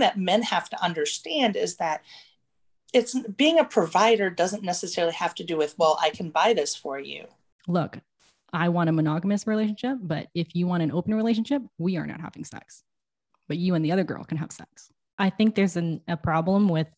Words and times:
thing 0.00 0.06
that 0.06 0.18
men 0.18 0.42
have 0.42 0.68
to 0.70 0.82
understand 0.82 1.56
is 1.56 1.76
that 1.76 2.02
it's 2.92 3.16
being 3.36 3.58
a 3.58 3.64
provider 3.64 4.30
doesn't 4.30 4.64
necessarily 4.64 5.14
have 5.14 5.34
to 5.36 5.44
do 5.44 5.56
with, 5.56 5.76
well, 5.78 5.98
I 6.00 6.10
can 6.10 6.30
buy 6.30 6.54
this 6.54 6.74
for 6.74 6.98
you. 6.98 7.26
Look, 7.68 7.98
I 8.52 8.68
want 8.68 8.88
a 8.88 8.92
monogamous 8.92 9.46
relationship, 9.46 9.98
but 10.00 10.26
if 10.34 10.56
you 10.56 10.66
want 10.66 10.82
an 10.82 10.90
open 10.90 11.14
relationship, 11.14 11.62
we 11.78 11.96
are 11.96 12.06
not 12.06 12.20
having 12.20 12.44
sex. 12.44 12.82
But 13.48 13.58
you 13.58 13.74
and 13.74 13.84
the 13.84 13.92
other 13.92 14.04
girl 14.04 14.24
can 14.24 14.38
have 14.38 14.50
sex. 14.50 14.90
I 15.18 15.30
think 15.30 15.54
there's 15.54 15.76
an, 15.76 16.00
a 16.08 16.16
problem 16.16 16.68
with 16.68 16.88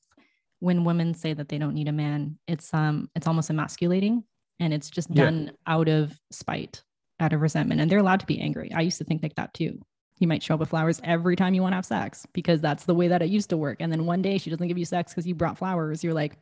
when 0.60 0.84
women 0.84 1.12
say 1.12 1.34
that 1.34 1.48
they 1.48 1.58
don't 1.58 1.74
need 1.74 1.88
a 1.88 1.92
man. 1.92 2.38
It's 2.46 2.72
um 2.72 3.10
it's 3.16 3.26
almost 3.26 3.50
emasculating 3.50 4.22
and 4.60 4.72
it's 4.72 4.90
just 4.90 5.12
done 5.12 5.46
yeah. 5.46 5.74
out 5.74 5.88
of 5.88 6.18
spite, 6.30 6.82
out 7.18 7.32
of 7.32 7.40
resentment. 7.40 7.80
And 7.80 7.90
they're 7.90 7.98
allowed 7.98 8.20
to 8.20 8.26
be 8.26 8.40
angry. 8.40 8.70
I 8.72 8.82
used 8.82 8.98
to 8.98 9.04
think 9.04 9.22
like 9.22 9.34
that 9.36 9.52
too. 9.54 9.80
You 10.22 10.28
might 10.28 10.40
show 10.40 10.54
up 10.54 10.60
with 10.60 10.68
flowers 10.68 11.00
every 11.02 11.34
time 11.34 11.52
you 11.52 11.62
want 11.62 11.72
to 11.72 11.74
have 11.74 11.84
sex 11.84 12.28
because 12.32 12.60
that's 12.60 12.84
the 12.84 12.94
way 12.94 13.08
that 13.08 13.22
it 13.22 13.28
used 13.28 13.50
to 13.50 13.56
work. 13.56 13.78
And 13.80 13.90
then 13.90 14.06
one 14.06 14.22
day 14.22 14.38
she 14.38 14.50
doesn't 14.50 14.68
give 14.68 14.78
you 14.78 14.84
sex 14.84 15.12
because 15.12 15.26
you 15.26 15.34
brought 15.34 15.58
flowers. 15.58 16.04
You're 16.04 16.14
like, 16.14 16.38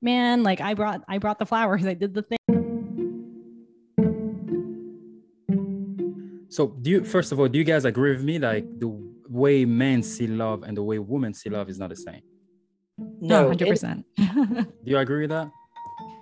man, 0.00 0.44
like 0.44 0.60
I 0.60 0.74
brought 0.74 1.02
I 1.08 1.18
brought 1.18 1.40
the 1.40 1.44
flowers. 1.44 1.84
I 1.84 1.94
did 1.94 2.14
the 2.14 2.22
thing. 2.22 2.38
So 6.48 6.68
do 6.80 6.90
you 6.90 7.04
first 7.04 7.32
of 7.32 7.40
all, 7.40 7.48
do 7.48 7.58
you 7.58 7.64
guys 7.64 7.84
agree 7.84 8.12
with 8.12 8.22
me? 8.22 8.38
Like 8.38 8.64
the 8.78 8.96
way 9.28 9.64
men 9.64 10.04
see 10.04 10.28
love 10.28 10.62
and 10.62 10.76
the 10.76 10.84
way 10.84 11.00
women 11.00 11.34
see 11.34 11.50
love 11.50 11.68
is 11.68 11.80
not 11.80 11.88
the 11.88 11.96
same. 11.96 12.22
No, 13.20 13.48
hundred 13.48 13.68
percent. 13.68 14.06
Do 14.16 14.66
you 14.84 14.98
agree 14.98 15.22
with 15.22 15.30
that? 15.30 15.50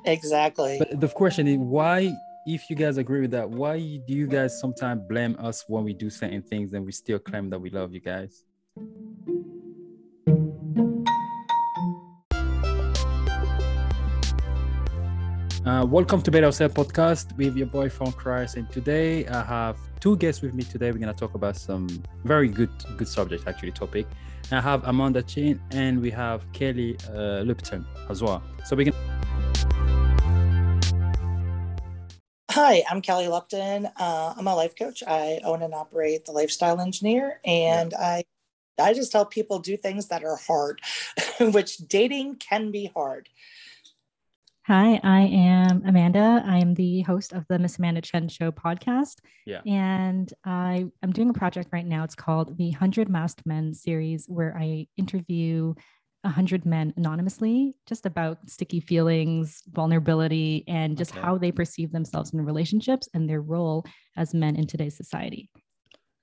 Exactly. 0.06 0.76
But 0.78 0.98
the 1.01 1.09
question 1.09 1.46
is 1.46 1.59
why 1.59 2.15
if 2.46 2.70
you 2.70 2.77
guys 2.77 2.96
agree 2.96 3.20
with 3.20 3.32
that, 3.32 3.50
why 3.50 3.77
do 3.77 4.14
you 4.14 4.28
guys 4.28 4.60
sometimes 4.60 5.02
blame 5.09 5.37
us 5.41 5.64
when 5.66 5.82
we 5.82 5.92
do 5.92 6.09
certain 6.09 6.41
things 6.41 6.74
and 6.74 6.87
we 6.87 6.92
still 6.92 7.18
claim 7.18 7.50
that 7.50 7.59
we 7.59 7.70
love 7.70 7.92
you 7.92 7.98
guys? 7.98 8.45
Uh, 15.66 15.84
welcome 15.84 16.23
to 16.23 16.30
Better 16.30 16.46
Yourself 16.46 16.73
podcast 16.74 17.37
with 17.37 17.56
your 17.56 17.66
boy 17.66 17.88
from 17.88 18.12
Christ, 18.12 18.56
and 18.56 18.71
today 18.71 19.26
I 19.26 19.43
have 19.43 19.76
two 19.99 20.16
guests 20.16 20.40
with 20.40 20.54
me. 20.54 20.62
Today 20.62 20.93
we're 20.93 20.99
gonna 20.99 21.12
talk 21.12 21.34
about 21.34 21.56
some 21.56 21.88
very 22.23 22.46
good, 22.46 22.71
good 22.96 23.09
subject 23.09 23.49
actually 23.49 23.73
topic. 23.73 24.06
I 24.52 24.60
have 24.60 24.84
Amanda 24.84 25.23
Chen 25.23 25.60
and 25.73 26.01
we 26.01 26.12
have 26.12 26.45
Kelly 26.52 26.96
uh, 27.12 27.40
Lupton 27.40 27.84
as 28.09 28.23
well. 28.23 28.40
So 28.65 28.76
we 28.76 28.84
can. 28.84 28.95
Hi, 32.59 32.82
I'm 32.90 33.02
Kelly 33.02 33.29
Lupton. 33.29 33.85
Uh, 33.85 34.35
I'm 34.35 34.46
a 34.46 34.54
life 34.57 34.74
coach. 34.74 35.02
I 35.07 35.40
own 35.45 35.60
and 35.60 35.74
operate 35.74 36.24
the 36.24 36.32
Lifestyle 36.32 36.80
Engineer, 36.80 37.38
and 37.45 37.93
yeah. 37.93 38.01
I 38.01 38.24
I 38.79 38.95
just 38.95 39.12
help 39.12 39.30
people 39.30 39.59
do 39.59 39.76
things 39.76 40.09
that 40.09 40.24
are 40.24 40.37
hard, 40.37 40.80
which 41.38 41.77
dating 41.77 42.37
can 42.37 42.71
be 42.71 42.90
hard. 42.95 43.29
Hi, 44.66 44.99
I 45.04 45.21
am 45.27 45.82
Amanda. 45.87 46.43
I 46.46 46.57
am 46.57 46.73
the 46.73 47.02
host 47.02 47.34
of 47.34 47.45
the 47.46 47.59
Miss 47.59 47.77
Amanda 47.77 48.01
Chen 48.01 48.27
Show 48.27 48.51
podcast. 48.52 49.16
Yeah. 49.45 49.60
And 49.66 50.32
I 50.43 50.87
am 51.02 51.12
doing 51.12 51.29
a 51.29 51.34
project 51.34 51.68
right 51.73 51.84
now. 51.84 52.04
It's 52.04 52.15
called 52.15 52.57
the 52.57 52.71
100 52.71 53.10
Masked 53.10 53.45
Men 53.45 53.74
series, 53.74 54.24
where 54.29 54.57
I 54.59 54.87
interview 54.96 55.74
100 56.27 56.66
men 56.66 56.93
anonymously 56.96 57.77
just 57.87 58.07
about 58.07 58.38
sticky 58.49 58.80
feelings, 58.80 59.63
vulnerability, 59.71 60.65
and 60.68 60.96
just 60.96 61.13
okay. 61.13 61.21
how 61.21 61.38
they 61.38 61.52
perceive 61.52 61.93
themselves 61.93 62.33
in 62.33 62.45
relationships 62.45 63.09
and 63.15 63.29
their 63.29 63.41
role 63.41 63.85
as 64.16 64.34
men 64.34 64.56
in 64.56 64.66
today's 64.66 64.97
society. 64.97 65.50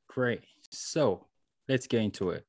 Great. 0.07 0.41
So 0.71 1.27
let's 1.67 1.87
get 1.87 2.01
into 2.01 2.29
it. 2.31 2.45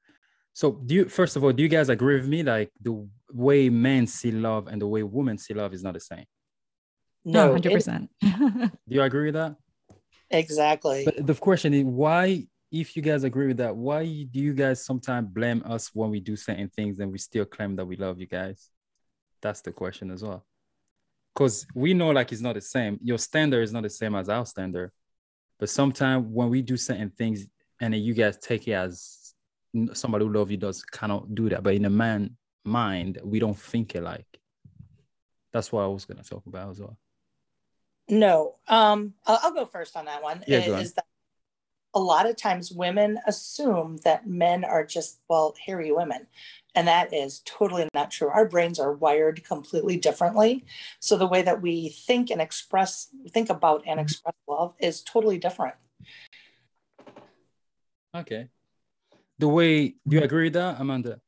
So 0.52 0.72
do 0.72 0.94
you 0.94 1.05
first 1.06 1.36
of 1.36 1.42
all, 1.42 1.52
do 1.52 1.62
you 1.62 1.69
guys 1.69 1.88
agree 1.88 2.16
with 2.16 2.28
me? 2.28 2.42
Like 2.42 2.70
the 2.80 3.08
way 3.33 3.68
men 3.68 4.06
see 4.06 4.30
love 4.30 4.68
and 4.68 4.80
the 4.80 4.86
way 4.86 5.02
women 5.02 5.39
see 5.39 5.55
love 5.55 5.74
is 5.74 5.83
not 5.83 5.94
the 5.94 6.00
same. 6.00 6.27
No, 7.24 7.52
hundred 7.52 7.72
percent. 7.72 8.11
Do 8.20 8.70
you 8.86 9.02
agree 9.02 9.27
with 9.27 9.34
that? 9.34 9.57
Exactly. 10.30 11.05
But 11.05 11.27
the 11.27 11.34
question 11.34 11.73
is 11.73 11.84
why, 11.84 12.46
if 12.80 12.96
you 12.96 13.02
guys 13.02 13.23
agree 13.23 13.46
with 13.46 13.58
that, 13.58 13.77
why 13.77 14.05
do 14.05 14.40
you 14.40 14.52
guys 14.52 14.85
sometimes 14.85 15.29
blame 15.29 15.62
us 15.64 15.90
when 15.95 16.11
we 16.11 16.18
do 16.18 16.35
certain 16.35 16.68
things 16.68 16.98
and 16.98 17.12
we 17.12 17.18
still 17.18 17.45
claim 17.45 17.77
that 17.77 17.85
we 17.85 17.96
love 17.96 18.18
you 18.18 18.27
guys? 18.27 18.68
That's 19.40 19.61
the 19.61 19.70
question 19.70 20.11
as 20.11 20.24
well. 20.24 20.45
Because 21.33 21.67
we 21.74 21.95
know 21.95 22.11
like 22.11 22.33
it's 22.33 22.40
not 22.40 22.57
the 22.57 22.61
same. 22.61 22.98
Your 23.01 23.18
standard 23.18 23.63
is 23.63 23.73
not 23.73 23.84
the 23.84 23.90
same 23.90 24.17
as 24.17 24.29
our 24.29 24.45
standard. 24.45 24.90
But 25.61 25.68
sometimes 25.68 26.27
when 26.29 26.51
we 26.51 26.63
do 26.63 26.77
certain 26.77 27.11
things 27.11 27.46
and 27.80 27.95
then 27.95 28.01
you 28.01 28.13
guys 28.13 28.39
take 28.39 28.67
it 28.67 28.73
as 28.73 29.34
somebody 29.92 30.24
who 30.24 30.33
love 30.33 30.51
you 30.51 30.57
does 30.57 30.83
cannot 30.83 31.33
do 31.33 31.48
that. 31.51 31.63
But 31.63 31.74
in 31.74 31.84
a 31.84 31.90
man 31.90 32.36
mind, 32.64 33.20
we 33.23 33.39
don't 33.39 33.58
think 33.58 33.95
alike. 33.95 34.27
That's 35.52 35.70
what 35.70 35.83
I 35.83 35.86
was 35.86 36.07
going 36.07 36.20
to 36.20 36.29
talk 36.29 36.45
about 36.46 36.70
as 36.70 36.80
well. 36.80 36.98
No, 38.08 38.57
um, 38.67 39.14
I'll, 39.27 39.39
I'll 39.45 39.55
go 39.55 39.64
first 39.64 39.96
on 39.96 40.07
that 40.07 40.23
one. 40.23 40.42
Yeah, 40.48 40.58
is, 40.58 40.89
is 40.89 40.92
that 40.95 41.05
a 41.94 42.00
lot 42.00 42.28
of 42.28 42.36
times 42.36 42.72
women 42.72 43.18
assume 43.27 43.98
that 44.05 44.27
men 44.27 44.64
are 44.64 44.84
just 44.84 45.20
well 45.28 45.55
hairy 45.64 45.92
women 45.92 46.27
and 46.74 46.88
that 46.88 47.14
is 47.14 47.40
totally 47.44 47.88
not 47.94 48.10
true. 48.10 48.28
Our 48.28 48.48
brains 48.48 48.80
are 48.80 48.92
wired 48.92 49.44
completely 49.44 49.96
differently. 49.96 50.64
So 50.98 51.16
the 51.16 51.27
way 51.27 51.42
that 51.42 51.62
we 51.62 51.90
think 51.90 52.30
and 52.30 52.40
express 52.40 53.08
think 53.28 53.48
about 53.48 53.83
and 53.86 53.98
mm-hmm. 53.98 54.00
express 54.00 54.34
love 54.48 54.74
is 54.80 55.02
totally 55.02 55.38
different. 55.38 55.77
Okay. 58.14 58.48
The 59.38 59.48
way 59.48 59.94
do 60.06 60.16
you 60.16 60.22
agree 60.22 60.44
with 60.44 60.54
that 60.54 60.80
amanda? 60.80 61.20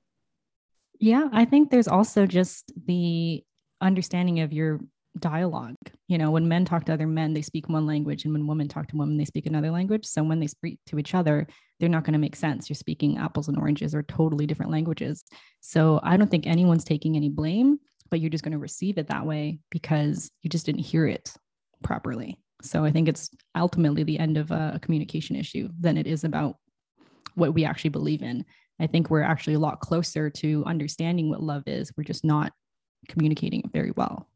Yeah, 0.99 1.29
I 1.33 1.45
think 1.45 1.71
there's 1.71 1.89
also 1.89 2.27
just 2.27 2.73
the 2.87 3.45
understanding 3.81 4.41
of 4.41 4.53
your 4.53 4.81
dialogue. 5.19 5.77
You 6.09 6.19
know, 6.19 6.31
when 6.31 6.49
men 6.49 6.65
talk 6.65 6.85
to 6.87 6.93
other 6.93 7.07
men, 7.07 7.35
they 7.35 7.43
speak 7.43 7.69
one 7.69 7.87
language, 7.87 8.25
and 8.25 8.33
when 8.33 8.47
women 8.47 8.69
talk 8.69 8.89
to 8.89 8.97
women, 8.97 9.17
they 9.17 9.25
speak 9.25 9.47
another 9.47 9.71
language. 9.71 10.07
So 10.07 10.23
when 10.23 10.41
they 10.41 10.47
speak 10.47 10.79
to 10.87 10.99
each 10.99 11.15
other, 11.15 11.47
they're 11.79 11.89
not 11.89 12.05
going 12.05 12.13
to 12.13 12.19
make 12.19 12.37
sense. 12.37 12.69
You're 12.69 12.75
speaking 12.75 13.19
apples 13.19 13.49
and 13.49 13.59
oranges 13.59 13.95
or 13.95 14.03
totally 14.03 14.47
different 14.47 14.73
languages. 14.73 15.25
So 15.61 16.01
I 16.03 16.17
don't 16.17 16.31
think 16.31 16.47
anyone's 16.47 16.85
taking 16.85 17.17
any 17.17 17.29
blame, 17.29 17.79
but 18.11 18.21
you're 18.21 18.31
just 18.31 18.45
going 18.45 18.53
to 18.53 18.59
receive 18.59 18.99
it 18.99 19.09
that 19.09 19.27
way 19.27 19.59
because 19.71 20.31
you 20.43 20.51
just 20.51 20.67
didn't 20.67 20.83
hear 20.83 21.07
it 21.07 21.33
properly. 21.83 22.39
So 22.63 22.85
I 22.85 22.91
think 22.91 23.09
it's 23.09 23.31
ultimately 23.55 24.03
the 24.03 24.19
end 24.19 24.39
of 24.39 24.51
a 24.51 24.79
communication 24.83 25.37
issue 25.37 25.69
than 25.79 25.97
it 25.99 26.07
is 26.07 26.25
about 26.25 26.57
what 27.35 27.53
we 27.53 27.65
actually 27.65 27.91
believe 27.91 28.23
in. 28.23 28.45
I 28.81 28.87
think 28.87 29.11
we're 29.11 29.23
actually 29.23 29.55
a 29.55 29.59
lot 29.59 29.81
closer 29.81 30.31
to 30.31 30.65
understanding 30.67 31.31
what 31.31 31.43
love 31.43 31.63
is. 31.67 31.93
We're 31.97 32.05
just 32.05 32.25
not 32.25 32.53
communicating 33.09 33.61
it 33.61 33.73
very 33.73 33.93
well. 33.93 34.29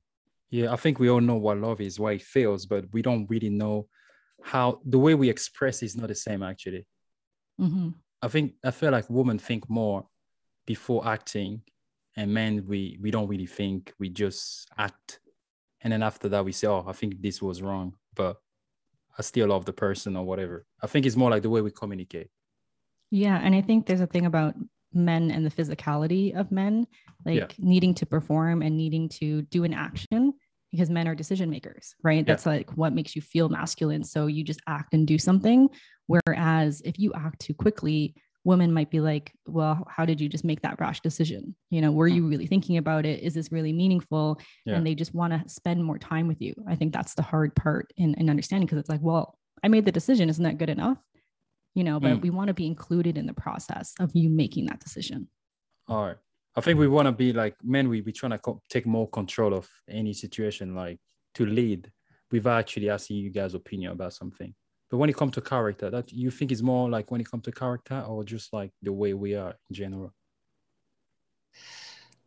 Yeah, 0.50 0.72
I 0.72 0.76
think 0.76 0.98
we 0.98 1.08
all 1.08 1.20
know 1.20 1.36
what 1.36 1.58
love 1.58 1.80
is, 1.80 2.00
why 2.00 2.12
it 2.12 2.22
feels, 2.22 2.66
but 2.66 2.84
we 2.92 3.02
don't 3.02 3.28
really 3.30 3.50
know 3.50 3.86
how 4.42 4.80
the 4.84 4.98
way 4.98 5.14
we 5.14 5.28
express 5.28 5.82
is 5.82 5.96
not 5.96 6.08
the 6.08 6.14
same 6.14 6.42
actually. 6.42 6.86
Mm-hmm. 7.60 7.90
I 8.22 8.28
think 8.28 8.54
I 8.64 8.70
feel 8.70 8.90
like 8.90 9.08
women 9.08 9.38
think 9.38 9.68
more 9.68 10.06
before 10.66 11.06
acting, 11.06 11.62
and 12.16 12.34
men 12.34 12.64
we 12.66 12.98
we 13.00 13.10
don't 13.10 13.28
really 13.28 13.46
think. 13.46 13.92
We 13.98 14.08
just 14.08 14.68
act, 14.76 15.20
and 15.82 15.92
then 15.92 16.02
after 16.02 16.28
that 16.30 16.44
we 16.44 16.52
say, 16.52 16.66
"Oh, 16.66 16.84
I 16.86 16.92
think 16.92 17.22
this 17.22 17.40
was 17.40 17.62
wrong," 17.62 17.94
but 18.14 18.36
I 19.18 19.22
still 19.22 19.48
love 19.48 19.66
the 19.66 19.72
person 19.72 20.16
or 20.16 20.24
whatever. 20.24 20.66
I 20.82 20.86
think 20.86 21.06
it's 21.06 21.16
more 21.16 21.30
like 21.30 21.42
the 21.42 21.50
way 21.50 21.60
we 21.60 21.70
communicate. 21.70 22.28
Yeah. 23.10 23.38
And 23.42 23.54
I 23.54 23.60
think 23.60 23.86
there's 23.86 24.00
a 24.00 24.06
thing 24.06 24.26
about 24.26 24.54
men 24.92 25.30
and 25.30 25.44
the 25.44 25.50
physicality 25.50 26.34
of 26.34 26.50
men, 26.50 26.86
like 27.24 27.36
yeah. 27.36 27.46
needing 27.58 27.94
to 27.94 28.06
perform 28.06 28.62
and 28.62 28.76
needing 28.76 29.08
to 29.20 29.42
do 29.42 29.64
an 29.64 29.74
action 29.74 30.32
because 30.70 30.90
men 30.90 31.08
are 31.08 31.14
decision 31.14 31.50
makers, 31.50 31.94
right? 32.02 32.18
Yeah. 32.18 32.24
That's 32.24 32.46
like 32.46 32.70
what 32.76 32.92
makes 32.92 33.16
you 33.16 33.22
feel 33.22 33.48
masculine. 33.48 34.04
So 34.04 34.26
you 34.26 34.44
just 34.44 34.60
act 34.66 34.94
and 34.94 35.06
do 35.06 35.18
something. 35.18 35.68
Whereas 36.06 36.82
if 36.84 36.98
you 36.98 37.12
act 37.14 37.40
too 37.40 37.54
quickly, 37.54 38.14
women 38.44 38.72
might 38.72 38.90
be 38.90 39.00
like, 39.00 39.32
well, 39.46 39.86
how 39.90 40.04
did 40.04 40.20
you 40.20 40.28
just 40.28 40.44
make 40.44 40.62
that 40.62 40.80
rash 40.80 41.00
decision? 41.00 41.54
You 41.70 41.82
know, 41.82 41.92
were 41.92 42.08
you 42.08 42.26
really 42.26 42.46
thinking 42.46 42.78
about 42.78 43.04
it? 43.04 43.22
Is 43.22 43.34
this 43.34 43.52
really 43.52 43.72
meaningful? 43.72 44.40
Yeah. 44.64 44.76
And 44.76 44.86
they 44.86 44.94
just 44.94 45.14
want 45.14 45.32
to 45.32 45.48
spend 45.48 45.84
more 45.84 45.98
time 45.98 46.26
with 46.26 46.40
you. 46.40 46.54
I 46.68 46.74
think 46.74 46.92
that's 46.92 47.14
the 47.14 47.22
hard 47.22 47.54
part 47.54 47.92
in, 47.96 48.14
in 48.14 48.30
understanding 48.30 48.66
because 48.66 48.78
it's 48.78 48.88
like, 48.88 49.02
well, 49.02 49.36
I 49.62 49.68
made 49.68 49.84
the 49.84 49.92
decision. 49.92 50.30
Isn't 50.30 50.44
that 50.44 50.58
good 50.58 50.70
enough? 50.70 50.98
you 51.74 51.84
know, 51.84 52.00
but 52.00 52.12
mm. 52.12 52.22
we 52.22 52.30
want 52.30 52.48
to 52.48 52.54
be 52.54 52.66
included 52.66 53.16
in 53.16 53.26
the 53.26 53.34
process 53.34 53.94
of 54.00 54.10
you 54.14 54.28
making 54.28 54.66
that 54.66 54.80
decision. 54.80 55.28
All 55.88 56.06
right. 56.06 56.16
I 56.56 56.60
think 56.60 56.78
we 56.78 56.88
want 56.88 57.06
to 57.06 57.12
be 57.12 57.32
like 57.32 57.54
men, 57.62 57.88
we 57.88 58.00
be 58.00 58.12
trying 58.12 58.32
to 58.32 58.38
co- 58.38 58.62
take 58.68 58.86
more 58.86 59.08
control 59.08 59.54
of 59.54 59.68
any 59.88 60.12
situation, 60.12 60.74
like 60.74 60.98
to 61.34 61.46
lead 61.46 61.90
without 62.30 62.58
actually 62.58 62.90
asking 62.90 63.18
you 63.18 63.30
guys' 63.30 63.54
opinion 63.54 63.92
about 63.92 64.12
something. 64.14 64.54
But 64.90 64.96
when 64.96 65.08
it 65.08 65.16
comes 65.16 65.32
to 65.34 65.40
character, 65.40 65.90
that 65.90 66.12
you 66.12 66.30
think 66.30 66.50
is 66.50 66.62
more 66.62 66.90
like 66.90 67.10
when 67.10 67.20
it 67.20 67.30
comes 67.30 67.44
to 67.44 67.52
character 67.52 68.00
or 68.00 68.24
just 68.24 68.52
like 68.52 68.72
the 68.82 68.92
way 68.92 69.14
we 69.14 69.36
are 69.36 69.54
in 69.68 69.74
general? 69.74 70.12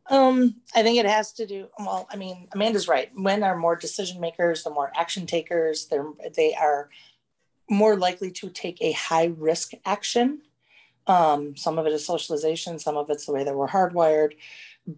Um, 0.10 0.56
I 0.76 0.84
think 0.84 1.00
it 1.00 1.06
has 1.06 1.32
to 1.34 1.46
do 1.46 1.68
well, 1.80 2.08
I 2.10 2.16
mean, 2.16 2.48
Amanda's 2.54 2.88
right. 2.88 3.16
Men 3.18 3.44
are 3.44 3.58
more 3.58 3.76
decision 3.76 4.20
makers, 4.20 4.64
the 4.64 4.70
more 4.70 4.92
action 4.96 5.26
takers, 5.26 5.88
they're 5.88 6.08
they 6.36 6.54
are 6.54 6.90
more 7.70 7.96
likely 7.98 8.30
to 8.32 8.50
take 8.50 8.82
a 8.82 8.92
high 8.92 9.34
risk 9.38 9.72
action. 9.86 10.42
Um, 11.08 11.56
some 11.56 11.78
of 11.78 11.86
it 11.86 11.94
is 11.94 12.06
socialization, 12.06 12.80
some 12.80 12.98
of 12.98 13.10
it's 13.10 13.26
the 13.26 13.34
way 13.34 13.44
that 13.44 13.56
we're 13.56 13.68
hardwired. 13.68 14.34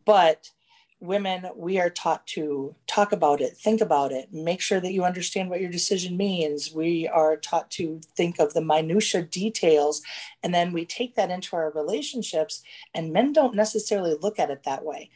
But 0.05 0.51
women, 0.99 1.47
we 1.55 1.79
are 1.79 1.89
taught 1.89 2.25
to 2.25 2.75
talk 2.87 3.11
about 3.11 3.41
it, 3.41 3.57
think 3.57 3.81
about 3.81 4.11
it, 4.11 4.31
make 4.31 4.61
sure 4.61 4.79
that 4.79 4.93
you 4.93 5.03
understand 5.03 5.49
what 5.49 5.61
your 5.61 5.69
decision 5.69 6.15
means. 6.15 6.73
We 6.73 7.07
are 7.07 7.35
taught 7.37 7.69
to 7.71 7.99
think 8.15 8.39
of 8.39 8.53
the 8.53 8.61
minutia 8.61 9.23
details, 9.23 10.01
and 10.41 10.53
then 10.53 10.71
we 10.73 10.85
take 10.85 11.15
that 11.15 11.31
into 11.31 11.55
our 11.55 11.71
relationships. 11.71 12.63
And 12.93 13.13
men 13.13 13.33
don't 13.33 13.55
necessarily 13.55 14.15
look 14.19 14.39
at 14.39 14.49
it 14.49 14.63
that 14.63 14.85
way. 14.85 15.09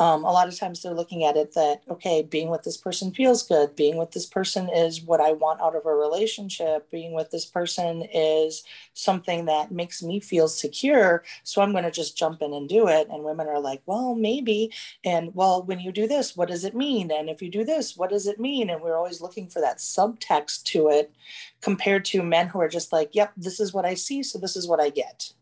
Um, 0.00 0.24
a 0.24 0.32
lot 0.32 0.48
of 0.48 0.58
times 0.58 0.80
they're 0.80 0.94
looking 0.94 1.24
at 1.24 1.36
it 1.36 1.52
that, 1.52 1.82
okay, 1.90 2.22
being 2.22 2.48
with 2.48 2.62
this 2.62 2.78
person 2.78 3.12
feels 3.12 3.42
good. 3.42 3.76
Being 3.76 3.98
with 3.98 4.12
this 4.12 4.24
person 4.24 4.70
is 4.70 5.02
what 5.02 5.20
I 5.20 5.32
want 5.32 5.60
out 5.60 5.76
of 5.76 5.84
a 5.84 5.94
relationship. 5.94 6.90
Being 6.90 7.12
with 7.12 7.30
this 7.30 7.44
person 7.44 8.02
is 8.14 8.64
something 8.94 9.44
that 9.44 9.70
makes 9.70 10.02
me 10.02 10.18
feel 10.18 10.48
secure. 10.48 11.22
So 11.44 11.60
I'm 11.60 11.72
going 11.72 11.84
to 11.84 11.90
just 11.90 12.16
jump 12.16 12.40
in 12.40 12.54
and 12.54 12.66
do 12.66 12.88
it. 12.88 13.08
And 13.10 13.24
women 13.24 13.46
are 13.46 13.60
like, 13.60 13.82
well, 13.84 14.14
maybe. 14.14 14.72
And 15.04 15.34
well, 15.34 15.62
when 15.64 15.80
you 15.80 15.92
do 15.92 16.08
this, 16.08 16.34
what 16.34 16.48
does 16.48 16.64
it 16.64 16.74
mean? 16.74 17.10
And 17.12 17.28
if 17.28 17.42
you 17.42 17.50
do 17.50 17.62
this, 17.62 17.94
what 17.94 18.08
does 18.08 18.26
it 18.26 18.40
mean? 18.40 18.70
And 18.70 18.80
we're 18.80 18.96
always 18.96 19.20
looking 19.20 19.48
for 19.48 19.60
that 19.60 19.80
subtext 19.80 20.62
to 20.62 20.88
it 20.88 21.12
compared 21.60 22.06
to 22.06 22.22
men 22.22 22.48
who 22.48 22.60
are 22.62 22.68
just 22.68 22.90
like, 22.90 23.10
yep, 23.12 23.32
this 23.36 23.60
is 23.60 23.74
what 23.74 23.84
I 23.84 23.92
see. 23.92 24.22
So 24.22 24.38
this 24.38 24.56
is 24.56 24.66
what 24.66 24.80
I 24.80 24.88
get. 24.88 25.34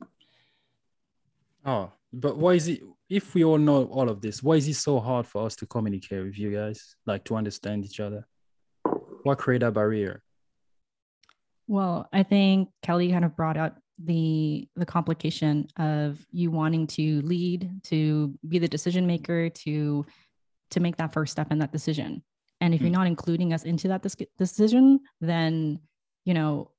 Oh, 1.64 1.93
but 2.12 2.37
why 2.37 2.54
is 2.54 2.66
it? 2.66 2.82
If 3.08 3.34
we 3.34 3.44
all 3.44 3.58
know 3.58 3.84
all 3.84 4.08
of 4.08 4.20
this, 4.20 4.43
why 4.43 4.56
is 4.56 4.69
it 4.69 4.75
so 4.75 5.00
hard 5.00 5.26
for 5.26 5.46
us 5.46 5.56
to 5.56 5.66
communicate 5.66 6.25
with 6.25 6.38
you 6.38 6.55
guys, 6.55 6.94
like 7.06 7.25
to 7.25 7.37
understand 7.37 7.84
each 7.84 8.00
other? 8.00 8.26
What 9.22 9.38
create 9.38 9.62
a 9.62 9.70
barrier? 9.70 10.22
Well, 11.66 12.08
I 12.12 12.22
think 12.22 12.69
Kelly 12.82 13.10
kind 13.10 13.25
of 13.25 13.37
brought 13.37 13.56
out 13.56 13.76
the 14.02 14.69
the 14.76 14.87
complication 14.87 15.69
of 15.76 16.25
you 16.31 16.50
wanting 16.50 16.87
to 16.87 17.20
lead, 17.22 17.70
to 17.84 18.34
be 18.46 18.58
the 18.58 18.69
decision 18.69 19.06
maker, 19.06 19.49
to 19.50 20.06
to 20.70 20.81
make 20.81 20.96
that 20.96 21.12
first 21.12 21.32
step 21.32 21.50
in 21.50 21.58
that 21.58 21.72
decision. 21.72 22.22
And 22.61 22.75
if 22.75 22.81
mm. 22.81 22.84
you're 22.84 22.93
not 22.93 23.06
including 23.06 23.52
us 23.52 23.64
into 23.64 23.88
that 23.88 24.02
dis- 24.02 24.16
decision, 24.37 25.00
then 25.20 25.81
you 26.25 26.34
know 26.34 26.70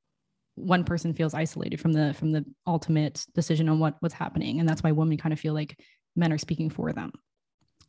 one 0.60 0.84
person 0.84 1.14
feels 1.14 1.34
isolated 1.34 1.80
from 1.80 1.94
the 1.94 2.14
from 2.14 2.32
the 2.32 2.46
ultimate 2.68 3.26
decision 3.34 3.70
on 3.70 3.80
what 3.80 3.96
what's 4.02 4.14
happening 4.14 4.60
and 4.60 4.68
that's 4.68 4.84
why 4.84 4.92
women 4.92 5.18
kind 5.18 5.32
of 5.32 5.40
feel 5.40 5.54
like 5.54 5.80
men 6.20 6.34
are 6.34 6.38
speaking 6.38 6.70
for 6.70 6.92
them. 6.94 7.12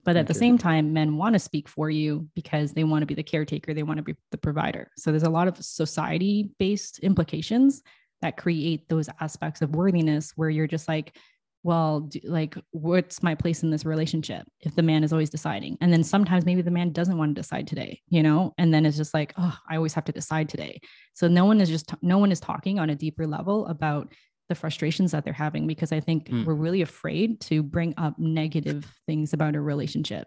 But 0.04 0.16
at 0.16 0.26
the 0.26 0.34
same 0.34 0.56
time 0.56 0.92
men 0.92 1.16
want 1.16 1.34
to 1.34 1.38
speak 1.38 1.68
for 1.68 1.90
you 1.90 2.28
because 2.34 2.72
they 2.72 2.84
want 2.84 3.02
to 3.02 3.06
be 3.06 3.14
the 3.14 3.22
caretaker 3.22 3.74
they 3.74 3.82
want 3.82 3.98
to 3.98 4.02
be 4.02 4.16
the 4.30 4.38
provider. 4.38 4.90
So 4.96 5.10
there's 5.10 5.24
a 5.24 5.30
lot 5.30 5.48
of 5.48 5.62
society 5.62 6.50
based 6.58 7.00
implications 7.00 7.82
that 8.22 8.36
create 8.36 8.88
those 8.88 9.08
aspects 9.20 9.62
of 9.62 9.74
worthiness 9.74 10.32
where 10.36 10.50
you're 10.50 10.66
just 10.66 10.88
like 10.88 11.16
well 11.62 12.00
do, 12.00 12.18
like 12.24 12.56
what's 12.70 13.22
my 13.22 13.34
place 13.34 13.62
in 13.62 13.70
this 13.70 13.84
relationship 13.84 14.46
if 14.60 14.74
the 14.74 14.82
man 14.82 15.04
is 15.04 15.12
always 15.12 15.28
deciding? 15.28 15.76
And 15.82 15.92
then 15.92 16.02
sometimes 16.02 16.46
maybe 16.46 16.62
the 16.62 16.70
man 16.70 16.92
doesn't 16.92 17.18
want 17.18 17.34
to 17.34 17.40
decide 17.40 17.66
today 17.66 18.00
you 18.08 18.22
know? 18.22 18.54
And 18.56 18.72
then 18.72 18.86
it's 18.86 18.96
just 18.96 19.12
like 19.12 19.34
oh 19.36 19.56
i 19.68 19.76
always 19.76 19.92
have 19.94 20.06
to 20.06 20.12
decide 20.12 20.48
today. 20.48 20.80
So 21.12 21.28
no 21.28 21.44
one 21.44 21.60
is 21.60 21.68
just 21.68 21.92
no 22.00 22.16
one 22.16 22.32
is 22.32 22.40
talking 22.40 22.78
on 22.78 22.88
a 22.88 22.94
deeper 22.94 23.26
level 23.26 23.66
about 23.66 24.08
the 24.50 24.54
frustrations 24.54 25.12
that 25.12 25.24
they're 25.24 25.32
having 25.32 25.66
because 25.66 25.92
i 25.92 26.00
think 26.00 26.28
mm. 26.28 26.44
we're 26.44 26.54
really 26.54 26.82
afraid 26.82 27.40
to 27.40 27.62
bring 27.62 27.94
up 27.96 28.18
negative 28.18 28.84
things 29.06 29.32
about 29.32 29.54
a 29.54 29.60
relationship 29.60 30.26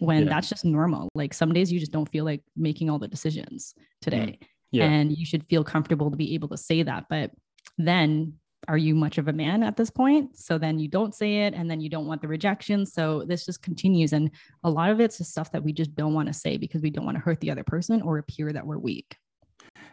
when 0.00 0.24
yeah. 0.24 0.28
that's 0.30 0.48
just 0.48 0.64
normal 0.64 1.08
like 1.14 1.34
some 1.34 1.52
days 1.52 1.70
you 1.70 1.78
just 1.78 1.92
don't 1.92 2.10
feel 2.10 2.24
like 2.24 2.42
making 2.56 2.88
all 2.88 2.98
the 2.98 3.06
decisions 3.06 3.74
today 4.00 4.38
mm. 4.40 4.46
yeah. 4.72 4.86
and 4.86 5.16
you 5.16 5.26
should 5.26 5.44
feel 5.48 5.62
comfortable 5.62 6.10
to 6.10 6.16
be 6.16 6.34
able 6.34 6.48
to 6.48 6.56
say 6.56 6.82
that 6.82 7.04
but 7.10 7.30
then 7.76 8.32
are 8.66 8.78
you 8.78 8.94
much 8.94 9.18
of 9.18 9.28
a 9.28 9.32
man 9.32 9.62
at 9.62 9.76
this 9.76 9.88
point? 9.88 10.36
So 10.36 10.58
then 10.58 10.78
you 10.80 10.88
don't 10.88 11.14
say 11.14 11.46
it 11.46 11.54
and 11.54 11.70
then 11.70 11.80
you 11.80 11.88
don't 11.88 12.06
want 12.06 12.20
the 12.20 12.28
rejection. 12.28 12.84
So 12.84 13.24
this 13.24 13.46
just 13.46 13.62
continues. 13.62 14.12
And 14.12 14.30
a 14.64 14.70
lot 14.70 14.90
of 14.90 15.00
it's 15.00 15.18
just 15.18 15.30
stuff 15.30 15.52
that 15.52 15.62
we 15.62 15.72
just 15.72 15.94
don't 15.94 16.12
want 16.12 16.26
to 16.26 16.34
say 16.34 16.56
because 16.56 16.82
we 16.82 16.90
don't 16.90 17.04
want 17.04 17.16
to 17.16 17.22
hurt 17.22 17.40
the 17.40 17.52
other 17.52 17.62
person 17.62 18.02
or 18.02 18.18
appear 18.18 18.52
that 18.52 18.66
we're 18.66 18.78
weak. 18.78 19.16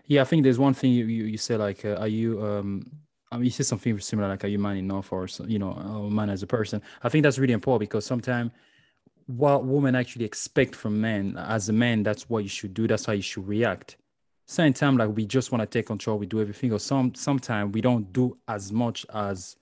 Yeah, 0.08 0.22
I 0.22 0.24
think 0.26 0.44
there's 0.44 0.60
one 0.60 0.74
thing 0.74 0.92
you 0.92 1.06
you, 1.06 1.26
you 1.26 1.38
say 1.38 1.58
like, 1.58 1.86
uh, 1.86 1.96
are 1.96 2.08
you 2.08 2.44
um 2.44 2.84
I 3.32 3.38
mean, 3.38 3.46
you 3.46 3.52
said 3.52 3.66
something 3.66 4.00
similar 4.00 4.30
like, 4.30 4.44
are 4.44 4.48
you 4.48 4.60
man 4.60 4.78
enough 4.78 5.12
or 5.12 5.28
you 5.48 5.60
know, 5.60 5.72
a 5.72 6.10
man 6.10 6.30
as 6.30 6.44
a 6.44 6.48
person? 6.48 6.82
I 7.04 7.10
think 7.10 7.24
that's 7.24 7.40
really 7.40 7.54
important 7.54 7.90
because 7.90 8.06
sometimes 8.06 8.52
what 9.28 9.66
women 9.66 9.96
actually 9.96 10.26
expect 10.26 10.76
from 10.76 11.02
men 11.02 11.36
as 11.38 11.68
a 11.70 11.74
man, 11.74 12.04
that's 12.04 12.30
what 12.30 12.44
you 12.44 12.50
should 12.50 12.74
do. 12.74 12.88
That's 12.88 13.06
how 13.06 13.14
you 13.14 13.24
should 13.24 13.48
react 13.48 13.98
same 14.46 14.74
time 14.74 14.98
like 14.98 15.10
we 15.16 15.26
just 15.26 15.52
want 15.52 15.62
to 15.62 15.66
take 15.66 15.88
control 15.88 16.18
we 16.18 16.26
do 16.26 16.40
everything 16.40 16.72
or 16.72 16.80
some 16.80 17.14
sometimes 17.16 17.74
we 17.74 17.82
don't 17.82 18.14
do 18.14 18.38
as 18.48 18.72
much 18.72 19.06
as 19.14 19.56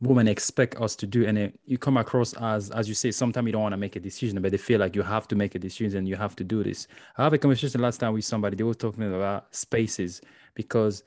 women 0.00 0.26
expect 0.26 0.80
us 0.80 0.96
to 0.96 1.06
do 1.06 1.26
and 1.26 1.38
it, 1.38 1.60
you 1.66 1.76
come 1.76 1.96
across 1.96 2.32
as 2.34 2.70
as 2.70 2.88
you 2.88 2.94
say 2.94 3.10
sometimes 3.10 3.46
you 3.46 3.52
don't 3.52 3.62
want 3.62 3.72
to 3.72 3.78
make 3.78 3.96
a 3.96 4.00
decision 4.00 4.40
but 4.40 4.50
they 4.50 4.56
feel 4.56 4.80
like 4.80 4.96
you 4.96 5.02
have 5.02 5.28
to 5.28 5.36
make 5.36 5.54
a 5.54 5.58
decision 5.58 5.98
and 5.98 6.08
you 6.08 6.16
have 6.16 6.34
to 6.34 6.42
do 6.42 6.64
this 6.64 6.88
i 7.18 7.24
have 7.24 7.32
a 7.32 7.38
conversation 7.38 7.80
last 7.80 7.98
time 7.98 8.14
with 8.14 8.24
somebody 8.24 8.56
they 8.56 8.64
were 8.64 8.74
talking 8.74 9.02
about 9.14 9.54
spaces 9.54 10.22
because 10.54 11.02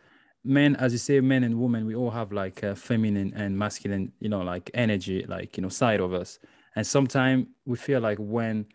men 0.47 0.75
as 0.77 0.91
you 0.93 0.97
say 0.97 1.19
men 1.19 1.43
and 1.43 1.59
women 1.59 1.85
we 1.85 1.93
all 1.93 2.09
have 2.09 2.31
like 2.31 2.63
a 2.63 2.75
feminine 2.75 3.33
and 3.35 3.57
masculine 3.57 4.11
you 4.19 4.29
know 4.29 4.41
like 4.41 4.71
energy 4.73 5.25
like 5.27 5.57
you 5.57 5.61
know 5.61 5.69
side 5.69 5.99
of 5.99 6.13
us. 6.13 6.39
And 6.75 6.85
sometimes 6.85 7.47
we 7.65 7.75
feel 7.75 7.99
like 8.01 8.19
when 8.19 8.65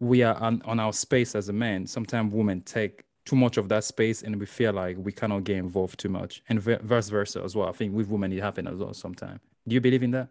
we 0.00 0.24
are 0.24 0.34
on, 0.34 0.60
on 0.64 0.80
our 0.80 0.92
space 0.92 1.34
as 1.34 1.48
a 1.48 1.52
man 1.52 1.86
sometimes 1.86 2.32
women 2.32 2.60
take 2.62 3.04
too 3.24 3.36
much 3.36 3.56
of 3.56 3.68
that 3.68 3.84
space 3.84 4.22
and 4.22 4.38
we 4.38 4.46
feel 4.46 4.72
like 4.72 4.96
we 4.98 5.12
cannot 5.12 5.44
get 5.44 5.56
involved 5.56 5.98
too 5.98 6.08
much. 6.08 6.42
And 6.48 6.60
vice 6.60 7.08
versa 7.08 7.40
as 7.42 7.54
well. 7.54 7.68
I 7.68 7.72
think 7.72 7.94
with 7.94 8.08
women 8.08 8.32
it 8.32 8.42
happens 8.42 8.68
as 8.68 8.76
well 8.76 8.94
sometimes 8.94 9.40
do 9.66 9.74
you 9.74 9.80
believe 9.80 10.02
in 10.02 10.10
that? 10.10 10.28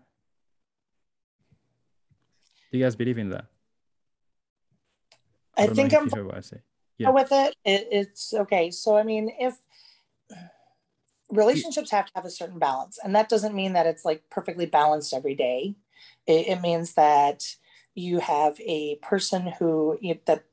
Do 2.72 2.78
you 2.78 2.84
guys 2.84 2.96
believe 2.96 3.18
in 3.18 3.30
that? 3.30 3.46
I, 5.58 5.64
I 5.64 5.68
think 5.68 5.94
i'm 5.94 6.08
what 6.10 6.38
I 6.38 6.42
say. 6.42 6.58
Yeah. 6.98 7.10
with 7.10 7.32
it. 7.32 7.56
it 7.66 7.88
it's 7.92 8.34
okay. 8.34 8.72
So 8.72 8.98
i 8.98 9.04
mean 9.04 9.32
if 9.40 9.58
relationships 11.32 11.92
have 11.92 12.06
to 12.06 12.12
have 12.16 12.26
a 12.26 12.30
certain 12.30 12.60
balance 12.60 13.00
and 13.04 13.16
that 13.16 13.30
doesn't 13.30 13.56
mean 13.56 13.74
that 13.74 13.88
it's 13.88 14.06
like 14.06 14.24
perfectly 14.30 14.66
balanced 14.66 15.14
every 15.14 15.36
day 15.36 15.76
it, 16.28 16.48
it 16.48 16.62
means 16.62 16.94
that 16.94 17.56
you 17.96 18.20
have 18.20 18.60
a 18.62 18.96
person 18.96 19.54
who 19.60 19.98
you, 20.02 20.18
that 20.26 20.46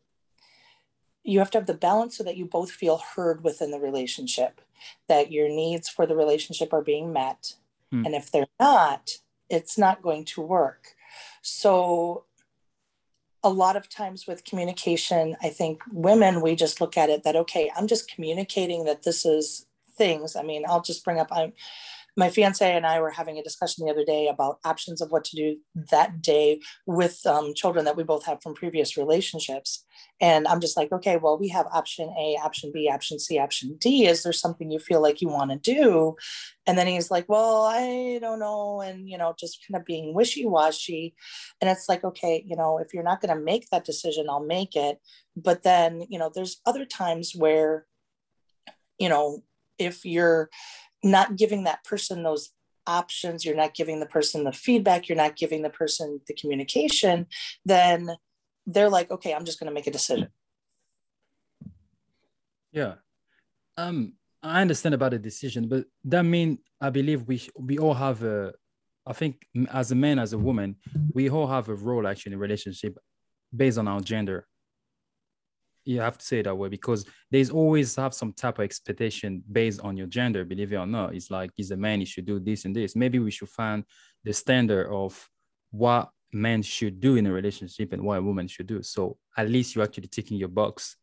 you 1.22 1.38
have 1.38 1.50
to 1.50 1.58
have 1.58 1.66
the 1.66 1.74
balance 1.74 2.16
so 2.16 2.24
that 2.24 2.36
you 2.36 2.44
both 2.44 2.70
feel 2.70 2.98
heard 3.14 3.44
within 3.44 3.70
the 3.70 3.78
relationship, 3.78 4.60
that 5.08 5.30
your 5.30 5.48
needs 5.48 5.88
for 5.88 6.06
the 6.06 6.16
relationship 6.16 6.72
are 6.72 6.82
being 6.82 7.12
met. 7.12 7.54
Hmm. 7.90 8.06
And 8.06 8.14
if 8.14 8.30
they're 8.30 8.46
not, 8.58 9.10
it's 9.50 9.76
not 9.76 10.02
going 10.02 10.24
to 10.26 10.40
work. 10.40 10.94
So, 11.42 12.24
a 13.44 13.50
lot 13.50 13.76
of 13.76 13.88
times 13.88 14.26
with 14.26 14.44
communication, 14.44 15.36
I 15.40 15.50
think 15.50 15.80
women, 15.92 16.40
we 16.40 16.56
just 16.56 16.80
look 16.80 16.96
at 16.96 17.08
it 17.08 17.22
that, 17.22 17.36
okay, 17.36 17.70
I'm 17.76 17.86
just 17.86 18.12
communicating 18.12 18.84
that 18.84 19.04
this 19.04 19.24
is 19.24 19.66
things. 19.98 20.36
I 20.36 20.42
mean, 20.42 20.62
I'll 20.66 20.82
just 20.82 21.04
bring 21.04 21.18
up, 21.18 21.28
I'm, 21.30 21.52
my 22.16 22.30
fiance 22.30 22.76
and 22.76 22.84
I 22.84 23.00
were 23.00 23.10
having 23.10 23.38
a 23.38 23.44
discussion 23.44 23.84
the 23.84 23.92
other 23.92 24.04
day 24.04 24.26
about 24.26 24.58
options 24.64 25.00
of 25.00 25.12
what 25.12 25.24
to 25.26 25.36
do 25.36 25.56
that 25.92 26.20
day 26.20 26.60
with 26.84 27.24
um, 27.26 27.54
children 27.54 27.84
that 27.84 27.96
we 27.96 28.02
both 28.02 28.24
have 28.26 28.42
from 28.42 28.54
previous 28.54 28.96
relationships. 28.96 29.84
And 30.20 30.48
I'm 30.48 30.60
just 30.60 30.76
like, 30.76 30.90
okay, 30.90 31.16
well, 31.16 31.38
we 31.38 31.48
have 31.50 31.66
option 31.72 32.12
A, 32.18 32.36
option 32.42 32.72
B, 32.74 32.90
option 32.92 33.20
C, 33.20 33.38
option 33.38 33.76
D. 33.78 34.06
Is 34.06 34.24
there 34.24 34.32
something 34.32 34.68
you 34.68 34.80
feel 34.80 35.00
like 35.00 35.20
you 35.20 35.28
want 35.28 35.52
to 35.52 35.58
do? 35.58 36.16
And 36.66 36.76
then 36.76 36.88
he's 36.88 37.08
like, 37.08 37.28
well, 37.28 37.62
I 37.62 38.18
don't 38.20 38.40
know. 38.40 38.80
And, 38.80 39.08
you 39.08 39.16
know, 39.16 39.32
just 39.38 39.64
kind 39.68 39.80
of 39.80 39.86
being 39.86 40.12
wishy 40.12 40.44
washy. 40.44 41.14
And 41.60 41.70
it's 41.70 41.88
like, 41.88 42.02
okay, 42.02 42.42
you 42.44 42.56
know, 42.56 42.78
if 42.78 42.92
you're 42.92 43.04
not 43.04 43.20
going 43.20 43.36
to 43.36 43.40
make 43.40 43.70
that 43.70 43.84
decision, 43.84 44.26
I'll 44.28 44.44
make 44.44 44.74
it. 44.74 44.98
But 45.36 45.62
then, 45.62 46.04
you 46.08 46.18
know, 46.18 46.32
there's 46.34 46.60
other 46.66 46.84
times 46.84 47.32
where, 47.36 47.86
you 48.98 49.08
know, 49.08 49.44
if 49.78 50.04
you're 50.04 50.48
not 51.02 51.36
giving 51.36 51.64
that 51.64 51.84
person 51.84 52.22
those 52.22 52.50
options, 52.86 53.44
you're 53.44 53.56
not 53.56 53.74
giving 53.74 54.00
the 54.00 54.06
person 54.06 54.44
the 54.44 54.52
feedback, 54.52 55.08
you're 55.08 55.16
not 55.16 55.36
giving 55.36 55.62
the 55.62 55.70
person 55.70 56.20
the 56.26 56.34
communication, 56.34 57.26
then 57.64 58.10
they're 58.66 58.88
like, 58.88 59.10
okay, 59.10 59.34
I'm 59.34 59.44
just 59.44 59.60
going 59.60 59.68
to 59.68 59.74
make 59.74 59.86
a 59.86 59.90
decision. 59.90 60.28
Yeah. 62.72 62.94
Um, 63.76 64.14
I 64.42 64.60
understand 64.60 64.94
about 64.94 65.12
the 65.12 65.18
decision, 65.18 65.68
but 65.68 65.84
that 66.04 66.22
mean 66.22 66.58
I 66.80 66.90
believe 66.90 67.22
we 67.22 67.42
we 67.56 67.78
all 67.78 67.94
have 67.94 68.22
a, 68.22 68.52
I 69.06 69.12
think 69.12 69.46
as 69.70 69.90
a 69.90 69.94
man 69.94 70.18
as 70.18 70.32
a 70.32 70.38
woman, 70.38 70.76
we 71.12 71.28
all 71.30 71.46
have 71.46 71.68
a 71.68 71.74
role 71.74 72.06
actually 72.06 72.32
in 72.32 72.38
a 72.38 72.40
relationship 72.40 72.98
based 73.54 73.78
on 73.78 73.88
our 73.88 74.00
gender 74.00 74.46
you 75.84 76.00
have 76.00 76.18
to 76.18 76.24
say 76.24 76.40
it 76.40 76.44
that 76.44 76.54
way 76.54 76.68
because 76.68 77.04
there's 77.30 77.50
always 77.50 77.96
have 77.96 78.14
some 78.14 78.32
type 78.32 78.58
of 78.58 78.64
expectation 78.64 79.42
based 79.50 79.80
on 79.80 79.96
your 79.96 80.06
gender 80.06 80.44
believe 80.44 80.72
it 80.72 80.76
or 80.76 80.86
not 80.86 81.14
it's 81.14 81.30
like 81.30 81.50
he's 81.54 81.70
a 81.70 81.76
man 81.76 82.00
he 82.00 82.04
should 82.06 82.26
do 82.26 82.38
this 82.38 82.64
and 82.64 82.74
this 82.76 82.94
maybe 82.96 83.18
we 83.18 83.30
should 83.30 83.48
find 83.48 83.84
the 84.24 84.32
standard 84.32 84.88
of 84.92 85.28
what 85.70 86.10
men 86.32 86.62
should 86.62 87.00
do 87.00 87.16
in 87.16 87.26
a 87.26 87.32
relationship 87.32 87.92
and 87.92 88.02
what 88.02 88.18
a 88.18 88.22
woman 88.22 88.46
should 88.46 88.66
do 88.66 88.82
so 88.82 89.16
at 89.36 89.48
least 89.48 89.74
you're 89.74 89.84
actually 89.84 90.08
ticking 90.08 90.36
your 90.36 90.48
box 90.48 90.96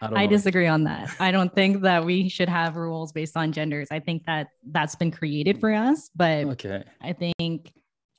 I 0.00 0.24
I 0.24 0.26
disagree 0.26 0.66
on 0.66 0.84
that. 0.84 1.08
I 1.18 1.30
don't 1.30 1.52
think 1.54 1.82
that 1.82 2.04
we 2.04 2.28
should 2.28 2.48
have 2.48 2.76
rules 2.76 3.12
based 3.12 3.36
on 3.36 3.52
genders. 3.52 3.88
I 3.90 4.00
think 4.00 4.24
that 4.26 4.48
that's 4.70 4.94
been 4.94 5.10
created 5.10 5.60
for 5.60 5.72
us, 5.72 6.10
but 6.14 6.44
Okay. 6.44 6.84
I 7.00 7.12
think 7.12 7.72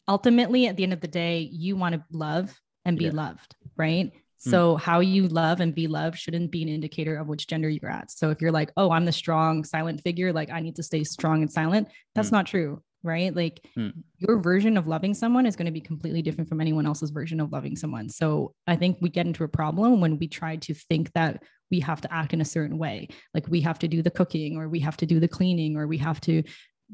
ultimately 0.08 0.68
at 0.68 0.78
the 0.78 0.84
end 0.84 0.94
of 0.94 1.02
the 1.02 1.08
day, 1.08 1.40
you 1.52 1.75
want 1.75 1.96
to 1.96 2.04
love 2.12 2.54
and 2.86 2.98
be 2.98 3.06
Yeah. 3.06 3.12
loved, 3.14 3.56
right? 3.75 4.12
So 4.50 4.75
how 4.78 5.00
you 5.00 5.28
love 5.28 5.60
and 5.60 5.74
be 5.74 5.88
loved 5.88 6.18
shouldn't 6.18 6.52
be 6.52 6.62
an 6.64 6.70
indicator 6.70 7.16
of 7.18 7.28
which 7.28 7.48
gender 7.48 7.70
you're 7.70 7.90
at. 7.90 8.12
So 8.12 8.30
if 8.30 8.42
you're 8.42 8.52
like, 8.52 8.72
"Oh, 8.78 8.92
I'm 8.92 9.06
the 9.06 9.12
strong 9.12 9.64
silent 9.64 10.02
figure, 10.02 10.32
like 10.34 10.50
I 10.52 10.60
need 10.60 10.75
to 10.78 10.84
stay 10.84 11.04
strong 11.04 11.42
and 11.42 11.52
silent." 11.52 11.88
That's 12.14 12.30
Mm. 12.30 12.34
not 12.34 12.46
true, 12.48 12.82
right? 13.04 13.36
Like 13.36 13.66
Mm. 13.75 13.94
your 14.20 14.40
version 14.40 14.78
of 14.78 14.88
loving 14.88 15.14
someone 15.14 15.46
is 15.46 15.56
going 15.56 15.66
to 15.68 15.72
be 15.72 15.82
completely 15.82 16.22
different 16.22 16.50
from 16.50 16.62
anyone 16.62 16.86
else's 16.86 17.10
version 17.12 17.40
of 17.40 17.52
loving 17.52 17.75
someone. 17.75 18.10
So 18.10 18.54
I 18.68 18.75
think 18.75 18.98
we 19.02 19.10
get 19.10 19.28
into 19.28 19.44
a 19.44 19.48
problem 19.48 20.00
when 20.02 20.18
we 20.18 20.28
try 20.28 20.56
to 20.58 20.74
think 20.74 21.12
that 21.14 21.42
we 21.72 21.80
have 21.80 22.02
to 22.02 22.14
act 22.14 22.34
in 22.34 22.42
a 22.42 22.46
certain 22.46 22.78
way. 22.78 23.08
Like 23.34 23.48
we 23.48 23.62
have 23.62 23.80
to 23.80 23.88
do 23.88 24.02
the 24.02 24.12
cooking 24.12 24.58
or 24.58 24.70
we 24.70 24.80
have 24.82 24.98
to 24.98 25.06
do 25.06 25.20
the 25.20 25.28
cleaning 25.28 25.75
or 25.78 25.88
we 25.88 25.98
have 25.98 26.22
to 26.22 26.44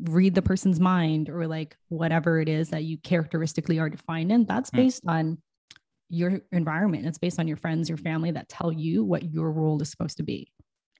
read 0.03 0.33
the 0.35 0.41
person's 0.41 0.79
mind 0.79 1.27
or 1.29 1.47
like 1.47 1.75
whatever 1.89 2.39
it 2.39 2.47
is 2.47 2.69
that 2.69 2.85
you 2.85 2.97
characteristically 2.99 3.77
are 3.79 3.89
defined 3.89 4.31
in. 4.31 4.45
That's 4.45 4.69
Hmm. 4.69 4.77
based 4.77 5.03
on 5.05 5.37
your 6.11 6.41
environment. 6.51 7.05
It's 7.05 7.17
based 7.17 7.39
on 7.39 7.47
your 7.47 7.57
friends, 7.57 7.89
your 7.89 7.97
family 7.97 8.31
that 8.31 8.49
tell 8.49 8.71
you 8.71 9.03
what 9.03 9.23
your 9.23 9.51
role 9.51 9.81
is 9.81 9.89
supposed 9.89 10.17
to 10.17 10.23
be. 10.23 10.51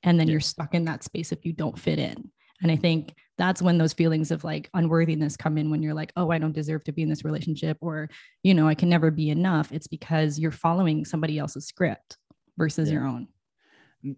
And 0.04 0.20
then 0.20 0.28
Yeah. 0.28 0.34
you're 0.34 0.40
stuck 0.40 0.74
in 0.74 0.86
that 0.86 1.04
space 1.04 1.32
if 1.32 1.46
you 1.46 1.54
don't 1.54 1.78
fit 1.78 2.00
in. 2.00 2.32
And 2.62 2.72
I 2.72 2.76
think 2.76 3.14
that's 3.38 3.62
when 3.62 3.78
those 3.78 3.94
feelings 3.94 4.32
of 4.32 4.44
like 4.44 4.70
unworthiness 4.74 5.36
come 5.36 5.58
in 5.58 5.70
when 5.70 5.82
you're 5.82 5.94
like, 5.96 6.14
oh, 6.16 6.30
I 6.32 6.38
don't 6.38 6.54
deserve 6.54 6.84
to 6.86 6.92
be 6.92 7.02
in 7.02 7.10
this 7.10 7.26
relationship, 7.26 7.78
or, 7.82 8.10
you 8.44 8.54
know, 8.54 8.68
I 8.68 8.76
can 8.76 8.88
never 8.88 9.12
be 9.12 9.30
enough. 9.32 9.72
It's 9.72 9.88
because 9.88 10.40
you're 10.40 10.52
following 10.52 11.04
somebody 11.06 11.40
else's 11.40 11.66
script 11.66 12.18
versus 12.58 12.88
Yeah. 12.90 12.96
your 12.96 13.08
own. 13.08 13.28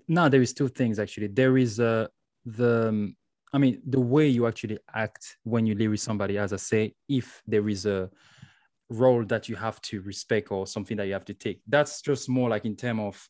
No, 0.08 0.30
there 0.30 0.42
is 0.42 0.54
two 0.54 0.68
things 0.68 1.00
actually. 1.00 1.28
There 1.28 1.58
is 1.58 1.80
uh, 1.80 2.08
the, 2.46 2.90
um, 2.90 3.16
I 3.54 3.58
mean, 3.60 3.82
the 3.86 4.00
way 4.00 4.28
you 4.28 4.46
actually 4.48 4.80
act 4.94 5.38
when 5.44 5.66
you 5.66 5.76
live 5.76 5.92
with 5.92 6.02
somebody, 6.02 6.38
as 6.38 6.54
I 6.54 6.58
say, 6.58 6.96
if 7.08 7.42
there 7.48 7.68
is 7.70 7.86
a 7.86 8.10
role 8.94 9.26
that 9.26 9.50
you 9.50 9.56
have 9.56 9.82
to 9.82 10.02
respect 10.02 10.52
or 10.52 10.68
something 10.68 10.98
that 10.98 11.08
you 11.08 11.14
have 11.14 11.26
to 11.26 11.34
take, 11.34 11.62
that's 11.68 12.02
just 12.02 12.30
more 12.30 12.50
like 12.50 12.66
in 12.66 12.76
terms 12.76 13.02
of 13.02 13.30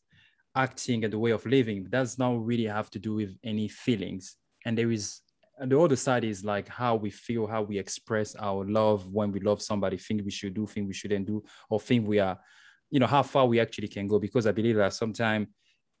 acting 0.54 1.04
and 1.04 1.12
the 1.12 1.18
way 1.18 1.32
of 1.32 1.44
living. 1.46 1.86
That's 1.90 2.18
not 2.18 2.44
really 2.44 2.66
have 2.66 2.90
to 2.90 2.98
do 2.98 3.14
with 3.14 3.36
any 3.42 3.68
feelings. 3.68 4.36
And 4.66 4.76
there 4.78 4.90
is 4.90 5.20
and 5.58 5.70
the 5.70 5.78
other 5.78 5.96
side 5.96 6.24
is 6.24 6.44
like 6.44 6.68
how 6.68 6.96
we 6.96 7.10
feel, 7.10 7.46
how 7.46 7.62
we 7.62 7.78
express 7.78 8.34
our 8.34 8.64
love 8.64 9.06
when 9.06 9.30
we 9.30 9.40
love 9.40 9.62
somebody, 9.62 9.96
think 9.96 10.24
we 10.24 10.30
should 10.30 10.54
do, 10.54 10.66
think 10.66 10.88
we 10.88 10.94
shouldn't 10.94 11.26
do, 11.26 11.44
or 11.70 11.78
think 11.78 12.08
we 12.08 12.18
are, 12.18 12.38
you 12.90 12.98
know, 12.98 13.06
how 13.06 13.22
far 13.22 13.46
we 13.46 13.60
actually 13.60 13.86
can 13.86 14.08
go. 14.08 14.18
Because 14.18 14.46
I 14.48 14.52
believe 14.52 14.76
that 14.76 14.94
sometimes 14.94 15.46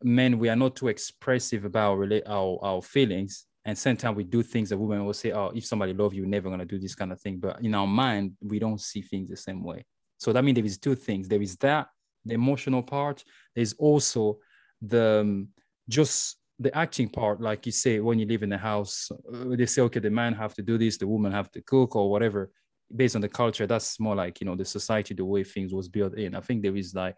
men 0.02 0.40
we 0.40 0.48
are 0.48 0.56
not 0.56 0.74
too 0.74 0.88
expressive 0.88 1.64
about 1.64 1.98
rela- 1.98 2.28
our, 2.28 2.58
our 2.62 2.82
feelings 2.82 3.46
and 3.64 3.76
sometimes 3.76 4.16
we 4.16 4.24
do 4.24 4.42
things 4.42 4.68
that 4.68 4.78
women 4.78 5.04
will 5.04 5.14
say 5.14 5.32
oh 5.32 5.50
if 5.54 5.64
somebody 5.64 5.92
love 5.94 6.12
you 6.12 6.26
never 6.26 6.54
to 6.56 6.64
do 6.64 6.78
this 6.78 6.94
kind 6.94 7.12
of 7.12 7.20
thing. 7.20 7.38
But 7.38 7.62
in 7.62 7.74
our 7.74 7.86
mind 7.86 8.32
we 8.42 8.58
don't 8.58 8.80
see 8.80 9.02
things 9.02 9.28
the 9.28 9.36
same 9.36 9.62
way. 9.62 9.84
So 10.18 10.32
that 10.32 10.44
means 10.44 10.56
there 10.56 10.64
is 10.64 10.78
two 10.78 10.94
things. 10.94 11.28
There 11.28 11.42
is 11.42 11.56
that 11.56 11.88
the 12.24 12.34
emotional 12.34 12.82
part. 12.82 13.24
There's 13.54 13.74
also 13.74 14.38
the 14.80 15.20
um, 15.20 15.48
just 15.88 16.36
the 16.58 16.76
acting 16.76 17.08
part. 17.08 17.40
Like 17.40 17.66
you 17.66 17.72
say 17.72 18.00
when 18.00 18.18
you 18.18 18.26
live 18.26 18.42
in 18.42 18.50
the 18.50 18.58
house 18.58 19.10
uh, 19.12 19.56
they 19.56 19.66
say 19.66 19.82
okay 19.82 20.00
the 20.00 20.10
man 20.10 20.34
have 20.34 20.54
to 20.54 20.62
do 20.62 20.78
this 20.78 20.98
the 20.98 21.06
woman 21.06 21.32
have 21.32 21.50
to 21.52 21.62
cook 21.62 21.96
or 21.96 22.10
whatever. 22.10 22.50
Based 22.94 23.16
on 23.16 23.22
the 23.22 23.28
culture 23.28 23.66
that's 23.66 23.98
more 23.98 24.14
like 24.14 24.40
you 24.40 24.46
know 24.46 24.56
the 24.56 24.64
society 24.64 25.14
the 25.14 25.24
way 25.24 25.42
things 25.42 25.72
was 25.72 25.88
built 25.88 26.14
in. 26.18 26.34
I 26.34 26.40
think 26.40 26.62
there 26.62 26.76
is 26.76 26.94
like 26.94 27.16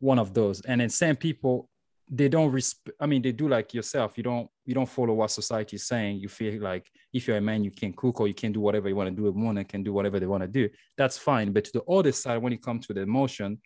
one 0.00 0.18
of 0.18 0.34
those. 0.34 0.60
And 0.62 0.80
then 0.80 0.88
same 0.88 1.16
people 1.16 1.68
they 2.08 2.28
don't 2.28 2.52
resp- 2.52 2.92
i 3.00 3.06
mean 3.06 3.20
they 3.20 3.32
do 3.32 3.48
like 3.48 3.74
yourself. 3.74 4.16
You 4.16 4.22
don't 4.22 4.48
you 4.64 4.74
don't 4.74 4.88
follow 4.88 5.14
what 5.14 5.30
society 5.30 5.76
is 5.76 5.86
saying. 5.86 6.18
You 6.18 6.28
feel 6.28 6.62
like 6.62 6.90
if 7.12 7.26
you're 7.26 7.36
a 7.36 7.40
man 7.40 7.64
you 7.64 7.70
can 7.70 7.92
cook 7.92 8.20
or 8.20 8.28
you 8.28 8.34
can 8.34 8.52
do 8.52 8.60
whatever 8.60 8.88
you 8.88 8.96
want 8.96 9.10
to 9.10 9.16
do. 9.16 9.26
A 9.26 9.32
woman 9.32 9.64
can 9.64 9.82
do 9.82 9.92
whatever 9.92 10.20
they 10.20 10.26
want 10.26 10.42
to 10.42 10.48
do. 10.48 10.68
That's 10.96 11.18
fine. 11.18 11.52
But 11.52 11.64
to 11.64 11.72
the 11.72 11.84
other 11.84 12.12
side 12.12 12.38
when 12.38 12.52
it 12.52 12.62
comes 12.62 12.86
to 12.86 12.94
the 12.94 13.02
emotion 13.02 13.58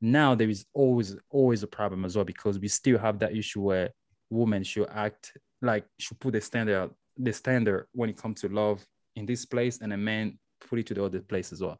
now 0.00 0.34
there 0.34 0.48
is 0.48 0.64
always 0.72 1.16
always 1.30 1.62
a 1.62 1.66
problem 1.66 2.04
as 2.04 2.16
well 2.16 2.24
because 2.24 2.58
we 2.58 2.68
still 2.68 2.98
have 2.98 3.18
that 3.18 3.36
issue 3.36 3.60
where 3.60 3.90
women 4.30 4.62
should 4.62 4.88
act 4.90 5.36
like 5.60 5.84
should 5.98 6.18
put 6.20 6.32
the 6.32 6.40
standard 6.40 6.90
the 7.18 7.32
standard 7.32 7.86
when 7.92 8.08
it 8.08 8.16
comes 8.16 8.40
to 8.40 8.48
love 8.48 8.84
in 9.16 9.26
this 9.26 9.44
place 9.44 9.80
and 9.82 9.92
a 9.92 9.96
man 9.96 10.38
put 10.68 10.78
it 10.78 10.86
to 10.86 10.94
the 10.94 11.04
other 11.04 11.20
place 11.20 11.52
as 11.52 11.60
well. 11.60 11.78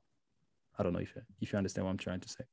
I 0.78 0.82
don't 0.82 0.92
know 0.92 1.00
if 1.00 1.12
if 1.40 1.52
you 1.52 1.56
understand 1.58 1.86
what 1.86 1.92
i'm 1.92 1.98
trying 1.98 2.20
to 2.20 2.28
say. 2.28 2.44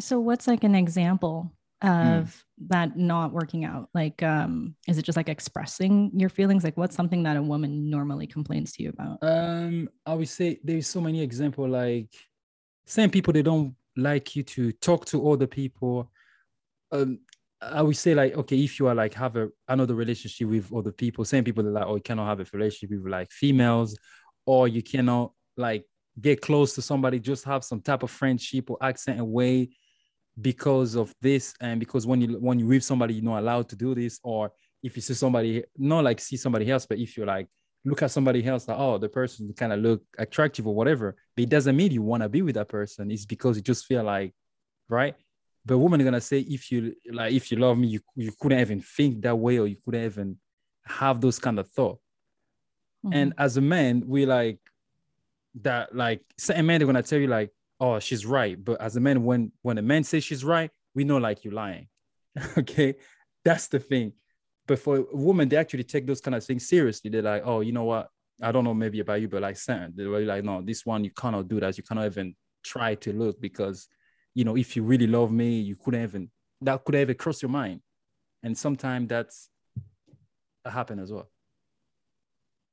So 0.00 0.20
what's 0.20 0.46
like 0.46 0.64
an 0.64 0.74
example 0.74 1.52
Hmm. 1.82 1.88
of 1.88 2.44
that 2.68 2.96
not 2.96 3.32
working 3.32 3.64
out? 3.64 3.88
Like, 3.94 4.22
um, 4.22 4.74
is 4.86 4.98
it 4.98 5.02
just 5.02 5.16
like 5.16 5.30
expressing 5.30 6.10
your 6.14 6.28
feelings? 6.28 6.62
Like 6.62 6.76
what's 6.76 6.94
something 6.94 7.22
that 7.22 7.38
a 7.38 7.42
woman 7.42 7.88
normally 7.88 8.26
complains 8.26 8.72
to 8.72 8.82
you 8.82 8.90
about? 8.90 9.18
Um, 9.22 9.88
I 10.04 10.14
would 10.14 10.28
say 10.28 10.60
there's 10.62 10.86
so 10.86 11.00
many 11.00 11.22
examples 11.22 11.70
like 11.70 12.10
same 12.84 13.10
people 13.10 13.32
they 13.32 13.42
don't 13.42 13.74
like 13.96 14.36
you 14.36 14.42
to 14.42 14.72
talk 14.72 15.06
to 15.06 15.30
other 15.30 15.46
people. 15.46 16.10
Um, 16.92 17.20
I 17.62 17.82
would 17.82 17.96
say 17.96 18.14
like 18.14 18.36
okay, 18.36 18.58
if 18.62 18.78
you 18.78 18.88
are 18.88 18.94
like 18.94 19.14
have 19.14 19.36
a 19.36 19.48
another 19.68 19.94
relationship 19.94 20.48
with 20.48 20.72
other 20.74 20.92
people, 20.92 21.24
same 21.24 21.44
people 21.44 21.62
that 21.64 21.70
like 21.70 21.86
oh 21.86 21.96
you 21.96 22.02
cannot 22.02 22.26
have 22.26 22.40
a 22.40 22.46
relationship 22.52 22.90
with 22.90 23.10
like 23.10 23.30
females, 23.30 23.98
or 24.44 24.68
you 24.68 24.82
cannot 24.82 25.32
like 25.56 25.84
get 26.20 26.42
close 26.42 26.74
to 26.74 26.82
somebody, 26.82 27.18
just 27.20 27.44
have 27.44 27.64
some 27.64 27.80
type 27.80 28.02
of 28.02 28.10
friendship 28.10 28.70
or 28.70 28.76
accent 28.82 29.18
away 29.18 29.70
because 30.40 30.94
of 30.94 31.12
this 31.20 31.54
and 31.60 31.80
because 31.80 32.06
when 32.06 32.20
you 32.20 32.38
when 32.40 32.58
you 32.58 32.66
with 32.66 32.84
somebody 32.84 33.14
you're 33.14 33.24
not 33.24 33.40
allowed 33.40 33.68
to 33.68 33.76
do 33.76 33.94
this 33.94 34.20
or 34.22 34.52
if 34.82 34.96
you 34.96 35.02
see 35.02 35.14
somebody 35.14 35.64
not 35.76 36.04
like 36.04 36.20
see 36.20 36.36
somebody 36.36 36.70
else 36.70 36.86
but 36.86 36.98
if 36.98 37.16
you're 37.16 37.26
like 37.26 37.46
look 37.84 38.02
at 38.02 38.10
somebody 38.10 38.44
else 38.44 38.68
like 38.68 38.78
oh 38.78 38.98
the 38.98 39.08
person 39.08 39.52
kind 39.54 39.72
of 39.72 39.80
look 39.80 40.02
attractive 40.18 40.66
or 40.66 40.74
whatever 40.74 41.16
but 41.34 41.44
it 41.44 41.48
doesn't 41.48 41.76
mean 41.76 41.92
you 41.92 42.02
want 42.02 42.22
to 42.22 42.28
be 42.28 42.42
with 42.42 42.54
that 42.54 42.68
person. 42.68 43.10
It's 43.10 43.24
because 43.24 43.56
you 43.56 43.62
just 43.62 43.86
feel 43.86 44.04
like 44.04 44.34
right? 44.88 45.14
But 45.64 45.78
women 45.78 46.00
are 46.00 46.04
gonna 46.04 46.20
say 46.20 46.40
if 46.40 46.70
you 46.70 46.94
like 47.12 47.32
if 47.32 47.50
you 47.50 47.58
love 47.58 47.78
me 47.78 47.88
you, 47.88 48.00
you 48.16 48.32
couldn't 48.38 48.60
even 48.60 48.80
think 48.80 49.22
that 49.22 49.36
way 49.36 49.58
or 49.58 49.66
you 49.66 49.76
couldn't 49.84 50.04
even 50.04 50.38
have 50.84 51.20
those 51.20 51.38
kind 51.38 51.58
of 51.58 51.68
thought. 51.68 51.98
Mm-hmm. 53.04 53.14
And 53.14 53.34
as 53.38 53.56
a 53.56 53.60
man 53.60 54.04
we 54.06 54.26
like 54.26 54.58
that 55.62 55.94
like 55.94 56.22
certain 56.38 56.66
men 56.66 56.78
they're 56.78 56.86
gonna 56.86 57.02
tell 57.02 57.18
you 57.18 57.26
like 57.26 57.50
oh 57.80 57.98
she's 57.98 58.26
right. 58.26 58.62
But 58.62 58.80
as 58.80 58.96
a 58.96 59.00
man 59.00 59.24
when 59.24 59.52
when 59.62 59.78
a 59.78 59.82
man 59.82 60.04
says 60.04 60.24
she's 60.24 60.44
right 60.44 60.70
we 60.94 61.04
know 61.04 61.18
like 61.18 61.44
you're 61.44 61.54
lying. 61.54 61.88
Okay? 62.58 62.94
That's 63.44 63.68
the 63.68 63.78
thing. 63.78 64.12
But 64.66 64.78
for 64.78 64.98
a 64.98 65.16
woman 65.16 65.48
they 65.48 65.56
actually 65.56 65.84
take 65.84 66.06
those 66.06 66.20
kind 66.20 66.34
of 66.34 66.44
things 66.44 66.68
seriously. 66.68 67.10
They're 67.10 67.22
like 67.22 67.42
oh 67.44 67.60
you 67.60 67.72
know 67.72 67.84
what? 67.84 68.08
I 68.42 68.52
don't 68.52 68.64
know 68.64 68.74
maybe 68.74 69.00
about 69.00 69.20
you 69.20 69.28
but 69.28 69.42
like 69.42 69.56
certain 69.56 69.92
they're 69.94 70.08
really 70.08 70.24
like 70.24 70.44
no 70.44 70.62
this 70.62 70.86
one 70.86 71.04
you 71.04 71.10
cannot 71.10 71.48
do 71.48 71.60
that. 71.60 71.76
You 71.76 71.82
cannot 71.82 72.06
even 72.06 72.34
try 72.62 72.94
to 72.96 73.12
look 73.12 73.40
because 73.40 73.88
you 74.34 74.44
know 74.44 74.56
if 74.56 74.76
you 74.76 74.82
really 74.82 75.06
love 75.06 75.32
me 75.32 75.60
you 75.60 75.76
couldn't 75.76 76.02
even 76.02 76.30
that 76.62 76.84
could 76.84 76.94
ever 76.94 77.14
cross 77.14 77.42
your 77.42 77.50
mind. 77.50 77.80
And 78.42 78.56
sometimes 78.56 79.08
that's 79.08 79.48
that 80.64 80.72
happen 80.72 80.98
as 80.98 81.12
well. 81.12 81.28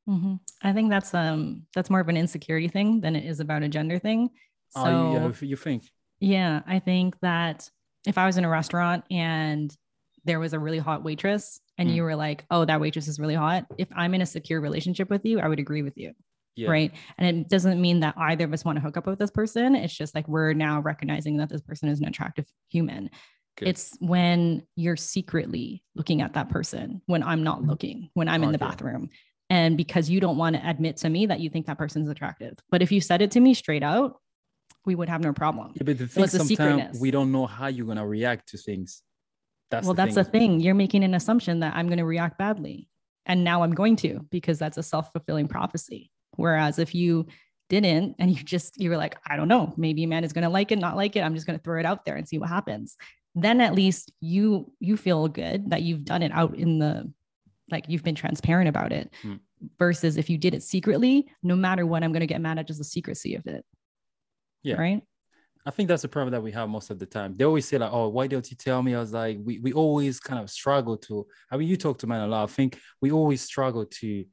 Mhm. 0.08 0.40
I 0.62 0.74
think 0.74 0.90
that's 0.90 1.14
um 1.14 1.66
that's 1.76 1.90
more 1.90 2.00
of 2.00 2.08
an 2.08 2.18
insecurity 2.18 2.68
thing 2.68 3.02
than 3.02 3.16
it 3.16 3.26
is 3.26 3.40
about 3.40 3.64
a 3.64 3.70
gender 3.70 4.00
thing. 4.00 4.30
So 4.70 4.82
oh 4.86 5.12
you, 5.12 5.20
yeah, 5.20 5.32
you 5.42 5.56
think 5.56 5.84
Yeah, 6.20 6.62
I 6.68 6.80
think 6.80 7.20
that 7.22 7.70
if 8.06 8.18
I 8.18 8.26
was 8.26 8.38
in 8.38 8.46
a 8.46 8.50
restaurant 8.50 9.04
and 9.12 9.76
there 10.26 10.40
was 10.40 10.54
a 10.54 10.60
really 10.60 10.80
hot 10.80 11.04
waitress 11.04 11.60
and 11.78 11.90
Mm. 11.90 11.96
you 11.96 12.04
were 12.04 12.16
like, 12.16 12.46
oh, 12.52 12.66
that 12.66 12.82
waitress 12.82 13.08
is 13.08 13.20
really 13.20 13.36
hot, 13.36 13.66
if 13.78 13.88
I'm 13.96 14.14
in 14.14 14.22
a 14.22 14.26
secure 14.26 14.60
relationship 14.62 15.10
with 15.10 15.26
you, 15.26 15.40
I 15.40 15.48
would 15.48 15.60
agree 15.60 15.84
with 15.84 15.98
you. 15.98 16.14
yeah 16.56 16.70
Right. 16.70 16.92
And 17.18 17.38
it 17.42 17.50
doesn't 17.50 17.80
mean 17.80 18.00
that 18.02 18.16
either 18.18 18.46
of 18.46 18.54
us 18.54 18.66
want 18.66 18.78
to 18.78 18.82
hook 18.82 18.98
up 18.98 19.06
with 19.08 19.20
this 19.20 19.32
person. 19.32 19.76
It's 19.76 19.96
just 19.96 20.16
like 20.16 20.28
we're 20.28 20.54
now 20.54 20.80
recognizing 20.82 21.38
that 21.38 21.50
this 21.50 21.62
person 21.62 21.88
is 21.90 22.00
an 22.02 22.08
attractive 22.08 22.46
human. 22.70 23.10
Good. 23.58 23.70
It's 23.70 23.96
when 24.00 24.64
you're 24.76 24.98
secretly 24.98 25.84
looking 25.96 26.22
at 26.22 26.34
that 26.34 26.50
person 26.50 27.02
when 27.06 27.24
I'm 27.24 27.44
not 27.44 27.64
looking, 27.64 28.10
when 28.16 28.28
I'm 28.28 28.44
in 28.44 28.52
the 28.52 28.58
Okay. 28.58 28.66
bathroom. 28.68 29.10
And 29.50 29.78
because 29.78 30.10
you 30.10 30.20
don't 30.20 30.38
want 30.38 30.56
to 30.58 30.70
admit 30.70 30.98
to 30.98 31.10
me 31.10 31.26
that 31.28 31.40
you 31.40 31.50
think 31.50 31.68
that 31.68 31.78
person's 31.78 32.10
attractive. 32.10 32.58
But 32.70 32.82
if 32.82 32.92
you 32.92 33.00
said 33.02 33.22
it 33.22 33.32
to 33.32 33.40
me 33.40 33.54
straight 33.54 33.84
out, 33.84 34.20
we 34.88 34.96
would 34.96 35.10
have 35.10 35.22
no 35.22 35.34
problem. 35.34 35.74
Yeah, 35.76 35.84
but 35.84 35.98
the 35.98 36.08
thing 36.08 36.28
sometimes 36.28 37.00
we 37.00 37.12
don't 37.12 37.32
know 37.32 37.46
how 37.46 37.68
you're 37.68 37.86
gonna 37.86 38.08
react 38.08 38.50
to 38.50 38.58
things. 38.58 39.04
That's 39.70 39.86
well, 39.86 39.94
the 39.94 40.04
that's 40.04 40.16
thing. 40.16 40.24
the 40.24 40.30
thing. 40.30 40.60
You're 40.62 40.76
making 40.76 41.04
an 41.04 41.14
assumption 41.14 41.60
that 41.60 41.76
I'm 41.76 41.88
going 41.88 41.98
to 41.98 42.06
react 42.06 42.38
badly. 42.38 42.88
And 43.26 43.44
now 43.44 43.64
I'm 43.64 43.74
going 43.74 43.98
to 43.98 44.26
because 44.32 44.58
that's 44.58 44.78
a 44.78 44.84
self 44.84 45.12
fulfilling 45.12 45.48
prophecy. 45.48 46.10
Whereas 46.38 46.80
if 46.80 46.96
you 46.96 47.28
didn't 47.70 48.16
and 48.20 48.32
you 48.32 48.42
just, 48.42 48.80
you 48.80 48.90
were 48.90 48.98
like, 48.98 49.18
I 49.28 49.36
don't 49.36 49.50
know, 49.50 49.74
maybe 49.76 50.06
a 50.06 50.08
man 50.08 50.24
is 50.24 50.32
going 50.32 50.44
to 50.44 50.50
like 50.50 50.72
it, 50.72 50.80
not 50.80 50.96
like 50.96 51.18
it. 51.18 51.22
I'm 51.22 51.36
just 51.36 51.46
going 51.46 51.60
to 51.60 51.64
throw 51.64 51.80
it 51.80 51.86
out 51.86 52.06
there 52.06 52.16
and 52.16 52.28
see 52.28 52.38
what 52.38 52.48
happens. 52.48 52.96
Then 53.36 53.60
at 53.60 53.76
least 53.76 54.14
you, 54.22 54.72
you 54.80 54.96
feel 54.96 55.28
good 55.28 55.72
that 55.72 55.82
you've 55.82 56.06
done 56.06 56.24
it 56.24 56.32
out 56.32 56.56
in 56.56 56.80
the, 56.80 57.12
like 57.70 57.86
you've 57.90 58.04
been 58.04 58.16
transparent 58.16 58.70
about 58.70 58.94
it 58.94 59.12
Hmm. 59.22 59.36
versus 59.78 60.16
if 60.16 60.30
you 60.30 60.38
did 60.38 60.54
it 60.54 60.64
secretly, 60.64 61.28
no 61.44 61.58
matter 61.58 61.86
what, 61.86 62.04
I'm 62.04 62.14
going 62.14 62.22
to 62.22 62.28
get 62.28 62.40
mad 62.40 62.58
at 62.58 62.68
just 62.68 62.80
the 62.80 62.86
secrecy 62.86 63.36
of 63.36 63.46
it. 63.46 63.66
Yeah. 64.64 64.76
Right. 64.76 65.02
I 65.66 65.70
think 65.70 65.90
that's 65.90 66.02
the 66.02 66.08
problem 66.08 66.32
that 66.32 66.42
we 66.42 66.54
have 66.54 66.70
most 66.70 66.90
of 66.92 66.98
the 66.98 67.06
time. 67.06 67.34
They 67.36 67.44
always 67.44 67.68
say 67.68 67.78
like, 67.78 67.92
"Oh, 67.92 68.08
why 68.08 68.28
don't 68.28 68.50
you 68.50 68.56
tell 68.56 68.82
me?" 68.82 68.96
I 68.96 69.00
was 69.00 69.12
like, 69.12 69.38
"We 69.44 69.60
we 69.60 69.74
always 69.74 70.18
kind 70.18 70.42
of 70.42 70.50
struggle 70.50 70.96
to." 71.00 71.28
I 71.52 71.58
mean, 71.58 71.68
you 71.68 71.76
talk 71.76 71.98
to 72.00 72.08
men 72.08 72.22
a 72.22 72.28
lot. 72.28 72.44
I 72.50 72.52
think 72.54 72.80
we 73.02 73.12
always 73.12 73.42
struggle 73.42 73.86
to. 73.86 74.26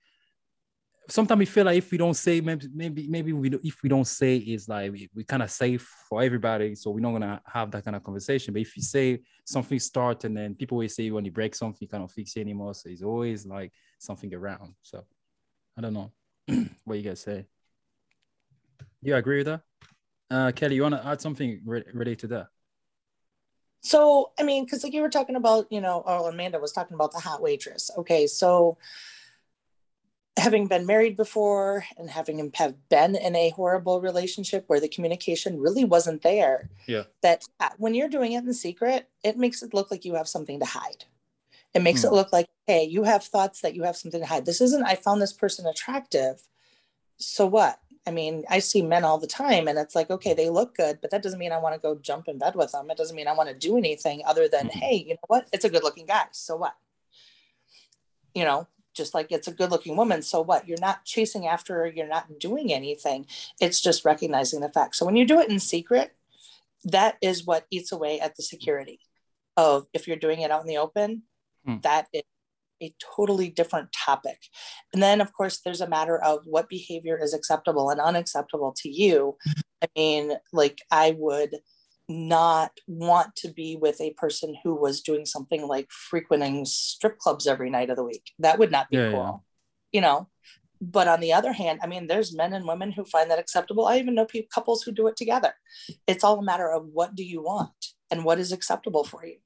Sometimes 1.11 1.41
we 1.41 1.45
feel 1.47 1.65
like 1.65 1.79
if 1.79 1.91
we 1.91 1.99
don't 1.99 2.15
say, 2.15 2.41
maybe 2.41 2.69
maybe 2.73 3.09
maybe 3.09 3.33
we 3.33 3.51
if 3.65 3.83
we 3.83 3.89
don't 3.89 4.07
say, 4.07 4.37
is 4.37 4.69
like 4.69 4.93
we, 4.93 5.11
we 5.13 5.25
kind 5.25 5.43
of 5.43 5.51
safe 5.51 5.83
for 6.09 6.23
everybody, 6.23 6.77
so 6.77 6.93
we're 6.93 7.01
not 7.01 7.13
gonna 7.13 7.43
have 7.53 7.71
that 7.73 7.85
kind 7.85 7.97
of 7.97 8.05
conversation. 8.05 8.55
But 8.55 8.63
if 8.63 8.77
you 8.77 8.83
say 8.85 9.21
something 9.45 9.81
start 9.81 10.23
and 10.23 10.37
then 10.37 10.55
people 10.55 10.77
always 10.77 10.95
say 10.95 11.11
when 11.11 11.25
you 11.25 11.33
break 11.33 11.57
something, 11.57 11.79
you 11.81 11.89
kind 11.89 12.05
of 12.05 12.13
fix 12.13 12.37
it 12.37 12.43
anymore. 12.43 12.75
So 12.75 12.89
it's 12.91 13.03
always 13.03 13.45
like 13.45 13.73
something 13.99 14.33
around. 14.33 14.75
So 14.83 15.05
I 15.77 15.81
don't 15.81 15.95
know 15.95 16.13
what 16.85 16.95
you 16.95 17.03
guys 17.03 17.21
say. 17.21 17.47
You 19.03 19.17
agree 19.17 19.39
with 19.39 19.47
that? 19.47 19.63
Uh, 20.35 20.51
Kelly, 20.51 20.75
you 20.75 20.83
want 20.83 20.97
to 20.97 21.07
add 21.07 21.21
something 21.21 21.61
re- 21.65 21.85
related 21.93 22.19
to 22.19 22.27
that? 22.27 22.49
So, 23.83 24.33
I 24.37 24.43
mean, 24.43 24.65
because 24.65 24.83
like 24.83 24.93
you 24.93 25.03
were 25.03 25.11
talking 25.11 25.37
about, 25.37 25.67
you 25.71 25.81
know, 25.81 26.03
or 26.05 26.29
Amanda 26.29 26.59
was 26.59 26.73
talking 26.73 26.95
about 26.95 27.13
the 27.13 27.21
hot 27.21 27.41
waitress. 27.41 27.89
Okay, 27.99 28.27
so 28.27 28.77
having 30.37 30.67
been 30.67 30.87
married 30.87 31.17
before 31.17 31.85
and 31.97 32.11
having 32.11 32.51
have 32.57 32.75
been 32.89 33.15
in 33.15 33.37
a 33.37 33.51
horrible 33.51 34.01
relationship 34.01 34.65
where 34.67 34.81
the 34.81 34.89
communication 34.89 35.61
really 35.61 35.85
wasn't 35.85 36.23
there. 36.23 36.69
Yeah. 36.89 37.05
That 37.23 37.45
when 37.77 37.95
you're 37.95 38.09
doing 38.09 38.33
it 38.33 38.45
in 38.45 38.55
secret, 38.55 39.09
it 39.23 39.37
makes 39.37 39.63
it 39.63 39.73
look 39.73 39.93
like 39.93 40.05
you 40.05 40.15
have 40.15 40.27
something 40.27 40.59
to 40.59 40.67
hide. 40.67 41.05
It 41.75 41.83
makes 41.83 42.03
Hmm. 42.03 42.09
it 42.09 42.13
look 42.15 42.33
like, 42.33 42.49
hey, 42.67 42.83
you 42.85 43.05
have 43.05 43.23
thoughts 43.23 43.61
that 43.61 43.77
you 43.77 43.85
have 43.85 43.97
something 43.97 44.21
to 44.21 44.27
hide. 44.27 44.47
This 44.47 44.61
isn't, 44.61 44.83
I 44.83 44.97
found 44.97 45.23
this 45.23 45.33
person 45.33 45.67
attractive. 45.67 46.49
So 47.19 47.47
what? 47.47 47.79
I 48.07 48.11
mean, 48.11 48.45
I 48.51 48.59
see 48.59 48.83
men 48.83 49.05
all 49.05 49.19
the 49.19 49.27
time 49.27 49.67
and 49.67 49.79
it's 49.79 49.95
like, 49.95 50.11
okay, 50.11 50.35
they 50.35 50.51
look 50.51 50.77
good, 50.77 50.99
but 51.01 51.11
that 51.11 51.23
doesn't 51.23 51.39
mean 51.39 51.53
I 51.53 51.59
want 51.59 51.75
to 51.75 51.81
go 51.81 51.95
jump 51.95 52.29
in 52.29 52.39
bed 52.39 52.55
with 52.55 52.73
them. 52.73 52.91
It 52.91 52.99
doesn't 52.99 53.17
mean 53.17 53.29
I 53.29 53.33
want 53.33 53.49
to 53.49 53.55
do 53.55 53.79
anything 53.79 54.23
other 54.27 54.47
than, 54.47 54.69
Mhm. 54.69 54.73
hey, 54.73 54.95
you 54.95 55.15
know 55.15 55.21
what? 55.29 55.49
It's 55.53 55.65
a 55.65 55.71
good 55.71 55.83
looking 55.83 56.05
guy. 56.07 56.27
So 56.33 56.55
what? 56.57 56.77
You 58.35 58.45
know, 58.45 58.67
just 58.93 59.15
like 59.15 59.33
it's 59.33 59.49
a 59.49 59.53
good 59.53 59.71
looking 59.71 59.97
woman. 59.97 60.21
So 60.23 60.43
what? 60.43 60.69
You're 60.69 60.81
not 60.81 61.05
chasing 61.05 61.47
after 61.47 61.75
her. 61.77 61.87
You're 61.87 62.07
not 62.07 62.39
doing 62.39 62.73
anything. 62.73 63.27
It's 63.61 63.81
just 63.81 64.05
recognizing 64.05 64.61
the 64.61 64.69
fact. 64.69 64.97
So 64.97 65.07
when 65.07 65.17
you 65.17 65.25
do 65.25 65.41
it 65.41 65.49
in 65.49 65.59
secret, 65.59 66.15
that 66.85 67.17
is 67.23 67.47
what 67.47 67.67
eats 67.71 67.91
away 67.91 68.21
at 68.21 68.37
the 68.37 68.43
security 68.43 69.01
of 69.57 69.87
if 69.95 70.07
you're 70.07 70.17
doing 70.19 70.41
it 70.41 70.51
out 70.51 70.61
in 70.61 70.67
the 70.67 70.77
open, 70.79 71.23
Hmm. 71.65 71.79
that 71.81 72.09
is 72.13 72.23
a 72.85 72.95
totally 73.17 73.49
different 73.49 73.89
topic. 73.93 74.39
And 74.93 75.03
then, 75.03 75.21
of 75.21 75.33
course, 75.33 75.61
there's 75.65 75.81
a 75.81 75.89
matter 75.89 76.23
of 76.23 76.41
what 76.45 76.69
behavior 76.69 77.19
is 77.21 77.35
acceptable 77.35 77.91
and 77.91 78.01
unacceptable 78.01 78.75
to 78.79 78.89
you. 78.89 79.37
I 79.83 79.87
mean, 79.97 80.33
like, 80.53 80.81
I 80.91 81.17
would 81.19 81.57
not 82.09 82.71
want 82.87 83.35
to 83.37 83.49
be 83.49 83.77
with 83.77 84.01
a 84.01 84.13
person 84.13 84.55
who 84.63 84.75
was 84.75 85.01
doing 85.01 85.25
something 85.25 85.67
like 85.67 85.91
frequenting 85.91 86.65
strip 86.65 87.19
clubs 87.19 87.47
every 87.47 87.71
night 87.71 87.91
of 87.91 87.97
the 87.97 88.05
week. 88.05 88.31
That 88.39 88.59
would 88.59 88.71
not 88.71 88.91
be 88.91 88.99
Yeah, 88.99 89.11
cool, 89.11 89.45
yeah. 89.93 89.99
you 89.99 90.01
know. 90.03 90.29
But 90.81 91.09
on 91.09 91.21
the 91.21 91.33
other 91.33 91.53
hand, 91.53 91.81
I 91.83 91.87
mean, 91.87 92.07
there's 92.07 92.37
men 92.37 92.53
and 92.53 92.67
women 92.67 92.93
who 92.93 93.05
find 93.07 93.31
that 93.31 93.39
acceptable. 93.39 93.87
I 93.87 93.99
even 93.99 94.15
know 94.15 94.27
people, 94.27 94.51
couples 94.53 94.83
who 94.83 94.93
do 94.93 95.07
it 95.07 95.17
together. 95.17 95.55
It's 96.07 96.23
all 96.23 96.39
a 96.39 96.43
matter 96.43 96.71
of 96.71 96.87
what 96.93 97.15
do 97.15 97.25
you 97.25 97.43
want 97.43 97.95
and 98.11 98.23
what 98.23 98.39
is 98.39 98.53
acceptable 98.53 99.05
for 99.05 99.25
you, 99.25 99.39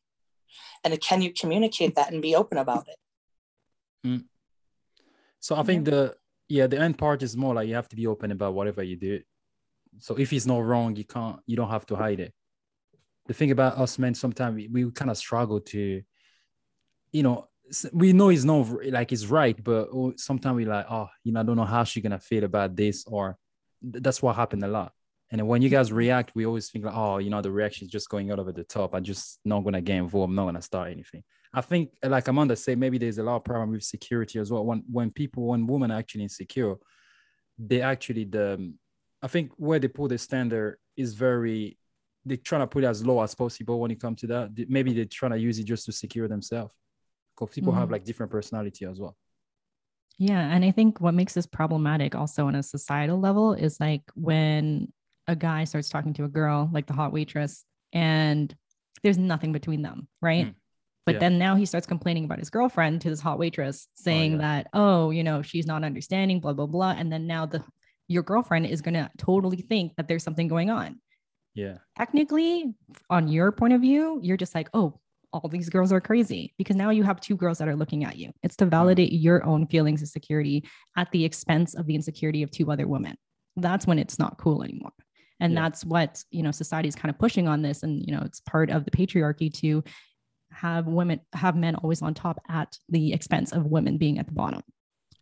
and 0.83 1.01
can 1.01 1.23
you 1.23 1.33
communicate 1.33 1.95
that 1.95 2.13
and 2.13 2.21
be 2.21 2.35
open 2.35 2.59
about 2.59 2.89
it. 2.89 2.97
Mm. 4.07 4.25
So 5.41 5.57
I 5.57 5.63
think 5.63 5.85
the 5.85 6.17
yeah 6.49 6.67
the 6.67 6.79
end 6.79 6.99
part 6.99 7.23
is 7.23 7.37
more 7.37 7.55
like 7.55 7.69
you 7.69 7.75
have 7.75 7.89
to 7.89 7.97
be 7.97 8.07
open 8.07 8.31
about 8.31 8.55
whatever 8.55 8.83
you 8.83 8.97
do. 8.97 9.21
So 9.99 10.17
if 10.17 10.33
it's 10.33 10.47
not 10.47 10.65
wrong, 10.65 10.97
you 10.97 11.05
can't 11.05 11.41
you 11.47 11.57
don't 11.57 11.71
have 11.71 11.87
to 11.87 11.97
hide 11.97 12.21
it. 12.21 12.33
The 13.27 13.35
thing 13.35 13.51
about 13.51 13.79
us 13.79 13.99
men, 13.99 14.15
sometimes 14.15 14.57
we, 14.57 14.69
we 14.69 14.91
kind 14.91 15.11
of 15.11 15.19
struggle 15.19 15.61
to, 15.61 16.03
you 17.13 17.23
know, 17.23 17.49
we 17.93 18.15
know 18.15 18.31
it's 18.31 18.45
not 18.45 18.67
like 18.87 19.13
it's 19.13 19.27
right, 19.27 19.63
but 19.63 19.89
sometimes 20.17 20.57
we 20.57 20.65
like 20.65 20.87
oh 20.91 21.09
you 21.25 21.33
know 21.33 21.41
I 21.41 21.43
don't 21.43 21.57
know 21.57 21.65
how 21.65 21.85
she's 21.85 22.03
gonna 22.03 22.19
feel 22.19 22.45
about 22.45 22.75
this 22.75 23.05
or 23.07 23.37
th- 23.83 24.03
that's 24.03 24.23
what 24.23 24.37
happened 24.37 24.65
a 24.65 24.69
lot. 24.69 24.93
And 25.31 25.47
when 25.47 25.61
you 25.61 25.69
guys 25.69 25.93
react, 25.93 26.33
we 26.35 26.47
always 26.47 26.71
think 26.71 26.87
like, 26.87 26.97
oh, 26.97 27.19
you 27.19 27.29
know, 27.29 27.43
the 27.43 27.51
reaction 27.51 27.85
is 27.85 27.93
just 27.93 28.09
going 28.09 28.31
out 28.31 28.39
over 28.39 28.51
the 28.51 28.65
top. 28.65 28.95
I'm 28.95 29.05
just 29.05 29.41
not 29.45 29.61
gonna 29.61 29.83
get 29.83 29.97
involved. 29.97 30.31
I'm 30.31 30.35
not 30.37 30.47
gonna 30.47 30.63
start 30.63 30.91
anything. 30.91 31.23
I 31.53 31.61
think, 31.61 31.91
like 32.03 32.29
Amanda 32.29 32.57
said, 32.57 32.79
maybe 32.79 32.99
there's 32.99 33.19
a 33.19 33.23
lot 33.23 33.37
of 33.37 33.45
problem 33.45 33.71
with 33.73 33.83
security 33.83 34.39
as 34.39 34.51
well. 34.51 34.65
When 34.65 34.85
when 34.91 35.11
people, 35.11 35.47
when 35.47 35.67
women 35.67 35.91
are 35.91 35.99
actually 35.99 36.25
insecure, 36.25 36.77
they 37.59 37.81
actually 37.81 38.25
the, 38.25 38.73
I 39.23 39.29
think 39.29 39.53
where 39.57 39.79
they 39.79 39.89
put 39.89 40.11
the 40.11 40.19
standard 40.19 40.79
is 40.97 41.15
very, 41.15 41.79
they're 42.25 42.37
trying 42.37 42.61
to 42.61 42.67
put 42.67 42.85
it 42.85 42.89
as 42.89 43.05
low 43.05 43.23
as 43.23 43.35
possible 43.35 43.81
when 43.81 43.91
it 43.91 44.01
comes 44.01 44.21
to 44.21 44.27
that. 44.29 44.51
Maybe 44.69 44.93
they're 44.93 45.07
trying 45.07 45.33
to 45.33 45.39
use 45.39 45.59
it 45.59 45.65
just 45.65 45.87
to 45.87 45.93
secure 45.93 46.29
themselves, 46.29 46.73
because 47.35 47.55
people 47.55 47.73
have 47.73 47.89
Mhm. 47.89 47.93
like 47.93 48.05
different 48.05 48.31
personality 48.31 48.85
as 48.85 49.01
well. 49.01 49.17
Yeah. 50.19 50.41
And 50.55 50.65
I 50.65 50.71
think 50.73 51.01
what 51.01 51.15
makes 51.15 51.33
this 51.35 51.47
problematic 51.47 52.15
also 52.15 52.47
on 52.47 52.55
a 52.57 52.63
societal 52.63 53.19
level 53.21 53.55
is 53.55 53.79
like 53.81 54.03
when 54.15 54.93
a 55.29 55.37
guy 55.37 55.65
starts 55.65 55.89
talking 55.89 56.13
to 56.15 56.25
a 56.25 56.29
girl, 56.29 56.69
like 56.73 56.87
the 56.87 56.93
hot 56.93 57.13
waitress, 57.13 57.65
and 57.93 58.55
there's 59.03 59.19
nothing 59.19 59.53
between 59.53 59.83
them, 59.83 60.09
right? 60.21 60.47
Mm. 60.47 60.55
But 61.09 61.15
Yeah. 61.15 61.21
then 61.21 61.39
now 61.39 61.57
he 61.57 61.65
starts 61.65 61.87
complaining 61.87 62.27
about 62.27 62.39
his 62.39 62.51
girlfriend 62.51 63.01
to 63.01 63.09
this 63.09 63.21
hot 63.21 63.39
waitress, 63.39 63.87
oh, 63.89 63.91
saying 63.95 64.33
yeah. 64.33 64.39
that, 64.39 64.67
oh, 64.75 65.09
you 65.11 65.25
know, 65.25 65.41
she's 65.41 65.67
not 65.67 65.83
understanding, 65.83 66.39
blah, 66.39 66.53
blah, 66.53 66.67
blah. 66.67 66.91
And 66.91 67.11
then 67.11 67.27
now 67.27 67.47
the 67.47 67.65
your 68.09 68.23
girlfriend 68.23 68.67
is 68.67 68.83
gonna 68.83 69.11
totally 69.17 69.63
think 69.63 69.97
that 69.97 70.07
there's 70.07 70.23
something 70.23 70.49
going 70.49 70.69
on. 70.71 71.01
Yeah, 71.55 71.79
Technically, 71.97 72.75
on 73.09 73.27
your 73.29 73.53
point 73.53 73.73
of 73.73 73.81
view, 73.81 74.21
you're 74.23 74.37
just 74.37 74.55
like, 74.55 74.69
oh, 74.75 75.01
all 75.33 75.49
these 75.49 75.71
girls 75.71 75.93
are 75.93 76.01
crazy 76.01 76.55
because 76.59 76.77
now 76.77 76.91
you 76.91 77.03
have 77.05 77.21
two 77.21 77.37
girls 77.37 77.59
that 77.59 77.69
are 77.69 77.77
looking 77.77 78.05
at 78.05 78.17
you. 78.17 78.33
It's 78.43 78.57
to 78.57 78.67
mm. 78.67 78.71
validate 78.71 79.13
your 79.13 79.45
own 79.45 79.67
feelings 79.67 80.03
of 80.03 80.09
security 80.09 80.65
at 80.97 81.11
the 81.11 81.25
expense 81.25 81.75
of 81.75 81.87
the 81.87 81.95
insecurity 81.95 82.43
of 82.43 82.51
two 82.51 82.71
other 82.71 82.87
women. 82.87 83.17
That's 83.57 83.87
when 83.87 83.99
it's 83.99 84.19
not 84.19 84.39
cool 84.39 84.63
anymore. 84.63 84.93
And 85.41 85.53
Yeah. 85.53 85.63
that's 85.63 85.85
what, 85.85 86.23
you 86.31 86.43
know, 86.43 86.51
society 86.51 86.89
is 86.89 86.95
kind 86.97 87.11
of 87.11 87.19
pushing 87.19 87.47
on 87.49 87.63
this. 87.63 87.83
And, 87.83 88.05
you 88.07 88.13
know, 88.15 88.23
it's 88.25 88.41
part 88.41 88.71
of 88.71 88.85
the 88.85 88.91
patriarchy 88.91 89.53
to 89.55 89.85
have 90.61 90.87
women, 90.87 91.21
have 91.33 91.57
men 91.57 91.77
always 91.77 92.03
on 92.03 92.15
top 92.15 92.41
at 92.49 92.79
the 92.89 93.13
expense 93.13 93.53
of 93.53 93.67
women 93.67 93.99
being 93.99 94.19
at 94.19 94.27
the 94.27 94.33
bottom. 94.33 94.63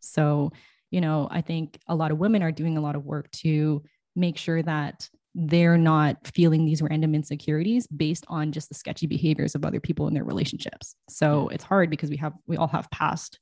So, 0.00 0.52
you 0.90 1.00
know, 1.00 1.28
I 1.30 1.40
think 1.40 1.78
a 1.88 1.94
lot 1.94 2.10
of 2.10 2.18
women 2.18 2.42
are 2.42 2.52
doing 2.52 2.76
a 2.76 2.80
lot 2.80 2.96
of 2.96 3.04
work 3.04 3.30
to 3.42 3.82
make 4.14 4.38
sure 4.38 4.62
that 4.62 5.08
they're 5.34 5.76
not 5.76 6.16
feeling 6.26 6.64
these 6.64 6.80
random 6.80 7.14
insecurities 7.14 7.86
based 7.88 8.24
on 8.28 8.52
just 8.52 8.70
the 8.70 8.74
sketchy 8.74 9.06
behaviors 9.06 9.54
of 9.54 9.64
other 9.66 9.80
people 9.80 10.08
in 10.08 10.14
their 10.14 10.24
relationships. 10.24 10.94
So 11.10 11.48
it's 11.48 11.64
hard 11.64 11.90
because 11.90 12.08
we 12.08 12.16
have 12.16 12.32
we 12.46 12.56
all 12.56 12.68
have 12.68 12.90
past 12.90 13.38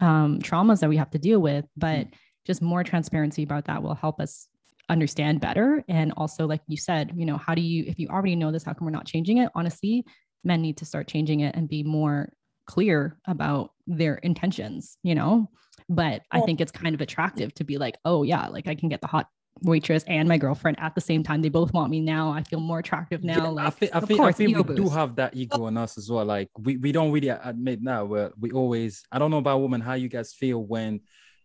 um, 0.00 0.40
traumas 0.40 0.80
that 0.80 0.88
we 0.88 0.96
have 0.96 1.10
to 1.10 1.18
deal 1.18 1.40
with, 1.40 1.64
but 1.76 2.08
just 2.46 2.60
more 2.60 2.82
transparency 2.82 3.44
about 3.44 3.66
that 3.66 3.82
will 3.82 3.94
help 3.94 4.20
us 4.20 4.48
understand 4.88 5.40
better. 5.40 5.84
And 5.88 6.12
also, 6.16 6.48
like 6.48 6.62
you 6.66 6.76
said, 6.76 7.12
you 7.14 7.26
know, 7.26 7.36
how 7.36 7.54
do 7.54 7.62
you 7.62 7.84
if 7.86 8.00
you 8.00 8.08
already 8.08 8.34
know 8.34 8.50
this, 8.50 8.64
how 8.64 8.72
come 8.72 8.86
we're 8.86 8.90
not 8.90 9.06
changing 9.06 9.38
it? 9.38 9.50
Honestly, 9.54 10.04
men 10.44 10.62
need 10.62 10.76
to 10.78 10.84
start 10.84 11.06
changing 11.08 11.40
it 11.40 11.54
and 11.54 11.68
be 11.68 11.82
more 11.82 12.32
clear 12.66 13.18
about 13.26 13.72
their 13.86 14.16
intentions, 14.16 14.96
you 15.02 15.14
know. 15.14 15.48
But 15.88 16.22
I 16.30 16.40
think 16.42 16.60
it's 16.60 16.70
kind 16.70 16.94
of 16.94 17.00
attractive 17.00 17.52
to 17.54 17.64
be 17.64 17.78
like, 17.78 17.96
oh 18.04 18.22
yeah, 18.22 18.46
like 18.46 18.68
I 18.68 18.74
can 18.74 18.88
get 18.88 19.00
the 19.00 19.08
hot 19.08 19.28
waitress 19.62 20.04
and 20.06 20.28
my 20.28 20.38
girlfriend 20.38 20.78
at 20.80 20.94
the 20.94 21.00
same 21.00 21.22
time. 21.22 21.42
They 21.42 21.48
both 21.48 21.72
want 21.72 21.90
me 21.90 22.00
now. 22.00 22.30
I 22.30 22.42
feel 22.42 22.60
more 22.60 22.78
attractive 22.78 23.24
now. 23.24 23.44
Yeah, 23.44 23.48
like, 23.48 23.66
I 23.66 23.70
think 23.70 23.94
I 23.94 24.00
think, 24.00 24.20
I 24.20 24.32
think 24.32 24.68
we 24.68 24.74
do 24.76 24.88
have 24.88 25.16
that 25.16 25.34
ego 25.34 25.66
in 25.66 25.76
us 25.76 25.98
as 25.98 26.08
well. 26.08 26.24
Like 26.24 26.48
we, 26.58 26.76
we 26.76 26.92
don't 26.92 27.10
really 27.10 27.28
admit 27.28 27.82
now. 27.82 28.04
Where 28.04 28.30
we 28.38 28.52
always 28.52 29.04
I 29.10 29.18
don't 29.18 29.30
know 29.30 29.38
about 29.38 29.58
women 29.58 29.80
how 29.80 29.94
you 29.94 30.08
guys 30.08 30.32
feel 30.32 30.62
when, 30.62 31.00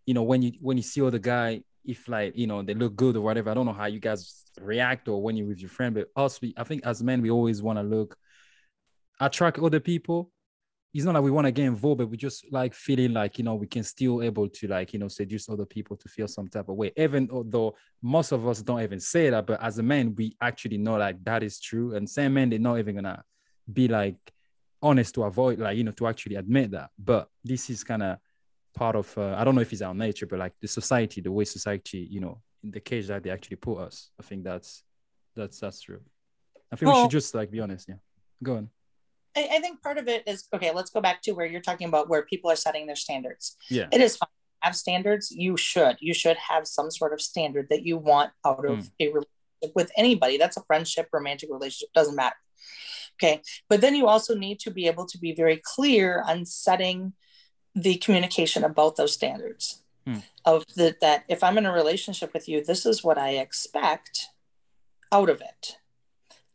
you 0.05 0.13
know, 0.13 0.23
when 0.23 0.41
you 0.41 0.53
when 0.61 0.77
you 0.77 0.83
see 0.83 1.01
other 1.01 1.19
guy 1.19 1.63
if 1.83 2.07
like 2.07 2.35
you 2.35 2.47
know 2.47 2.61
they 2.61 2.73
look 2.73 2.95
good 2.95 3.15
or 3.15 3.21
whatever. 3.21 3.49
I 3.49 3.53
don't 3.53 3.65
know 3.65 3.73
how 3.73 3.85
you 3.85 3.99
guys 3.99 4.43
react 4.61 5.07
or 5.07 5.21
when 5.21 5.35
you're 5.35 5.47
with 5.47 5.59
your 5.59 5.69
friend, 5.69 5.95
but 5.95 6.07
us 6.15 6.39
we 6.41 6.53
I 6.57 6.63
think 6.63 6.85
as 6.85 7.01
men 7.03 7.21
we 7.21 7.31
always 7.31 7.61
want 7.61 7.79
to 7.79 7.83
look 7.83 8.17
attract 9.19 9.59
other 9.59 9.79
people. 9.79 10.31
It's 10.93 11.03
not 11.03 11.13
that 11.13 11.21
we 11.21 11.31
want 11.31 11.45
to 11.45 11.51
get 11.51 11.65
involved, 11.65 11.97
but 11.97 12.09
we 12.09 12.15
just 12.15 12.45
like 12.51 12.73
feeling 12.73 13.11
like 13.11 13.37
you 13.37 13.43
know 13.43 13.55
we 13.55 13.67
can 13.67 13.83
still 13.83 14.23
able 14.23 14.47
to 14.47 14.67
like 14.67 14.93
you 14.93 14.99
know 14.99 15.09
seduce 15.09 15.49
other 15.49 15.65
people 15.65 15.97
to 15.97 16.07
feel 16.07 16.27
some 16.27 16.47
type 16.47 16.69
of 16.69 16.75
way. 16.75 16.93
Even 16.95 17.27
though 17.47 17.75
most 18.01 18.31
of 18.31 18.47
us 18.47 18.61
don't 18.61 18.81
even 18.81 18.99
say 19.01 19.29
that, 19.29 19.45
but 19.45 19.61
as 19.61 19.77
a 19.77 19.83
man, 19.83 20.15
we 20.15 20.37
actually 20.39 20.77
know 20.77 20.95
like 20.95 21.21
that 21.25 21.43
is 21.43 21.59
true. 21.59 21.95
And 21.95 22.09
same 22.09 22.35
men, 22.35 22.49
they're 22.49 22.59
not 22.59 22.79
even 22.79 22.95
gonna 22.95 23.21
be 23.71 23.89
like 23.89 24.15
honest 24.81 25.15
to 25.15 25.23
avoid 25.23 25.59
like 25.59 25.75
you 25.75 25.83
know 25.83 25.91
to 25.91 26.07
actually 26.07 26.35
admit 26.35 26.71
that. 26.71 26.91
But 26.97 27.27
this 27.43 27.69
is 27.69 27.83
kind 27.83 28.03
of 28.03 28.17
part 28.73 28.95
of 28.95 29.17
uh, 29.17 29.35
I 29.37 29.43
don't 29.43 29.55
know 29.55 29.61
if 29.61 29.73
it's 29.73 29.81
our 29.81 29.93
nature, 29.93 30.27
but 30.27 30.39
like 30.39 30.53
the 30.61 30.67
society, 30.67 31.21
the 31.21 31.31
way 31.31 31.43
society, 31.45 32.07
you 32.09 32.21
know, 32.21 32.41
in 32.63 32.71
the 32.71 32.79
cage 32.79 33.07
that 33.07 33.23
they 33.23 33.31
actually 33.31 33.57
put 33.57 33.79
us. 33.79 34.11
I 34.19 34.23
think 34.23 34.43
that's 34.43 34.83
that's 35.35 35.59
that's 35.59 35.81
true. 35.81 36.01
I 36.71 36.75
think 36.75 36.93
we 36.93 37.01
should 37.01 37.11
just 37.11 37.33
like 37.33 37.51
be 37.51 37.59
honest. 37.59 37.87
Yeah, 37.89 37.95
go 38.43 38.57
on. 38.57 38.69
I, 39.35 39.49
I 39.53 39.59
think 39.59 39.81
part 39.81 39.97
of 39.97 40.07
it 40.07 40.23
is 40.27 40.47
okay. 40.53 40.71
Let's 40.73 40.89
go 40.89 41.01
back 41.01 41.21
to 41.23 41.31
where 41.31 41.45
you're 41.45 41.61
talking 41.61 41.87
about 41.87 42.09
where 42.09 42.23
people 42.23 42.49
are 42.49 42.55
setting 42.55 42.87
their 42.87 42.95
standards. 42.95 43.57
Yeah, 43.69 43.87
It 43.91 44.01
is 44.01 44.17
fine 44.17 44.27
to 44.27 44.67
have 44.67 44.75
standards. 44.75 45.31
You 45.31 45.57
should. 45.57 45.97
You 45.99 46.13
should 46.13 46.37
have 46.37 46.67
some 46.67 46.91
sort 46.91 47.13
of 47.13 47.21
standard 47.21 47.67
that 47.69 47.85
you 47.85 47.97
want 47.97 48.31
out 48.45 48.65
of 48.65 48.79
Mm. 48.79 48.91
a 48.99 49.07
relationship 49.07 49.75
with 49.75 49.91
anybody. 49.97 50.37
That's 50.37 50.57
a 50.57 50.63
friendship, 50.63 51.09
romantic 51.11 51.49
relationship, 51.51 51.93
doesn't 51.93 52.15
matter. 52.15 52.35
Okay. 53.15 53.41
But 53.69 53.81
then 53.81 53.95
you 53.95 54.07
also 54.07 54.35
need 54.35 54.59
to 54.61 54.71
be 54.71 54.87
able 54.87 55.05
to 55.07 55.17
be 55.17 55.33
very 55.33 55.61
clear 55.63 56.21
on 56.27 56.45
setting 56.45 57.13
the 57.73 57.95
communication 57.97 58.63
about 58.63 58.95
those 58.95 59.13
standards 59.13 59.83
hmm. 60.05 60.19
of 60.45 60.65
the, 60.75 60.95
that 61.01 61.23
if 61.27 61.43
I'm 61.43 61.57
in 61.57 61.65
a 61.65 61.73
relationship 61.73 62.33
with 62.33 62.47
you, 62.47 62.63
this 62.63 62.85
is 62.85 63.03
what 63.03 63.17
I 63.17 63.31
expect 63.31 64.27
out 65.11 65.29
of 65.29 65.41
it 65.41 65.77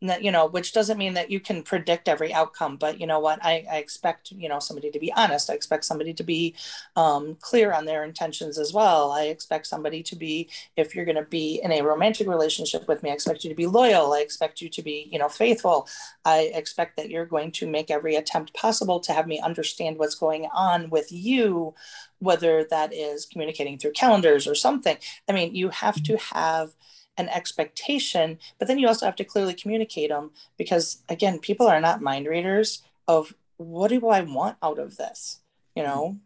you 0.01 0.31
know, 0.31 0.47
which 0.47 0.73
doesn't 0.73 0.97
mean 0.97 1.13
that 1.13 1.29
you 1.29 1.39
can 1.39 1.61
predict 1.61 2.09
every 2.09 2.33
outcome, 2.33 2.75
but 2.75 2.99
you 2.99 3.05
know 3.05 3.19
what, 3.19 3.37
I, 3.43 3.65
I 3.71 3.77
expect, 3.77 4.31
you 4.31 4.49
know, 4.49 4.59
somebody 4.59 4.89
to 4.89 4.99
be 4.99 5.13
honest. 5.13 5.49
I 5.49 5.53
expect 5.53 5.85
somebody 5.85 6.13
to 6.15 6.23
be 6.23 6.55
um, 6.95 7.37
clear 7.39 7.71
on 7.71 7.85
their 7.85 8.03
intentions 8.03 8.57
as 8.57 8.73
well. 8.73 9.11
I 9.11 9.25
expect 9.25 9.67
somebody 9.67 10.01
to 10.03 10.15
be, 10.15 10.49
if 10.75 10.95
you're 10.95 11.05
going 11.05 11.17
to 11.17 11.23
be 11.23 11.61
in 11.63 11.71
a 11.71 11.83
romantic 11.83 12.27
relationship 12.27 12.87
with 12.87 13.03
me, 13.03 13.11
I 13.11 13.13
expect 13.13 13.43
you 13.43 13.49
to 13.51 13.55
be 13.55 13.67
loyal. 13.67 14.13
I 14.13 14.21
expect 14.21 14.59
you 14.59 14.69
to 14.69 14.81
be, 14.81 15.07
you 15.11 15.19
know, 15.19 15.29
faithful. 15.29 15.87
I 16.25 16.51
expect 16.53 16.97
that 16.97 17.09
you're 17.09 17.25
going 17.25 17.51
to 17.53 17.67
make 17.67 17.91
every 17.91 18.15
attempt 18.15 18.55
possible 18.55 18.99
to 19.01 19.13
have 19.13 19.27
me 19.27 19.39
understand 19.39 19.97
what's 19.97 20.15
going 20.15 20.47
on 20.51 20.89
with 20.89 21.11
you, 21.11 21.75
whether 22.17 22.63
that 22.65 22.91
is 22.91 23.25
communicating 23.27 23.77
through 23.77 23.91
calendars 23.91 24.47
or 24.47 24.55
something. 24.55 24.97
I 25.29 25.33
mean, 25.33 25.53
you 25.53 25.69
have 25.69 26.01
to 26.03 26.17
have 26.17 26.73
an 27.17 27.29
expectation, 27.29 28.39
but 28.57 28.67
then 28.67 28.79
you 28.79 28.87
also 28.87 29.05
have 29.05 29.15
to 29.17 29.23
clearly 29.23 29.53
communicate 29.53 30.09
them 30.09 30.31
because, 30.57 31.03
again, 31.09 31.39
people 31.39 31.67
are 31.67 31.81
not 31.81 32.01
mind 32.01 32.27
readers 32.27 32.83
of 33.07 33.33
what 33.57 33.89
do 33.89 34.07
I 34.07 34.21
want 34.21 34.57
out 34.63 34.79
of 34.79 34.97
this? 34.97 35.39
You 35.75 35.83
know, 35.83 36.17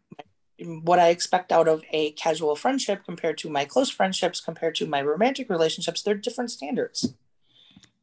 what 0.84 1.00
I 1.00 1.10
expect 1.10 1.52
out 1.52 1.68
of 1.68 1.84
a 1.92 2.12
casual 2.12 2.56
friendship 2.56 3.04
compared 3.06 3.38
to 3.40 3.50
my 3.50 3.66
close 3.66 3.90
friendships, 3.90 4.40
compared 4.40 4.76
to 4.76 4.86
my 4.86 5.02
romantic 5.02 5.50
relationships, 5.50 6.02
they're 6.02 6.16
different 6.16 6.52
standards. 6.52 7.14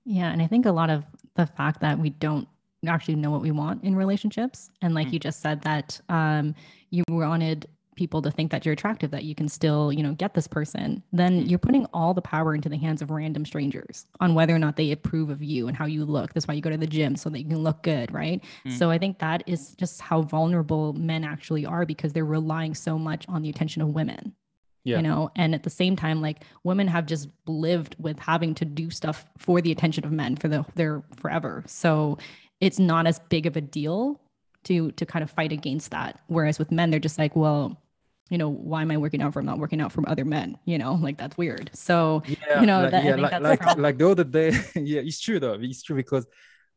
Yeah. 0.04 0.30
And 0.30 0.42
I 0.42 0.46
think 0.46 0.66
a 0.66 0.72
lot 0.72 0.90
of 0.90 1.04
the 1.34 1.46
fact 1.46 1.80
that 1.80 1.98
we 1.98 2.10
don't 2.10 2.48
actually 2.86 3.14
know 3.14 3.30
what 3.30 3.40
we 3.40 3.52
want 3.52 3.84
in 3.84 3.94
relationships, 3.94 4.70
and 4.82 4.94
like 4.94 5.06
mm-hmm. 5.06 5.14
you 5.14 5.20
just 5.20 5.40
said, 5.40 5.62
that 5.62 6.00
um, 6.08 6.54
you 6.90 7.04
wanted 7.08 7.66
people 7.94 8.22
to 8.22 8.30
think 8.30 8.50
that 8.50 8.64
you're 8.64 8.72
attractive 8.72 9.10
that 9.10 9.24
you 9.24 9.34
can 9.34 9.48
still 9.48 9.92
you 9.92 10.02
know 10.02 10.12
get 10.12 10.34
this 10.34 10.46
person 10.46 11.02
then 11.12 11.40
mm-hmm. 11.40 11.48
you're 11.48 11.58
putting 11.58 11.86
all 11.92 12.14
the 12.14 12.22
power 12.22 12.54
into 12.54 12.68
the 12.68 12.76
hands 12.76 13.02
of 13.02 13.10
random 13.10 13.44
strangers 13.44 14.06
on 14.20 14.34
whether 14.34 14.54
or 14.54 14.58
not 14.58 14.76
they 14.76 14.92
approve 14.92 15.30
of 15.30 15.42
you 15.42 15.68
and 15.68 15.76
how 15.76 15.86
you 15.86 16.04
look 16.04 16.32
that's 16.32 16.46
why 16.46 16.54
you 16.54 16.62
go 16.62 16.70
to 16.70 16.76
the 16.76 16.86
gym 16.86 17.16
so 17.16 17.28
that 17.28 17.40
you 17.40 17.46
can 17.46 17.62
look 17.62 17.82
good 17.82 18.12
right 18.12 18.42
mm. 18.66 18.72
so 18.72 18.90
i 18.90 18.98
think 18.98 19.18
that 19.18 19.42
is 19.46 19.74
just 19.74 20.00
how 20.00 20.22
vulnerable 20.22 20.92
men 20.94 21.24
actually 21.24 21.66
are 21.66 21.84
because 21.84 22.12
they're 22.12 22.24
relying 22.24 22.74
so 22.74 22.98
much 22.98 23.24
on 23.28 23.42
the 23.42 23.50
attention 23.50 23.82
of 23.82 23.88
women 23.88 24.34
yeah. 24.84 24.96
you 24.96 25.02
know 25.02 25.30
and 25.36 25.54
at 25.54 25.62
the 25.62 25.70
same 25.70 25.96
time 25.96 26.20
like 26.20 26.44
women 26.64 26.86
have 26.86 27.06
just 27.06 27.28
lived 27.46 27.96
with 27.98 28.18
having 28.18 28.54
to 28.54 28.64
do 28.64 28.90
stuff 28.90 29.26
for 29.38 29.60
the 29.60 29.72
attention 29.72 30.04
of 30.04 30.12
men 30.12 30.36
for 30.36 30.48
the 30.48 30.64
their 30.74 31.02
forever 31.16 31.62
so 31.66 32.18
it's 32.60 32.78
not 32.78 33.06
as 33.06 33.18
big 33.28 33.46
of 33.46 33.56
a 33.56 33.60
deal 33.60 34.20
to 34.64 34.92
to 34.92 35.06
kind 35.06 35.22
of 35.22 35.30
fight 35.30 35.52
against 35.52 35.90
that 35.90 36.20
whereas 36.26 36.58
with 36.58 36.70
men 36.70 36.90
they're 36.90 37.00
just 37.00 37.18
like 37.18 37.34
well 37.36 37.82
you 38.32 38.38
know, 38.38 38.48
why 38.48 38.80
am 38.80 38.90
I 38.90 38.96
working 38.96 39.20
out 39.20 39.34
for 39.34 39.40
I'm 39.40 39.46
not 39.46 39.58
working 39.58 39.78
out 39.82 39.92
from 39.92 40.06
other 40.08 40.24
men? 40.24 40.56
You 40.64 40.78
know, 40.78 40.94
like 40.94 41.18
that's 41.18 41.36
weird. 41.36 41.70
So, 41.74 42.22
yeah, 42.24 42.60
you 42.62 42.66
know, 42.66 42.80
like, 42.80 42.90
that, 42.92 43.04
yeah, 43.04 43.16
like, 43.16 43.40
like, 43.42 43.76
like, 43.76 43.98
the 43.98 44.08
other 44.08 44.24
day, 44.24 44.52
yeah, 44.74 45.02
it's 45.02 45.20
true 45.20 45.38
though. 45.38 45.58
It's 45.60 45.82
true 45.82 45.96
because 45.96 46.26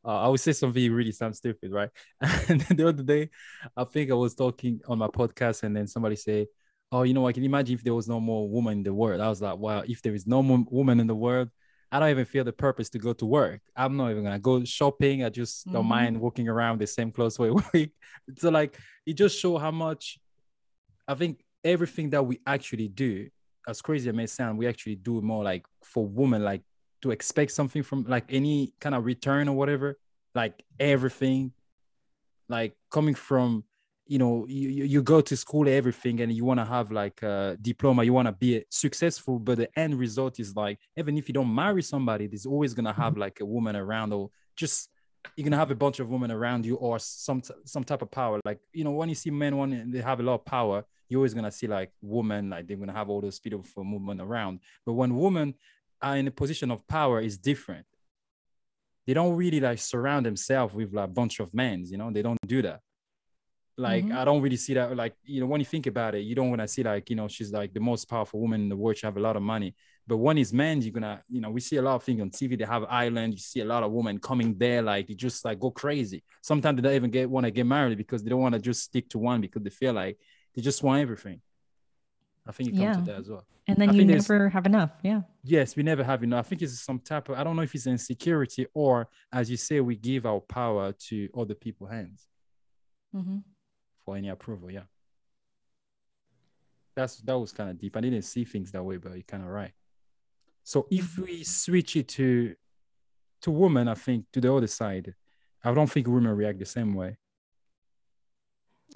uh, 0.03 0.19
I 0.19 0.27
would 0.27 0.41
say 0.41 0.51
something 0.51 0.91
really 0.91 1.13
sounds 1.13 1.37
stupid, 1.37 1.71
right? 1.71 1.89
And 2.49 2.59
the 2.59 2.89
other 2.89 3.03
day, 3.03 3.29
I 3.75 3.85
think 3.85 4.11
I 4.11 4.15
was 4.15 4.35
talking 4.35 4.81
on 4.85 4.97
my 4.99 5.07
podcast, 5.07 5.63
and 5.63 5.73
then 5.73 5.87
somebody 5.87 6.17
say, 6.17 6.47
"Oh, 6.91 7.03
you 7.03 7.13
know, 7.13 7.25
I 7.25 7.31
can 7.31 7.45
imagine 7.45 7.75
if 7.75 7.85
there 7.85 7.95
was 7.95 8.09
no 8.09 8.19
more 8.19 8.49
woman 8.49 8.79
in 8.79 8.83
the 8.83 8.93
world." 8.93 9.21
I 9.21 9.29
was 9.29 9.41
like, 9.41 9.57
"Wow, 9.57 9.83
if 9.87 10.01
there 10.01 10.13
is 10.13 10.27
no 10.27 10.43
more 10.43 10.65
woman 10.69 10.99
in 10.99 11.07
the 11.07 11.15
world, 11.15 11.49
I 11.95 11.99
don't 11.99 12.09
even 12.09 12.25
feel 12.25 12.43
the 12.43 12.51
purpose 12.51 12.89
to 12.89 12.99
go 12.99 13.13
to 13.13 13.25
work. 13.25 13.61
I'm 13.73 13.95
not 13.95 14.11
even 14.11 14.25
gonna 14.25 14.37
go 14.37 14.61
shopping. 14.65 15.23
I 15.23 15.29
just 15.29 15.61
mm-hmm. 15.61 15.75
don't 15.75 15.85
mind 15.85 16.19
walking 16.19 16.49
around 16.49 16.79
the 16.79 16.87
same 16.87 17.09
clothes 17.09 17.37
for 17.37 17.47
a 17.47 17.53
week." 17.73 17.91
So, 18.37 18.49
like, 18.49 18.77
it 19.05 19.13
just 19.13 19.39
show 19.39 19.57
how 19.57 19.71
much 19.71 20.19
I 21.07 21.13
think 21.15 21.41
everything 21.63 22.09
that 22.09 22.23
we 22.25 22.41
actually 22.45 22.89
do, 22.89 23.29
as 23.65 23.81
crazy 23.81 24.09
as 24.09 24.13
it 24.13 24.17
may 24.17 24.25
sound, 24.25 24.57
we 24.57 24.67
actually 24.67 24.95
do 24.95 25.21
more 25.21 25.41
like 25.45 25.65
for 25.83 26.05
women, 26.05 26.43
like 26.43 26.63
to 27.01 27.11
expect 27.11 27.51
something 27.51 27.81
from 27.81 28.03
like 28.09 28.25
any 28.29 28.73
kind 28.81 28.93
of 28.93 29.05
return 29.05 29.47
or 29.47 29.55
whatever, 29.55 29.97
like 30.33 30.61
everything, 30.79 31.53
like 32.49 32.75
coming 32.91 33.15
from, 33.15 33.63
you 34.07 34.19
know, 34.19 34.45
you, 34.47 34.69
you 34.69 35.01
go 35.01 35.19
to 35.21 35.35
school, 35.35 35.67
everything, 35.67 36.21
and 36.21 36.31
you 36.31 36.45
want 36.45 36.59
to 36.59 36.65
have 36.65 36.91
like 36.91 37.21
a 37.23 37.57
diploma, 37.61 38.03
you 38.03 38.13
want 38.13 38.27
to 38.27 38.31
be 38.31 38.63
successful, 38.69 39.39
but 39.39 39.57
the 39.57 39.79
end 39.79 39.97
result 39.97 40.39
is 40.39 40.55
like, 40.55 40.79
even 40.95 41.17
if 41.17 41.27
you 41.27 41.33
don't 41.33 41.53
marry 41.53 41.81
somebody, 41.81 42.27
there's 42.27 42.45
always 42.45 42.73
going 42.73 42.85
to 42.85 42.91
mm-hmm. 42.91 43.01
have 43.01 43.17
like 43.17 43.39
a 43.39 43.45
woman 43.45 43.75
around 43.75 44.13
or 44.13 44.29
just 44.55 44.89
you're 45.35 45.43
gonna 45.43 45.57
have 45.57 45.71
a 45.71 45.75
bunch 45.75 45.99
of 45.99 46.09
women 46.09 46.31
around 46.31 46.65
you 46.65 46.75
or 46.75 46.99
some 46.99 47.41
some 47.65 47.83
type 47.83 48.01
of 48.01 48.11
power. 48.11 48.39
Like 48.45 48.59
you 48.73 48.83
know, 48.83 48.91
when 48.91 49.09
you 49.09 49.15
see 49.15 49.31
men, 49.31 49.57
when 49.57 49.91
they 49.91 50.01
have 50.01 50.19
a 50.19 50.23
lot 50.23 50.35
of 50.35 50.45
power, 50.45 50.85
you're 51.09 51.19
always 51.19 51.33
gonna 51.33 51.51
see 51.51 51.67
like 51.67 51.91
women, 52.01 52.49
like 52.49 52.67
they're 52.67 52.77
gonna 52.77 52.93
have 52.93 53.09
all 53.09 53.21
those 53.21 53.39
beautiful 53.39 53.81
uh, 53.81 53.85
movement 53.85 54.21
around. 54.21 54.59
But 54.85 54.93
when 54.93 55.15
women 55.15 55.55
are 56.01 56.17
in 56.17 56.27
a 56.27 56.31
position 56.31 56.71
of 56.71 56.85
power, 56.87 57.21
is 57.21 57.37
different. 57.37 57.85
They 59.07 59.13
don't 59.13 59.35
really 59.35 59.59
like 59.59 59.79
surround 59.79 60.25
themselves 60.25 60.73
with 60.73 60.93
like 60.93 61.05
a 61.05 61.11
bunch 61.11 61.39
of 61.39 61.53
men. 61.53 61.85
You 61.85 61.97
know, 61.97 62.11
they 62.11 62.21
don't 62.21 62.39
do 62.45 62.61
that. 62.63 62.81
Like 63.77 64.05
mm-hmm. 64.05 64.17
I 64.17 64.23
don't 64.23 64.41
really 64.41 64.55
see 64.55 64.73
that. 64.75 64.95
Like 64.95 65.15
you 65.25 65.41
know, 65.41 65.47
when 65.47 65.59
you 65.59 65.65
think 65.65 65.85
about 65.87 66.15
it, 66.15 66.21
you 66.21 66.33
don't 66.33 66.49
want 66.49 66.61
to 66.61 66.67
see 66.67 66.83
like 66.83 67.09
you 67.09 67.15
know 67.15 67.27
she's 67.27 67.51
like 67.51 67.73
the 67.73 67.81
most 67.81 68.05
powerful 68.05 68.39
woman 68.39 68.61
in 68.61 68.69
the 68.69 68.75
world. 68.75 68.97
She 68.97 69.05
have 69.05 69.17
a 69.17 69.19
lot 69.19 69.35
of 69.35 69.41
money. 69.41 69.75
But 70.07 70.17
when 70.17 70.37
it's 70.37 70.53
men, 70.53 70.81
you're 70.81 70.93
gonna, 70.93 71.23
you 71.27 71.41
know, 71.41 71.49
we 71.49 71.59
see 71.59 71.77
a 71.77 71.81
lot 71.81 71.95
of 71.95 72.03
things 72.03 72.21
on 72.21 72.29
TV. 72.29 72.57
They 72.57 72.63
have 72.65 72.85
island. 72.85 73.33
You 73.33 73.39
see 73.39 73.61
a 73.61 73.65
lot 73.65 73.83
of 73.83 73.91
women 73.91 74.19
coming 74.19 74.57
there, 74.57 74.81
like 74.81 75.07
they 75.07 75.13
just 75.13 75.43
like 75.43 75.59
go 75.59 75.71
crazy. 75.71 76.23
Sometimes 76.41 76.77
they 76.77 76.83
don't 76.83 76.93
even 76.93 77.11
get 77.11 77.29
want 77.29 77.45
to 77.45 77.51
get 77.51 77.65
married 77.65 77.97
because 77.97 78.23
they 78.23 78.29
don't 78.29 78.41
want 78.41 78.53
to 78.53 78.61
just 78.61 78.83
stick 78.83 79.09
to 79.09 79.17
one 79.17 79.41
because 79.41 79.63
they 79.63 79.69
feel 79.69 79.93
like 79.93 80.19
they 80.53 80.61
just 80.61 80.81
want 80.81 81.01
everything. 81.01 81.41
I 82.47 82.51
think 82.51 82.69
it 82.69 82.71
comes 82.73 82.81
yeah. 82.81 82.93
to 82.93 83.01
that 83.01 83.19
as 83.19 83.29
well. 83.29 83.45
And 83.67 83.77
then 83.77 83.89
I 83.89 83.93
you 83.93 84.05
never 84.05 84.47
have 84.49 84.67
enough. 84.67 84.91
Yeah. 85.01 85.21
Yes, 85.43 85.75
we 85.75 85.81
never 85.81 86.03
have 86.03 86.23
enough. 86.23 86.45
I 86.45 86.49
think 86.49 86.61
it's 86.61 86.79
some 86.79 86.99
type 86.99 87.27
of 87.29 87.37
I 87.37 87.43
don't 87.43 87.55
know 87.55 87.63
if 87.63 87.73
it's 87.73 87.87
insecurity 87.87 88.67
or 88.73 89.09
as 89.33 89.49
you 89.49 89.57
say, 89.57 89.81
we 89.81 89.95
give 89.95 90.27
our 90.27 90.39
power 90.39 90.93
to 91.07 91.29
other 91.35 91.55
people's 91.55 91.89
hands 91.89 92.27
mm-hmm. 93.15 93.37
For 94.05 94.15
any 94.15 94.29
approval. 94.29 94.71
Yeah. 94.71 94.87
That's 96.95 97.17
that 97.17 97.37
was 97.37 97.51
kind 97.51 97.69
of 97.69 97.77
deep. 97.77 97.97
I 97.97 98.01
didn't 98.01 98.21
see 98.21 98.45
things 98.45 98.71
that 98.71 98.83
way, 98.83 98.97
but 98.97 99.13
you're 99.13 99.23
kind 99.23 99.43
of 99.43 99.49
right. 99.49 99.71
So 100.63 100.87
if 100.89 101.17
we 101.17 101.43
switch 101.43 101.95
it 101.95 102.07
to 102.09 102.55
to 103.41 103.51
women, 103.51 103.87
I 103.87 103.95
think 103.95 104.25
to 104.33 104.41
the 104.41 104.53
other 104.53 104.67
side, 104.67 105.13
I 105.63 105.73
don't 105.73 105.91
think 105.91 106.07
women 106.07 106.35
react 106.35 106.59
the 106.59 106.65
same 106.65 106.93
way. 106.93 107.17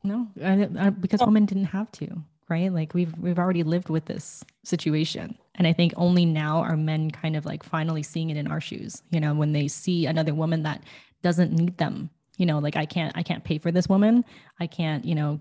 No, 0.03 0.27
I, 0.41 0.69
I, 0.79 0.89
because 0.91 1.21
oh. 1.21 1.25
women 1.25 1.45
didn't 1.45 1.65
have 1.65 1.91
to, 1.93 2.23
right? 2.47 2.71
Like 2.71 2.93
we've 2.93 3.13
we've 3.17 3.39
already 3.39 3.63
lived 3.63 3.89
with 3.89 4.05
this 4.05 4.45
situation, 4.63 5.37
and 5.55 5.67
I 5.67 5.73
think 5.73 5.93
only 5.97 6.25
now 6.25 6.59
are 6.61 6.77
men 6.77 7.11
kind 7.11 7.35
of 7.35 7.45
like 7.45 7.63
finally 7.63 8.03
seeing 8.03 8.29
it 8.29 8.37
in 8.37 8.47
our 8.47 8.61
shoes. 8.61 9.03
You 9.11 9.19
know, 9.19 9.33
when 9.33 9.51
they 9.51 9.67
see 9.67 10.05
another 10.05 10.33
woman 10.33 10.63
that 10.63 10.83
doesn't 11.21 11.51
need 11.51 11.77
them. 11.77 12.09
You 12.39 12.47
know, 12.47 12.57
like 12.57 12.75
I 12.75 12.87
can't 12.87 13.15
I 13.15 13.21
can't 13.21 13.43
pay 13.43 13.59
for 13.59 13.71
this 13.71 13.87
woman. 13.87 14.25
I 14.59 14.65
can't 14.65 15.05
you 15.05 15.13
know 15.13 15.39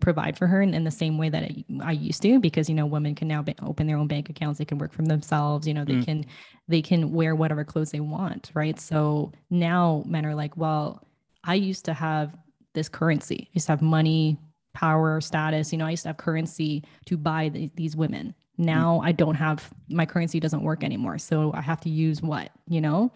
provide 0.00 0.36
for 0.36 0.46
her 0.46 0.62
in, 0.62 0.74
in 0.74 0.84
the 0.84 0.90
same 0.90 1.18
way 1.18 1.28
that 1.28 1.44
I, 1.44 1.64
I, 1.82 1.92
used 1.92 2.22
to 2.22 2.38
because 2.38 2.68
you 2.68 2.74
know 2.74 2.86
women 2.86 3.14
can 3.14 3.28
now 3.28 3.42
be, 3.42 3.54
open 3.62 3.86
their 3.86 3.96
own 3.96 4.06
bank 4.06 4.28
accounts 4.28 4.58
they 4.58 4.64
can 4.64 4.78
work 4.78 4.92
for 4.92 5.02
themselves 5.02 5.66
you 5.66 5.74
know 5.74 5.84
they 5.84 5.94
mm. 5.94 6.04
can 6.04 6.26
they 6.66 6.82
can 6.82 7.12
wear 7.12 7.34
whatever 7.34 7.64
clothes 7.64 7.90
they 7.90 8.00
want 8.00 8.50
right 8.54 8.78
so 8.78 9.32
now 9.50 10.02
men 10.06 10.26
are 10.26 10.34
like 10.34 10.56
well 10.56 11.06
i 11.44 11.54
used 11.54 11.84
to 11.84 11.94
have 11.94 12.36
this 12.74 12.88
currency 12.88 13.46
I 13.48 13.50
used 13.54 13.66
to 13.66 13.72
have 13.72 13.82
money 13.82 14.38
power 14.74 15.20
status 15.20 15.72
you 15.72 15.78
know 15.78 15.86
i 15.86 15.90
used 15.90 16.02
to 16.02 16.10
have 16.10 16.18
currency 16.18 16.84
to 17.06 17.16
buy 17.16 17.48
the, 17.48 17.70
these 17.74 17.96
women 17.96 18.34
mm. 18.60 18.64
now 18.64 19.00
mm. 19.02 19.06
i 19.06 19.12
don't 19.12 19.36
have 19.36 19.72
my 19.88 20.06
currency 20.06 20.38
doesn't 20.38 20.62
work 20.62 20.84
anymore 20.84 21.18
so 21.18 21.52
i 21.54 21.60
have 21.60 21.80
to 21.80 21.90
use 21.90 22.22
what 22.22 22.50
you 22.66 22.80
know 22.80 23.10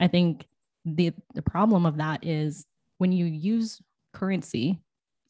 i 0.00 0.06
think 0.06 0.46
the 0.84 1.12
the 1.34 1.42
problem 1.42 1.86
of 1.86 1.96
that 1.96 2.24
is 2.24 2.66
when 3.02 3.10
you 3.10 3.26
use 3.26 3.82
currency 4.12 4.80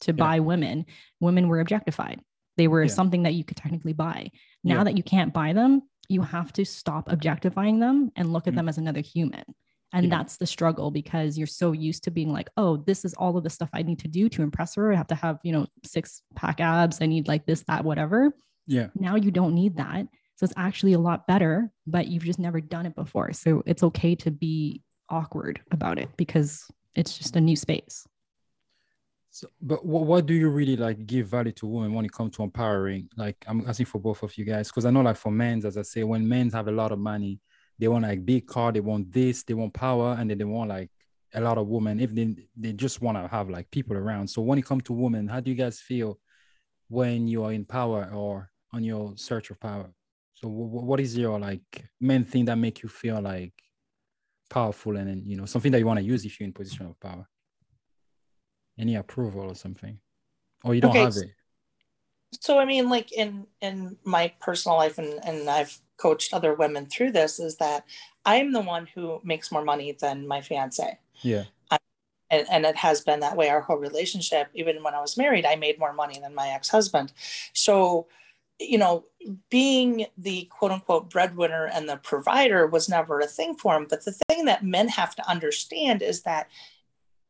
to 0.01 0.11
yeah. 0.11 0.23
buy 0.25 0.39
women, 0.39 0.85
women 1.19 1.47
were 1.47 1.59
objectified. 1.59 2.21
They 2.55 2.67
were 2.67 2.83
yeah. 2.83 2.93
something 2.93 3.23
that 3.23 3.33
you 3.33 3.43
could 3.43 3.57
technically 3.57 3.93
buy. 3.93 4.29
Now 4.63 4.77
yeah. 4.77 4.83
that 4.83 4.95
you 4.95 5.01
can't 5.01 5.33
buy 5.33 5.53
them, 5.53 5.81
you 6.07 6.21
have 6.21 6.53
to 6.53 6.65
stop 6.65 7.11
objectifying 7.11 7.79
them 7.79 8.11
and 8.15 8.31
look 8.31 8.45
at 8.45 8.51
mm-hmm. 8.51 8.57
them 8.57 8.69
as 8.69 8.77
another 8.77 9.01
human. 9.01 9.43
And 9.91 10.11
that's 10.11 10.37
the 10.37 10.45
struggle 10.45 10.91
because 10.91 11.35
you're 11.35 11.47
so 11.47 11.71
used 11.71 12.03
to 12.03 12.11
being 12.11 12.31
like, 12.31 12.49
oh, 12.57 12.77
this 12.77 13.05
is 13.05 13.15
all 13.15 13.37
of 13.37 13.43
the 13.43 13.49
stuff 13.49 13.69
I 13.73 13.81
need 13.81 13.99
to 13.99 14.07
do 14.07 14.29
to 14.29 14.43
impress 14.43 14.75
her. 14.75 14.93
I 14.93 14.95
have 14.95 15.07
to 15.07 15.15
have, 15.15 15.39
you 15.43 15.51
know, 15.51 15.65
six 15.83 16.21
pack 16.35 16.59
abs. 16.59 16.99
I 17.01 17.07
need 17.07 17.27
like 17.27 17.47
this, 17.47 17.63
that, 17.67 17.83
whatever. 17.83 18.33
Yeah. 18.67 18.87
Now 18.95 19.15
you 19.15 19.31
don't 19.31 19.55
need 19.55 19.77
that. 19.77 20.07
So 20.35 20.43
it's 20.43 20.53
actually 20.57 20.93
a 20.93 20.99
lot 20.99 21.25
better, 21.27 21.71
but 21.87 22.07
you've 22.07 22.25
just 22.25 22.39
never 22.39 22.61
done 22.61 22.85
it 22.85 22.95
before. 22.95 23.33
So 23.33 23.63
it's 23.65 23.83
okay 23.83 24.13
to 24.15 24.29
be 24.29 24.81
awkward 25.09 25.61
about 25.71 25.97
it 25.97 26.09
because 26.17 26.65
it's 26.95 27.17
just 27.17 27.35
a 27.35 27.41
new 27.41 27.55
space. 27.55 28.07
So, 29.29 29.47
but 29.59 29.83
what, 29.83 30.03
what 30.05 30.25
do 30.27 30.35
you 30.35 30.49
really 30.49 30.77
like 30.77 31.07
give 31.07 31.27
value 31.27 31.51
to 31.53 31.65
women 31.65 31.93
when 31.93 32.05
it 32.05 32.11
comes 32.11 32.35
to 32.35 32.43
empowering? 32.43 33.09
Like 33.17 33.43
I'm 33.47 33.67
asking 33.67 33.87
for 33.87 33.99
both 33.99 34.21
of 34.21 34.37
you 34.37 34.45
guys 34.45 34.67
because 34.67 34.85
I 34.85 34.91
know 34.91 35.01
like 35.01 35.17
for 35.17 35.31
men, 35.31 35.65
as 35.65 35.75
I 35.75 35.81
say, 35.81 36.03
when 36.03 36.27
men 36.27 36.51
have 36.51 36.67
a 36.67 36.71
lot 36.71 36.91
of 36.91 36.99
money, 36.99 37.39
they 37.79 37.87
want 37.87 38.03
like 38.03 38.23
big 38.23 38.45
car, 38.45 38.71
they 38.71 38.79
want 38.79 39.11
this, 39.11 39.41
they 39.43 39.55
want 39.55 39.73
power, 39.73 40.15
and 40.19 40.29
then 40.29 40.37
they 40.37 40.43
want 40.43 40.69
like 40.69 40.91
a 41.33 41.41
lot 41.41 41.57
of 41.57 41.67
women. 41.67 41.99
If 41.99 42.13
they 42.13 42.35
they 42.55 42.73
just 42.73 43.01
want 43.01 43.17
to 43.17 43.27
have 43.27 43.49
like 43.49 43.71
people 43.71 43.97
around. 43.97 44.27
So 44.27 44.43
when 44.43 44.59
it 44.59 44.65
comes 44.65 44.83
to 44.83 44.93
women, 44.93 45.27
how 45.27 45.39
do 45.39 45.49
you 45.49 45.57
guys 45.57 45.79
feel 45.79 46.19
when 46.89 47.27
you 47.27 47.43
are 47.43 47.53
in 47.53 47.65
power 47.65 48.11
or 48.13 48.51
on 48.71 48.83
your 48.83 49.13
search 49.15 49.49
of 49.49 49.59
power? 49.59 49.89
So 50.35 50.47
what 50.47 50.99
is 50.99 51.17
your 51.17 51.39
like 51.39 51.85
main 51.99 52.23
thing 52.23 52.45
that 52.45 52.57
make 52.57 52.83
you 52.83 52.89
feel 52.89 53.19
like 53.19 53.53
powerful 54.53 54.97
and 54.97 55.07
then 55.09 55.23
you 55.25 55.35
know 55.37 55.45
something 55.45 55.71
that 55.71 55.79
you 55.79 55.85
want 55.85 55.99
to 55.99 56.05
use 56.05 56.25
if 56.25 56.39
you're 56.39 56.47
in 56.47 56.53
position 56.53 56.85
of 56.85 56.99
power? 56.99 57.27
Any 58.77 58.95
approval 58.95 59.43
or 59.51 59.55
something, 59.55 59.99
or 60.63 60.73
you 60.75 60.81
don't 60.81 60.91
okay. 60.91 61.03
have 61.03 61.17
it? 61.17 61.31
so 62.39 62.59
i 62.59 62.65
mean 62.65 62.89
like 62.89 63.11
in 63.11 63.45
in 63.61 63.97
my 64.03 64.31
personal 64.39 64.77
life 64.77 64.97
and 64.97 65.19
and 65.23 65.49
i've 65.49 65.79
coached 65.97 66.33
other 66.33 66.53
women 66.53 66.85
through 66.85 67.11
this 67.11 67.39
is 67.39 67.57
that 67.57 67.85
i'm 68.25 68.51
the 68.51 68.61
one 68.61 68.87
who 68.93 69.19
makes 69.23 69.51
more 69.51 69.63
money 69.63 69.95
than 69.99 70.27
my 70.27 70.41
fiance 70.41 70.97
yeah 71.21 71.43
and, 72.29 72.47
and 72.49 72.65
it 72.65 72.75
has 72.75 73.01
been 73.01 73.19
that 73.19 73.37
way 73.37 73.49
our 73.49 73.61
whole 73.61 73.77
relationship 73.77 74.47
even 74.53 74.81
when 74.83 74.93
i 74.93 75.01
was 75.01 75.17
married 75.17 75.45
i 75.45 75.55
made 75.55 75.79
more 75.79 75.93
money 75.93 76.19
than 76.19 76.33
my 76.33 76.49
ex-husband 76.49 77.11
so 77.53 78.07
you 78.59 78.77
know 78.77 79.05
being 79.49 80.05
the 80.17 80.45
quote 80.45 80.71
unquote 80.71 81.09
breadwinner 81.09 81.65
and 81.65 81.87
the 81.87 81.97
provider 81.97 82.67
was 82.67 82.87
never 82.87 83.19
a 83.19 83.27
thing 83.27 83.55
for 83.55 83.75
him 83.75 83.87
but 83.89 84.05
the 84.05 84.15
thing 84.27 84.45
that 84.45 84.63
men 84.63 84.87
have 84.87 85.15
to 85.15 85.27
understand 85.29 86.01
is 86.01 86.21
that 86.23 86.47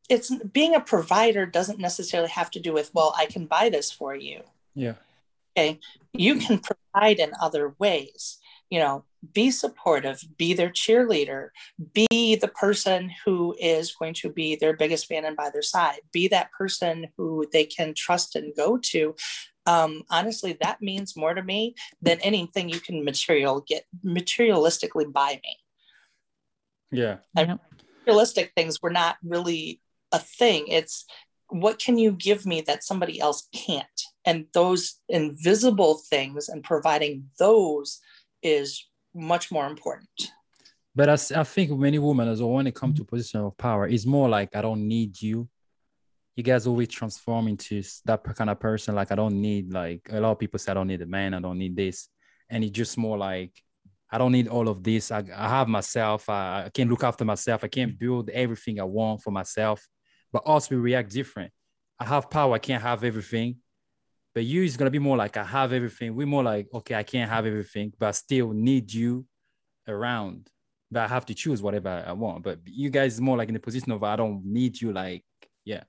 it's 0.09 0.35
being 0.51 0.75
a 0.75 0.81
provider 0.81 1.45
doesn't 1.45 1.79
necessarily 1.79 2.29
have 2.29 2.51
to 2.51 2.59
do 2.59 2.73
with 2.73 2.93
well 2.93 3.13
i 3.17 3.25
can 3.25 3.45
buy 3.45 3.69
this 3.69 3.91
for 3.91 4.15
you 4.15 4.41
yeah. 4.75 4.95
Okay. 5.57 5.79
You 6.13 6.35
can 6.35 6.59
provide 6.59 7.19
in 7.19 7.31
other 7.41 7.75
ways. 7.79 8.39
You 8.69 8.79
know, 8.79 9.05
be 9.33 9.51
supportive, 9.51 10.23
be 10.37 10.53
their 10.53 10.69
cheerleader, 10.69 11.49
be 11.93 12.35
the 12.35 12.47
person 12.47 13.11
who 13.23 13.55
is 13.59 13.93
going 13.93 14.15
to 14.15 14.29
be 14.29 14.55
their 14.55 14.75
biggest 14.75 15.05
fan 15.05 15.25
and 15.25 15.37
by 15.37 15.51
their 15.51 15.61
side, 15.61 15.99
be 16.11 16.27
that 16.29 16.51
person 16.51 17.07
who 17.15 17.45
they 17.53 17.65
can 17.65 17.93
trust 17.93 18.35
and 18.35 18.55
go 18.55 18.77
to. 18.77 19.15
Um, 19.65 20.03
honestly, 20.09 20.57
that 20.61 20.81
means 20.81 21.15
more 21.15 21.33
to 21.33 21.41
me 21.41 21.75
than 22.01 22.19
anything 22.19 22.69
you 22.69 22.79
can 22.79 23.05
material 23.05 23.63
get 23.67 23.85
materialistically 24.05 25.11
buy 25.11 25.39
me. 25.43 25.57
Yeah. 26.91 27.17
And 27.35 27.59
materialistic 27.99 28.51
things 28.55 28.81
were 28.81 28.91
not 28.91 29.17
really 29.23 29.81
a 30.11 30.19
thing. 30.19 30.67
It's 30.67 31.05
what 31.49 31.79
can 31.79 31.97
you 31.97 32.11
give 32.11 32.45
me 32.45 32.61
that 32.61 32.83
somebody 32.83 33.19
else 33.19 33.47
can't? 33.53 34.01
And 34.25 34.45
those 34.53 34.99
invisible 35.07 36.01
things 36.09 36.49
and 36.49 36.63
providing 36.63 37.29
those 37.39 37.99
is 38.41 38.85
much 39.13 39.51
more 39.51 39.67
important. 39.67 40.31
But 40.95 41.09
I, 41.09 41.39
I 41.39 41.43
think 41.43 41.71
many 41.71 41.99
women, 41.99 42.27
as 42.27 42.41
well, 42.41 42.51
when 42.51 42.67
it 42.67 42.75
comes 42.75 42.97
to 42.99 43.05
position 43.05 43.41
of 43.41 43.57
power, 43.57 43.87
it's 43.87 44.05
more 44.05 44.29
like 44.29 44.55
I 44.55 44.61
don't 44.61 44.87
need 44.87 45.21
you. 45.21 45.47
You 46.35 46.43
guys 46.43 46.65
always 46.65 46.87
transform 46.87 47.47
into 47.47 47.83
that 48.05 48.23
kind 48.35 48.49
of 48.49 48.59
person. 48.59 48.95
Like 48.95 49.11
I 49.11 49.15
don't 49.15 49.39
need 49.39 49.71
like 49.71 50.07
a 50.11 50.19
lot 50.19 50.31
of 50.31 50.39
people 50.39 50.59
say 50.59 50.71
I 50.71 50.75
don't 50.75 50.87
need 50.87 51.01
a 51.01 51.05
man. 51.05 51.33
I 51.33 51.39
don't 51.39 51.57
need 51.57 51.75
this, 51.75 52.09
and 52.49 52.63
it's 52.63 52.73
just 52.73 52.97
more 52.97 53.17
like 53.17 53.51
I 54.11 54.17
don't 54.17 54.31
need 54.31 54.47
all 54.47 54.67
of 54.67 54.83
this. 54.83 55.11
I, 55.11 55.23
I 55.35 55.49
have 55.49 55.67
myself. 55.67 56.29
I, 56.29 56.65
I 56.65 56.69
can 56.69 56.89
look 56.89 57.03
after 57.03 57.25
myself. 57.25 57.63
I 57.63 57.67
can 57.67 57.95
build 57.99 58.29
everything 58.29 58.79
I 58.79 58.83
want 58.83 59.21
for 59.21 59.31
myself 59.31 59.87
but 60.33 60.41
us 60.47 60.69
we 60.69 60.75
react 60.75 61.11
different. 61.11 61.53
I 61.99 62.05
have 62.05 62.29
power, 62.29 62.55
I 62.55 62.59
can't 62.59 62.81
have 62.81 63.03
everything. 63.03 63.57
But 64.33 64.43
you 64.43 64.63
is 64.63 64.75
gonna 64.75 64.89
be 64.89 64.99
more 64.99 65.15
like 65.15 65.37
I 65.37 65.43
have 65.43 65.71
everything. 65.71 66.15
We're 66.15 66.25
more 66.25 66.43
like, 66.43 66.67
okay, 66.73 66.95
I 66.95 67.03
can't 67.03 67.29
have 67.29 67.45
everything, 67.45 67.93
but 67.97 68.07
I 68.07 68.11
still 68.11 68.51
need 68.51 68.91
you 68.91 69.27
around. 69.87 70.49
But 70.91 71.03
I 71.03 71.07
have 71.07 71.27
to 71.27 71.35
choose 71.35 71.61
whatever 71.61 72.03
I 72.05 72.13
want. 72.13 72.43
But 72.43 72.59
you 72.65 72.89
guys 72.89 73.21
more 73.21 73.37
like 73.37 73.47
in 73.47 73.53
the 73.53 73.59
position 73.59 73.91
of 73.91 74.03
I 74.03 74.15
don't 74.15 74.43
need 74.43 74.81
you, 74.81 74.91
like, 74.91 75.23
yeah. 75.63 75.83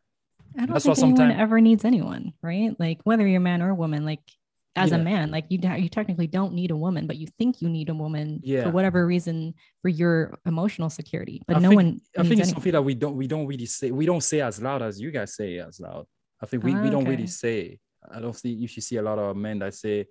I 0.57 0.67
don't 0.67 0.75
That's 0.75 0.85
think 0.85 0.99
anyone 0.99 1.17
sometimes... 1.17 1.41
ever 1.41 1.61
needs 1.61 1.85
anyone, 1.85 2.33
right? 2.43 2.75
Like 2.79 3.01
whether 3.05 3.27
you're 3.27 3.39
a 3.39 3.41
man 3.41 3.63
or 3.63 3.71
a 3.71 3.75
woman, 3.75 4.05
like 4.05 4.21
as 4.77 4.91
yeah. 4.91 4.97
a 4.97 4.99
man 4.99 5.31
like 5.31 5.45
you 5.49 5.59
you 5.77 5.89
technically 5.89 6.27
don't 6.27 6.53
need 6.53 6.71
a 6.71 6.77
woman 6.77 7.07
but 7.07 7.17
you 7.17 7.27
think 7.39 7.63
you 7.63 7.69
need 7.69 7.89
a 7.89 7.95
woman 7.95 8.41
yeah. 8.43 8.65
for 8.65 8.71
whatever 8.71 9.07
reason 9.07 9.55
for 9.83 9.89
your 9.89 10.37
emotional 10.47 10.91
security 10.91 11.43
but 11.47 11.57
I 11.57 11.61
no 11.61 11.69
think, 11.69 11.77
one 11.77 12.01
i 12.19 12.23
think 12.23 12.41
it's 12.41 12.49
anyone. 12.49 12.55
something 12.55 12.73
that 12.73 12.83
we 12.83 12.95
don't 12.95 13.17
we 13.17 13.27
don't 13.27 13.47
really 13.47 13.67
say 13.67 13.91
we 13.91 14.07
don't 14.07 14.23
say 14.23 14.41
as 14.41 14.61
loud 14.61 14.83
as 14.83 15.01
you 15.01 15.11
guys 15.11 15.35
say 15.35 15.59
as 15.59 15.79
loud 15.81 16.07
i 16.43 16.47
think 16.47 16.65
we, 16.65 16.75
we 16.75 16.91
don't 16.91 17.05
really 17.05 17.27
say 17.27 17.79
i 18.11 18.21
don't 18.21 18.35
see 18.35 18.65
if 18.65 18.77
you 18.77 18.83
see 18.83 18.97
a 18.97 19.03
lot 19.03 19.19
of 19.19 19.37
men 19.37 19.61
that 19.61 19.75
say 19.75 20.07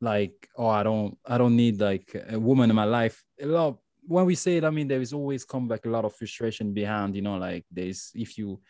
like 0.00 0.48
oh 0.56 0.68
i 0.68 0.82
don't 0.82 1.16
i 1.26 1.36
don't 1.36 1.56
need 1.56 1.80
like 1.80 2.14
a 2.28 2.38
woman 2.38 2.70
in 2.70 2.76
my 2.76 2.84
life 2.84 3.24
a 3.40 3.46
lot 3.46 3.78
when 4.06 4.24
we 4.24 4.36
say 4.36 4.58
it 4.58 4.64
i 4.64 4.70
mean 4.70 4.86
there 4.86 5.00
is 5.00 5.12
always 5.12 5.44
come 5.44 5.66
back 5.66 5.84
a 5.84 5.88
lot 5.88 6.04
of 6.04 6.14
frustration 6.14 6.72
behind 6.72 7.16
you 7.16 7.22
know 7.22 7.38
like 7.38 7.64
there's 7.72 8.12
if 8.14 8.38
you 8.38 8.60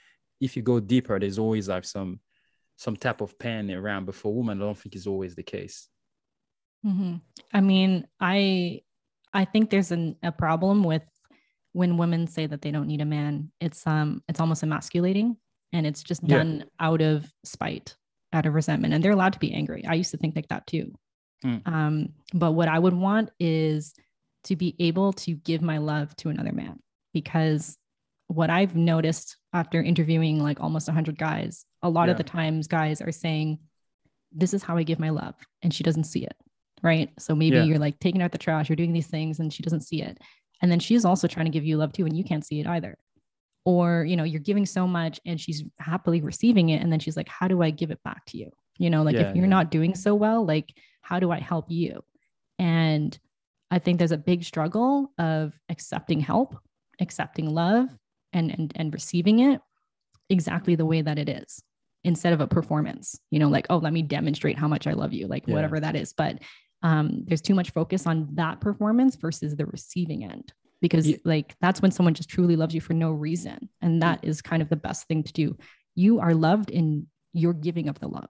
if 0.40 0.56
you 0.56 0.62
go 0.62 0.80
deeper 0.80 1.18
there's 1.18 1.38
always 1.38 1.68
like 1.68 1.84
some 1.84 2.20
some 2.76 2.96
type 2.96 3.20
of 3.20 3.38
pain 3.38 3.70
around 3.70 4.04
but 4.04 4.14
for 4.14 4.34
women 4.34 4.60
i 4.60 4.64
don't 4.64 4.78
think 4.78 4.94
is 4.94 5.06
always 5.06 5.34
the 5.34 5.42
case 5.42 5.88
mm-hmm. 6.84 7.16
i 7.52 7.60
mean 7.60 8.06
i 8.20 8.80
i 9.32 9.44
think 9.44 9.70
there's 9.70 9.92
an, 9.92 10.16
a 10.22 10.32
problem 10.32 10.84
with 10.84 11.02
when 11.72 11.98
women 11.98 12.26
say 12.26 12.46
that 12.46 12.62
they 12.62 12.70
don't 12.70 12.86
need 12.86 13.00
a 13.00 13.06
man 13.06 13.50
it's 13.60 13.86
um 13.86 14.22
it's 14.28 14.40
almost 14.40 14.62
emasculating 14.62 15.36
and 15.72 15.86
it's 15.86 16.02
just 16.02 16.24
done 16.26 16.58
yeah. 16.58 16.64
out 16.86 17.00
of 17.00 17.30
spite 17.44 17.96
out 18.32 18.46
of 18.46 18.54
resentment 18.54 18.92
and 18.94 19.02
they're 19.02 19.12
allowed 19.12 19.32
to 19.32 19.38
be 19.38 19.52
angry 19.52 19.84
i 19.86 19.94
used 19.94 20.10
to 20.10 20.16
think 20.16 20.36
like 20.36 20.48
that 20.48 20.66
too 20.66 20.92
mm. 21.44 21.66
um 21.66 22.08
but 22.34 22.52
what 22.52 22.68
i 22.68 22.78
would 22.78 22.94
want 22.94 23.30
is 23.40 23.94
to 24.44 24.56
be 24.56 24.76
able 24.78 25.12
to 25.12 25.34
give 25.34 25.60
my 25.60 25.78
love 25.78 26.14
to 26.16 26.28
another 26.28 26.52
man 26.52 26.78
because 27.12 27.76
what 28.28 28.50
I've 28.50 28.74
noticed 28.74 29.36
after 29.52 29.82
interviewing 29.82 30.42
like 30.42 30.60
almost 30.60 30.88
100 30.88 31.18
guys, 31.18 31.64
a 31.82 31.88
lot 31.88 32.06
yeah. 32.06 32.12
of 32.12 32.16
the 32.16 32.24
times 32.24 32.66
guys 32.66 33.00
are 33.00 33.12
saying, 33.12 33.58
This 34.32 34.54
is 34.54 34.62
how 34.62 34.76
I 34.76 34.82
give 34.82 34.98
my 34.98 35.10
love. 35.10 35.34
And 35.62 35.72
she 35.72 35.84
doesn't 35.84 36.04
see 36.04 36.24
it. 36.24 36.36
Right. 36.82 37.10
So 37.18 37.34
maybe 37.34 37.56
yeah. 37.56 37.64
you're 37.64 37.78
like 37.78 37.98
taking 38.00 38.22
out 38.22 38.32
the 38.32 38.38
trash, 38.38 38.68
you're 38.68 38.76
doing 38.76 38.92
these 38.92 39.06
things, 39.06 39.38
and 39.38 39.52
she 39.52 39.62
doesn't 39.62 39.82
see 39.82 40.02
it. 40.02 40.18
And 40.62 40.70
then 40.70 40.78
she's 40.78 41.04
also 41.04 41.28
trying 41.28 41.46
to 41.46 41.52
give 41.52 41.64
you 41.64 41.76
love 41.76 41.92
too, 41.92 42.06
and 42.06 42.16
you 42.16 42.24
can't 42.24 42.44
see 42.44 42.60
it 42.60 42.66
either. 42.66 42.98
Or, 43.64 44.04
you 44.04 44.16
know, 44.16 44.24
you're 44.24 44.40
giving 44.40 44.66
so 44.66 44.86
much 44.86 45.20
and 45.26 45.40
she's 45.40 45.64
happily 45.78 46.20
receiving 46.20 46.68
it. 46.68 46.82
And 46.82 46.92
then 46.92 47.00
she's 47.00 47.16
like, 47.16 47.28
How 47.28 47.48
do 47.48 47.62
I 47.62 47.70
give 47.70 47.90
it 47.90 48.02
back 48.04 48.24
to 48.26 48.38
you? 48.38 48.50
You 48.78 48.90
know, 48.90 49.02
like 49.02 49.16
yeah, 49.16 49.30
if 49.30 49.36
you're 49.36 49.46
not 49.46 49.70
doing 49.70 49.94
so 49.94 50.14
well, 50.14 50.44
like, 50.44 50.72
how 51.00 51.20
do 51.20 51.30
I 51.30 51.38
help 51.38 51.70
you? 51.70 52.02
And 52.58 53.16
I 53.70 53.78
think 53.78 53.98
there's 53.98 54.12
a 54.12 54.18
big 54.18 54.44
struggle 54.44 55.12
of 55.18 55.58
accepting 55.68 56.20
help, 56.20 56.56
accepting 57.00 57.48
love, 57.50 57.88
and 58.36 58.50
and 58.50 58.72
and 58.76 58.92
receiving 58.92 59.40
it 59.40 59.60
exactly 60.30 60.74
the 60.74 60.86
way 60.86 61.02
that 61.02 61.18
it 61.18 61.28
is 61.28 61.62
instead 62.04 62.32
of 62.32 62.40
a 62.40 62.46
performance 62.46 63.18
you 63.30 63.38
know 63.38 63.48
like 63.48 63.66
oh 63.70 63.78
let 63.78 63.92
me 63.92 64.02
demonstrate 64.02 64.58
how 64.58 64.68
much 64.68 64.86
i 64.86 64.92
love 64.92 65.12
you 65.12 65.26
like 65.26 65.46
yeah. 65.46 65.54
whatever 65.54 65.80
that 65.80 65.96
is. 65.96 66.12
But 66.12 66.38
um 66.82 67.24
there's 67.26 67.40
too 67.40 67.54
much 67.54 67.70
focus 67.70 68.06
on 68.06 68.28
that 68.34 68.60
performance 68.60 69.16
versus 69.16 69.56
the 69.56 69.66
receiving 69.66 70.24
end 70.24 70.52
because 70.80 71.08
yeah. 71.08 71.16
like 71.24 71.54
that's 71.60 71.80
when 71.80 71.90
someone 71.90 72.14
just 72.14 72.28
truly 72.28 72.56
loves 72.56 72.74
you 72.74 72.80
for 72.80 72.92
no 72.92 73.10
reason. 73.10 73.68
And 73.80 74.02
that 74.02 74.20
is 74.22 74.42
kind 74.42 74.62
of 74.62 74.68
the 74.68 74.76
best 74.76 75.08
thing 75.08 75.22
to 75.22 75.32
do. 75.32 75.56
You 75.94 76.20
are 76.20 76.34
loved 76.34 76.70
in 76.70 77.06
your 77.32 77.54
giving 77.54 77.88
of 77.88 77.98
the 77.98 78.08
love. 78.08 78.28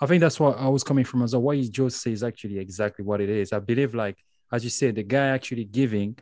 I 0.00 0.06
think 0.06 0.20
that's 0.20 0.40
what 0.40 0.58
i 0.58 0.68
was 0.68 0.82
coming 0.82 1.04
from 1.04 1.22
as 1.22 1.32
well. 1.32 1.42
What 1.42 1.58
you 1.58 1.68
just 1.70 2.02
say 2.02 2.10
is 2.10 2.24
actually 2.24 2.58
exactly 2.58 3.04
what 3.04 3.20
it 3.20 3.30
is. 3.30 3.52
I 3.52 3.60
believe 3.60 3.94
like 3.94 4.18
as 4.52 4.64
you 4.64 4.70
said 4.70 4.96
the 4.96 5.02
guy 5.02 5.28
actually 5.28 5.64
giving 5.64 6.18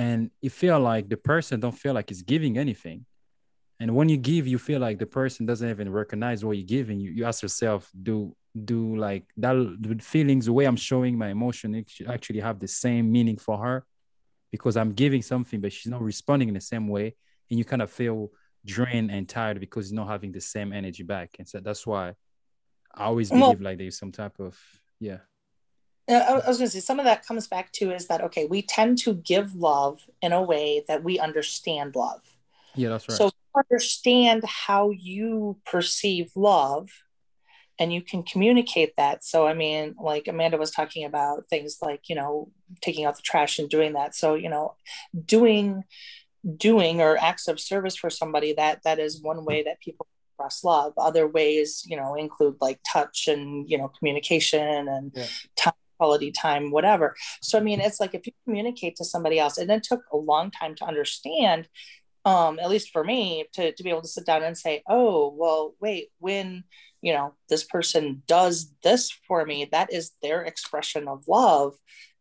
and 0.00 0.30
you 0.40 0.48
feel 0.48 0.80
like 0.80 1.10
the 1.10 1.20
person 1.32 1.60
don't 1.60 1.78
feel 1.84 1.92
like 1.92 2.08
he's 2.08 2.22
giving 2.22 2.56
anything. 2.56 3.04
And 3.80 3.94
when 3.94 4.08
you 4.08 4.16
give 4.16 4.46
you 4.46 4.58
feel 4.58 4.80
like 4.80 4.98
the 4.98 5.10
person 5.20 5.44
doesn't 5.44 5.68
even 5.74 5.88
recognize 5.92 6.42
what 6.42 6.56
you're 6.56 6.74
giving. 6.78 6.98
You, 7.00 7.10
you 7.10 7.24
ask 7.30 7.42
yourself 7.42 7.90
do 8.08 8.34
do 8.72 8.96
like 8.96 9.24
that 9.36 9.54
the 9.80 9.94
feelings 10.14 10.46
the 10.46 10.52
way 10.52 10.64
i'm 10.64 10.80
showing 10.90 11.16
my 11.16 11.28
emotion 11.28 11.72
it 11.72 11.88
actually 12.08 12.40
have 12.40 12.58
the 12.58 12.66
same 12.66 13.04
meaning 13.16 13.38
for 13.46 13.56
her 13.64 13.86
because 14.50 14.76
i'm 14.76 14.92
giving 15.02 15.22
something 15.22 15.60
but 15.60 15.72
she's 15.72 15.92
not 15.94 16.02
responding 16.02 16.48
in 16.48 16.54
the 16.54 16.68
same 16.74 16.86
way. 16.88 17.14
And 17.48 17.58
you 17.58 17.64
kind 17.64 17.82
of 17.82 17.90
feel 17.90 18.18
drained 18.64 19.10
and 19.10 19.28
tired 19.28 19.60
because 19.60 19.90
you're 19.90 20.00
not 20.02 20.08
having 20.08 20.32
the 20.32 20.40
same 20.40 20.72
energy 20.72 21.04
back. 21.14 21.28
And 21.38 21.46
so 21.48 21.60
that's 21.60 21.86
why 21.86 22.14
i 23.00 23.04
always 23.04 23.28
believe 23.28 23.60
well, 23.60 23.68
like 23.68 23.78
there's 23.78 23.98
some 23.98 24.12
type 24.12 24.36
of 24.40 24.52
yeah 24.98 25.20
Uh, 26.10 26.40
I 26.44 26.48
was 26.48 26.58
going 26.58 26.68
to 26.68 26.70
say 26.70 26.80
some 26.80 26.98
of 26.98 27.04
that 27.04 27.24
comes 27.24 27.46
back 27.46 27.72
to 27.72 27.94
is 27.94 28.08
that 28.08 28.22
okay, 28.22 28.46
we 28.46 28.62
tend 28.62 28.98
to 28.98 29.14
give 29.14 29.54
love 29.54 30.00
in 30.20 30.32
a 30.32 30.42
way 30.42 30.84
that 30.88 31.04
we 31.04 31.18
understand 31.18 31.94
love. 31.94 32.20
Yeah, 32.74 32.90
that's 32.90 33.08
right. 33.08 33.16
So 33.16 33.30
understand 33.56 34.44
how 34.44 34.90
you 34.90 35.58
perceive 35.66 36.30
love 36.36 36.88
and 37.78 37.92
you 37.92 38.02
can 38.02 38.22
communicate 38.22 38.94
that. 38.96 39.24
So 39.24 39.46
I 39.46 39.54
mean, 39.54 39.94
like 40.00 40.28
Amanda 40.28 40.58
was 40.58 40.70
talking 40.70 41.04
about 41.04 41.48
things 41.48 41.78
like, 41.80 42.08
you 42.08 42.14
know, 42.14 42.50
taking 42.80 43.04
out 43.04 43.16
the 43.16 43.22
trash 43.22 43.58
and 43.58 43.68
doing 43.68 43.94
that. 43.94 44.14
So, 44.14 44.34
you 44.34 44.48
know, 44.50 44.74
doing 45.24 45.84
doing 46.56 47.00
or 47.00 47.18
acts 47.18 47.48
of 47.48 47.60
service 47.60 47.96
for 47.96 48.08
somebody 48.08 48.54
that 48.54 48.82
that 48.84 48.98
is 48.98 49.20
one 49.20 49.44
way 49.44 49.62
that 49.62 49.80
people 49.80 50.06
express 50.38 50.64
love 50.64 50.94
other 50.96 51.28
ways 51.28 51.82
you 51.86 51.94
know 51.94 52.14
include 52.14 52.56
like 52.62 52.80
touch 52.90 53.28
and 53.28 53.68
you 53.68 53.76
know 53.76 53.88
communication 53.88 54.88
and 54.88 55.12
yeah. 55.14 55.26
time 55.54 55.74
quality 56.00 56.32
time, 56.32 56.70
whatever. 56.70 57.14
So, 57.42 57.58
I 57.58 57.60
mean, 57.60 57.78
it's 57.78 58.00
like 58.00 58.14
if 58.14 58.26
you 58.26 58.32
communicate 58.46 58.96
to 58.96 59.04
somebody 59.04 59.38
else, 59.38 59.58
and 59.58 59.70
it 59.70 59.82
took 59.82 60.00
a 60.10 60.16
long 60.16 60.50
time 60.50 60.74
to 60.76 60.86
understand, 60.86 61.68
um, 62.24 62.58
at 62.58 62.70
least 62.70 62.90
for 62.90 63.04
me, 63.04 63.44
to, 63.52 63.72
to 63.72 63.82
be 63.82 63.90
able 63.90 64.00
to 64.00 64.08
sit 64.08 64.24
down 64.24 64.42
and 64.42 64.56
say, 64.56 64.82
oh, 64.88 65.34
well, 65.36 65.74
wait, 65.78 66.08
when, 66.18 66.64
you 67.02 67.12
know, 67.12 67.34
this 67.50 67.64
person 67.64 68.22
does 68.26 68.72
this 68.82 69.10
for 69.28 69.44
me, 69.44 69.68
that 69.72 69.92
is 69.92 70.12
their 70.22 70.42
expression 70.42 71.06
of 71.06 71.28
love. 71.28 71.74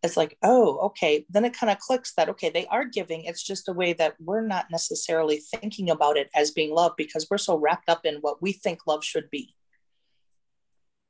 It's 0.03 0.17
like, 0.17 0.37
oh, 0.43 0.77
okay. 0.87 1.25
Then 1.29 1.45
it 1.45 1.57
kind 1.57 1.71
of 1.71 1.79
clicks 1.79 2.13
that, 2.15 2.29
okay, 2.29 2.49
they 2.49 2.65
are 2.67 2.83
giving. 2.83 3.23
It's 3.23 3.43
just 3.43 3.69
a 3.69 3.73
way 3.73 3.93
that 3.93 4.15
we're 4.19 4.45
not 4.45 4.65
necessarily 4.69 5.41
thinking 5.53 5.89
about 5.89 6.17
it 6.17 6.29
as 6.35 6.51
being 6.51 6.73
love 6.73 6.93
because 6.97 7.27
we're 7.31 7.37
so 7.37 7.55
wrapped 7.57 7.89
up 7.89 8.05
in 8.05 8.15
what 8.15 8.41
we 8.41 8.51
think 8.51 8.79
love 8.87 9.05
should 9.05 9.29
be. 9.29 9.55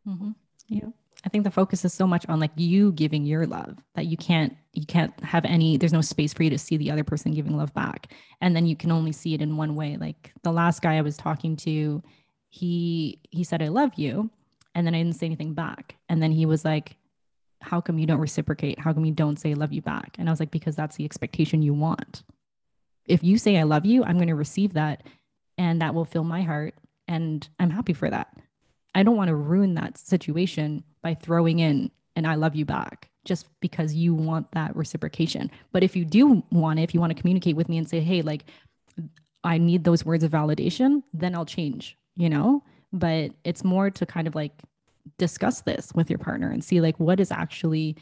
Mm-hmm. 0.07 0.31
Yeah. 0.67 0.89
I 1.25 1.29
think 1.29 1.43
the 1.43 1.51
focus 1.51 1.83
is 1.83 1.93
so 1.93 2.07
much 2.07 2.25
on 2.29 2.39
like 2.39 2.51
you 2.55 2.93
giving 2.93 3.25
your 3.25 3.45
love 3.45 3.77
that 3.95 4.05
you 4.05 4.15
can't 4.15 4.55
you 4.73 4.85
can't 4.85 5.17
have 5.23 5.43
any 5.45 5.77
there's 5.77 5.93
no 5.93 6.01
space 6.01 6.33
for 6.33 6.43
you 6.43 6.49
to 6.49 6.57
see 6.57 6.77
the 6.77 6.91
other 6.91 7.03
person 7.03 7.33
giving 7.33 7.57
love 7.57 7.73
back. 7.73 8.13
And 8.41 8.55
then 8.55 8.65
you 8.65 8.75
can 8.75 8.91
only 8.91 9.11
see 9.11 9.33
it 9.33 9.41
in 9.41 9.57
one 9.57 9.75
way. 9.75 9.97
Like 9.97 10.31
the 10.43 10.51
last 10.51 10.81
guy 10.81 10.97
I 10.97 11.01
was 11.01 11.17
talking 11.17 11.55
to 11.57 12.01
he 12.49 13.19
he 13.29 13.43
said 13.43 13.61
I 13.61 13.67
love 13.67 13.91
you 13.95 14.29
and 14.73 14.87
then 14.87 14.95
I 14.95 14.99
didn't 14.99 15.17
say 15.17 15.25
anything 15.25 15.53
back. 15.53 15.95
And 16.07 16.23
then 16.23 16.31
he 16.31 16.45
was 16.45 16.63
like 16.63 16.95
how 17.61 17.81
come 17.81 17.99
you 17.99 18.07
don't 18.07 18.21
reciprocate? 18.21 18.79
How 18.79 18.93
come 18.93 19.03
you 19.03 19.11
don't 19.11 19.37
say 19.37 19.51
I 19.51 19.55
love 19.55 19.73
you 19.73 19.81
back? 19.81 20.15
And 20.17 20.29
I 20.29 20.31
was 20.31 20.39
like 20.39 20.51
because 20.51 20.77
that's 20.77 20.95
the 20.95 21.03
expectation 21.03 21.61
you 21.61 21.73
want. 21.73 22.23
If 23.05 23.23
you 23.23 23.37
say 23.37 23.57
I 23.57 23.63
love 23.63 23.85
you 23.85 24.05
I'm 24.05 24.17
going 24.17 24.27
to 24.29 24.35
receive 24.35 24.73
that 24.73 25.03
and 25.57 25.81
that 25.81 25.93
will 25.93 26.05
fill 26.05 26.23
my 26.23 26.43
heart 26.43 26.75
and 27.09 27.47
I'm 27.59 27.71
happy 27.71 27.91
for 27.93 28.09
that 28.09 28.29
I 28.95 29.03
don't 29.03 29.15
want 29.15 29.29
to 29.29 29.35
ruin 29.35 29.75
that 29.75 29.97
situation 29.97 30.83
by 31.01 31.13
throwing 31.13 31.59
in 31.59 31.91
and 32.15 32.27
I 32.27 32.35
love 32.35 32.55
you 32.55 32.65
back 32.65 33.09
just 33.25 33.47
because 33.59 33.93
you 33.93 34.13
want 34.13 34.51
that 34.51 34.75
reciprocation. 34.75 35.51
But 35.71 35.83
if 35.83 35.95
you 35.95 36.03
do 36.03 36.43
want 36.51 36.79
it, 36.79 36.83
if 36.83 36.93
you 36.93 36.99
want 36.99 37.15
to 37.15 37.21
communicate 37.21 37.55
with 37.55 37.69
me 37.69 37.77
and 37.77 37.87
say, 37.87 37.99
hey, 37.99 38.21
like, 38.21 38.45
I 39.43 39.57
need 39.57 39.83
those 39.83 40.03
words 40.03 40.23
of 40.23 40.31
validation, 40.31 41.03
then 41.13 41.35
I'll 41.35 41.45
change, 41.45 41.97
you 42.17 42.29
know? 42.29 42.63
But 42.91 43.31
it's 43.43 43.63
more 43.63 43.89
to 43.91 44.05
kind 44.05 44.27
of 44.27 44.35
like 44.35 44.51
discuss 45.17 45.61
this 45.61 45.91
with 45.93 46.09
your 46.09 46.19
partner 46.19 46.49
and 46.51 46.63
see 46.63 46.81
like 46.81 46.99
what 46.99 47.19
is 47.19 47.31
actually 47.31 47.95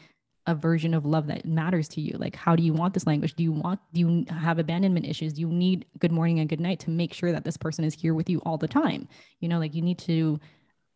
a 0.46 0.54
version 0.54 0.94
of 0.94 1.04
love 1.04 1.26
that 1.26 1.44
matters 1.44 1.88
to 1.88 2.00
you 2.00 2.16
like 2.18 2.34
how 2.34 2.56
do 2.56 2.62
you 2.62 2.72
want 2.72 2.94
this 2.94 3.06
language 3.06 3.34
do 3.34 3.42
you 3.42 3.52
want 3.52 3.78
do 3.92 4.00
you 4.00 4.24
have 4.28 4.58
abandonment 4.58 5.06
issues 5.06 5.34
do 5.34 5.42
you 5.42 5.48
need 5.48 5.84
good 5.98 6.12
morning 6.12 6.38
and 6.38 6.48
good 6.48 6.60
night 6.60 6.80
to 6.80 6.90
make 6.90 7.12
sure 7.12 7.32
that 7.32 7.44
this 7.44 7.56
person 7.56 7.84
is 7.84 7.94
here 7.94 8.14
with 8.14 8.28
you 8.28 8.40
all 8.40 8.56
the 8.56 8.68
time 8.68 9.06
you 9.40 9.48
know 9.48 9.58
like 9.58 9.74
you 9.74 9.82
need 9.82 9.98
to 9.98 10.40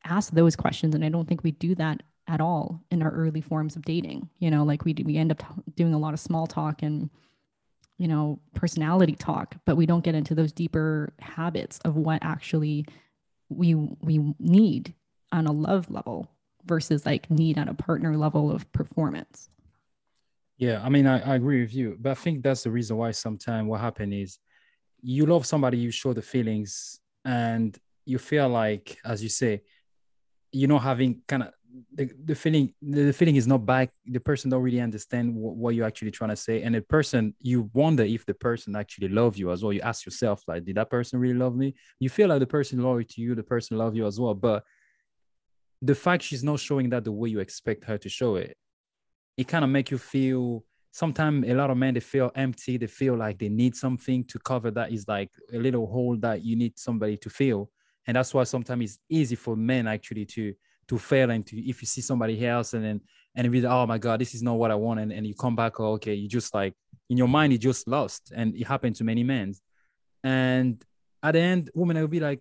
ask 0.04 0.32
those 0.32 0.56
questions 0.56 0.94
and 0.94 1.04
i 1.04 1.08
don't 1.08 1.28
think 1.28 1.42
we 1.42 1.52
do 1.52 1.74
that 1.74 2.02
at 2.28 2.40
all 2.40 2.82
in 2.90 3.02
our 3.02 3.10
early 3.10 3.40
forms 3.40 3.76
of 3.76 3.82
dating 3.84 4.28
you 4.38 4.50
know 4.50 4.62
like 4.64 4.84
we 4.84 4.94
we 5.04 5.16
end 5.16 5.30
up 5.30 5.42
doing 5.74 5.94
a 5.94 5.98
lot 5.98 6.14
of 6.14 6.20
small 6.20 6.46
talk 6.46 6.82
and 6.82 7.10
you 7.98 8.08
know 8.08 8.38
personality 8.54 9.14
talk 9.14 9.56
but 9.64 9.76
we 9.76 9.86
don't 9.86 10.04
get 10.04 10.14
into 10.14 10.34
those 10.34 10.52
deeper 10.52 11.12
habits 11.20 11.78
of 11.84 11.96
what 11.96 12.18
actually 12.22 12.84
we 13.48 13.74
we 13.74 14.34
need 14.38 14.94
on 15.30 15.46
a 15.46 15.52
love 15.52 15.90
level 15.90 16.28
versus 16.64 17.04
like 17.04 17.30
need 17.30 17.58
on 17.58 17.68
a 17.68 17.74
partner 17.74 18.16
level 18.16 18.50
of 18.50 18.70
performance. 18.72 19.48
Yeah 20.58 20.80
i 20.84 20.88
mean 20.88 21.06
i, 21.06 21.18
I 21.20 21.34
agree 21.34 21.60
with 21.60 21.74
you 21.74 21.96
but 22.00 22.10
i 22.10 22.14
think 22.14 22.42
that's 22.42 22.62
the 22.62 22.70
reason 22.70 22.96
why 22.96 23.10
sometimes 23.10 23.68
what 23.68 23.80
happens 23.80 24.14
is 24.14 24.38
you 25.02 25.26
love 25.26 25.44
somebody 25.44 25.78
you 25.78 25.90
show 25.90 26.12
the 26.12 26.22
feelings 26.22 27.00
and 27.24 27.76
you 28.04 28.18
feel 28.18 28.48
like 28.48 28.98
as 29.04 29.22
you 29.22 29.28
say 29.28 29.62
you 30.52 30.66
know 30.66 30.78
having 30.78 31.22
kind 31.26 31.44
of 31.44 31.50
the, 31.94 32.10
the 32.24 32.34
feeling 32.34 32.74
the 32.82 33.12
feeling 33.12 33.36
is 33.36 33.46
not 33.46 33.64
back 33.64 33.90
the 34.04 34.20
person 34.20 34.50
don't 34.50 34.62
really 34.62 34.80
understand 34.80 35.34
what, 35.34 35.56
what 35.56 35.74
you're 35.74 35.86
actually 35.86 36.10
trying 36.10 36.30
to 36.30 36.36
say. 36.36 36.62
And 36.62 36.74
the 36.74 36.82
person 36.82 37.34
you 37.40 37.70
wonder 37.72 38.02
if 38.02 38.26
the 38.26 38.34
person 38.34 38.76
actually 38.76 39.08
love 39.08 39.36
you 39.36 39.50
as 39.50 39.62
well. 39.62 39.72
You 39.72 39.80
ask 39.80 40.04
yourself 40.04 40.42
like 40.46 40.64
did 40.64 40.76
that 40.76 40.90
person 40.90 41.18
really 41.18 41.38
love 41.38 41.56
me? 41.56 41.74
You 41.98 42.10
feel 42.10 42.28
like 42.28 42.40
the 42.40 42.46
person 42.46 42.82
loyal 42.82 43.04
to 43.04 43.20
you 43.20 43.34
the 43.34 43.42
person 43.42 43.78
love 43.78 43.96
you 43.96 44.06
as 44.06 44.20
well. 44.20 44.34
But 44.34 44.64
the 45.80 45.94
fact 45.94 46.22
she's 46.24 46.44
not 46.44 46.60
showing 46.60 46.90
that 46.90 47.04
the 47.04 47.12
way 47.12 47.30
you 47.30 47.40
expect 47.40 47.84
her 47.84 47.98
to 47.98 48.08
show 48.08 48.36
it 48.36 48.56
it 49.36 49.48
kind 49.48 49.64
of 49.64 49.70
make 49.70 49.90
you 49.90 49.98
feel 49.98 50.64
sometimes 50.90 51.48
a 51.48 51.54
lot 51.54 51.70
of 51.70 51.76
men 51.76 51.94
they 51.94 52.00
feel 52.00 52.30
empty. 52.34 52.76
They 52.76 52.86
feel 52.86 53.16
like 53.16 53.38
they 53.38 53.48
need 53.48 53.74
something 53.74 54.24
to 54.24 54.38
cover 54.38 54.70
that. 54.72 54.92
Is 54.92 55.08
like 55.08 55.30
a 55.52 55.58
little 55.58 55.86
hole 55.86 56.16
that 56.18 56.44
you 56.44 56.56
need 56.56 56.78
somebody 56.78 57.16
to 57.18 57.30
fill 57.30 57.70
and 58.06 58.16
that's 58.16 58.34
why 58.34 58.44
sometimes 58.44 58.84
it's 58.84 58.98
easy 59.08 59.36
for 59.36 59.56
men 59.56 59.86
actually 59.86 60.26
to 60.26 60.54
to 60.88 60.98
fail 60.98 61.30
and 61.30 61.46
to 61.46 61.56
if 61.58 61.80
you 61.80 61.86
see 61.86 62.00
somebody 62.00 62.44
else 62.46 62.74
and 62.74 62.84
then 62.84 63.00
and 63.34 63.50
be 63.50 63.60
like, 63.60 63.72
oh 63.72 63.86
my 63.86 63.98
god 63.98 64.20
this 64.20 64.34
is 64.34 64.42
not 64.42 64.58
what 64.58 64.70
i 64.70 64.74
want. 64.74 65.00
And, 65.00 65.12
and 65.12 65.26
you 65.26 65.34
come 65.34 65.56
back 65.56 65.80
oh, 65.80 65.92
okay 65.92 66.14
you 66.14 66.28
just 66.28 66.54
like 66.54 66.74
in 67.08 67.16
your 67.16 67.28
mind 67.28 67.52
you 67.52 67.58
just 67.58 67.88
lost. 67.88 68.32
And 68.34 68.54
it 68.54 68.66
happened 68.66 68.96
to 68.96 69.04
many 69.04 69.24
men. 69.24 69.54
And 70.24 70.82
at 71.22 71.32
the 71.32 71.40
end 71.40 71.70
women 71.74 71.98
will 71.98 72.08
be 72.08 72.20
like 72.20 72.40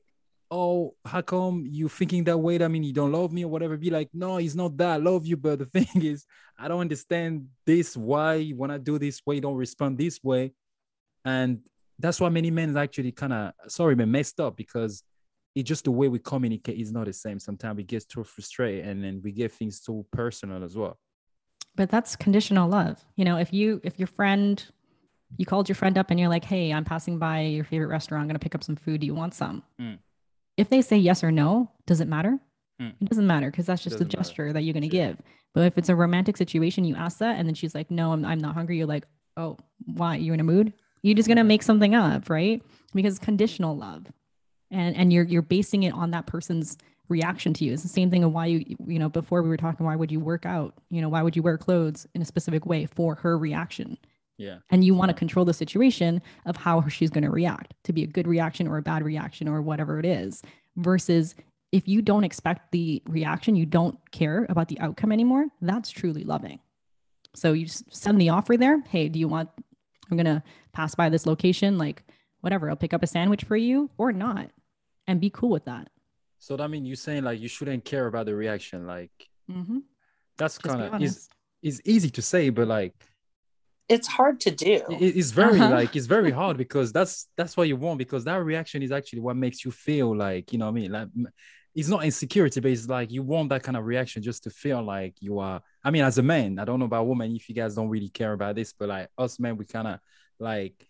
oh 0.49 0.93
how 1.05 1.21
come 1.21 1.65
you 1.69 1.87
thinking 1.87 2.23
that 2.25 2.37
way? 2.37 2.61
I 2.61 2.67
mean 2.67 2.83
you 2.83 2.93
don't 2.93 3.11
love 3.11 3.31
me 3.31 3.45
or 3.45 3.51
whatever. 3.51 3.77
Be 3.77 3.89
like 3.89 4.09
no 4.13 4.37
it's 4.37 4.55
not 4.55 4.75
that 4.77 4.89
I 4.89 4.97
love 4.97 5.25
you 5.25 5.37
but 5.37 5.59
the 5.59 5.65
thing 5.77 6.03
is 6.03 6.25
i 6.57 6.67
don't 6.67 6.81
understand 6.81 7.47
this. 7.65 7.95
Why 7.95 8.49
when 8.49 8.71
i 8.71 8.77
do 8.77 8.97
this 8.97 9.21
way? 9.25 9.39
Don't 9.39 9.55
respond 9.55 9.97
this 9.97 10.19
way. 10.23 10.53
And 11.23 11.59
that's 11.99 12.19
why 12.19 12.29
many 12.29 12.49
men 12.49 12.75
actually 12.75 13.11
kind 13.11 13.31
of 13.31 13.53
sorry 13.67 13.95
man 13.95 14.09
messed 14.09 14.39
up 14.39 14.57
because 14.57 15.03
it's 15.55 15.67
just 15.67 15.85
the 15.85 15.91
way 15.91 16.07
we 16.07 16.19
communicate 16.19 16.79
is 16.79 16.91
not 16.91 17.05
the 17.05 17.13
same. 17.13 17.39
Sometimes 17.39 17.77
we 17.77 17.83
get 17.83 18.07
too 18.07 18.23
frustrated 18.23 18.85
and 18.85 19.03
then 19.03 19.21
we 19.23 19.31
get 19.31 19.51
things 19.51 19.81
too 19.81 20.05
personal 20.11 20.63
as 20.63 20.75
well. 20.75 20.97
But 21.75 21.89
that's 21.89 22.15
conditional 22.15 22.69
love. 22.69 23.03
You 23.15 23.25
know, 23.25 23.37
if 23.37 23.53
you 23.53 23.81
if 23.83 23.99
your 23.99 24.07
friend 24.07 24.63
you 25.37 25.45
called 25.45 25.69
your 25.69 25.75
friend 25.75 25.97
up 25.97 26.11
and 26.11 26.19
you're 26.19 26.29
like, 26.29 26.43
hey, 26.43 26.73
I'm 26.73 26.83
passing 26.83 27.17
by 27.17 27.41
your 27.41 27.63
favorite 27.63 27.87
restaurant. 27.87 28.21
I'm 28.21 28.27
gonna 28.27 28.39
pick 28.39 28.55
up 28.55 28.63
some 28.63 28.75
food. 28.75 29.01
Do 29.01 29.07
you 29.07 29.15
want 29.15 29.33
some? 29.33 29.63
Mm. 29.79 29.99
If 30.57 30.69
they 30.69 30.81
say 30.81 30.97
yes 30.97 31.23
or 31.23 31.31
no, 31.31 31.71
does 31.85 32.01
it 32.01 32.07
matter? 32.07 32.37
Mm. 32.81 32.93
It 32.99 33.09
doesn't 33.09 33.27
matter 33.27 33.49
because 33.49 33.65
that's 33.65 33.83
just 33.83 34.01
a 34.01 34.05
gesture 34.05 34.43
matter. 34.43 34.53
that 34.53 34.61
you're 34.63 34.73
gonna 34.73 34.87
give. 34.87 35.21
But 35.53 35.65
if 35.65 35.77
it's 35.77 35.89
a 35.89 35.95
romantic 35.95 36.37
situation, 36.37 36.83
you 36.83 36.95
ask 36.95 37.19
that 37.19 37.37
and 37.37 37.47
then 37.47 37.55
she's 37.55 37.75
like, 37.75 37.91
no, 37.91 38.11
I'm, 38.11 38.25
I'm 38.25 38.39
not 38.39 38.55
hungry. 38.55 38.77
You're 38.77 38.87
like, 38.87 39.05
oh, 39.37 39.57
why? 39.85 40.15
You 40.15 40.33
in 40.33 40.39
a 40.39 40.43
mood? 40.43 40.73
You're 41.01 41.15
just 41.15 41.27
gonna 41.27 41.43
make 41.43 41.63
something 41.63 41.95
up, 41.95 42.29
right? 42.29 42.61
Because 42.93 43.19
conditional 43.19 43.75
love 43.75 44.05
and 44.71 44.95
and 44.95 45.13
you're 45.13 45.25
you're 45.25 45.41
basing 45.41 45.83
it 45.83 45.93
on 45.93 46.11
that 46.11 46.25
person's 46.25 46.77
reaction 47.09 47.53
to 47.53 47.65
you. 47.65 47.73
It's 47.73 47.83
the 47.83 47.89
same 47.89 48.09
thing 48.09 48.23
of 48.23 48.31
why 48.31 48.47
you 48.47 48.75
you 48.87 48.99
know 48.99 49.09
before 49.09 49.41
we 49.43 49.49
were 49.49 49.57
talking 49.57 49.85
why 49.85 49.95
would 49.95 50.11
you 50.11 50.19
work 50.19 50.45
out? 50.45 50.73
You 50.89 51.01
know, 51.01 51.09
why 51.09 51.21
would 51.21 51.35
you 51.35 51.43
wear 51.43 51.57
clothes 51.57 52.07
in 52.15 52.21
a 52.21 52.25
specific 52.25 52.65
way 52.65 52.85
for 52.85 53.15
her 53.15 53.37
reaction? 53.37 53.97
Yeah. 54.37 54.57
And 54.71 54.83
you 54.83 54.95
want 54.95 55.09
to 55.09 55.13
control 55.13 55.45
the 55.45 55.53
situation 55.53 56.21
of 56.45 56.57
how 56.57 56.87
she's 56.87 57.11
going 57.11 57.23
to 57.23 57.29
react 57.29 57.75
to 57.83 57.93
be 57.93 58.03
a 58.03 58.07
good 58.07 58.27
reaction 58.27 58.67
or 58.67 58.77
a 58.77 58.81
bad 58.81 59.03
reaction 59.03 59.47
or 59.47 59.61
whatever 59.61 59.99
it 59.99 60.05
is 60.05 60.41
versus 60.77 61.35
if 61.71 61.87
you 61.87 62.01
don't 62.01 62.23
expect 62.23 62.71
the 62.71 63.03
reaction, 63.07 63.55
you 63.55 63.65
don't 63.65 63.97
care 64.11 64.47
about 64.49 64.67
the 64.67 64.79
outcome 64.79 65.11
anymore, 65.11 65.45
that's 65.61 65.89
truly 65.89 66.23
loving. 66.23 66.59
So 67.35 67.53
you 67.53 67.67
send 67.67 68.19
the 68.19 68.29
offer 68.29 68.57
there. 68.57 68.81
Hey, 68.89 69.09
do 69.09 69.19
you 69.19 69.27
want, 69.27 69.49
I'm 70.09 70.17
going 70.17 70.25
to 70.25 70.43
pass 70.73 70.95
by 70.95 71.07
this 71.09 71.25
location, 71.25 71.77
like 71.77 72.03
whatever, 72.41 72.69
I'll 72.69 72.75
pick 72.75 72.93
up 72.93 73.03
a 73.03 73.07
sandwich 73.07 73.43
for 73.43 73.55
you 73.55 73.89
or 73.97 74.11
not 74.11 74.49
and 75.07 75.19
be 75.19 75.29
cool 75.29 75.49
with 75.49 75.65
that. 75.65 75.89
So 76.39 76.57
that 76.57 76.69
means 76.69 76.87
you're 76.87 76.95
saying 76.95 77.23
like 77.23 77.39
you 77.39 77.47
shouldn't 77.47 77.85
care 77.85 78.07
about 78.07 78.25
the 78.25 78.35
reaction. 78.35 78.87
Like 78.87 79.11
mm-hmm. 79.49 79.79
that's 80.37 80.57
kind 80.57 80.81
of 80.81 81.01
is 81.01 81.29
is 81.61 81.81
easy 81.85 82.09
to 82.11 82.21
say, 82.21 82.49
but 82.49 82.67
like 82.67 82.93
it's 83.87 84.07
hard 84.07 84.39
to 84.41 84.51
do. 84.51 84.81
It, 84.89 85.17
it's 85.17 85.31
very 85.31 85.59
uh-huh. 85.59 85.69
like 85.69 85.95
it's 85.95 86.07
very 86.07 86.31
hard 86.31 86.57
because 86.65 86.91
that's 86.91 87.27
that's 87.37 87.55
what 87.55 87.67
you 87.67 87.75
want 87.75 87.99
because 87.99 88.23
that 88.25 88.43
reaction 88.43 88.81
is 88.81 88.91
actually 88.91 89.19
what 89.19 89.35
makes 89.35 89.63
you 89.63 89.71
feel 89.71 90.15
like 90.15 90.51
you 90.51 90.59
know 90.59 90.65
what 90.65 90.71
I 90.71 90.81
mean 90.81 90.91
like 90.91 91.07
it's 91.73 91.87
not 91.87 92.03
insecurity, 92.03 92.59
but 92.59 92.71
it's 92.71 92.87
like 92.87 93.11
you 93.11 93.23
want 93.23 93.49
that 93.49 93.63
kind 93.63 93.77
of 93.77 93.85
reaction 93.85 94.21
just 94.21 94.43
to 94.43 94.49
feel 94.49 94.83
like 94.83 95.15
you 95.19 95.39
are. 95.39 95.61
I 95.83 95.91
mean, 95.91 96.03
as 96.03 96.17
a 96.17 96.23
man, 96.23 96.59
I 96.59 96.65
don't 96.65 96.79
know 96.79 96.85
about 96.85 97.07
women 97.07 97.33
if 97.35 97.47
you 97.47 97.55
guys 97.55 97.75
don't 97.75 97.87
really 97.87 98.09
care 98.09 98.33
about 98.33 98.55
this, 98.55 98.73
but 98.73 98.89
like 98.89 99.07
us 99.17 99.39
men, 99.39 99.55
we 99.55 99.65
kind 99.65 99.87
of 99.87 99.99
like 100.39 100.85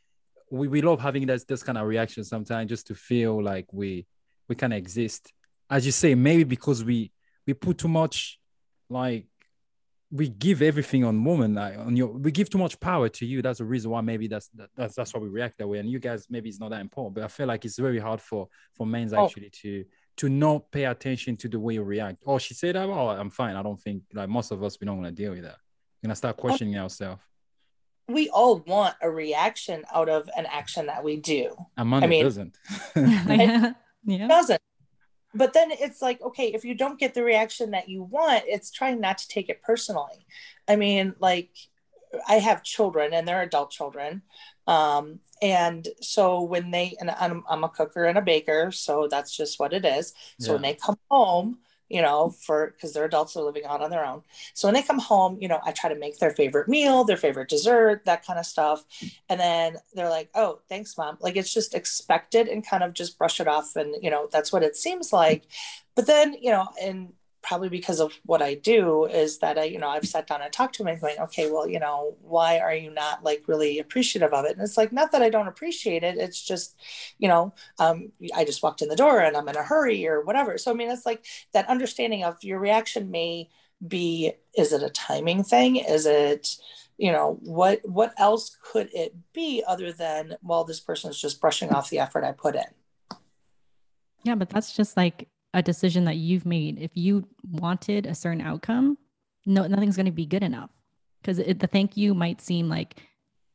we, 0.52 0.68
we 0.68 0.82
love 0.82 1.00
having 1.00 1.26
this 1.26 1.46
this 1.46 1.64
kind 1.64 1.78
of 1.78 1.88
reaction 1.88 2.24
sometimes 2.24 2.70
just 2.70 2.88
to 2.88 2.96
feel 2.96 3.42
like 3.42 3.66
we 3.72 4.06
we 4.48 4.56
of 4.56 4.74
exist. 4.74 5.34
As 5.70 5.86
you 5.86 5.92
say 5.92 6.14
maybe 6.14 6.44
because 6.44 6.84
we 6.84 7.12
we 7.48 7.54
put 7.54 7.78
too 7.78 7.88
much 7.88 8.38
like 8.90 9.26
we 10.12 10.28
give 10.28 10.62
everything 10.62 11.06
on 11.06 11.24
woman 11.24 11.56
like 11.56 11.78
on 11.78 11.96
your 11.96 12.10
we 12.10 12.32
give 12.32 12.50
too 12.50 12.58
much 12.58 12.80
power 12.80 13.08
to 13.08 13.26
you. 13.26 13.42
That's 13.42 13.60
the 13.60 13.66
reason 13.66 13.92
why 13.92 14.02
maybe 14.02 14.28
that's 14.28 14.50
that's 14.76 14.96
that's 14.96 15.14
why 15.14 15.22
we 15.22 15.30
react 15.30 15.58
that 15.60 15.68
way. 15.68 15.80
And 15.80 15.90
you 15.90 16.00
guys 16.00 16.28
maybe 16.30 16.50
it's 16.50 16.60
not 16.60 16.72
that 16.72 16.82
important 16.82 17.16
but 17.16 17.24
i 17.24 17.28
feel 17.28 17.48
like 17.48 17.64
it's 17.64 17.80
very 17.80 18.00
hard 18.00 18.20
for 18.20 18.50
for 18.76 18.86
men 18.86 19.10
oh. 19.14 19.26
actually 19.26 19.50
to 19.62 19.86
to 20.18 20.28
not 20.28 20.70
pay 20.72 20.84
attention 20.84 21.38
to 21.38 21.48
the 21.48 21.60
way 21.60 21.76
you 21.76 21.84
react. 21.84 22.24
Oh 22.28 22.38
she 22.38 22.54
said 22.54 22.76
that? 22.76 22.90
Oh 22.90 23.08
i'm 23.08 23.30
fine. 23.30 23.56
I 23.56 23.64
don't 23.64 23.80
think 23.80 24.04
like 24.14 24.28
most 24.28 24.52
of 24.52 24.62
us 24.64 24.78
we 24.82 24.86
don't 24.86 25.02
want 25.02 25.16
to 25.16 25.24
deal 25.24 25.32
with 25.32 25.44
that. 25.44 25.58
We're 26.04 26.08
gonna 26.08 26.16
start 26.16 26.36
questioning 26.36 26.78
ourselves 26.78 27.22
we 28.14 28.30
all 28.30 28.60
want 28.68 28.96
a 29.02 29.10
reaction 29.10 29.84
out 29.94 30.10
of 30.10 30.30
an 30.36 30.46
action 30.46 30.88
that 30.88 31.04
we 31.04 31.18
do. 31.18 31.56
Amanda 31.78 32.06
I 32.06 32.10
mean, 32.10 32.24
doesn't. 32.24 32.58
yeah. 32.96 33.74
yeah. 34.06 34.28
doesn't. 34.28 34.62
but 35.34 35.54
then 35.54 35.72
it's 35.72 36.02
like 36.02 36.22
okay 36.22 36.48
if 36.54 36.66
you 36.66 36.76
don't 36.76 37.00
get 37.00 37.14
the 37.14 37.24
reaction 37.24 37.72
that 37.72 37.88
you 37.88 38.04
want 38.04 38.44
it's 38.48 38.72
trying 38.72 39.00
not 39.00 39.18
to 39.18 39.28
take 39.28 39.50
it 39.50 39.62
personally 39.62 40.26
i 40.68 40.76
mean 40.76 41.16
like 41.20 41.50
i 42.28 42.36
have 42.36 42.64
children 42.64 43.14
and 43.14 43.28
they're 43.28 43.42
adult 43.42 43.72
children 43.72 44.22
um, 44.68 45.20
and 45.42 45.88
so 46.02 46.44
when 46.44 46.70
they 46.70 46.96
and 47.00 47.10
I'm, 47.10 47.44
I'm 47.50 47.64
a 47.64 47.70
cooker 47.70 48.06
and 48.06 48.18
a 48.18 48.22
baker 48.22 48.72
so 48.72 49.08
that's 49.10 49.36
just 49.36 49.60
what 49.60 49.74
it 49.74 49.86
is 49.86 50.14
so 50.40 50.48
yeah. 50.48 50.54
when 50.54 50.62
they 50.62 50.76
come 50.76 51.00
home 51.10 51.58
you 51.92 52.02
know, 52.02 52.30
for 52.30 52.72
because 52.72 52.94
they're 52.94 53.06
adults 53.06 53.36
are 53.36 53.44
living 53.44 53.66
out 53.66 53.82
on 53.82 53.90
their 53.90 54.06
own. 54.06 54.24
So 54.54 54.68
when 54.68 54.76
they 54.76 54.82
come 54.82 55.00
home, 55.00 55.38
you 55.42 55.48
know, 55.48 55.60
I 55.64 55.72
try 55.72 55.94
to 55.94 56.00
make 56.00 56.20
their 56.20 56.32
favorite 56.32 56.68
meal, 56.68 57.04
their 57.04 57.18
favorite 57.18 57.50
dessert, 57.50 58.06
that 58.06 58.26
kind 58.26 58.40
of 58.40 58.46
stuff. 58.46 58.86
And 59.30 59.40
then 59.40 59.78
they're 59.94 60.10
like, 60.10 60.30
oh, 60.34 60.60
thanks, 60.70 60.98
mom. 60.98 61.18
Like 61.20 61.36
it's 61.36 61.54
just 61.54 61.76
expected 61.76 62.48
and 62.48 62.66
kind 62.66 62.84
of 62.84 62.94
just 62.94 63.18
brush 63.18 63.40
it 63.40 63.48
off. 63.48 63.76
And, 63.76 63.96
you 64.02 64.10
know, 64.10 64.30
that's 64.32 64.54
what 64.54 64.64
it 64.64 64.76
seems 64.76 65.12
like. 65.12 65.44
But 65.96 66.08
then, 66.08 66.36
you 66.40 66.52
know, 66.52 66.68
and 66.82 67.14
probably 67.42 67.70
because 67.70 68.00
of 68.00 68.14
what 68.26 68.42
I 68.42 68.54
do 68.54 69.06
is 69.06 69.40
that 69.40 69.58
I, 69.58 69.64
you 69.64 69.80
know, 69.80 69.90
I've 69.90 70.08
sat 70.08 70.28
down 70.28 70.42
and 70.42 70.54
talked 70.54 70.76
to 70.76 70.84
him 70.84 70.88
and 70.88 71.02
going, 71.02 71.18
okay, 71.20 71.50
well, 71.50 71.68
you 71.68 71.80
know, 71.80 72.16
why 72.22 72.60
are 72.60 72.74
you 72.74 72.92
not 72.92 73.24
like 73.24 73.44
really 73.48 73.80
appreciative 73.80 74.34
of 74.34 74.46
it? 74.46 74.52
And 74.52 74.62
it's 74.62 74.78
like, 74.78 74.92
not 74.92 75.12
that 75.12 75.22
I 75.22 75.30
don't 75.30 75.48
appreciate 75.48 76.04
it. 76.04 76.18
It's 76.18 76.42
just, 76.42 76.80
you 77.18 77.28
know, 77.28 77.54
um, 77.80 78.12
I 78.36 78.46
just 78.46 78.62
walked 78.62 78.82
in 78.82 78.90
the 78.90 78.96
door 78.96 79.20
and 79.20 79.36
I'm 79.36 79.50
in 79.50 79.56
a 79.56 79.64
hurry 79.64 80.08
or 80.08 80.22
whatever. 80.22 80.58
So, 80.58 80.72
I 80.72 80.76
mean, 80.76 80.92
it's 80.92 81.06
like 81.06 81.26
that 81.54 81.68
understanding 81.68 82.24
of 82.24 82.44
your 82.44 82.60
reaction 82.60 83.10
may 83.10 83.50
be, 83.88 84.34
is 84.56 84.72
it 84.72 84.84
a 84.84 84.90
timing 84.90 85.44
thing? 85.44 85.78
Is 85.78 86.06
it, 86.06 86.58
you 86.98 87.12
know, 87.12 87.40
what, 87.42 87.80
what 87.84 88.14
else 88.20 88.56
could 88.62 88.90
it 88.94 89.16
be 89.34 89.64
other 89.68 89.92
than, 89.92 90.36
well, 90.44 90.64
this 90.64 90.80
person 90.80 91.10
is 91.10 91.20
just 91.20 91.42
brushing 91.42 91.72
off 91.72 91.90
the 91.90 91.98
effort 91.98 92.24
I 92.24 92.32
put 92.32 92.56
in. 92.56 93.18
Yeah, 94.24 94.36
but 94.36 94.50
that's 94.50 94.76
just 94.76 94.96
like 94.96 95.28
a 95.54 95.62
decision 95.62 96.06
that 96.06 96.18
you've 96.18 96.46
made. 96.46 96.80
If 96.80 96.92
you 96.96 97.28
wanted 97.52 98.06
a 98.06 98.16
certain 98.16 98.42
outcome, 98.42 98.98
no, 99.46 99.68
nothing's 99.68 99.96
going 99.96 100.06
to 100.06 100.12
be 100.12 100.26
good 100.26 100.44
enough. 100.44 100.70
Because 101.22 101.38
the 101.38 101.68
thank 101.68 101.98
you 101.98 102.14
might 102.14 102.42
seem 102.42 102.68
like 102.70 103.02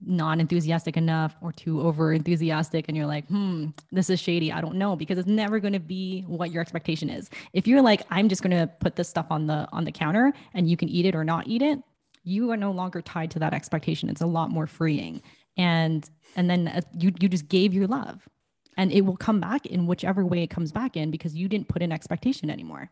non-enthusiastic 0.04 0.96
enough 0.96 1.34
or 1.40 1.52
too 1.52 1.80
over 1.80 2.12
enthusiastic 2.12 2.84
and 2.86 2.94
you're 2.94 3.06
like 3.06 3.26
hmm 3.28 3.68
this 3.92 4.10
is 4.10 4.20
shady 4.20 4.52
i 4.52 4.60
don't 4.60 4.74
know 4.74 4.94
because 4.94 5.16
it's 5.16 5.26
never 5.26 5.58
going 5.58 5.72
to 5.72 5.80
be 5.80 6.20
what 6.26 6.50
your 6.50 6.60
expectation 6.60 7.08
is. 7.08 7.30
If 7.54 7.66
you're 7.66 7.80
like 7.80 8.02
i'm 8.10 8.28
just 8.28 8.42
going 8.42 8.54
to 8.54 8.66
put 8.66 8.94
this 8.94 9.08
stuff 9.08 9.28
on 9.30 9.46
the 9.46 9.66
on 9.72 9.84
the 9.84 9.90
counter 9.90 10.34
and 10.52 10.68
you 10.68 10.76
can 10.76 10.90
eat 10.90 11.06
it 11.06 11.14
or 11.14 11.24
not 11.24 11.46
eat 11.46 11.62
it 11.62 11.82
you 12.26 12.50
are 12.50 12.56
no 12.56 12.72
longer 12.72 13.00
tied 13.00 13.30
to 13.30 13.38
that 13.38 13.54
expectation. 13.54 14.10
It's 14.10 14.20
a 14.20 14.26
lot 14.26 14.50
more 14.50 14.66
freeing. 14.66 15.22
And 15.56 16.08
and 16.34 16.50
then 16.50 16.68
uh, 16.68 16.80
you 16.98 17.12
you 17.20 17.28
just 17.28 17.48
gave 17.48 17.72
your 17.72 17.86
love 17.86 18.28
and 18.76 18.92
it 18.92 19.02
will 19.02 19.16
come 19.16 19.40
back 19.40 19.66
in 19.66 19.86
whichever 19.86 20.24
way 20.24 20.42
it 20.42 20.50
comes 20.50 20.72
back 20.72 20.96
in 20.96 21.10
because 21.10 21.34
you 21.34 21.48
didn't 21.48 21.68
put 21.68 21.82
an 21.82 21.92
expectation 21.92 22.50
anymore. 22.50 22.90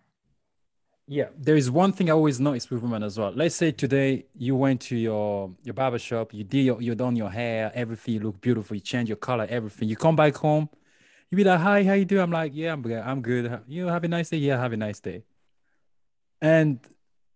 Yeah, 1.07 1.29
there 1.37 1.57
is 1.57 1.71
one 1.71 1.93
thing 1.93 2.09
I 2.09 2.15
always 2.15 2.41
notice 2.41 2.71
with 2.71 2.83
women 2.83 3.03
as 3.03 3.19
well. 3.19 3.31
Let's 3.31 3.55
say 3.55 3.73
today 3.73 4.25
you 4.35 4.57
went 4.57 4.81
to 4.83 4.97
your 4.97 5.51
your 5.63 5.75
barber 5.75 5.99
shop, 5.99 6.33
you 6.33 6.45
did 6.45 6.65
your, 6.65 6.81
you 6.81 6.95
done 6.95 7.15
your 7.15 7.31
hair, 7.31 7.71
everything 7.75 8.15
you 8.15 8.21
look 8.21 8.41
beautiful, 8.41 8.75
you 8.75 8.81
change 8.81 9.11
your 9.11 9.17
color, 9.17 9.47
everything. 9.51 9.89
You 9.89 9.97
come 9.97 10.17
back 10.17 10.35
home, 10.37 10.71
you 11.31 11.37
be 11.37 11.45
like, 11.45 11.61
"Hi, 11.61 11.85
how 11.85 11.93
you 11.93 12.07
doing?" 12.07 12.23
I'm 12.23 12.31
like, 12.31 12.53
"Yeah, 12.55 12.73
I'm 12.73 12.81
good. 12.81 13.03
I'm 13.03 13.21
good. 13.21 13.61
You 13.69 13.89
have 13.89 14.03
a 14.05 14.09
nice 14.09 14.31
day. 14.31 14.39
Yeah, 14.39 14.59
have 14.59 14.73
a 14.73 14.79
nice 14.79 15.01
day." 15.01 15.25
And 16.41 16.81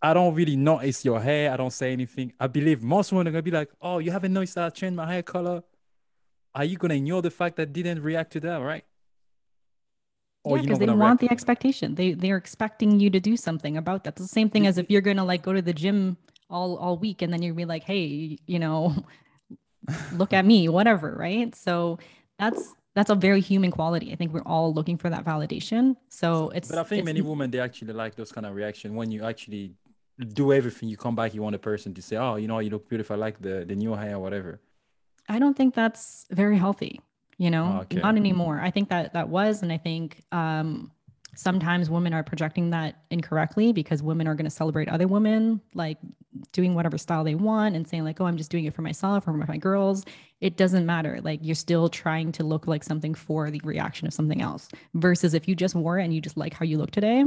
I 0.00 0.14
don't 0.14 0.34
really 0.34 0.56
notice 0.56 1.04
your 1.04 1.20
hair. 1.20 1.52
I 1.52 1.56
don't 1.58 1.72
say 1.72 1.92
anything. 1.92 2.32
I 2.40 2.46
believe 2.46 2.82
most 2.82 3.12
women 3.12 3.28
are 3.28 3.32
gonna 3.32 3.42
be 3.42 3.50
like, 3.50 3.70
"Oh, 3.82 3.98
you 3.98 4.10
haven't 4.12 4.32
noticed 4.32 4.56
I 4.56 4.62
uh, 4.62 4.70
changed 4.70 4.96
my 4.96 5.12
hair 5.12 5.22
color." 5.22 5.62
Are 6.54 6.64
you 6.64 6.76
going 6.76 6.90
to 6.90 6.96
ignore 6.96 7.22
the 7.22 7.30
fact 7.30 7.56
that 7.56 7.72
didn't 7.72 8.02
react 8.02 8.32
to 8.32 8.40
that, 8.40 8.56
right? 8.56 8.84
Or 10.44 10.56
yeah, 10.56 10.62
because 10.62 10.78
they 10.78 10.86
want 10.86 11.20
the 11.20 11.30
expectation. 11.30 11.94
They 11.94 12.12
they're 12.12 12.36
expecting 12.36 13.00
you 13.00 13.10
to 13.10 13.20
do 13.20 13.36
something 13.36 13.76
about 13.76 14.04
that. 14.04 14.14
It's 14.14 14.22
the 14.22 14.28
same 14.28 14.48
thing 14.48 14.66
as 14.66 14.74
mm-hmm. 14.74 14.80
if 14.80 14.90
you're 14.90 15.02
gonna 15.02 15.24
like 15.24 15.42
go 15.42 15.52
to 15.52 15.60
the 15.60 15.72
gym 15.72 16.16
all 16.48 16.76
all 16.76 16.96
week 16.96 17.22
and 17.22 17.32
then 17.32 17.42
you're 17.42 17.54
be 17.54 17.64
like, 17.64 17.84
hey, 17.84 18.38
you 18.46 18.58
know, 18.58 18.94
look 20.12 20.32
at 20.32 20.46
me, 20.46 20.68
whatever, 20.78 21.14
right? 21.18 21.54
So 21.54 21.98
that's 22.38 22.74
that's 22.94 23.10
a 23.10 23.14
very 23.14 23.40
human 23.40 23.70
quality. 23.70 24.12
I 24.12 24.16
think 24.16 24.32
we're 24.32 24.42
all 24.46 24.72
looking 24.72 24.96
for 24.96 25.10
that 25.10 25.24
validation. 25.24 25.96
So 26.08 26.50
it's. 26.50 26.68
But 26.68 26.78
I 26.78 26.84
think 26.84 27.04
many 27.04 27.20
women 27.20 27.50
they 27.50 27.60
actually 27.60 27.92
like 27.92 28.14
those 28.14 28.32
kind 28.32 28.46
of 28.46 28.54
reaction 28.54 28.94
when 28.94 29.10
you 29.10 29.24
actually 29.24 29.74
do 30.32 30.52
everything. 30.52 30.88
You 30.88 30.96
come 30.96 31.14
back, 31.14 31.34
you 31.34 31.42
want 31.42 31.54
a 31.56 31.60
person 31.60 31.94
to 31.94 32.02
say, 32.02 32.16
"Oh, 32.16 32.36
you 32.36 32.48
know, 32.48 32.58
you 32.60 32.70
look 32.70 32.88
beautiful. 32.88 33.14
I 33.14 33.18
like 33.18 33.40
the 33.40 33.64
the 33.66 33.74
new 33.74 33.94
hair, 33.94 34.16
or 34.16 34.20
whatever." 34.20 34.60
I 35.28 35.38
don't 35.38 35.56
think 35.56 35.74
that's 35.74 36.26
very 36.30 36.56
healthy, 36.56 37.00
you 37.36 37.50
know, 37.50 37.80
okay. 37.82 37.98
not 37.98 38.16
anymore. 38.16 38.60
I 38.60 38.70
think 38.70 38.88
that 38.88 39.12
that 39.12 39.28
was, 39.28 39.62
and 39.62 39.72
I 39.72 39.78
think 39.78 40.22
um, 40.32 40.90
sometimes 41.36 41.88
women 41.88 42.12
are 42.14 42.22
projecting 42.22 42.70
that 42.70 43.02
incorrectly 43.10 43.72
because 43.72 44.02
women 44.02 44.26
are 44.26 44.34
going 44.34 44.44
to 44.44 44.50
celebrate 44.50 44.88
other 44.88 45.06
women, 45.06 45.60
like 45.74 45.98
doing 46.52 46.74
whatever 46.74 46.98
style 46.98 47.24
they 47.24 47.34
want 47.34 47.76
and 47.76 47.86
saying, 47.86 48.04
like, 48.04 48.20
oh, 48.20 48.26
I'm 48.26 48.36
just 48.36 48.50
doing 48.50 48.64
it 48.64 48.74
for 48.74 48.82
myself 48.82 49.28
or 49.28 49.32
for 49.32 49.46
my 49.46 49.56
girls. 49.56 50.04
It 50.40 50.56
doesn't 50.56 50.86
matter. 50.86 51.20
Like, 51.22 51.40
you're 51.42 51.54
still 51.54 51.88
trying 51.88 52.32
to 52.32 52.44
look 52.44 52.66
like 52.66 52.82
something 52.82 53.14
for 53.14 53.50
the 53.50 53.60
reaction 53.64 54.06
of 54.06 54.14
something 54.14 54.42
else. 54.42 54.68
Versus 54.94 55.34
if 55.34 55.46
you 55.46 55.54
just 55.54 55.74
wore 55.74 55.98
it 55.98 56.04
and 56.04 56.14
you 56.14 56.20
just 56.20 56.36
like 56.36 56.54
how 56.54 56.64
you 56.64 56.78
look 56.78 56.90
today 56.90 57.24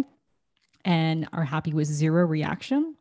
and 0.85 1.27
are 1.33 1.45
happy 1.45 1.73
with 1.73 1.87
zero 1.87 2.25
reaction, 2.25 2.95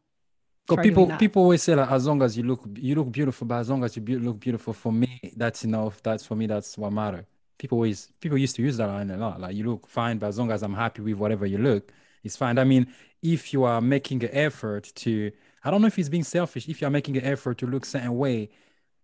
because 0.71 0.83
people 0.85 1.07
people 1.19 1.43
always 1.43 1.63
say 1.63 1.75
like 1.75 1.91
as 1.91 2.07
long 2.07 2.23
as 2.23 2.37
you 2.37 2.45
look 2.45 2.65
you 2.77 2.95
look 2.95 3.11
beautiful, 3.11 3.47
but 3.47 3.57
as 3.57 3.71
long 3.71 3.85
as 3.85 3.97
you 3.97 4.03
be- 4.03 4.17
look 4.17 4.41
beautiful 4.41 4.73
for 4.73 4.93
me, 4.93 5.33
that's 5.37 5.65
enough. 5.65 6.03
That's 6.03 6.25
for 6.25 6.35
me. 6.37 6.47
That's 6.47 6.79
what 6.79 6.93
matter. 6.93 7.27
People 7.59 7.79
always 7.79 8.09
people 8.21 8.39
used 8.39 8.57
to 8.57 8.63
use 8.63 8.77
that 8.77 8.87
line 8.87 9.11
a 9.11 9.17
lot. 9.17 9.41
Like 9.41 9.55
you 9.55 9.65
look 9.69 9.87
fine, 9.87 10.19
but 10.19 10.29
as 10.29 10.39
long 10.39 10.51
as 10.51 10.63
I'm 10.63 10.75
happy 10.75 11.03
with 11.03 11.15
whatever 11.15 11.47
you 11.47 11.59
look, 11.59 11.93
it's 12.25 12.37
fine. 12.37 12.59
I 12.59 12.65
mean, 12.65 12.87
if 13.23 13.53
you 13.53 13.65
are 13.65 13.81
making 13.81 14.23
an 14.25 14.31
effort 14.33 14.93
to, 14.97 15.33
I 15.65 15.71
don't 15.71 15.81
know 15.81 15.89
if 15.89 15.99
it's 15.99 16.09
being 16.09 16.25
selfish. 16.25 16.69
If 16.69 16.81
you 16.81 16.87
are 16.87 16.91
making 16.91 17.17
an 17.17 17.25
effort 17.25 17.59
to 17.59 17.67
look 17.67 17.85
certain 17.85 18.17
way, 18.17 18.51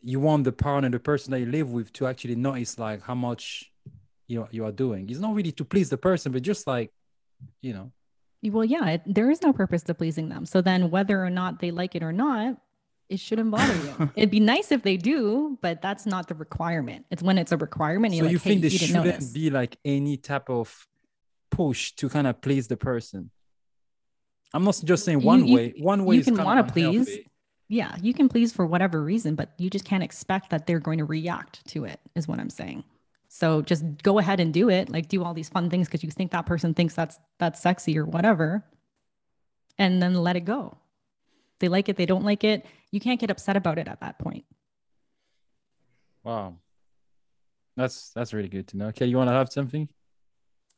you 0.01 0.21
want 0.21 0.45
the 0.45 0.53
partner, 0.53 0.89
the 0.89 1.01
person 1.01 1.33
that 1.33 1.41
you 1.41 1.47
live 1.47 1.71
with, 1.73 1.93
to 1.95 2.07
actually 2.07 2.37
notice 2.37 2.79
like 2.79 3.03
how 3.03 3.15
much 3.15 3.73
you 4.27 4.41
know 4.41 4.49
you 4.51 4.65
are 4.65 4.73
doing. 4.73 5.11
It's 5.11 5.21
not 5.21 5.35
really 5.35 5.53
to 5.53 5.65
please 5.65 5.91
the 5.91 5.99
person, 5.99 6.33
but 6.33 6.43
just 6.43 6.67
like 6.67 6.91
you 7.61 7.75
know 7.75 7.93
well, 8.51 8.65
yeah, 8.65 8.89
it, 8.91 9.03
there 9.07 9.31
is 9.31 9.43
no 9.43 9.53
purpose 9.53 9.83
to 9.85 9.95
pleasing 9.95 10.29
them. 10.29 10.47
So 10.47 10.61
then, 10.61 10.91
whether 10.91 11.25
or 11.25 11.31
not 11.31 11.61
they 11.61 11.71
like 11.71 11.95
it 11.95 12.03
or 12.03 12.13
not, 12.13 12.57
it 13.09 13.21
shouldn't 13.21 13.51
bother 13.51 13.75
you. 13.75 14.11
It'd 14.17 14.31
be 14.31 14.41
nice 14.41 14.73
if 14.73 14.83
they 14.83 14.97
do, 14.97 15.59
but 15.63 15.81
that's 15.81 16.07
not 16.07 16.29
the 16.29 16.35
requirement. 16.35 17.07
It's 17.11 17.23
when 17.23 17.39
it's 17.39 17.53
a 17.53 17.57
requirement. 17.57 18.15
So 18.15 18.25
you 18.25 18.25
like, 18.25 18.43
think 18.43 18.55
hey, 18.57 18.61
there 18.63 18.71
you 18.71 18.79
shouldn't 18.79 19.05
notice. 19.05 19.33
be 19.33 19.51
like 19.51 19.77
any 19.85 20.17
type 20.17 20.51
of 20.51 20.87
push 21.51 21.93
to 21.93 22.09
kind 22.09 22.27
of 22.27 22.41
please 22.41 22.69
the 22.69 22.77
person? 22.77 23.31
I'm 24.53 24.65
not 24.65 24.81
just 24.85 25.05
saying 25.05 25.23
one 25.23 25.47
you, 25.47 25.55
way. 25.55 25.75
One 25.79 26.05
way 26.05 26.17
you 26.17 26.25
can 26.25 26.37
want 26.37 26.67
to 26.67 26.73
please. 26.73 27.19
Yeah, 27.69 27.97
you 28.01 28.15
can 28.15 28.29
please 28.29 28.53
for 28.53 28.65
whatever 28.65 29.03
reason, 29.03 29.35
but 29.35 29.51
you 29.59 29.71
just 29.71 29.85
can't 29.85 30.03
expect 30.03 30.51
that 30.51 30.67
they're 30.67 30.81
going 30.81 30.99
to 30.99 31.05
react 31.05 31.67
to 31.69 31.85
it. 31.85 32.01
Is 32.15 32.29
what 32.29 32.39
I'm 32.39 32.51
saying. 32.51 32.85
So 33.37 33.61
just 33.61 33.85
go 34.03 34.19
ahead 34.19 34.41
and 34.41 34.51
do 34.51 34.71
it. 34.71 34.89
Like 34.89 35.09
do 35.09 35.23
all 35.23 35.35
these 35.35 35.51
fun 35.51 35.69
things 35.69 35.89
because 35.89 36.03
you 36.03 36.11
think 36.11 36.31
that 36.31 36.47
person 36.47 36.73
thinks 36.73 36.95
that's 36.95 37.19
that's 37.39 37.61
sexy 37.61 37.99
or 37.99 38.07
whatever. 38.07 38.65
And 39.77 40.01
then 40.01 40.15
let 40.15 40.37
it 40.37 40.47
go. 40.47 40.79
They 41.61 41.69
like 41.69 41.91
it, 41.91 41.97
they 41.97 42.07
don't 42.07 42.25
like 42.25 42.45
it. 42.45 42.65
You 42.93 42.99
can't 42.99 43.21
get 43.21 43.31
upset 43.31 43.55
about 43.55 43.77
it 43.77 43.89
at 43.89 44.01
that 44.01 44.19
point. 44.19 44.47
Wow. 46.25 46.57
That's 47.77 48.11
that's 48.15 48.33
really 48.33 48.49
good 48.49 48.69
to 48.69 48.79
know. 48.79 48.87
Okay, 48.87 49.05
you 49.05 49.19
want 49.19 49.29
to 49.29 49.35
have 49.35 49.53
something? 49.53 49.87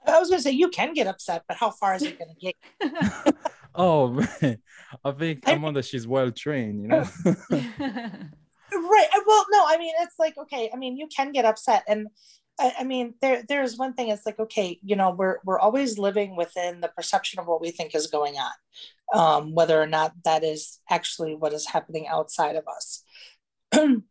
I 0.05 0.19
was 0.19 0.29
gonna 0.29 0.43
say 0.43 0.51
you 0.51 0.69
can 0.69 0.95
get 0.95 1.07
upset, 1.07 1.45
but 1.47 1.59
how 1.59 1.71
far 1.71 1.95
is 1.95 2.03
it 2.03 2.19
gonna 2.19 2.35
get? 2.41 2.57
oh 3.77 4.09
man. 4.09 4.59
I 5.05 5.13
think 5.13 5.45
I'm 5.47 5.65
on 5.65 5.75
that 5.75 5.85
she's 5.85 6.09
well 6.09 6.33
trained, 6.33 6.83
you 6.83 6.89
know. 6.89 7.07
right. 7.53 9.09
Well, 9.27 9.47
no, 9.53 9.65
I 9.65 9.77
mean 9.79 9.95
it's 10.01 10.19
like 10.19 10.37
okay, 10.39 10.71
I 10.75 10.77
mean 10.77 10.97
you 10.97 11.07
can 11.07 11.31
get 11.31 11.45
upset 11.45 11.85
and 11.87 12.09
I, 12.59 12.75
I 12.81 12.85
mean, 12.85 13.15
there 13.21 13.43
there's 13.49 13.77
one 13.77 13.95
thing. 13.95 14.09
It's 14.09 14.27
like 14.27 14.39
okay, 14.39 14.79
you 14.83 14.97
know, 14.97 15.11
we're 15.11 15.39
we're 15.45 15.59
always 15.59 15.99
living 15.99 16.37
within 16.37 16.81
the 16.81 16.89
perception 16.89 17.41
of 17.41 17.47
what 17.47 17.61
we 17.61 17.71
think 17.71 17.95
is 17.95 18.07
going 18.07 18.35
on, 18.37 18.53
um, 19.15 19.55
whether 19.55 19.81
or 19.81 19.87
not 19.87 20.13
that 20.25 20.45
is 20.45 20.81
actually 20.91 21.35
what 21.35 21.53
is 21.53 21.67
happening 21.67 22.07
outside 22.09 22.57
of 22.57 22.65
us. 22.69 23.05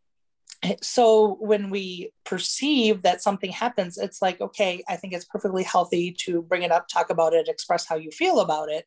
so 0.81 1.37
when 1.39 1.69
we 1.69 2.11
perceive 2.27 3.03
that 3.03 3.23
something 3.23 3.51
happens, 3.51 3.97
it's 3.97 4.21
like 4.21 4.41
okay, 4.41 4.83
I 4.89 4.97
think 4.97 5.13
it's 5.13 5.25
perfectly 5.25 5.63
healthy 5.63 6.11
to 6.25 6.41
bring 6.41 6.63
it 6.63 6.71
up, 6.71 6.87
talk 6.87 7.09
about 7.09 7.33
it, 7.33 7.47
express 7.47 7.87
how 7.87 7.95
you 7.95 8.11
feel 8.11 8.41
about 8.41 8.69
it. 8.69 8.85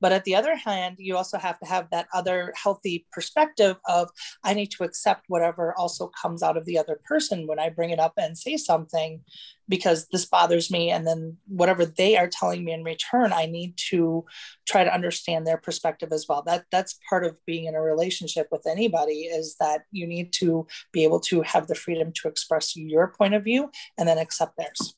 But 0.00 0.12
at 0.12 0.24
the 0.24 0.34
other 0.34 0.56
hand, 0.56 0.96
you 0.98 1.16
also 1.16 1.38
have 1.38 1.58
to 1.58 1.66
have 1.66 1.90
that 1.90 2.06
other 2.14 2.52
healthy 2.56 3.06
perspective 3.12 3.76
of 3.86 4.10
I 4.42 4.54
need 4.54 4.70
to 4.72 4.84
accept 4.84 5.24
whatever 5.28 5.74
also 5.76 6.10
comes 6.20 6.42
out 6.42 6.56
of 6.56 6.64
the 6.64 6.78
other 6.78 7.00
person 7.04 7.46
when 7.46 7.58
I 7.58 7.68
bring 7.68 7.90
it 7.90 7.98
up 7.98 8.14
and 8.16 8.38
say 8.38 8.56
something 8.56 9.20
because 9.68 10.08
this 10.08 10.24
bothers 10.24 10.70
me. 10.70 10.90
And 10.90 11.06
then 11.06 11.36
whatever 11.46 11.84
they 11.84 12.16
are 12.16 12.28
telling 12.28 12.64
me 12.64 12.72
in 12.72 12.84
return, 12.84 13.32
I 13.32 13.46
need 13.46 13.76
to 13.90 14.24
try 14.66 14.84
to 14.84 14.94
understand 14.94 15.46
their 15.46 15.58
perspective 15.58 16.12
as 16.12 16.26
well. 16.28 16.42
That 16.42 16.64
that's 16.70 16.98
part 17.08 17.24
of 17.24 17.36
being 17.44 17.66
in 17.66 17.74
a 17.74 17.82
relationship 17.82 18.48
with 18.50 18.66
anybody 18.66 19.22
is 19.22 19.56
that 19.60 19.82
you 19.92 20.06
need 20.06 20.32
to 20.34 20.66
be 20.92 21.04
able 21.04 21.20
to 21.20 21.42
have 21.42 21.66
the 21.66 21.74
freedom 21.74 22.12
to 22.22 22.28
express 22.28 22.76
your 22.80 23.08
point 23.08 23.34
of 23.34 23.44
view 23.44 23.70
and 23.96 24.08
then 24.08 24.18
accept 24.18 24.56
theirs. 24.56 24.94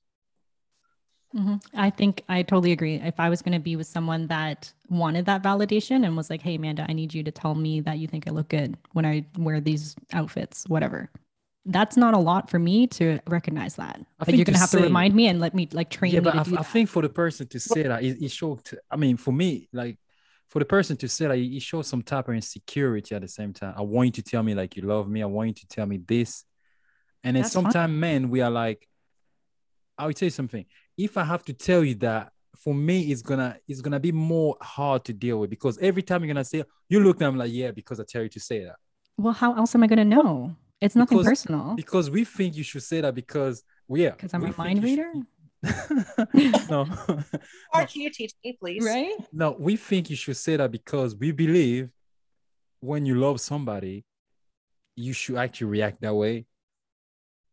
Mm-hmm. 1.34 1.56
I 1.74 1.90
think 1.90 2.24
I 2.28 2.42
totally 2.42 2.72
agree. 2.72 2.96
If 2.96 3.20
I 3.20 3.28
was 3.28 3.40
going 3.40 3.52
to 3.52 3.60
be 3.60 3.76
with 3.76 3.86
someone 3.86 4.26
that 4.26 4.72
wanted 4.88 5.26
that 5.26 5.44
validation 5.44 6.04
and 6.04 6.16
was 6.16 6.28
like, 6.28 6.42
"Hey, 6.42 6.56
Amanda, 6.56 6.84
I 6.88 6.92
need 6.92 7.14
you 7.14 7.22
to 7.22 7.30
tell 7.30 7.54
me 7.54 7.80
that 7.82 7.98
you 7.98 8.08
think 8.08 8.26
I 8.26 8.32
look 8.32 8.48
good 8.48 8.76
when 8.94 9.06
I 9.06 9.24
wear 9.38 9.60
these 9.60 9.94
outfits, 10.12 10.64
whatever," 10.66 11.08
that's 11.66 11.96
not 11.96 12.14
a 12.14 12.18
lot 12.18 12.50
for 12.50 12.58
me 12.58 12.86
to 12.88 13.20
recognize 13.28 13.76
that. 13.76 14.00
I 14.18 14.24
like 14.26 14.36
you're 14.36 14.44
going 14.44 14.54
to 14.54 14.60
have 14.60 14.70
say, 14.70 14.78
to 14.78 14.84
remind 14.84 15.14
me 15.14 15.28
and 15.28 15.40
let 15.40 15.54
me 15.54 15.68
like 15.72 15.90
train 15.90 16.12
yeah, 16.12 16.20
me. 16.20 16.24
But 16.24 16.48
I, 16.48 16.60
I, 16.60 16.62
think 16.62 16.88
for 16.88 17.02
the 17.02 17.08
person 17.08 17.46
to 17.48 17.60
say 17.60 17.84
that, 17.84 18.02
it, 18.02 18.22
it 18.22 18.30
showed. 18.30 18.60
I 18.90 18.96
mean, 18.96 19.16
for 19.16 19.32
me, 19.32 19.68
like 19.72 19.98
for 20.48 20.58
the 20.58 20.64
person 20.64 20.96
to 20.98 21.08
say 21.08 21.28
that, 21.28 21.38
it 21.38 21.62
shows 21.62 21.86
some 21.86 22.02
type 22.02 22.28
of 22.28 22.34
insecurity 22.34 23.14
at 23.14 23.22
the 23.22 23.28
same 23.28 23.52
time. 23.52 23.74
I 23.76 23.82
want 23.82 24.06
you 24.06 24.22
to 24.22 24.22
tell 24.22 24.42
me 24.42 24.54
like 24.54 24.76
you 24.76 24.82
love 24.82 25.08
me. 25.08 25.22
I 25.22 25.26
want 25.26 25.48
you 25.48 25.54
to 25.54 25.66
tell 25.68 25.86
me 25.86 25.98
this. 25.98 26.44
And 27.22 27.36
then 27.36 27.44
sometimes 27.44 27.92
men, 27.92 28.30
we 28.30 28.40
are 28.40 28.50
like, 28.50 28.86
I 29.98 30.06
will 30.06 30.14
tell 30.14 30.26
you 30.26 30.30
something 30.30 30.64
if 30.96 31.16
I 31.16 31.24
have 31.24 31.44
to 31.44 31.52
tell 31.52 31.84
you 31.84 31.94
that 31.96 32.32
for 32.56 32.74
me 32.74 33.10
it's 33.10 33.22
gonna 33.22 33.56
it's 33.66 33.80
gonna 33.80 34.00
be 34.00 34.12
more 34.12 34.56
hard 34.60 35.04
to 35.04 35.12
deal 35.12 35.38
with 35.40 35.50
because 35.50 35.78
every 35.78 36.02
time 36.02 36.22
you're 36.22 36.32
gonna 36.32 36.44
say 36.44 36.64
you 36.88 37.00
look 37.00 37.20
I'm 37.22 37.36
like 37.36 37.52
yeah 37.52 37.70
because 37.70 38.00
I 38.00 38.04
tell 38.06 38.22
you 38.22 38.28
to 38.30 38.40
say 38.40 38.64
that. 38.64 38.76
Well, 39.16 39.32
how 39.32 39.54
else 39.54 39.74
am 39.74 39.82
I 39.82 39.86
gonna 39.86 40.04
know? 40.04 40.56
It's 40.80 40.96
nothing 40.96 41.18
because, 41.18 41.28
personal. 41.28 41.74
Because 41.74 42.10
we 42.10 42.24
think 42.24 42.56
you 42.56 42.64
should 42.64 42.82
say 42.82 43.02
that 43.02 43.14
because 43.14 43.62
we 43.86 44.06
are. 44.06 44.12
Because 44.12 44.32
I'm 44.32 44.44
a 44.44 44.54
mind 44.56 44.82
reader. 44.82 45.12
no. 46.70 46.86
Or 47.74 47.84
can 47.84 48.00
you 48.00 48.10
teach 48.10 48.32
me, 48.42 48.56
please? 48.58 48.82
Right? 48.82 49.12
No, 49.30 49.56
we 49.58 49.76
think 49.76 50.08
you 50.08 50.16
should 50.16 50.38
say 50.38 50.56
that 50.56 50.70
because 50.70 51.14
we 51.14 51.32
believe 51.32 51.90
when 52.80 53.04
you 53.04 53.16
love 53.16 53.42
somebody, 53.42 54.06
you 54.96 55.12
should 55.12 55.36
actually 55.36 55.66
react 55.66 56.00
that 56.00 56.14
way. 56.14 56.46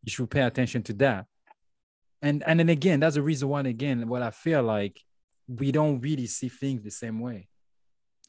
You 0.08 0.10
should 0.10 0.30
pay 0.30 0.40
attention 0.40 0.82
to 0.84 0.94
that. 0.94 1.26
And 2.22 2.42
and 2.46 2.58
then 2.58 2.70
again 2.70 2.98
that's 2.98 3.16
the 3.16 3.22
reason 3.22 3.48
why 3.48 3.60
again 3.60 4.08
what 4.08 4.22
i 4.22 4.30
feel 4.30 4.62
like 4.62 5.04
we 5.46 5.70
don't 5.70 6.00
really 6.00 6.26
see 6.26 6.48
things 6.48 6.82
the 6.82 6.90
same 6.90 7.20
way. 7.20 7.48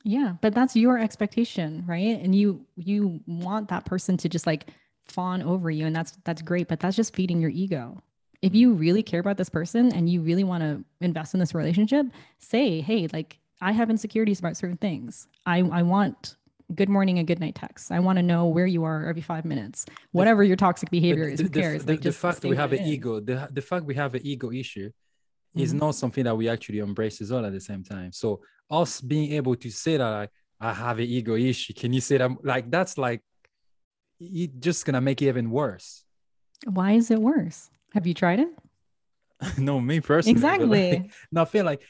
Yeah 0.03 0.33
but 0.41 0.53
that's 0.53 0.75
your 0.75 0.99
expectation 0.99 1.85
right? 1.87 2.19
And 2.21 2.35
you 2.35 2.65
you 2.75 3.21
want 3.25 3.69
that 3.69 3.85
person 3.85 4.17
to 4.17 4.27
just 4.27 4.45
like 4.45 4.67
fawn 5.05 5.41
over 5.41 5.71
you 5.71 5.85
and 5.85 5.95
that's 5.95 6.17
that's 6.25 6.41
great 6.41 6.67
but 6.67 6.79
that's 6.81 6.97
just 6.97 7.15
feeding 7.15 7.39
your 7.39 7.49
ego. 7.49 8.03
If 8.41 8.53
you 8.53 8.71
mm-hmm. 8.71 8.79
really 8.79 9.03
care 9.03 9.21
about 9.21 9.37
this 9.37 9.49
person 9.49 9.91
and 9.93 10.09
you 10.09 10.21
really 10.21 10.43
want 10.43 10.63
to 10.63 10.83
invest 11.01 11.33
in 11.33 11.39
this 11.39 11.55
relationship 11.55 12.05
say 12.39 12.81
hey 12.81 13.07
like 13.13 13.39
i 13.61 13.71
have 13.71 13.89
insecurities 13.89 14.39
about 14.39 14.57
certain 14.57 14.77
things. 14.77 15.27
I 15.45 15.59
i 15.61 15.81
want 15.81 16.35
good 16.73 16.89
morning 16.89 17.17
and 17.17 17.27
good 17.27 17.39
night 17.39 17.55
texts. 17.55 17.91
I 17.91 17.99
want 17.99 18.17
to 18.17 18.23
know 18.23 18.45
where 18.45 18.65
you 18.65 18.83
are 18.83 19.07
every 19.07 19.21
five 19.21 19.45
minutes. 19.45 19.85
Whatever 20.11 20.43
your 20.43 20.55
toxic 20.55 20.89
behavior 20.89 21.27
is, 21.27 21.39
who 21.39 21.49
cares? 21.49 21.83
The, 21.83 21.93
like 21.93 22.01
the 22.01 22.11
fact 22.11 22.43
we 22.43 22.55
have 22.55 22.73
an 22.73 22.85
ego, 22.85 23.19
the, 23.19 23.47
the 23.51 23.61
fact 23.61 23.85
we 23.85 23.95
have 23.95 24.15
an 24.15 24.21
ego 24.23 24.51
issue 24.51 24.89
mm-hmm. 24.89 25.59
is 25.59 25.73
not 25.73 25.95
something 25.95 26.23
that 26.23 26.35
we 26.35 26.47
actually 26.49 26.79
embrace 26.79 27.21
as 27.21 27.31
well 27.31 27.45
at 27.45 27.53
the 27.53 27.59
same 27.59 27.83
time. 27.83 28.11
So 28.11 28.41
us 28.69 29.01
being 29.01 29.33
able 29.33 29.55
to 29.55 29.69
say 29.69 29.97
that 29.97 30.09
like, 30.09 30.29
I 30.59 30.73
have 30.73 30.99
an 30.99 31.05
ego 31.05 31.35
issue, 31.35 31.73
can 31.73 31.93
you 31.93 32.01
say 32.01 32.17
that? 32.17 32.31
Like 32.43 32.69
that's 32.69 32.97
like 32.97 33.21
it 34.19 34.59
just 34.59 34.85
gonna 34.85 35.01
make 35.01 35.21
it 35.21 35.27
even 35.27 35.49
worse. 35.49 36.03
Why 36.65 36.91
is 36.93 37.09
it 37.09 37.21
worse? 37.21 37.69
Have 37.93 38.05
you 38.05 38.13
tried 38.13 38.41
it? 38.41 38.49
no, 39.57 39.79
me 39.79 40.01
personally. 40.01 40.33
Exactly. 40.33 40.91
Like, 40.91 41.11
no, 41.31 41.41
I 41.43 41.45
feel 41.45 41.65
like 41.65 41.81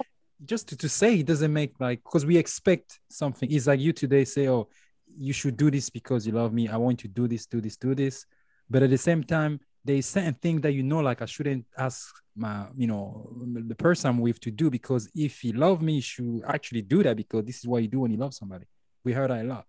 just 0.46 0.70
to, 0.70 0.78
to 0.78 0.90
say 0.90 1.20
it 1.20 1.26
doesn't 1.26 1.52
make 1.52 1.80
like 1.80 2.04
because 2.04 2.26
we 2.26 2.38
expect 2.38 3.00
something. 3.10 3.52
It's 3.52 3.68
like 3.68 3.80
you 3.80 3.94
today 3.94 4.26
say, 4.26 4.48
"Oh, 4.48 4.70
you 5.18 5.34
should 5.34 5.58
do 5.58 5.70
this 5.70 5.90
because 5.90 6.26
you 6.26 6.34
love 6.34 6.54
me. 6.54 6.68
I 6.68 6.78
want 6.78 7.04
you 7.04 7.10
to 7.10 7.14
do 7.14 7.28
this, 7.28 7.46
do 7.46 7.62
this, 7.62 7.78
do 7.78 7.96
this." 7.96 8.26
But 8.70 8.84
at 8.84 8.90
the 8.90 8.98
same 8.98 9.24
time, 9.24 9.60
there's 9.84 10.06
certain 10.06 10.36
things 10.36 10.62
that 10.62 10.74
you 10.74 10.84
know, 10.84 11.00
like 11.00 11.22
I 11.22 11.26
shouldn't 11.26 11.66
ask 11.78 12.14
my, 12.36 12.68
you 12.78 12.88
know, 12.88 13.30
the 13.44 13.76
person 13.76 14.10
I'm 14.10 14.20
with 14.20 14.40
to 14.42 14.52
do 14.52 14.70
because 14.70 15.10
if 15.16 15.40
he 15.40 15.52
love 15.52 15.82
me, 15.82 15.96
he 15.96 16.02
should 16.02 16.42
actually 16.48 16.84
do 16.84 17.04
that 17.04 17.18
because 17.18 17.46
this 17.46 17.60
is 17.60 17.68
what 17.68 17.82
you 17.82 17.88
do 17.88 18.02
when 18.02 18.12
you 18.12 18.18
love 18.18 18.34
somebody. 18.34 18.66
We 19.04 19.14
heard 19.14 19.32
that 19.32 19.44
a 19.44 19.48
lot. 19.48 19.66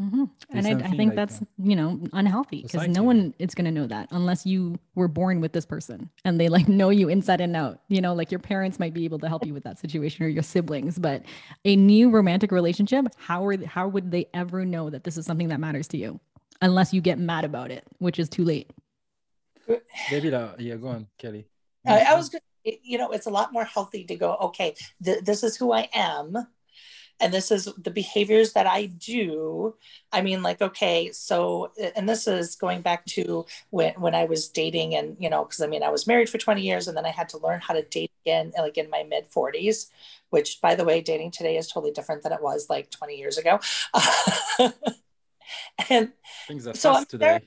Mm-hmm. 0.00 0.24
And 0.50 0.66
I, 0.66 0.70
I, 0.70 0.90
think 0.92 1.10
like 1.10 1.14
that's, 1.14 1.40
that. 1.40 1.48
you 1.58 1.76
know, 1.76 2.00
unhealthy 2.14 2.62
because 2.62 2.88
no 2.88 3.02
one 3.02 3.34
is 3.38 3.54
going 3.54 3.66
to 3.66 3.70
know 3.70 3.86
that 3.86 4.08
unless 4.12 4.46
you 4.46 4.78
were 4.94 5.08
born 5.08 5.42
with 5.42 5.52
this 5.52 5.66
person 5.66 6.08
and 6.24 6.40
they 6.40 6.48
like 6.48 6.68
know 6.68 6.88
you 6.88 7.10
inside 7.10 7.42
and 7.42 7.54
out. 7.54 7.80
You 7.88 8.00
know, 8.00 8.14
like 8.14 8.30
your 8.30 8.40
parents 8.40 8.78
might 8.78 8.94
be 8.94 9.04
able 9.04 9.18
to 9.18 9.28
help 9.28 9.44
you 9.44 9.52
with 9.52 9.64
that 9.64 9.78
situation 9.78 10.24
or 10.24 10.28
your 10.28 10.42
siblings, 10.42 10.98
but 10.98 11.22
a 11.66 11.76
new 11.76 12.08
romantic 12.08 12.50
relationship, 12.50 13.08
how 13.18 13.44
are 13.44 13.66
how 13.66 13.88
would 13.88 14.10
they 14.10 14.26
ever 14.32 14.64
know 14.64 14.88
that 14.88 15.04
this 15.04 15.18
is 15.18 15.26
something 15.26 15.48
that 15.48 15.60
matters 15.60 15.86
to 15.88 15.98
you 15.98 16.18
unless 16.62 16.94
you 16.94 17.00
get 17.00 17.18
mad 17.18 17.44
about 17.44 17.70
it, 17.70 17.86
which 17.98 18.18
is 18.18 18.28
too 18.28 18.44
late. 18.44 18.70
Maybe 20.10 20.30
that, 20.30 20.60
yeah, 20.60 20.76
go 20.76 20.88
on, 20.88 21.06
Kelly. 21.18 21.46
I, 21.86 22.00
I 22.00 22.14
was, 22.14 22.34
you 22.64 22.98
know, 22.98 23.10
it's 23.10 23.26
a 23.26 23.30
lot 23.30 23.52
more 23.52 23.64
healthy 23.64 24.04
to 24.04 24.16
go, 24.16 24.36
okay, 24.36 24.74
th- 25.02 25.24
this 25.24 25.42
is 25.42 25.56
who 25.56 25.72
I 25.72 25.88
am 25.94 26.34
and 27.20 27.32
this 27.32 27.50
is 27.50 27.68
the 27.76 27.90
behaviors 27.90 28.52
that 28.54 28.66
I 28.66 28.86
do. 28.86 29.74
I 30.12 30.22
mean, 30.22 30.42
like, 30.42 30.62
okay, 30.62 31.10
so, 31.12 31.72
and 31.94 32.08
this 32.08 32.26
is 32.26 32.56
going 32.56 32.80
back 32.80 33.04
to 33.06 33.46
when, 33.70 33.94
when 33.94 34.14
I 34.14 34.24
was 34.24 34.48
dating, 34.48 34.94
and 34.94 35.16
you 35.20 35.28
know, 35.28 35.44
because 35.44 35.60
I 35.60 35.66
mean, 35.66 35.82
I 35.82 35.90
was 35.90 36.06
married 36.06 36.30
for 36.30 36.38
20 36.38 36.62
years 36.62 36.88
and 36.88 36.96
then 36.96 37.06
I 37.06 37.10
had 37.10 37.28
to 37.30 37.38
learn 37.38 37.60
how 37.60 37.74
to 37.74 37.82
date 37.82 38.10
again, 38.24 38.52
like 38.58 38.78
in 38.78 38.90
my 38.90 39.02
mid 39.02 39.30
40s, 39.30 39.90
which 40.30 40.60
by 40.60 40.74
the 40.74 40.84
way, 40.84 41.00
dating 41.00 41.30
today 41.32 41.56
is 41.56 41.68
totally 41.68 41.92
different 41.92 42.22
than 42.22 42.32
it 42.32 42.42
was 42.42 42.68
like 42.70 42.90
20 42.90 43.16
years 43.16 43.38
ago. 43.38 43.60
and 45.90 46.12
things 46.46 46.66
are 46.66 46.74
so 46.74 47.04
today. 47.04 47.26
There, 47.26 47.40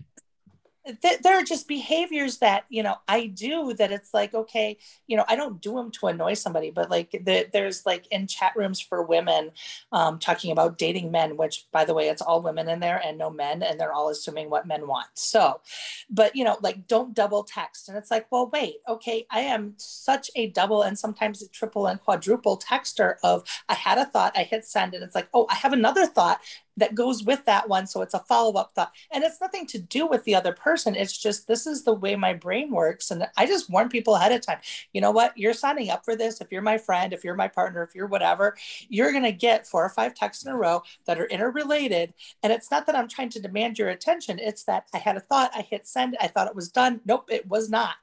th- 1.02 1.20
there 1.22 1.38
are 1.38 1.44
just 1.44 1.68
behaviors 1.68 2.38
that 2.40 2.66
you 2.70 2.84
know 2.84 2.96
i 3.08 3.28
do 3.28 3.74
that 3.74 3.92
it's 3.92 4.14
like 4.14 4.34
okay 4.34 4.78
you 5.08 5.16
know 5.16 5.26
i 5.28 5.36
don't 5.36 5.62
do 5.62 5.74
them 5.74 5.92
to 5.92 6.08
annoy 6.08 6.34
somebody 6.34 6.72
but 6.72 6.90
like 6.90 7.12
the, 7.12 7.48
there's 7.54 7.86
like 7.86 8.08
in 8.12 8.28
chat 8.28 8.54
rooms 8.56 8.80
for 8.80 9.04
women 9.04 9.52
um, 9.92 10.20
talking 10.20 10.52
about 10.52 10.78
dating 10.78 11.12
men 11.12 11.38
which 11.38 11.66
by 11.72 11.86
the 11.86 11.94
way 11.94 12.10
it's 12.10 12.22
all 12.22 12.42
women 12.42 12.68
in 12.70 12.80
there 12.80 13.02
and 13.04 13.18
no 13.18 13.30
men 13.30 13.64
and 13.64 13.80
they're 13.80 13.94
all 13.94 14.10
assuming 14.10 14.50
what 14.50 14.68
men 14.68 14.88
want. 14.88 15.08
So 15.14 15.62
but 16.10 16.36
you 16.36 16.44
know 16.44 16.58
like 16.62 16.88
don't 16.88 17.14
double 17.14 17.44
text. 17.44 17.90
And 17.90 17.98
it's 17.98 18.12
like 18.12 18.28
well 18.32 18.50
wait 18.52 18.78
okay 18.88 19.26
i 19.32 19.42
am 19.42 19.74
such 19.78 20.30
a 20.36 20.48
double 20.48 20.84
and 20.84 20.98
sometimes 20.98 21.42
a 21.42 21.48
triple 21.50 21.88
and 21.88 22.00
quadruple 22.02 22.58
texter 22.58 23.16
of 23.24 23.44
i 23.70 23.74
had 23.74 23.98
a 23.98 24.06
thought 24.06 24.38
i 24.38 24.44
hit 24.44 24.66
send 24.66 24.94
and 24.94 25.04
it's 25.04 25.16
like 25.16 25.28
oh 25.34 25.46
i 25.50 25.56
have 25.56 25.74
another 25.74 26.06
thought 26.06 26.40
that 26.78 26.96
goes 26.96 27.24
with 27.24 27.46
that 27.46 27.70
one. 27.70 27.88
So 27.88 28.02
it's 28.02 28.14
a 28.14 28.20
follow 28.20 28.54
up 28.54 28.72
thought. 28.74 28.92
And 29.12 29.24
it's 29.24 29.40
nothing 29.42 29.66
to 29.68 29.80
do 29.80 30.08
with 30.08 30.24
the 30.24 30.36
other 30.36 30.54
person. 30.54 30.96
It's 30.96 31.18
just 31.18 31.48
this 31.48 31.68
is 31.68 31.84
the 31.84 31.94
way 31.94 32.16
my 32.16 32.34
brain 32.34 32.72
works. 32.72 33.12
And 33.12 33.28
I 33.38 33.46
just 33.46 33.70
warn 33.70 33.90
people 33.90 34.16
ahead 34.16 34.32
of 34.32 34.42
time 34.42 34.60
you 34.92 35.02
know 35.02 35.12
what? 35.12 35.38
You're 35.38 35.54
signing 35.54 35.90
up 35.90 36.06
for 36.06 36.16
this. 36.16 36.42
If 36.42 36.52
you're 36.52 36.62
my 36.62 36.78
friend, 36.78 37.14
if 37.14 37.24
you're 37.24 37.36
my 37.36 37.48
partner, 37.48 37.84
if 37.84 37.96
you're 37.96 38.08
whatever, 38.08 38.56
you're 38.90 39.12
going 39.12 39.24
to 39.24 39.32
get 39.32 39.68
four 39.68 39.84
or 39.84 39.90
five 39.90 40.14
texts 40.14 40.46
in 40.46 40.52
a 40.52 40.58
row 40.58 40.84
that 41.06 41.20
are 41.20 41.26
interrelated. 41.26 42.14
And 42.42 42.54
it's 42.54 42.72
not 42.72 42.86
that 42.86 42.96
I'm 42.96 43.08
trying 43.08 43.30
to 43.30 43.42
demand 43.42 43.80
your 43.80 43.90
attention, 43.90 44.40
it's 44.40 44.64
that 44.66 44.88
I 44.94 44.98
had 44.98 45.18
a 45.18 45.22
thought, 45.22 45.52
I 45.56 45.62
hit 45.62 45.88
send, 45.88 46.18
I 46.20 46.28
thought 46.28 46.48
it 46.48 46.56
was 46.56 46.70
done. 46.70 47.02
Nope, 47.06 47.30
it 47.30 47.48
was 47.48 47.70
not. 47.70 47.96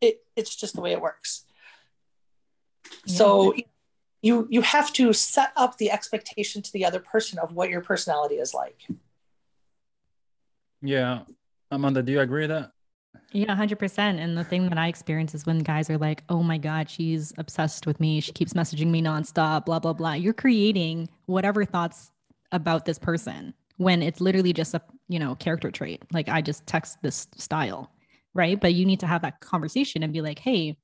It, 0.00 0.22
it's 0.36 0.54
just 0.54 0.74
the 0.74 0.80
way 0.80 0.92
it 0.92 1.00
works. 1.00 1.44
Yeah. 3.06 3.14
So 3.16 3.54
you 3.54 3.64
you 4.22 4.46
you 4.48 4.62
have 4.62 4.92
to 4.94 5.12
set 5.12 5.52
up 5.56 5.76
the 5.76 5.90
expectation 5.90 6.62
to 6.62 6.72
the 6.72 6.84
other 6.84 7.00
person 7.00 7.38
of 7.38 7.52
what 7.52 7.68
your 7.68 7.80
personality 7.80 8.36
is 8.36 8.54
like. 8.54 8.86
Yeah. 10.80 11.20
Amanda 11.70 12.02
do 12.02 12.12
you 12.12 12.20
agree 12.20 12.42
with 12.42 12.50
that? 12.50 12.70
Yeah 13.32 13.54
100% 13.54 13.98
and 13.98 14.36
the 14.36 14.44
thing 14.44 14.68
that 14.68 14.78
i 14.78 14.88
experience 14.88 15.34
is 15.34 15.44
when 15.46 15.58
guys 15.58 15.90
are 15.90 15.98
like 15.98 16.22
oh 16.28 16.42
my 16.42 16.58
god 16.58 16.88
she's 16.88 17.32
obsessed 17.36 17.86
with 17.86 17.98
me. 18.00 18.20
She 18.20 18.32
keeps 18.32 18.52
messaging 18.52 18.88
me 18.88 19.02
nonstop 19.02 19.66
blah 19.66 19.80
blah 19.80 19.92
blah. 19.92 20.14
You're 20.14 20.32
creating 20.32 21.08
whatever 21.26 21.64
thoughts 21.64 22.10
about 22.52 22.84
this 22.84 22.98
person 22.98 23.54
when 23.78 24.02
it's 24.02 24.20
literally 24.20 24.52
just 24.52 24.74
a 24.74 24.82
you 25.08 25.18
know 25.18 25.34
character 25.34 25.70
trait. 25.70 26.02
Like 26.12 26.28
i 26.28 26.40
just 26.40 26.66
text 26.66 26.98
this 27.02 27.26
style 27.36 27.90
right? 28.34 28.58
But 28.58 28.72
you 28.72 28.86
need 28.86 29.00
to 29.00 29.06
have 29.06 29.20
that 29.22 29.40
conversation 29.40 30.02
and 30.02 30.12
be 30.12 30.20
like 30.20 30.38
hey 30.38 30.76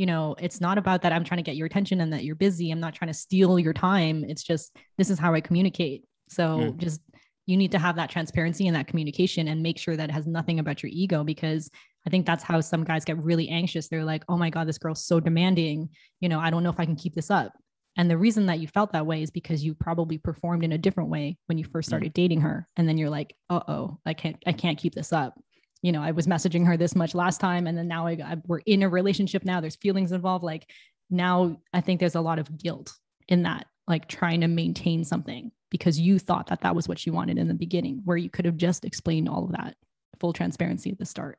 you 0.00 0.06
know, 0.06 0.34
it's 0.38 0.62
not 0.62 0.78
about 0.78 1.02
that 1.02 1.12
I'm 1.12 1.24
trying 1.24 1.40
to 1.40 1.42
get 1.42 1.56
your 1.56 1.66
attention 1.66 2.00
and 2.00 2.10
that 2.14 2.24
you're 2.24 2.34
busy. 2.34 2.70
I'm 2.70 2.80
not 2.80 2.94
trying 2.94 3.10
to 3.10 3.18
steal 3.18 3.58
your 3.58 3.74
time. 3.74 4.24
It's 4.26 4.42
just 4.42 4.74
this 4.96 5.10
is 5.10 5.18
how 5.18 5.34
I 5.34 5.42
communicate. 5.42 6.04
So 6.30 6.56
mm. 6.56 6.76
just 6.78 7.02
you 7.44 7.54
need 7.58 7.70
to 7.72 7.78
have 7.78 7.96
that 7.96 8.08
transparency 8.08 8.66
and 8.66 8.74
that 8.74 8.86
communication 8.86 9.48
and 9.48 9.62
make 9.62 9.76
sure 9.76 9.98
that 9.98 10.08
it 10.08 10.12
has 10.14 10.26
nothing 10.26 10.58
about 10.58 10.82
your 10.82 10.88
ego 10.90 11.22
because 11.22 11.70
I 12.06 12.08
think 12.08 12.24
that's 12.24 12.42
how 12.42 12.62
some 12.62 12.82
guys 12.82 13.04
get 13.04 13.22
really 13.22 13.50
anxious. 13.50 13.88
They're 13.88 14.06
like, 14.06 14.24
"Oh 14.26 14.38
my 14.38 14.48
god, 14.48 14.66
this 14.66 14.78
girl's 14.78 15.04
so 15.04 15.20
demanding. 15.20 15.90
You 16.20 16.30
know, 16.30 16.40
I 16.40 16.48
don't 16.48 16.62
know 16.62 16.70
if 16.70 16.80
I 16.80 16.86
can 16.86 16.96
keep 16.96 17.14
this 17.14 17.30
up." 17.30 17.52
And 17.98 18.10
the 18.10 18.16
reason 18.16 18.46
that 18.46 18.58
you 18.58 18.68
felt 18.68 18.92
that 18.92 19.04
way 19.04 19.20
is 19.22 19.30
because 19.30 19.62
you 19.62 19.74
probably 19.74 20.16
performed 20.16 20.64
in 20.64 20.72
a 20.72 20.78
different 20.78 21.10
way 21.10 21.36
when 21.44 21.58
you 21.58 21.64
first 21.64 21.88
mm. 21.88 21.90
started 21.90 22.12
mm. 22.12 22.14
dating 22.14 22.40
her 22.40 22.66
and 22.78 22.88
then 22.88 22.96
you're 22.96 23.10
like, 23.10 23.36
"Uh-oh, 23.50 23.98
I 24.06 24.14
can't 24.14 24.42
I 24.46 24.52
can't 24.52 24.78
keep 24.78 24.94
this 24.94 25.12
up." 25.12 25.34
You 25.82 25.92
know, 25.92 26.02
I 26.02 26.10
was 26.10 26.26
messaging 26.26 26.66
her 26.66 26.76
this 26.76 26.94
much 26.94 27.14
last 27.14 27.40
time, 27.40 27.66
and 27.66 27.76
then 27.76 27.88
now 27.88 28.06
I, 28.06 28.12
I, 28.12 28.36
we're 28.46 28.60
in 28.66 28.82
a 28.82 28.88
relationship 28.88 29.44
now. 29.44 29.60
There's 29.60 29.76
feelings 29.76 30.12
involved. 30.12 30.44
Like 30.44 30.70
now, 31.08 31.58
I 31.72 31.80
think 31.80 32.00
there's 32.00 32.14
a 32.14 32.20
lot 32.20 32.38
of 32.38 32.58
guilt 32.58 32.92
in 33.28 33.42
that, 33.44 33.66
like 33.88 34.08
trying 34.08 34.40
to 34.42 34.48
maintain 34.48 35.04
something 35.04 35.50
because 35.70 35.98
you 35.98 36.18
thought 36.18 36.48
that 36.48 36.60
that 36.62 36.74
was 36.74 36.88
what 36.88 37.06
you 37.06 37.12
wanted 37.12 37.38
in 37.38 37.48
the 37.48 37.54
beginning, 37.54 38.02
where 38.04 38.16
you 38.16 38.28
could 38.30 38.44
have 38.44 38.56
just 38.56 38.84
explained 38.84 39.28
all 39.28 39.44
of 39.44 39.52
that, 39.52 39.76
full 40.18 40.32
transparency 40.32 40.90
at 40.90 40.98
the 40.98 41.06
start. 41.06 41.38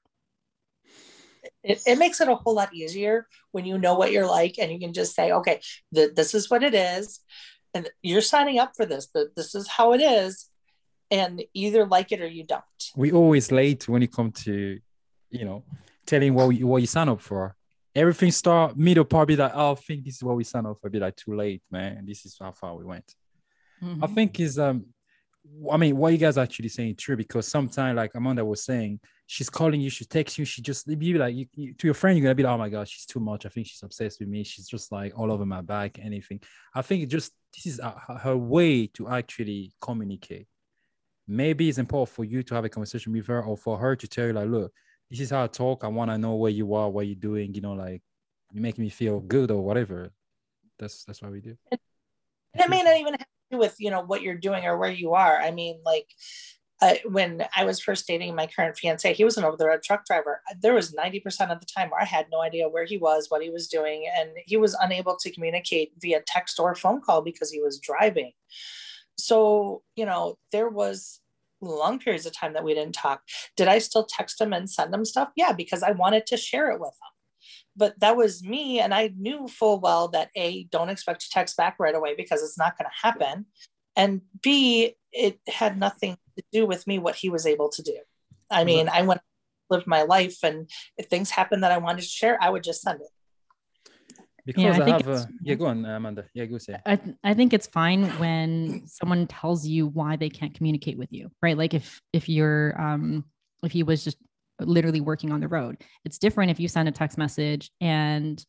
it, 1.64 1.82
it 1.86 1.98
makes 1.98 2.22
it 2.22 2.28
a 2.28 2.36
whole 2.36 2.56
lot 2.56 2.74
easier 2.74 3.28
when 3.52 3.66
you 3.66 3.78
know 3.78 3.96
what 3.96 4.12
you're 4.12 4.28
like 4.28 4.56
and 4.60 4.72
you 4.72 4.80
can 4.80 4.94
just 4.94 5.16
say 5.16 5.32
okay 5.32 5.60
th- 5.94 6.14
this 6.16 6.34
is 6.34 6.50
what 6.50 6.64
it 6.64 6.74
is 6.74 7.20
and 7.74 7.90
you're 8.02 8.22
signing 8.22 8.60
up 8.60 8.74
for 8.76 8.86
this 8.86 9.08
that 9.14 9.36
this 9.36 9.56
is 9.56 9.68
how 9.68 9.94
it 9.94 10.02
is 10.02 10.48
and 11.12 11.44
either 11.54 11.86
like 11.86 12.12
it 12.12 12.22
or 12.22 12.28
you 12.28 12.44
don't 12.44 12.64
we 12.96 13.12
always 13.12 13.52
late 13.52 13.88
when 13.88 14.02
it 14.02 14.12
come 14.12 14.32
to 14.32 14.80
you 15.30 15.46
know 15.46 15.64
telling 16.06 16.34
what 16.34 16.50
you, 16.50 16.66
what 16.66 16.82
you 16.82 16.88
sign 16.88 17.10
up 17.10 17.22
for 17.22 17.56
everything 17.94 18.32
start 18.32 18.78
middle 18.78 19.06
part 19.06 19.28
be 19.28 19.36
like 19.36 19.52
oh 19.54 19.74
i 19.74 19.76
think 19.76 20.04
this 20.04 20.16
is 20.16 20.24
what 20.24 20.36
we 20.36 20.44
sign 20.44 20.66
up 20.66 20.78
for 20.82 20.90
be 20.90 21.00
like 21.00 21.16
too 21.16 21.36
late 21.36 21.62
man 21.70 22.04
this 22.06 22.26
is 22.26 22.38
how 22.40 22.52
far 22.52 22.76
we 22.76 22.86
went 22.86 23.16
mm-hmm. 23.84 24.04
i 24.04 24.08
think 24.08 24.40
is 24.40 24.58
um 24.58 24.86
I 25.72 25.78
mean, 25.78 25.98
what 25.98 26.12
you 26.12 26.18
guys 26.18 26.38
actually 26.38 26.70
saying 26.70 26.96
true 26.96 27.18
because 27.18 27.48
sometimes, 27.48 27.98
like 27.98 28.12
Amanda 28.16 28.46
was 28.46 28.64
saying, 28.64 29.00
she's 29.26 29.50
calling 29.50 29.82
you, 29.82 29.90
she 29.90 30.06
texts 30.06 30.38
you, 30.38 30.46
she 30.46 30.62
just 30.62 30.88
be 30.88 31.14
like 31.14 31.36
you, 31.36 31.46
you, 31.56 31.74
to 31.74 31.88
your 31.88 31.94
friend, 31.94 32.18
you're 32.18 32.24
gonna 32.24 32.36
be 32.36 32.44
like, 32.44 32.54
oh 32.54 32.58
my 32.58 32.70
god, 32.70 32.88
she's 32.88 33.06
too 33.06 33.20
much. 33.20 33.46
I 33.46 33.50
think 33.50 33.68
she's 33.68 33.82
obsessed 33.82 34.20
with 34.20 34.30
me. 34.30 34.44
She's 34.44 34.68
just 34.68 34.92
like 34.92 35.18
all 35.18 35.32
over 35.32 35.46
my 35.46 35.62
back, 35.62 35.98
anything. 36.00 36.42
I 36.76 36.82
think 36.82 37.04
it 37.04 37.08
just 37.08 37.34
this 37.54 37.66
is 37.66 37.80
a, 37.80 37.90
her 38.22 38.38
way 38.38 38.88
to 38.88 39.10
actually 39.10 39.74
communicate. 39.82 40.48
Maybe 41.28 41.70
it's 41.70 41.78
important 41.78 42.14
for 42.16 42.26
you 42.26 42.44
to 42.44 42.56
have 42.56 42.66
a 42.66 42.70
conversation 42.70 43.14
with 43.14 43.28
her, 43.28 43.42
or 43.44 43.58
for 43.58 43.78
her 43.78 43.96
to 43.96 44.08
tell 44.08 44.28
you 44.28 44.34
like, 44.34 44.50
look, 44.50 44.72
this 45.10 45.20
is 45.20 45.30
how 45.30 45.44
I 45.44 45.48
talk. 45.48 45.84
I 45.84 45.88
want 45.88 46.12
to 46.12 46.18
know 46.18 46.36
where 46.36 46.52
you 46.52 46.74
are, 46.74 46.90
what 46.90 47.06
you're 47.08 47.16
doing. 47.16 47.54
You 47.54 47.62
know, 47.62 47.74
like 47.74 48.02
you 48.52 48.62
make 48.62 48.78
me 48.78 48.90
feel 48.90 49.20
good 49.20 49.52
or 49.52 49.62
whatever. 49.64 50.12
That's 50.80 51.04
that's 51.06 51.22
what 51.22 51.32
we 51.32 51.42
do. 51.42 51.56
and 51.72 51.80
It 52.56 52.70
may 52.70 52.84
not 52.84 52.98
even 52.98 53.14
have 53.14 53.20
to 53.22 53.26
do 53.52 53.58
with 53.58 53.76
you 53.80 53.92
know 53.92 54.02
what 54.02 54.22
you're 54.22 54.36
doing 54.36 54.66
or 54.66 54.78
where 54.78 54.92
you 54.92 55.14
are 55.14 55.40
i 55.40 55.52
mean 55.52 55.80
like 55.86 56.08
uh, 56.82 56.96
when 57.06 57.46
i 57.56 57.64
was 57.64 57.80
first 57.80 58.08
dating 58.08 58.34
my 58.36 58.48
current 58.48 58.78
fiance 58.78 59.14
he 59.14 59.24
was 59.24 59.38
an 59.38 59.44
over 59.44 59.58
the 59.58 59.66
road 59.66 59.84
truck 59.84 60.06
driver 60.06 60.42
there 60.62 60.74
was 60.74 60.94
90% 60.94 61.24
of 61.52 61.60
the 61.60 61.66
time 61.66 61.90
where 61.90 62.02
i 62.02 62.06
had 62.06 62.26
no 62.32 62.42
idea 62.42 62.68
where 62.70 62.86
he 62.86 62.98
was 62.98 63.28
what 63.30 63.44
he 63.44 63.50
was 63.50 63.68
doing 63.68 64.06
and 64.18 64.32
he 64.46 64.58
was 64.58 64.76
unable 64.82 65.16
to 65.20 65.32
communicate 65.32 65.92
via 66.00 66.22
text 66.26 66.60
or 66.60 66.74
phone 66.74 67.02
call 67.02 67.22
because 67.22 67.52
he 67.52 67.62
was 67.62 67.80
driving 67.80 68.32
so 69.26 69.84
you 69.96 70.06
know 70.06 70.38
there 70.52 70.70
was 70.70 71.20
long 71.62 72.00
periods 72.00 72.26
of 72.26 72.34
time 72.34 72.54
that 72.54 72.64
we 72.64 72.74
didn't 72.74 72.96
talk. 72.96 73.22
Did 73.56 73.68
i 73.68 73.78
still 73.78 74.06
text 74.06 74.42
him 74.42 74.52
and 74.54 74.70
send 74.70 74.94
him 74.94 75.06
stuff? 75.06 75.30
Yeah 75.36 75.54
because 75.54 75.84
i 75.84 75.92
wanted 75.92 76.26
to 76.28 76.38
share 76.38 76.72
it 76.72 76.80
with 76.80 76.90
him 76.90 77.12
but 77.76 78.00
that 78.00 78.18
was 78.18 78.44
me 78.44 78.80
and 78.80 78.94
i 78.94 79.12
knew 79.18 79.48
full 79.48 79.80
well 79.80 80.08
that 80.10 80.30
a 80.36 80.64
don't 80.66 80.90
expect 80.90 81.22
to 81.22 81.30
text 81.30 81.58
back 81.58 81.76
right 81.80 81.96
away 81.96 82.16
because 82.16 82.44
it's 82.44 82.58
not 82.58 82.78
going 82.78 82.90
to 82.90 83.08
happen 83.08 83.46
and 83.96 84.22
b 84.42 84.96
it 85.12 85.40
had 85.48 85.78
nothing 85.78 86.18
to 86.38 86.44
do 86.52 86.66
with 86.66 86.88
me 86.88 86.98
what 86.98 87.16
he 87.16 87.30
was 87.30 87.46
able 87.46 87.70
to 87.70 87.82
do. 87.82 87.98
I 88.50 88.64
mean 88.64 88.90
i 88.90 89.02
went 89.02 89.22
lived 89.70 89.88
my 89.88 90.02
life 90.04 90.38
and 90.44 90.70
if 90.98 91.08
things 91.08 91.30
happened 91.30 91.64
that 91.64 91.72
i 91.72 91.78
wanted 91.78 92.02
to 92.02 92.08
share 92.08 92.38
i 92.42 92.50
would 92.50 92.64
just 92.64 92.82
send 92.82 93.00
it 93.00 93.08
because 94.46 94.64
yeah, 94.64 94.84
I, 94.84 94.86
I 94.86 94.90
have 94.90 95.08
a, 95.08 95.28
yeah 95.44 95.56
go 95.56 95.66
on 95.66 95.86
amanda 95.86 96.26
yeah 96.34 96.46
go 96.46 96.58
say 96.58 96.78
I, 96.86 97.00
I 97.24 97.34
think 97.34 97.54
it's 97.54 97.68
fine 97.68 98.06
when 98.20 98.84
someone 98.88 99.28
tells 99.28 99.66
you 99.68 99.88
why 99.88 100.16
they 100.16 100.30
can't 100.30 100.54
communicate 100.54 100.98
with 100.98 101.12
you 101.12 101.30
right 101.42 101.58
like 101.58 101.74
if 101.74 102.02
if 102.14 102.28
you're 102.28 102.80
um 102.82 103.26
if 103.64 103.72
he 103.72 103.84
was 103.84 104.04
just 104.04 104.18
literally 104.66 105.02
working 105.02 105.32
on 105.32 105.40
the 105.40 105.48
road. 105.48 105.82
It's 106.06 106.18
different 106.18 106.52
if 106.52 106.60
you 106.60 106.68
send 106.68 106.88
a 106.88 106.92
text 106.92 107.18
message 107.18 107.72
and 107.80 108.44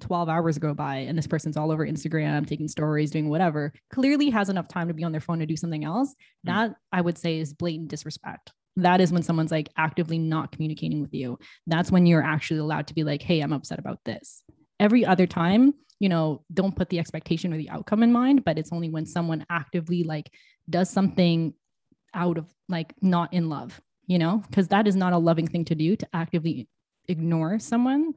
12 0.00 0.28
hours 0.28 0.58
go 0.58 0.72
by 0.72 0.96
and 0.96 1.16
this 1.16 1.26
person's 1.26 1.56
all 1.56 1.70
over 1.70 1.86
Instagram, 1.86 2.46
taking 2.46 2.68
stories, 2.68 3.10
doing 3.10 3.28
whatever, 3.28 3.72
clearly 3.92 4.30
has 4.30 4.48
enough 4.48 4.68
time 4.68 4.88
to 4.88 4.94
be 4.94 5.04
on 5.04 5.12
their 5.12 5.20
phone 5.20 5.40
to 5.40 5.46
do 5.46 5.56
something 5.56 5.84
else. 5.84 6.10
Mm. 6.10 6.14
That 6.44 6.74
I 6.92 7.00
would 7.00 7.18
say 7.18 7.38
is 7.38 7.52
blatant 7.52 7.88
disrespect. 7.88 8.52
That 8.76 9.00
is 9.00 9.12
when 9.12 9.22
someone's 9.22 9.50
like 9.50 9.68
actively 9.76 10.18
not 10.18 10.52
communicating 10.52 11.02
with 11.02 11.12
you. 11.12 11.38
That's 11.66 11.90
when 11.90 12.06
you're 12.06 12.22
actually 12.22 12.60
allowed 12.60 12.86
to 12.86 12.94
be 12.94 13.04
like, 13.04 13.22
hey, 13.22 13.40
I'm 13.40 13.52
upset 13.52 13.78
about 13.78 14.00
this. 14.04 14.42
Every 14.80 15.06
other 15.06 15.28
time, 15.28 15.74
you 16.00 16.08
know, 16.08 16.42
don't 16.52 16.74
put 16.74 16.88
the 16.88 16.98
expectation 16.98 17.52
or 17.54 17.58
the 17.58 17.70
outcome 17.70 18.02
in 18.02 18.12
mind, 18.12 18.44
but 18.44 18.58
it's 18.58 18.72
only 18.72 18.88
when 18.90 19.06
someone 19.06 19.46
actively 19.48 20.02
like 20.02 20.32
does 20.68 20.90
something 20.90 21.54
out 22.14 22.38
of 22.38 22.46
like 22.68 22.94
not 23.00 23.32
in 23.32 23.48
love 23.48 23.80
you 24.10 24.18
know, 24.18 24.42
because 24.48 24.66
that 24.66 24.88
is 24.88 24.96
not 24.96 25.12
a 25.12 25.18
loving 25.18 25.46
thing 25.46 25.64
to 25.64 25.76
do 25.76 25.94
to 25.94 26.08
actively 26.12 26.66
ignore 27.06 27.60
someone 27.60 28.12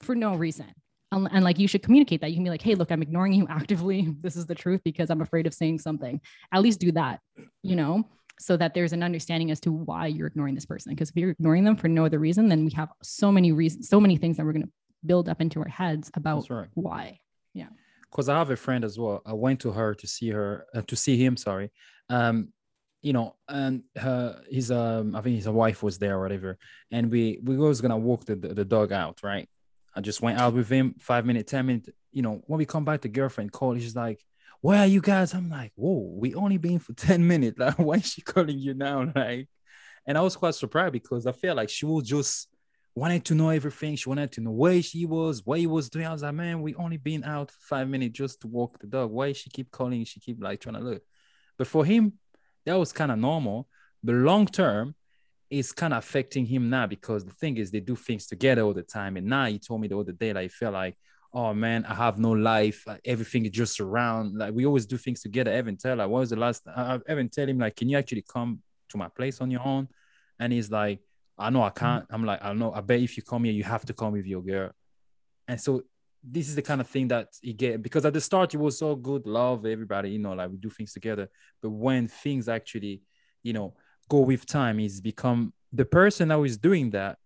for 0.00 0.14
no 0.14 0.34
reason. 0.34 0.64
And, 1.12 1.28
and, 1.30 1.44
like 1.44 1.58
you 1.58 1.68
should 1.68 1.82
communicate 1.82 2.22
that. 2.22 2.30
You 2.30 2.36
can 2.36 2.44
be 2.44 2.48
like, 2.48 2.62
hey, 2.62 2.74
look, 2.74 2.90
I'm 2.90 3.02
ignoring 3.02 3.34
you 3.34 3.46
actively. 3.50 4.08
This 4.22 4.34
is 4.34 4.46
the 4.46 4.54
truth 4.54 4.80
because 4.82 5.10
I'm 5.10 5.20
afraid 5.20 5.46
of 5.46 5.52
saying 5.52 5.80
something. 5.80 6.22
At 6.52 6.62
least 6.62 6.80
do 6.80 6.90
that, 6.92 7.20
you 7.62 7.76
know, 7.76 8.08
so 8.40 8.56
that 8.56 8.72
there's 8.72 8.94
an 8.94 9.02
understanding 9.02 9.50
as 9.50 9.60
to 9.60 9.72
why 9.72 10.06
you're 10.06 10.26
ignoring 10.26 10.54
this 10.54 10.64
person. 10.64 10.94
Because 10.94 11.10
if 11.10 11.16
you're 11.16 11.32
ignoring 11.32 11.64
them 11.64 11.76
for 11.76 11.88
no 11.88 12.06
other 12.06 12.18
reason, 12.18 12.48
then 12.48 12.64
we 12.64 12.70
have 12.70 12.88
so 13.02 13.30
many 13.30 13.52
reasons, 13.52 13.90
so 13.90 14.00
many 14.00 14.16
things 14.16 14.38
that 14.38 14.46
we're 14.46 14.52
going 14.52 14.64
to 14.64 14.72
build 15.06 15.28
up 15.28 15.40
into 15.40 15.60
our 15.60 15.68
heads 15.68 16.10
about 16.14 16.48
right. 16.50 16.68
why. 16.74 17.20
Yeah. 17.52 17.68
Because 18.10 18.28
I 18.28 18.38
have 18.38 18.50
a 18.50 18.56
friend 18.56 18.84
as 18.84 18.98
well. 18.98 19.22
I 19.26 19.32
went 19.32 19.60
to 19.60 19.72
her 19.72 19.94
to 19.94 20.06
see 20.06 20.30
her, 20.30 20.66
uh, 20.74 20.82
to 20.82 20.96
see 20.96 21.16
him, 21.16 21.36
sorry. 21.36 21.70
Um, 22.08 22.52
you 23.04 23.12
know, 23.12 23.36
and 23.48 23.82
her 23.96 24.42
his 24.50 24.70
um 24.70 25.14
I 25.14 25.20
think 25.20 25.36
his 25.36 25.48
wife 25.48 25.82
was 25.82 25.98
there 25.98 26.16
or 26.16 26.22
whatever, 26.22 26.58
and 26.90 27.10
we 27.10 27.38
we 27.42 27.56
was 27.58 27.82
gonna 27.82 27.98
walk 27.98 28.24
the, 28.24 28.34
the, 28.34 28.54
the 28.54 28.64
dog 28.64 28.92
out, 28.92 29.22
right? 29.22 29.46
I 29.94 30.00
just 30.00 30.22
went 30.22 30.40
out 30.40 30.54
with 30.54 30.70
him 30.70 30.94
five 30.98 31.26
minutes, 31.26 31.50
ten 31.50 31.66
minutes. 31.66 31.90
You 32.12 32.22
know, 32.22 32.42
when 32.46 32.58
we 32.58 32.64
come 32.64 32.84
back, 32.84 33.02
the 33.02 33.08
girlfriend 33.08 33.52
called. 33.52 33.80
She's 33.80 33.94
like, 33.94 34.24
"Where 34.62 34.78
are 34.80 34.86
you 34.86 35.02
guys?" 35.02 35.34
I'm 35.34 35.50
like, 35.50 35.72
"Whoa, 35.76 36.14
we 36.16 36.34
only 36.34 36.56
been 36.56 36.78
for 36.78 36.92
ten 36.94 37.26
minutes. 37.26 37.58
Like, 37.58 37.78
why 37.78 37.96
is 37.96 38.06
she 38.06 38.22
calling 38.22 38.58
you 38.58 38.72
now?" 38.72 39.04
Like, 39.14 39.50
and 40.06 40.16
I 40.16 40.22
was 40.22 40.34
quite 40.34 40.54
surprised 40.54 40.94
because 40.94 41.26
I 41.26 41.32
felt 41.32 41.58
like 41.58 41.68
she 41.68 41.84
was 41.84 42.08
just 42.08 42.48
wanted 42.94 43.24
to 43.26 43.34
know 43.34 43.50
everything. 43.50 43.96
She 43.96 44.08
wanted 44.08 44.32
to 44.32 44.40
know 44.40 44.52
where 44.52 44.80
she 44.80 45.04
was, 45.04 45.44
what 45.44 45.58
he 45.58 45.66
was 45.66 45.88
doing. 45.88 46.06
I 46.06 46.12
was 46.12 46.22
like, 46.22 46.34
man, 46.34 46.62
we 46.62 46.74
only 46.76 46.96
been 46.96 47.24
out 47.24 47.50
five 47.50 47.88
minutes 47.88 48.16
just 48.16 48.40
to 48.42 48.46
walk 48.46 48.78
the 48.78 48.86
dog. 48.86 49.10
Why 49.10 49.32
she 49.32 49.50
keep 49.50 49.70
calling? 49.70 50.04
She 50.04 50.20
keep 50.20 50.42
like 50.42 50.60
trying 50.60 50.76
to 50.76 50.80
look. 50.80 51.02
But 51.58 51.66
for 51.66 51.84
him, 51.84 52.14
that 52.66 52.74
was 52.74 52.92
kind 52.92 53.10
of 53.10 53.18
normal. 53.18 53.68
But 54.02 54.14
long 54.14 54.46
term, 54.46 54.94
it's 55.50 55.72
kind 55.72 55.92
of 55.92 55.98
affecting 55.98 56.46
him 56.46 56.70
now 56.70 56.86
because 56.86 57.24
the 57.24 57.32
thing 57.32 57.56
is 57.56 57.70
they 57.70 57.80
do 57.80 57.96
things 57.96 58.26
together 58.26 58.62
all 58.62 58.74
the 58.74 58.82
time. 58.82 59.16
And 59.16 59.26
now 59.26 59.46
he 59.46 59.58
told 59.58 59.80
me 59.80 59.88
the 59.88 59.98
other 59.98 60.12
day, 60.12 60.32
like, 60.32 60.44
I 60.44 60.48
felt 60.48 60.74
like, 60.74 60.96
oh 61.32 61.52
man, 61.52 61.84
I 61.84 61.94
have 61.94 62.18
no 62.18 62.30
life. 62.30 62.84
Everything 63.04 63.44
is 63.44 63.50
just 63.50 63.80
around. 63.80 64.38
Like 64.38 64.54
we 64.54 64.66
always 64.66 64.86
do 64.86 64.96
things 64.96 65.20
together. 65.20 65.50
Evan 65.50 65.76
tell 65.76 65.96
like, 65.96 66.08
what 66.08 66.20
was 66.20 66.30
the 66.30 66.36
last? 66.36 66.62
I 66.68 67.00
Evan 67.08 67.28
tell 67.28 67.48
him 67.48 67.58
like, 67.58 67.74
can 67.74 67.88
you 67.88 67.98
actually 67.98 68.22
come 68.22 68.60
to 68.90 68.96
my 68.96 69.08
place 69.08 69.40
on 69.40 69.50
your 69.50 69.62
own? 69.66 69.88
And 70.38 70.52
he's 70.52 70.70
like, 70.70 71.00
I 71.36 71.50
know 71.50 71.62
I 71.62 71.70
mm. 71.70 71.74
can't. 71.74 72.06
I'm 72.10 72.24
like, 72.24 72.40
I 72.42 72.52
know. 72.52 72.72
I 72.72 72.80
bet 72.80 73.00
if 73.00 73.16
you 73.16 73.22
come 73.22 73.44
here, 73.44 73.52
you 73.52 73.64
have 73.64 73.84
to 73.86 73.92
come 73.92 74.12
with 74.12 74.26
your 74.26 74.42
girl. 74.42 74.70
And 75.48 75.60
so 75.60 75.82
this 76.22 76.48
is 76.48 76.54
the 76.54 76.62
kind 76.62 76.80
of 76.80 76.88
thing 76.88 77.08
that 77.08 77.28
he 77.42 77.52
get 77.52 77.82
because 77.82 78.06
at 78.06 78.14
the 78.14 78.20
start 78.20 78.54
it 78.54 78.58
was 78.58 78.78
so 78.78 78.96
good, 78.96 79.26
love 79.26 79.66
everybody, 79.66 80.10
you 80.10 80.18
know, 80.18 80.32
like 80.32 80.50
we 80.50 80.56
do 80.56 80.70
things 80.70 80.92
together. 80.92 81.28
But 81.60 81.70
when 81.70 82.08
things 82.08 82.48
actually, 82.48 83.02
you 83.42 83.52
know, 83.52 83.74
go 84.08 84.20
with 84.20 84.46
time, 84.46 84.78
he's 84.78 85.00
become 85.00 85.52
the 85.72 85.84
person 85.84 86.28
that 86.28 86.40
is 86.40 86.56
doing 86.56 86.90
that. 86.90 87.18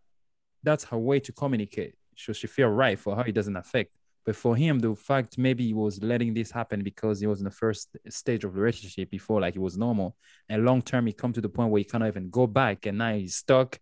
That's 0.64 0.84
her 0.84 0.98
way 0.98 1.20
to 1.20 1.32
communicate. 1.32 1.94
So 2.16 2.32
she 2.32 2.48
feel 2.48 2.68
right 2.68 2.98
for 2.98 3.14
her, 3.14 3.24
it 3.24 3.34
doesn't 3.34 3.56
affect. 3.56 3.92
But 4.26 4.36
for 4.36 4.56
him, 4.56 4.78
the 4.78 4.94
fact 4.94 5.38
maybe 5.38 5.64
he 5.64 5.72
was 5.72 6.02
letting 6.02 6.34
this 6.34 6.50
happen 6.50 6.82
because 6.82 7.20
he 7.20 7.26
was 7.26 7.38
in 7.38 7.44
the 7.44 7.50
first 7.50 7.96
stage 8.10 8.44
of 8.44 8.52
the 8.52 8.60
relationship 8.60 9.10
before, 9.10 9.40
like 9.40 9.56
it 9.56 9.60
was 9.60 9.78
normal. 9.78 10.16
And 10.48 10.66
long 10.66 10.82
term, 10.82 11.06
he 11.06 11.12
come 11.12 11.32
to 11.32 11.40
the 11.40 11.48
point 11.48 11.70
where 11.70 11.78
he 11.78 11.84
cannot 11.84 12.08
even 12.08 12.28
go 12.28 12.46
back, 12.46 12.84
and 12.84 12.98
now 12.98 13.14
he's 13.14 13.36
stuck, 13.36 13.78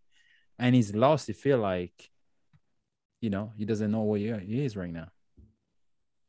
and 0.59 0.75
he's 0.75 0.95
lost. 0.95 1.27
He 1.27 1.33
feel 1.33 1.59
like 1.59 2.11
you 3.21 3.31
know, 3.31 3.53
he 3.57 3.65
doesn't 3.65 3.91
know 3.91 4.03
where 4.03 4.39
he 4.39 4.65
is 4.65 4.77
right 4.77 4.93
now. 4.93 5.09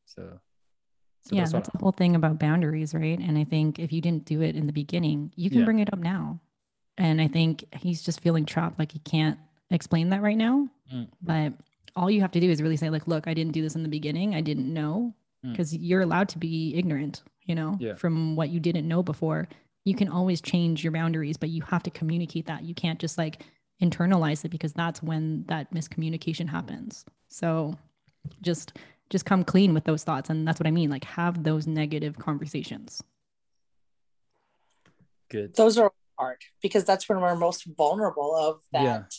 So, 0.05 0.39
so 1.21 1.35
yeah, 1.35 1.41
that's, 1.41 1.51
that's 1.51 1.69
the 1.69 1.77
whole 1.79 1.91
thing 1.91 2.15
about 2.15 2.39
boundaries, 2.39 2.93
right? 2.93 3.19
And 3.19 3.37
I 3.37 3.43
think 3.43 3.79
if 3.79 3.91
you 3.91 4.01
didn't 4.01 4.25
do 4.25 4.41
it 4.41 4.55
in 4.55 4.65
the 4.65 4.73
beginning, 4.73 5.31
you 5.35 5.49
can 5.49 5.59
yeah. 5.59 5.65
bring 5.65 5.79
it 5.79 5.91
up 5.91 5.99
now. 5.99 6.39
And 6.97 7.21
I 7.21 7.27
think 7.27 7.65
he's 7.75 8.01
just 8.01 8.21
feeling 8.21 8.45
trapped, 8.45 8.79
like 8.79 8.91
he 8.91 8.99
can't 8.99 9.37
explain 9.69 10.09
that 10.09 10.21
right 10.21 10.37
now. 10.37 10.67
Mm. 10.91 11.07
But 11.21 11.53
all 11.95 12.09
you 12.09 12.21
have 12.21 12.31
to 12.31 12.39
do 12.39 12.49
is 12.49 12.61
really 12.61 12.77
say, 12.77 12.89
like, 12.89 13.07
look, 13.07 13.27
I 13.27 13.33
didn't 13.33 13.53
do 13.53 13.61
this 13.61 13.75
in 13.75 13.83
the 13.83 13.89
beginning. 13.89 14.33
I 14.33 14.41
didn't 14.41 14.73
know 14.73 15.13
because 15.43 15.73
mm. 15.73 15.79
you're 15.81 16.01
allowed 16.01 16.29
to 16.29 16.39
be 16.39 16.73
ignorant, 16.75 17.21
you 17.43 17.53
know, 17.53 17.77
yeah. 17.79 17.95
from 17.95 18.35
what 18.35 18.49
you 18.49 18.59
didn't 18.59 18.87
know 18.87 19.03
before. 19.03 19.47
You 19.83 19.95
can 19.95 20.09
always 20.09 20.41
change 20.41 20.83
your 20.83 20.91
boundaries, 20.91 21.37
but 21.37 21.49
you 21.49 21.61
have 21.63 21.83
to 21.83 21.91
communicate 21.91 22.47
that. 22.47 22.63
You 22.63 22.73
can't 22.73 22.99
just 22.99 23.17
like 23.17 23.43
internalize 23.81 24.43
it 24.45 24.49
because 24.49 24.73
that's 24.73 25.03
when 25.03 25.43
that 25.47 25.73
miscommunication 25.73 26.47
happens. 26.47 27.05
So 27.27 27.75
just 28.41 28.73
just 29.09 29.25
come 29.25 29.43
clean 29.43 29.73
with 29.73 29.85
those 29.85 30.03
thoughts 30.03 30.29
and 30.29 30.45
that's 30.45 30.59
what 30.59 30.67
I 30.67 30.71
mean 30.71 30.89
like 30.89 31.05
have 31.05 31.43
those 31.43 31.65
negative 31.65 32.17
conversations. 32.19 33.01
Good. 35.29 35.55
Those 35.55 35.77
are 35.77 35.91
hard 36.17 36.41
because 36.61 36.83
that's 36.83 37.07
when 37.07 37.21
we're 37.21 37.35
most 37.35 37.65
vulnerable 37.77 38.35
of 38.35 38.61
that. 38.71 39.13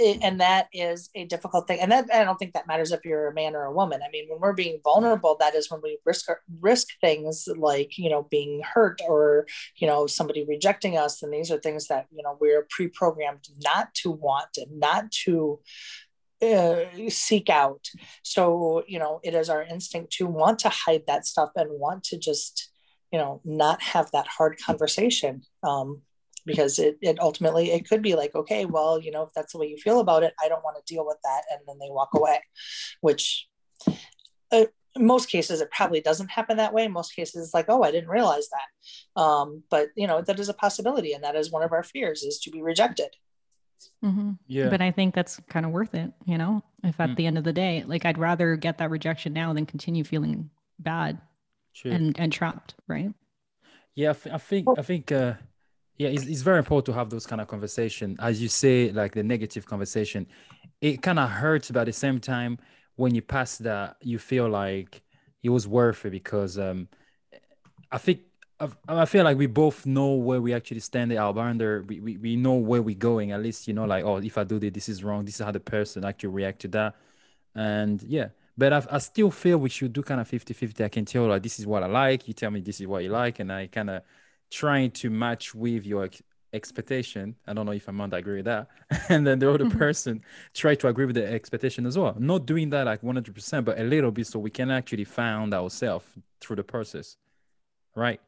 And 0.00 0.40
that 0.40 0.68
is 0.72 1.10
a 1.14 1.24
difficult 1.24 1.66
thing 1.66 1.80
and 1.80 1.92
that 1.92 2.06
i 2.12 2.24
don't 2.24 2.38
think 2.38 2.54
that 2.54 2.66
matters 2.66 2.92
if 2.92 3.04
you're 3.04 3.28
a 3.28 3.34
man 3.34 3.54
or 3.54 3.64
a 3.64 3.72
woman 3.72 4.00
i 4.06 4.10
mean 4.10 4.26
when 4.28 4.40
we're 4.40 4.52
being 4.52 4.80
vulnerable 4.82 5.36
that 5.40 5.54
is 5.54 5.70
when 5.70 5.80
we 5.82 5.98
risk 6.06 6.26
risk 6.60 6.88
things 7.00 7.46
like 7.56 7.98
you 7.98 8.08
know 8.08 8.26
being 8.30 8.62
hurt 8.62 9.00
or 9.06 9.46
you 9.76 9.86
know 9.86 10.06
somebody 10.06 10.44
rejecting 10.48 10.96
us 10.96 11.22
and 11.22 11.32
these 11.32 11.50
are 11.50 11.58
things 11.58 11.88
that 11.88 12.06
you 12.10 12.22
know 12.22 12.36
we're 12.40 12.66
pre-programmed 12.70 13.46
not 13.62 13.92
to 13.94 14.10
want 14.10 14.56
and 14.56 14.80
not 14.80 15.10
to 15.10 15.60
uh, 16.42 16.84
seek 17.08 17.50
out. 17.50 17.86
So, 18.22 18.82
you 18.86 18.98
know, 18.98 19.20
it 19.22 19.34
is 19.34 19.50
our 19.50 19.62
instinct 19.62 20.12
to 20.14 20.26
want 20.26 20.60
to 20.60 20.70
hide 20.70 21.02
that 21.06 21.26
stuff 21.26 21.50
and 21.54 21.68
want 21.78 22.04
to 22.04 22.18
just, 22.18 22.70
you 23.12 23.18
know, 23.18 23.42
not 23.44 23.82
have 23.82 24.10
that 24.12 24.26
hard 24.26 24.58
conversation. 24.58 25.42
Um, 25.62 26.00
because 26.46 26.78
it, 26.78 26.96
it 27.00 27.18
ultimately 27.20 27.70
it 27.70 27.88
could 27.88 28.02
be 28.02 28.14
like 28.14 28.34
okay 28.34 28.64
well 28.64 29.00
you 29.00 29.10
know 29.10 29.22
if 29.22 29.32
that's 29.34 29.52
the 29.52 29.58
way 29.58 29.66
you 29.66 29.76
feel 29.76 30.00
about 30.00 30.22
it 30.22 30.34
i 30.42 30.48
don't 30.48 30.64
want 30.64 30.76
to 30.76 30.94
deal 30.94 31.06
with 31.06 31.18
that 31.24 31.42
and 31.50 31.60
then 31.66 31.78
they 31.78 31.90
walk 31.90 32.10
away 32.14 32.40
which 33.00 33.48
uh, 34.52 34.64
in 34.96 35.06
most 35.06 35.28
cases 35.28 35.60
it 35.60 35.70
probably 35.70 36.00
doesn't 36.00 36.30
happen 36.30 36.56
that 36.56 36.72
way. 36.72 36.84
In 36.84 36.92
most 36.92 37.14
cases 37.14 37.44
it's 37.44 37.54
like 37.54 37.66
oh 37.68 37.82
i 37.82 37.90
didn't 37.90 38.10
realize 38.10 38.48
that. 38.48 39.20
Um, 39.20 39.62
but 39.70 39.88
you 39.94 40.06
know 40.06 40.22
that 40.22 40.40
is 40.40 40.48
a 40.48 40.54
possibility 40.54 41.12
and 41.12 41.24
that 41.24 41.36
is 41.36 41.50
one 41.50 41.62
of 41.62 41.72
our 41.72 41.82
fears 41.82 42.22
is 42.22 42.38
to 42.40 42.50
be 42.50 42.62
rejected. 42.62 43.10
Mm-hmm. 44.04 44.32
yeah. 44.46 44.68
But 44.68 44.82
i 44.82 44.90
think 44.90 45.14
that's 45.14 45.40
kind 45.48 45.64
of 45.64 45.72
worth 45.72 45.94
it 45.94 46.12
you 46.26 46.38
know? 46.38 46.62
If 46.82 47.00
at 47.00 47.10
mm. 47.10 47.16
the 47.16 47.26
end 47.26 47.38
of 47.38 47.44
the 47.44 47.52
day 47.52 47.84
like 47.86 48.04
i'd 48.04 48.18
rather 48.18 48.56
get 48.56 48.78
that 48.78 48.90
rejection 48.90 49.32
now 49.32 49.52
than 49.52 49.66
continue 49.66 50.04
feeling 50.04 50.50
bad 50.78 51.20
and 51.84 52.18
and 52.18 52.32
trapped 52.32 52.74
right? 52.88 53.12
Yeah 53.94 54.14
i, 54.32 54.38
think 54.38 54.66
i 54.76 54.82
think 54.82 55.12
uh 55.12 55.34
yeah 56.00 56.08
it's, 56.08 56.26
it's 56.32 56.42
very 56.42 56.58
important 56.58 56.86
to 56.86 56.92
have 56.92 57.08
those 57.10 57.26
kind 57.26 57.40
of 57.40 57.46
conversation 57.54 58.16
as 58.20 58.34
you 58.42 58.48
say 58.48 58.90
like 58.92 59.12
the 59.12 59.22
negative 59.22 59.64
conversation 59.72 60.26
it 60.80 61.02
kind 61.02 61.18
of 61.18 61.28
hurts 61.28 61.70
but 61.70 61.80
at 61.80 61.86
the 61.86 61.92
same 61.92 62.18
time 62.18 62.58
when 63.00 63.14
you 63.14 63.22
pass 63.22 63.56
that, 63.58 63.96
you 64.02 64.18
feel 64.18 64.48
like 64.48 65.02
it 65.42 65.48
was 65.48 65.66
worth 65.66 66.04
it 66.04 66.10
because 66.10 66.58
um, 66.58 66.86
I 67.90 67.96
think 67.96 68.20
I, 68.86 69.06
feel 69.06 69.24
like 69.24 69.38
we 69.38 69.46
both 69.46 69.86
know 69.86 70.12
where 70.12 70.42
we 70.42 70.52
actually 70.52 70.80
stand 70.80 71.10
at 71.10 71.32
boundary. 71.32 71.80
We, 71.80 72.00
we, 72.00 72.16
we 72.18 72.36
know 72.36 72.56
where 72.56 72.82
we're 72.82 72.94
going. 72.94 73.32
At 73.32 73.42
least, 73.42 73.66
you 73.66 73.72
know, 73.72 73.86
like, 73.86 74.04
oh, 74.04 74.18
if 74.18 74.36
I 74.36 74.44
do 74.44 74.58
this, 74.58 74.72
this 74.74 74.88
is 74.90 75.02
wrong. 75.02 75.24
This 75.24 75.36
is 75.36 75.46
how 75.46 75.50
the 75.50 75.60
person 75.60 76.04
actually 76.04 76.28
react 76.28 76.60
to 76.60 76.68
that. 76.68 76.94
And 77.54 78.02
yeah, 78.02 78.28
but 78.58 78.74
I, 78.74 78.82
I 78.90 78.98
still 78.98 79.30
feel 79.30 79.56
we 79.56 79.70
should 79.70 79.94
do 79.94 80.02
kind 80.02 80.20
of 80.20 80.28
50 80.28 80.52
50. 80.52 80.84
I 80.84 80.88
can 80.90 81.06
tell, 81.06 81.26
like, 81.26 81.42
this 81.42 81.58
is 81.58 81.66
what 81.66 81.82
I 81.82 81.86
like. 81.86 82.28
You 82.28 82.34
tell 82.34 82.50
me 82.50 82.60
this 82.60 82.82
is 82.82 82.86
what 82.86 83.02
you 83.02 83.08
like. 83.08 83.38
And 83.38 83.50
I 83.50 83.68
kind 83.68 83.88
of 83.88 84.02
trying 84.50 84.90
to 84.90 85.10
match 85.10 85.54
with 85.54 85.86
your 85.86 86.08
expectation. 86.52 87.36
I 87.46 87.52
don't 87.52 87.66
know 87.66 87.72
if 87.72 87.86
Amanda 87.88 88.16
agree 88.16 88.36
with 88.36 88.46
that. 88.46 88.68
and 89.08 89.26
then 89.26 89.38
the 89.38 89.52
other 89.52 89.64
mm-hmm. 89.64 89.78
person 89.78 90.22
try 90.54 90.74
to 90.74 90.88
agree 90.88 91.06
with 91.06 91.14
the 91.14 91.26
expectation 91.26 91.86
as 91.86 91.96
well. 91.96 92.16
Not 92.18 92.46
doing 92.46 92.70
that 92.70 92.86
like 92.86 93.02
100%, 93.02 93.64
but 93.64 93.78
a 93.78 93.84
little 93.84 94.10
bit 94.10 94.26
so 94.26 94.38
we 94.38 94.50
can 94.50 94.70
actually 94.70 95.04
find 95.04 95.54
ourselves 95.54 96.06
through 96.40 96.56
the 96.56 96.64
process. 96.64 97.16
Right? 97.94 98.20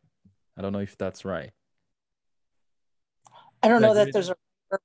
I 0.56 0.62
don't 0.62 0.72
know 0.72 0.80
if 0.80 0.96
that's 0.96 1.24
right. 1.24 1.50
I 3.62 3.68
don't 3.68 3.80
know 3.80 3.94
that 3.94 4.12
there's 4.12 4.28
a 4.28 4.36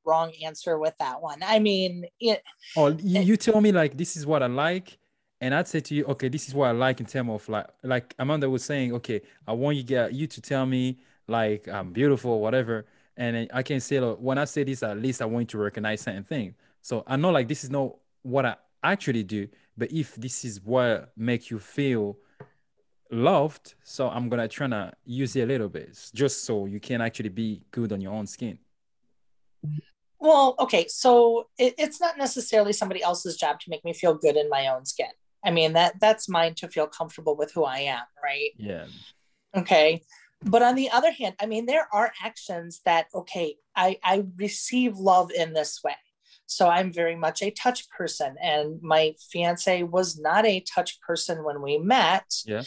wrong 0.06 0.32
answer 0.44 0.78
with 0.78 0.94
that 1.00 1.22
one. 1.22 1.40
I 1.42 1.60
mean, 1.60 2.06
it, 2.20 2.44
oh, 2.76 2.90
you, 2.90 3.22
you 3.22 3.38
tell 3.38 3.60
me 3.60 3.72
like 3.72 3.98
this 3.98 4.16
is 4.16 4.26
what 4.26 4.44
I 4.44 4.48
like, 4.48 4.98
and 5.42 5.54
I'd 5.54 5.68
say 5.68 5.80
to 5.80 5.96
you, 5.96 6.06
okay, 6.06 6.30
this 6.30 6.48
is 6.48 6.54
what 6.54 6.68
I 6.68 6.72
like 6.72 7.00
in 7.00 7.06
terms 7.06 7.30
of 7.30 7.50
like, 7.50 7.68
like 7.84 8.14
Amanda 8.20 8.50
was 8.50 8.64
saying, 8.64 8.94
okay, 8.94 9.22
I 9.48 9.54
want 9.54 9.78
you 9.78 9.84
get 9.84 10.14
you 10.14 10.28
to 10.28 10.42
tell 10.42 10.66
me 10.66 11.00
like 11.28 11.68
I'm 11.68 11.92
beautiful 11.92 12.40
whatever, 12.40 12.86
and 13.16 13.50
I 13.54 13.64
can 13.64 13.80
say 13.80 14.00
like, 14.00 14.18
when 14.18 14.38
I 14.38 14.46
say 14.46 14.64
this, 14.64 14.84
at 14.84 14.98
least 15.00 15.22
I 15.22 15.26
want 15.26 15.54
you 15.54 15.60
to 15.60 15.64
recognize 15.64 16.02
certain 16.02 16.24
thing. 16.24 16.56
So 16.82 17.04
I 17.08 17.16
know 17.16 17.32
like 17.32 17.48
this 17.48 17.64
is 17.64 17.70
not 17.70 17.96
what 18.22 18.46
I 18.46 18.56
actually 18.84 19.24
do, 19.24 19.48
but 19.76 19.92
if 19.92 20.16
this 20.16 20.46
is 20.46 20.62
what 20.62 21.12
make 21.18 21.50
you 21.50 21.60
feel 21.60 22.18
loved, 23.12 23.76
so 23.84 24.10
I'm 24.10 24.30
gonna 24.30 24.48
try 24.48 24.68
to 24.68 24.94
use 25.06 25.36
it 25.36 25.42
a 25.42 25.46
little 25.46 25.70
bit, 25.70 25.98
just 26.14 26.44
so 26.46 26.66
you 26.66 26.80
can 26.80 27.02
actually 27.02 27.30
be 27.30 27.62
good 27.72 27.92
on 27.92 28.02
your 28.02 28.14
own 28.14 28.28
skin. 28.28 28.60
Well, 30.20 30.56
okay, 30.60 30.88
so 30.88 31.50
it, 31.60 31.76
it's 31.78 32.02
not 32.02 32.18
necessarily 32.18 32.74
somebody 32.74 33.04
else's 33.04 33.38
job 33.38 33.60
to 33.62 33.70
make 33.70 33.86
me 33.86 33.94
feel 33.94 34.16
good 34.16 34.36
in 34.36 34.50
my 34.50 34.68
own 34.68 34.86
skin. 34.86 35.12
I 35.44 35.52
mean 35.52 35.74
that 35.74 36.00
that's 36.00 36.28
mine 36.28 36.56
to 36.56 36.68
feel 36.68 36.88
comfortable 36.88 37.36
with 37.36 37.52
who 37.54 37.64
I 37.64 37.80
am, 37.80 38.04
right? 38.24 38.52
Yeah. 38.58 38.86
Okay 39.56 40.02
but 40.44 40.62
on 40.62 40.76
the 40.76 40.90
other 40.90 41.12
hand 41.12 41.36
i 41.40 41.46
mean 41.46 41.66
there 41.66 41.88
are 41.92 42.12
actions 42.24 42.82
that 42.86 43.08
okay 43.14 43.56
i 43.76 43.98
i 44.04 44.24
receive 44.38 44.98
love 44.98 45.32
in 45.32 45.54
this 45.54 45.82
way. 45.84 45.96
So 46.46 46.70
i'm 46.70 46.94
very 46.94 47.16
much 47.16 47.42
a 47.42 47.52
touch 47.52 47.90
person 47.90 48.36
and 48.42 48.82
my 48.82 49.16
fiance 49.32 49.84
was 49.84 50.20
not 50.20 50.46
a 50.46 50.62
touch 50.62 51.00
person 51.02 51.44
when 51.44 51.62
we 51.62 51.78
met. 51.78 52.26
Yeah. 52.46 52.64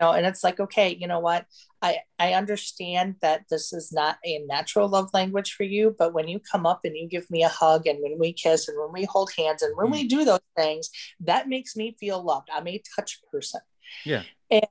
You 0.00 0.06
know, 0.06 0.12
and 0.12 0.26
it's 0.26 0.44
like 0.44 0.60
okay 0.60 0.96
you 0.98 1.06
know 1.06 1.20
what? 1.20 1.46
I 1.80 1.98
i 2.18 2.32
understand 2.32 3.16
that 3.20 3.44
this 3.50 3.72
is 3.72 3.92
not 3.92 4.18
a 4.24 4.40
natural 4.46 4.88
love 4.88 5.10
language 5.12 5.52
for 5.52 5.62
you 5.62 5.94
but 5.96 6.12
when 6.12 6.26
you 6.26 6.40
come 6.40 6.66
up 6.66 6.80
and 6.84 6.96
you 6.96 7.08
give 7.08 7.30
me 7.30 7.44
a 7.44 7.48
hug 7.48 7.86
and 7.86 7.98
when 8.02 8.18
we 8.18 8.32
kiss 8.32 8.66
and 8.68 8.78
when 8.80 8.92
we 8.92 9.04
hold 9.04 9.30
hands 9.38 9.62
and 9.62 9.76
when 9.76 9.88
mm. 9.88 9.92
we 9.92 10.08
do 10.08 10.24
those 10.24 10.40
things 10.56 10.90
that 11.20 11.48
makes 11.48 11.76
me 11.76 11.96
feel 12.00 12.22
loved. 12.22 12.48
I'm 12.52 12.66
a 12.66 12.82
touch 12.96 13.20
person. 13.30 13.60
Yeah. 14.04 14.22
And 14.50 14.66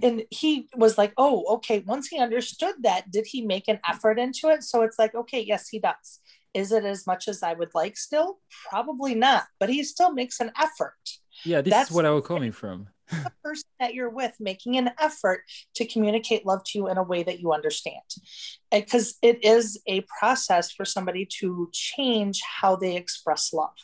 and 0.00 0.24
he 0.30 0.68
was 0.76 0.96
like 0.96 1.12
oh 1.16 1.44
okay. 1.56 1.80
Once 1.86 2.08
he 2.08 2.18
understood 2.18 2.74
that 2.82 3.10
did 3.10 3.26
he 3.26 3.42
make 3.42 3.68
an 3.68 3.80
effort 3.88 4.18
into 4.18 4.48
it? 4.48 4.62
So 4.62 4.82
it's 4.82 4.98
like 4.98 5.14
okay 5.14 5.40
yes 5.40 5.68
he 5.68 5.78
does. 5.78 6.20
Is 6.54 6.70
it 6.70 6.84
as 6.84 7.06
much 7.06 7.28
as 7.28 7.42
i 7.42 7.52
would 7.54 7.74
like 7.74 7.96
still? 7.96 8.38
Probably 8.68 9.14
not 9.14 9.44
but 9.58 9.68
he 9.68 9.82
still 9.84 10.12
makes 10.12 10.40
an 10.40 10.52
effort. 10.58 10.94
Yeah 11.44 11.60
this 11.60 11.72
That's 11.72 11.90
is 11.90 11.96
what 11.96 12.06
i 12.06 12.10
was 12.10 12.26
coming 12.26 12.52
from. 12.52 12.88
the 13.10 13.32
person 13.44 13.68
that 13.78 13.92
you're 13.92 14.08
with 14.08 14.32
making 14.40 14.78
an 14.78 14.90
effort 14.98 15.42
to 15.74 15.84
communicate 15.84 16.46
love 16.46 16.62
to 16.64 16.78
you 16.78 16.88
in 16.88 16.96
a 16.96 17.02
way 17.02 17.22
that 17.22 17.40
you 17.40 17.52
understand. 17.52 18.00
Because 18.70 19.18
it 19.20 19.44
is 19.44 19.80
a 19.86 20.02
process 20.18 20.72
for 20.72 20.86
somebody 20.86 21.26
to 21.40 21.68
change 21.72 22.40
how 22.60 22.76
they 22.76 22.96
express 22.96 23.52
love 23.52 23.74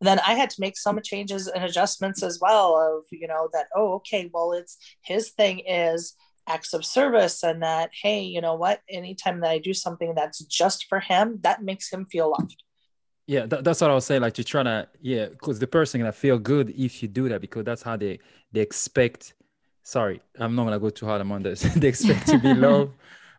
then 0.00 0.18
I 0.20 0.34
had 0.34 0.50
to 0.50 0.60
make 0.60 0.78
some 0.78 1.00
changes 1.02 1.46
and 1.46 1.64
adjustments 1.64 2.22
as 2.22 2.38
well 2.40 2.76
of, 2.76 3.04
you 3.10 3.28
know, 3.28 3.48
that, 3.52 3.66
oh, 3.74 3.94
okay, 3.94 4.30
well, 4.32 4.52
it's 4.52 4.78
his 5.02 5.30
thing 5.30 5.60
is 5.60 6.14
acts 6.48 6.72
of 6.72 6.84
service 6.84 7.42
and 7.42 7.62
that, 7.62 7.90
hey, 8.02 8.22
you 8.22 8.40
know 8.40 8.54
what, 8.54 8.80
anytime 8.88 9.40
that 9.40 9.50
I 9.50 9.58
do 9.58 9.74
something 9.74 10.14
that's 10.14 10.42
just 10.44 10.86
for 10.88 11.00
him, 11.00 11.38
that 11.42 11.62
makes 11.62 11.92
him 11.92 12.06
feel 12.10 12.30
loved. 12.30 12.62
Yeah, 13.26 13.46
that, 13.46 13.62
that's 13.62 13.80
what 13.80 13.90
I 13.90 13.94
was 13.94 14.06
saying. 14.06 14.22
Like 14.22 14.34
to 14.34 14.44
try 14.44 14.62
to, 14.62 14.88
yeah, 15.00 15.26
because 15.26 15.58
the 15.58 15.66
person 15.66 16.00
gonna 16.00 16.12
feel 16.12 16.38
good 16.38 16.70
if 16.70 17.02
you 17.02 17.08
do 17.08 17.28
that 17.28 17.40
because 17.40 17.64
that's 17.64 17.82
how 17.82 17.96
they 17.96 18.18
they 18.50 18.60
expect. 18.60 19.34
Sorry, 19.84 20.20
I'm 20.36 20.56
not 20.56 20.64
gonna 20.64 20.80
go 20.80 20.90
too 20.90 21.06
hard 21.06 21.20
on 21.22 21.42
this. 21.42 21.62
they 21.76 21.86
expect 21.86 22.26
to 22.26 22.38
be 22.38 22.54
loved, 22.66 22.92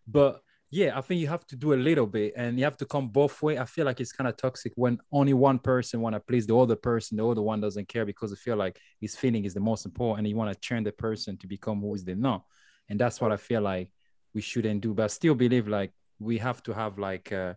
but 0.07 0.43
yeah, 0.73 0.97
I 0.97 1.01
think 1.01 1.19
you 1.19 1.27
have 1.27 1.45
to 1.47 1.57
do 1.57 1.73
a 1.73 1.75
little 1.75 2.07
bit 2.07 2.31
and 2.37 2.57
you 2.57 2.63
have 2.63 2.77
to 2.77 2.85
come 2.85 3.09
both 3.09 3.41
way. 3.43 3.57
I 3.57 3.65
feel 3.65 3.85
like 3.85 3.99
it's 3.99 4.13
kind 4.13 4.29
of 4.29 4.37
toxic 4.37 4.71
when 4.75 4.99
only 5.11 5.33
one 5.33 5.59
person 5.59 5.99
want 5.99 6.15
to 6.15 6.21
please 6.21 6.47
the 6.47 6.55
other 6.57 6.77
person, 6.77 7.17
the 7.17 7.27
other 7.27 7.41
one 7.41 7.59
doesn't 7.59 7.89
care 7.89 8.05
because 8.05 8.31
they 8.31 8.37
feel 8.37 8.55
like 8.55 8.79
his 9.01 9.17
feeling 9.17 9.43
is 9.43 9.53
the 9.53 9.59
most 9.59 9.85
important 9.85 10.19
and 10.19 10.29
you 10.29 10.37
want 10.37 10.53
to 10.53 10.59
turn 10.59 10.85
the 10.85 10.93
person 10.93 11.37
to 11.39 11.47
become 11.47 11.81
who 11.81 11.93
is 11.93 12.05
they 12.05 12.15
not. 12.15 12.45
And 12.87 12.97
that's 12.97 13.19
what 13.19 13.33
I 13.33 13.37
feel 13.37 13.61
like 13.61 13.91
we 14.33 14.39
shouldn't 14.39 14.79
do. 14.79 14.93
But 14.93 15.03
I 15.03 15.07
still 15.07 15.35
believe 15.35 15.67
like 15.67 15.91
we 16.19 16.37
have 16.37 16.63
to 16.63 16.73
have 16.73 16.97
like 16.97 17.33
uh 17.33 17.53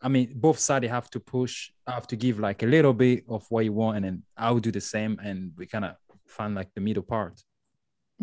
I 0.00 0.08
mean 0.08 0.32
both 0.34 0.58
sides 0.58 0.88
have 0.88 1.10
to 1.10 1.20
push, 1.20 1.70
have 1.86 2.06
to 2.06 2.16
give 2.16 2.38
like 2.38 2.62
a 2.62 2.66
little 2.66 2.94
bit 2.94 3.24
of 3.28 3.44
what 3.50 3.66
you 3.66 3.74
want 3.74 3.98
and 3.98 4.06
then 4.06 4.22
I'll 4.38 4.58
do 4.58 4.72
the 4.72 4.80
same 4.80 5.20
and 5.22 5.52
we 5.58 5.66
kind 5.66 5.84
of 5.84 5.96
find 6.26 6.54
like 6.54 6.72
the 6.74 6.80
middle 6.80 7.02
part. 7.02 7.42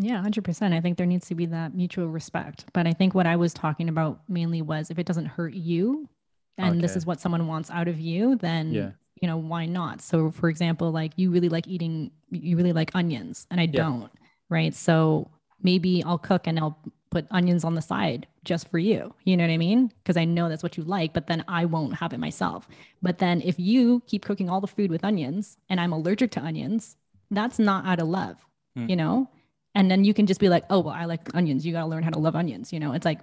Yeah, 0.02 0.24
100%. 0.26 0.74
I 0.74 0.82
think 0.82 0.98
there 0.98 1.06
needs 1.06 1.28
to 1.28 1.36
be 1.36 1.46
that 1.48 1.76
mutual 1.76 2.08
respect. 2.08 2.66
But 2.74 2.88
I 2.88 2.94
think 2.94 3.14
what 3.14 3.28
I 3.28 3.36
was 3.36 3.54
talking 3.54 3.88
about 3.88 4.22
mainly 4.28 4.62
was 4.62 4.90
if 4.90 4.98
it 4.98 5.06
doesn't 5.06 5.28
hurt 5.28 5.54
you 5.54 6.10
and 6.58 6.72
okay. 6.72 6.82
this 6.82 6.96
is 6.96 7.06
what 7.06 7.20
someone 7.20 7.48
wants 7.48 7.70
out 7.70 7.88
of 7.88 8.00
you, 8.00 8.36
then 8.36 8.72
yeah. 8.72 8.92
you 9.22 9.28
know, 9.28 9.38
why 9.38 9.66
not? 9.66 10.02
So 10.02 10.32
for 10.32 10.50
example, 10.50 10.92
like 10.92 11.12
you 11.18 11.30
really 11.30 11.50
like 11.50 11.68
eating 11.68 12.12
you 12.32 12.58
really 12.58 12.74
like 12.74 12.92
onions 12.96 13.46
and 13.52 13.60
I 13.60 13.66
yeah. 13.66 13.72
don't, 13.74 14.12
right? 14.50 14.74
So 14.74 15.30
maybe 15.62 16.04
I'll 16.04 16.18
cook 16.18 16.48
and 16.48 16.58
I'll 16.58 16.80
put 17.12 17.28
onions 17.30 17.64
on 17.64 17.76
the 17.76 17.82
side 17.82 18.26
just 18.44 18.70
for 18.70 18.80
you. 18.80 19.14
You 19.26 19.38
know 19.38 19.44
what 19.44 19.54
I 19.54 19.58
mean? 19.58 19.92
Because 20.02 20.18
I 20.18 20.26
know 20.26 20.50
that's 20.50 20.64
what 20.64 20.78
you 20.78 20.84
like, 20.84 21.14
but 21.14 21.28
then 21.28 21.44
I 21.48 21.66
won't 21.66 21.96
have 21.96 22.14
it 22.14 22.20
myself. 22.20 22.68
But 23.02 23.20
then 23.20 23.42
if 23.42 23.60
you 23.60 24.02
keep 24.08 24.26
cooking 24.26 24.50
all 24.50 24.62
the 24.62 24.68
food 24.68 24.90
with 24.90 25.04
onions 25.04 25.58
and 25.70 25.80
I'm 25.80 25.94
allergic 25.94 26.32
to 26.32 26.42
onions, 26.42 26.96
that's 27.30 27.60
not 27.60 27.86
out 27.86 28.00
of 28.00 28.08
love, 28.08 28.38
mm. 28.76 28.90
you 28.90 28.96
know? 28.96 29.30
And 29.76 29.90
then 29.90 30.04
you 30.04 30.14
can 30.14 30.26
just 30.26 30.40
be 30.40 30.50
like 30.50 30.64
oh 30.70 30.80
well 30.80 30.94
i 30.94 31.06
like 31.06 31.34
onions. 31.34 31.66
You 31.66 31.74
got 31.74 31.82
to 31.82 31.88
learn 31.88 32.04
how 32.04 32.10
to 32.10 32.20
love 32.20 32.36
onions 32.36 32.72
you 32.74 32.80
know? 32.80 32.94
It's 32.94 33.06
like 33.06 33.20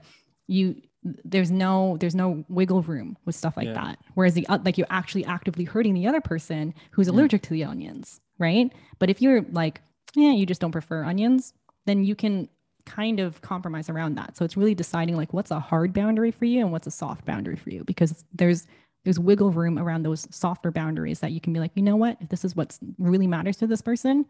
you 0.46 0.80
there's 1.24 1.50
no 1.50 1.96
there's 2.00 2.14
no 2.14 2.44
wiggle 2.48 2.82
room 2.82 3.16
with 3.24 3.36
stuff 3.36 3.56
like 3.56 3.66
yeah. 3.66 3.74
that. 3.74 3.98
Whereas 4.14 4.34
the 4.34 4.46
like 4.64 4.78
you're 4.78 4.86
actually 4.90 5.24
actively 5.24 5.64
hurting 5.64 5.94
the 5.94 6.06
other 6.06 6.20
person 6.20 6.74
who's 6.90 7.08
allergic 7.08 7.42
to 7.42 7.50
the 7.50 7.64
onions 7.64 8.20
right? 8.38 8.72
But 8.98 9.10
if 9.10 9.22
you're 9.22 9.42
like 9.52 9.80
yeah 10.14 10.32
you 10.32 10.46
just 10.46 10.60
don't 10.60 10.72
prefer 10.72 11.04
onions 11.04 11.52
then 11.86 12.04
you 12.04 12.14
can 12.14 12.48
kind 12.88 13.20
of 13.20 13.40
compromise 13.42 13.90
around 13.90 14.16
that. 14.16 14.36
So 14.36 14.44
it's 14.44 14.56
really 14.56 14.74
deciding 14.74 15.16
like 15.16 15.32
what's 15.32 15.50
a 15.50 15.60
hard 15.60 15.92
boundary 15.92 16.30
for 16.30 16.46
you 16.46 16.60
and 16.60 16.72
what's 16.72 16.86
a 16.86 16.90
soft 16.90 17.24
boundary 17.24 17.56
for 17.56 17.70
you? 17.70 17.84
Because 17.84 18.24
there's 18.32 18.66
there's 19.04 19.18
wiggle 19.18 19.50
room 19.50 19.78
around 19.78 20.02
those 20.02 20.26
softer 20.30 20.70
boundaries 20.70 21.20
that 21.20 21.32
you 21.32 21.40
can 21.40 21.52
be 21.52 21.60
like 21.60 21.72
you 21.74 21.82
know 21.82 21.96
what? 21.96 22.16
If 22.20 22.30
this 22.30 22.44
is 22.44 22.56
what 22.56 22.76
really 22.98 23.26
matters 23.26 23.56
to 23.58 23.66
this 23.66 23.82
person 23.82 24.24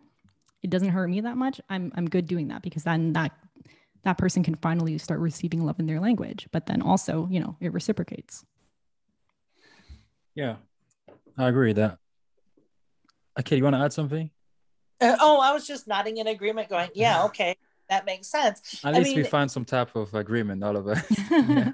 it 0.62 0.70
doesn't 0.70 0.88
hurt 0.90 1.08
me 1.08 1.20
that 1.22 1.36
much, 1.36 1.60
I'm 1.68 1.92
I'm 1.94 2.06
good 2.08 2.26
doing 2.26 2.48
that 2.48 2.62
because 2.62 2.84
then 2.84 3.12
that 3.14 3.32
that 4.04 4.16
person 4.18 4.42
can 4.42 4.54
finally 4.56 4.96
start 4.98 5.20
receiving 5.20 5.64
love 5.64 5.78
in 5.80 5.86
their 5.86 6.00
language. 6.00 6.48
But 6.52 6.66
then 6.66 6.82
also, 6.82 7.26
you 7.30 7.40
know, 7.40 7.56
it 7.60 7.72
reciprocates. 7.72 8.44
Yeah. 10.34 10.56
I 11.36 11.48
agree 11.48 11.68
with 11.68 11.76
that. 11.76 11.98
Okay, 13.40 13.56
you 13.56 13.62
want 13.64 13.74
to 13.76 13.80
add 13.80 13.92
something? 13.92 14.30
Uh, 15.00 15.16
oh, 15.20 15.40
I 15.40 15.52
was 15.52 15.66
just 15.66 15.86
nodding 15.86 16.16
in 16.16 16.26
agreement, 16.26 16.68
going, 16.68 16.90
"Yeah, 16.94 17.24
okay, 17.26 17.56
that 17.88 18.04
makes 18.04 18.26
sense." 18.26 18.80
At 18.84 18.94
I 18.94 18.98
least 18.98 19.14
we 19.14 19.22
mean- 19.22 19.30
find 19.30 19.48
some 19.50 19.64
type 19.64 19.94
of 19.94 20.12
agreement, 20.14 20.62
all 20.64 20.76
of 20.76 20.88
us. 20.88 21.04
Yeah. 21.30 21.72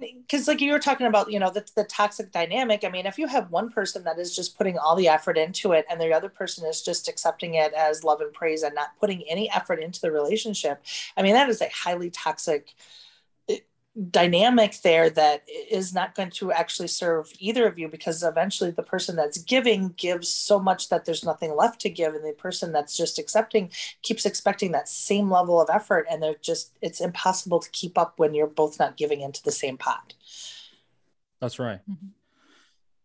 Because 0.00 0.48
like 0.48 0.60
you 0.60 0.72
were 0.72 0.78
talking 0.78 1.06
about 1.06 1.30
you 1.30 1.38
know 1.38 1.50
the, 1.50 1.64
the 1.76 1.84
toxic 1.84 2.32
dynamic. 2.32 2.84
I 2.84 2.88
mean 2.88 3.06
if 3.06 3.18
you 3.18 3.26
have 3.26 3.50
one 3.50 3.70
person 3.70 4.04
that 4.04 4.18
is 4.18 4.34
just 4.34 4.56
putting 4.56 4.78
all 4.78 4.96
the 4.96 5.08
effort 5.08 5.36
into 5.38 5.72
it 5.72 5.86
and 5.90 6.00
the 6.00 6.12
other 6.12 6.28
person 6.28 6.66
is 6.66 6.82
just 6.82 7.08
accepting 7.08 7.54
it 7.54 7.72
as 7.74 8.04
love 8.04 8.20
and 8.20 8.32
praise 8.32 8.62
and 8.62 8.74
not 8.74 8.90
putting 8.98 9.22
any 9.28 9.50
effort 9.50 9.80
into 9.82 10.00
the 10.00 10.10
relationship 10.10 10.82
i 11.16 11.22
mean 11.22 11.34
that 11.34 11.48
is 11.48 11.60
a 11.60 11.68
highly 11.68 12.10
toxic 12.10 12.74
dynamic 14.10 14.80
there 14.82 15.10
that 15.10 15.42
is 15.48 15.92
not 15.92 16.14
going 16.14 16.30
to 16.30 16.52
actually 16.52 16.86
serve 16.86 17.32
either 17.40 17.66
of 17.66 17.76
you 17.76 17.88
because 17.88 18.22
eventually 18.22 18.70
the 18.70 18.84
person 18.84 19.16
that's 19.16 19.38
giving 19.38 19.88
gives 19.96 20.28
so 20.28 20.60
much 20.60 20.88
that 20.88 21.04
there's 21.04 21.24
nothing 21.24 21.56
left 21.56 21.80
to 21.80 21.90
give 21.90 22.14
and 22.14 22.24
the 22.24 22.32
person 22.32 22.70
that's 22.70 22.96
just 22.96 23.18
accepting 23.18 23.68
keeps 24.02 24.24
expecting 24.24 24.70
that 24.70 24.88
same 24.88 25.28
level 25.28 25.60
of 25.60 25.68
effort 25.70 26.06
and 26.08 26.22
they're 26.22 26.36
just 26.40 26.78
it's 26.80 27.00
impossible 27.00 27.58
to 27.58 27.68
keep 27.70 27.98
up 27.98 28.14
when 28.16 28.32
you're 28.32 28.46
both 28.46 28.78
not 28.78 28.96
giving 28.96 29.22
into 29.22 29.42
the 29.42 29.52
same 29.52 29.76
pot 29.76 30.14
That's 31.40 31.58
right. 31.58 31.80
Mhm. 31.90 32.10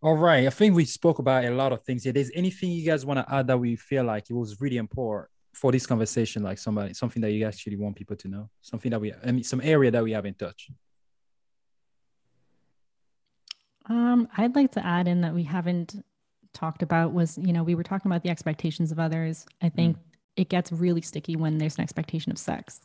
All 0.04 0.18
right. 0.18 0.46
I 0.46 0.52
think 0.52 0.76
we 0.76 0.86
spoke 0.86 1.18
about 1.18 1.46
a 1.46 1.50
lot 1.50 1.72
of 1.72 1.82
things 1.82 2.04
here. 2.04 2.14
There's 2.14 2.30
anything 2.36 2.70
you 2.70 2.86
guys 2.86 3.08
want 3.08 3.26
to 3.26 3.34
add 3.34 3.48
that 3.48 3.58
we 3.58 3.76
feel 3.76 4.04
like 4.04 4.30
it 4.30 4.34
was 4.34 4.62
really 4.62 4.78
important 4.78 5.30
for 5.56 5.72
this 5.72 5.86
conversation, 5.88 6.44
like 6.44 6.58
somebody, 6.58 6.94
something 6.94 7.22
that 7.22 7.32
you 7.32 7.46
actually 7.46 7.78
want 7.78 7.96
people 7.96 8.16
to 8.18 8.28
know, 8.28 8.50
something 8.62 8.92
that 8.92 9.00
we, 9.00 9.14
I 9.14 9.32
mean, 9.32 9.44
some 9.44 9.62
area 9.62 9.90
that 9.90 10.04
we 10.04 10.12
haven't 10.12 10.38
touched. 10.38 10.70
Um, 13.88 14.28
I'd 14.36 14.56
like 14.56 14.72
to 14.72 14.86
add 14.86 15.08
in 15.08 15.22
that 15.22 15.34
we 15.34 15.44
haven't 15.44 16.04
talked 16.54 16.82
about 16.82 17.14
was, 17.14 17.38
you 17.38 17.54
know, 17.54 17.64
we 17.64 17.76
were 17.76 17.84
talking 17.84 18.12
about 18.12 18.24
the 18.24 18.30
expectations 18.30 18.92
of 18.92 19.00
others. 19.00 19.46
I 19.62 19.70
think 19.70 19.98
it 20.36 20.50
gets 20.50 20.72
really 20.72 21.02
sticky 21.02 21.36
when 21.36 21.58
there's 21.58 21.78
an 21.78 21.84
expectation 21.84 22.32
of 22.32 22.38
sex 22.38 22.82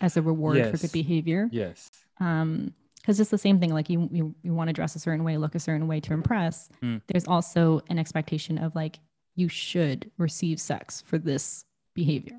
as 0.00 0.16
a 0.16 0.22
reward 0.22 0.70
for 0.70 0.76
good 0.76 0.92
behavior. 0.92 1.48
Yes. 1.50 1.90
Um, 2.20 2.74
because 2.96 3.18
it's 3.18 3.30
the 3.30 3.38
same 3.38 3.58
thing. 3.58 3.74
Like 3.74 3.90
you, 3.90 4.08
you, 4.12 4.32
you 4.44 4.54
want 4.54 4.68
to 4.68 4.72
dress 4.72 4.94
a 4.94 5.00
certain 5.00 5.24
way, 5.24 5.36
look 5.36 5.56
a 5.56 5.58
certain 5.58 5.88
way 5.88 5.98
to 5.98 6.12
impress. 6.12 6.68
Mm. 6.84 7.02
There's 7.08 7.26
also 7.26 7.82
an 7.88 7.98
expectation 7.98 8.58
of 8.58 8.76
like 8.76 9.00
you 9.34 9.48
should 9.48 10.08
receive 10.18 10.60
sex 10.60 11.02
for 11.04 11.18
this 11.18 11.64
behavior, 11.94 12.38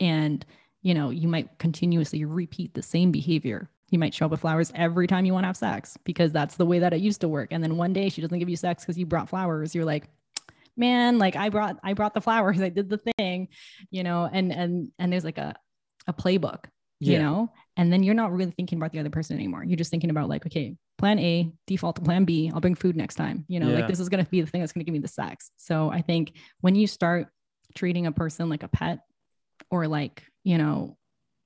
and 0.00 0.44
you 0.82 0.94
know 0.94 1.10
you 1.10 1.28
might 1.28 1.58
continuously 1.58 2.24
repeat 2.24 2.74
the 2.74 2.82
same 2.82 3.10
behavior. 3.12 3.68
You 3.90 3.98
might 3.98 4.12
show 4.12 4.26
up 4.26 4.30
with 4.32 4.40
flowers 4.40 4.70
every 4.74 5.06
time 5.06 5.24
you 5.24 5.32
want 5.32 5.44
to 5.44 5.48
have 5.48 5.56
sex 5.56 5.96
because 6.04 6.30
that's 6.30 6.56
the 6.56 6.66
way 6.66 6.78
that 6.80 6.92
it 6.92 7.00
used 7.00 7.22
to 7.22 7.28
work. 7.28 7.48
And 7.52 7.62
then 7.64 7.76
one 7.78 7.94
day 7.94 8.10
she 8.10 8.20
doesn't 8.20 8.38
give 8.38 8.48
you 8.50 8.56
sex 8.56 8.82
because 8.84 8.98
you 8.98 9.06
brought 9.06 9.30
flowers. 9.30 9.74
You're 9.74 9.86
like, 9.86 10.08
man, 10.76 11.18
like 11.18 11.36
I 11.36 11.48
brought 11.48 11.78
I 11.82 11.94
brought 11.94 12.12
the 12.14 12.20
flowers. 12.20 12.60
I 12.68 12.68
did 12.68 12.90
the 12.90 13.00
thing, 13.16 13.48
you 13.90 14.02
know. 14.02 14.28
And 14.30 14.52
and 14.52 14.90
and 14.98 15.12
there's 15.12 15.24
like 15.24 15.38
a 15.38 15.54
a 16.06 16.12
playbook 16.12 16.64
you 17.00 17.16
know 17.20 17.48
and 17.76 17.92
then 17.92 18.02
you're 18.02 18.14
not 18.14 18.32
really 18.32 18.50
thinking 18.50 18.76
about 18.76 18.90
the 18.90 18.98
other 18.98 19.10
person 19.10 19.36
anymore 19.36 19.62
you're 19.62 19.76
just 19.76 19.88
thinking 19.90 20.10
about 20.10 20.28
like 20.28 20.44
okay 20.46 20.74
plan 20.96 21.16
a 21.20 21.48
default 21.68 21.94
to 21.94 22.02
plan 22.02 22.24
b 22.24 22.50
i'll 22.52 22.60
bring 22.60 22.74
food 22.74 22.96
next 22.96 23.14
time 23.14 23.44
you 23.46 23.60
know 23.60 23.68
Yeah. 23.68 23.74
like 23.76 23.86
this 23.88 24.00
is 24.00 24.08
going 24.08 24.24
to 24.24 24.28
be 24.28 24.40
the 24.40 24.48
thing 24.48 24.62
that's 24.62 24.72
going 24.72 24.80
to 24.80 24.84
give 24.84 24.94
me 24.94 24.98
the 24.98 25.06
sex 25.06 25.52
so 25.58 25.90
i 25.90 26.00
think 26.00 26.32
when 26.60 26.74
you 26.74 26.88
start 26.88 27.28
treating 27.74 28.06
a 28.06 28.12
person 28.12 28.48
like 28.48 28.62
a 28.62 28.68
pet 28.68 29.00
or 29.70 29.86
like 29.88 30.24
you 30.44 30.58
know 30.58 30.96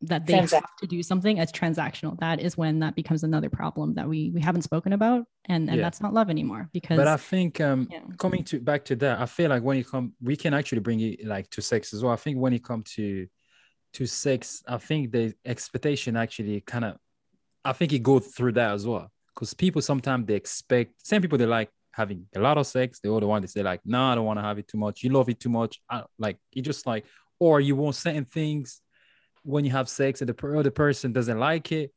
that 0.02 0.26
they 0.26 0.34
Transac- 0.34 0.52
have 0.54 0.76
to 0.80 0.86
do 0.86 1.00
something 1.02 1.38
as 1.38 1.52
transactional 1.52 2.18
that 2.18 2.40
is 2.40 2.56
when 2.56 2.80
that 2.80 2.96
becomes 2.96 3.22
another 3.22 3.48
problem 3.48 3.94
that 3.94 4.08
we 4.08 4.30
we 4.34 4.40
haven't 4.40 4.62
spoken 4.62 4.92
about 4.92 5.24
and 5.46 5.68
and 5.68 5.78
Yeah. 5.78 5.82
that's 5.84 6.00
not 6.00 6.12
love 6.12 6.28
anymore 6.30 6.68
because 6.72 6.96
But 6.96 7.06
I 7.08 7.16
think 7.16 7.60
um, 7.60 7.88
yeah. 7.90 8.00
coming 8.18 8.42
to 8.44 8.60
back 8.60 8.84
to 8.86 8.96
that, 8.96 9.20
I 9.20 9.26
feel 9.26 9.50
like 9.50 9.62
when 9.62 9.78
it 9.78 9.86
come, 9.88 10.14
we 10.20 10.36
can 10.36 10.54
actually 10.54 10.80
bring 10.80 11.00
it 11.00 11.24
like 11.26 11.48
to 11.50 11.62
sex 11.62 11.94
as 11.94 12.02
well. 12.02 12.12
I 12.12 12.16
think 12.16 12.38
when 12.38 12.52
it 12.52 12.64
come 12.64 12.82
to 12.96 13.26
to 13.94 14.06
sex, 14.06 14.62
I 14.66 14.78
think 14.78 15.12
the 15.12 15.34
expectation 15.44 16.16
actually 16.16 16.62
kind 16.62 16.84
of, 16.86 16.96
I 17.64 17.72
think 17.74 17.92
it 17.92 18.02
goes 18.02 18.26
through 18.26 18.52
that 18.52 18.72
as 18.72 18.86
well. 18.86 19.10
Because 19.34 19.52
people 19.54 19.82
sometimes 19.82 20.26
they 20.26 20.34
expect, 20.34 21.06
some 21.06 21.20
people 21.22 21.38
they 21.38 21.46
like 21.46 21.70
having 21.92 22.26
a 22.34 22.40
lot 22.40 22.58
of 22.58 22.66
sex. 22.66 23.00
The 23.02 23.12
other 23.12 23.26
one 23.26 23.42
they 23.42 23.48
say 23.48 23.62
like, 23.62 23.80
no, 23.84 24.02
I 24.02 24.14
don't 24.14 24.24
want 24.24 24.38
to 24.38 24.42
have 24.42 24.58
it 24.58 24.68
too 24.68 24.78
much. 24.78 25.02
You 25.02 25.10
love 25.10 25.28
it 25.28 25.40
too 25.40 25.50
much. 25.50 25.80
I, 25.88 26.04
like 26.18 26.38
you 26.52 26.62
just 26.62 26.86
like, 26.86 27.04
or 27.38 27.60
you 27.60 27.76
want 27.76 27.96
certain 27.96 28.24
things 28.24 28.80
when 29.42 29.64
you 29.64 29.70
have 29.72 29.88
sex 29.88 30.20
and 30.20 30.28
the 30.28 30.58
other 30.58 30.70
person 30.70 31.12
doesn't 31.12 31.38
like 31.38 31.72
it. 31.72 31.92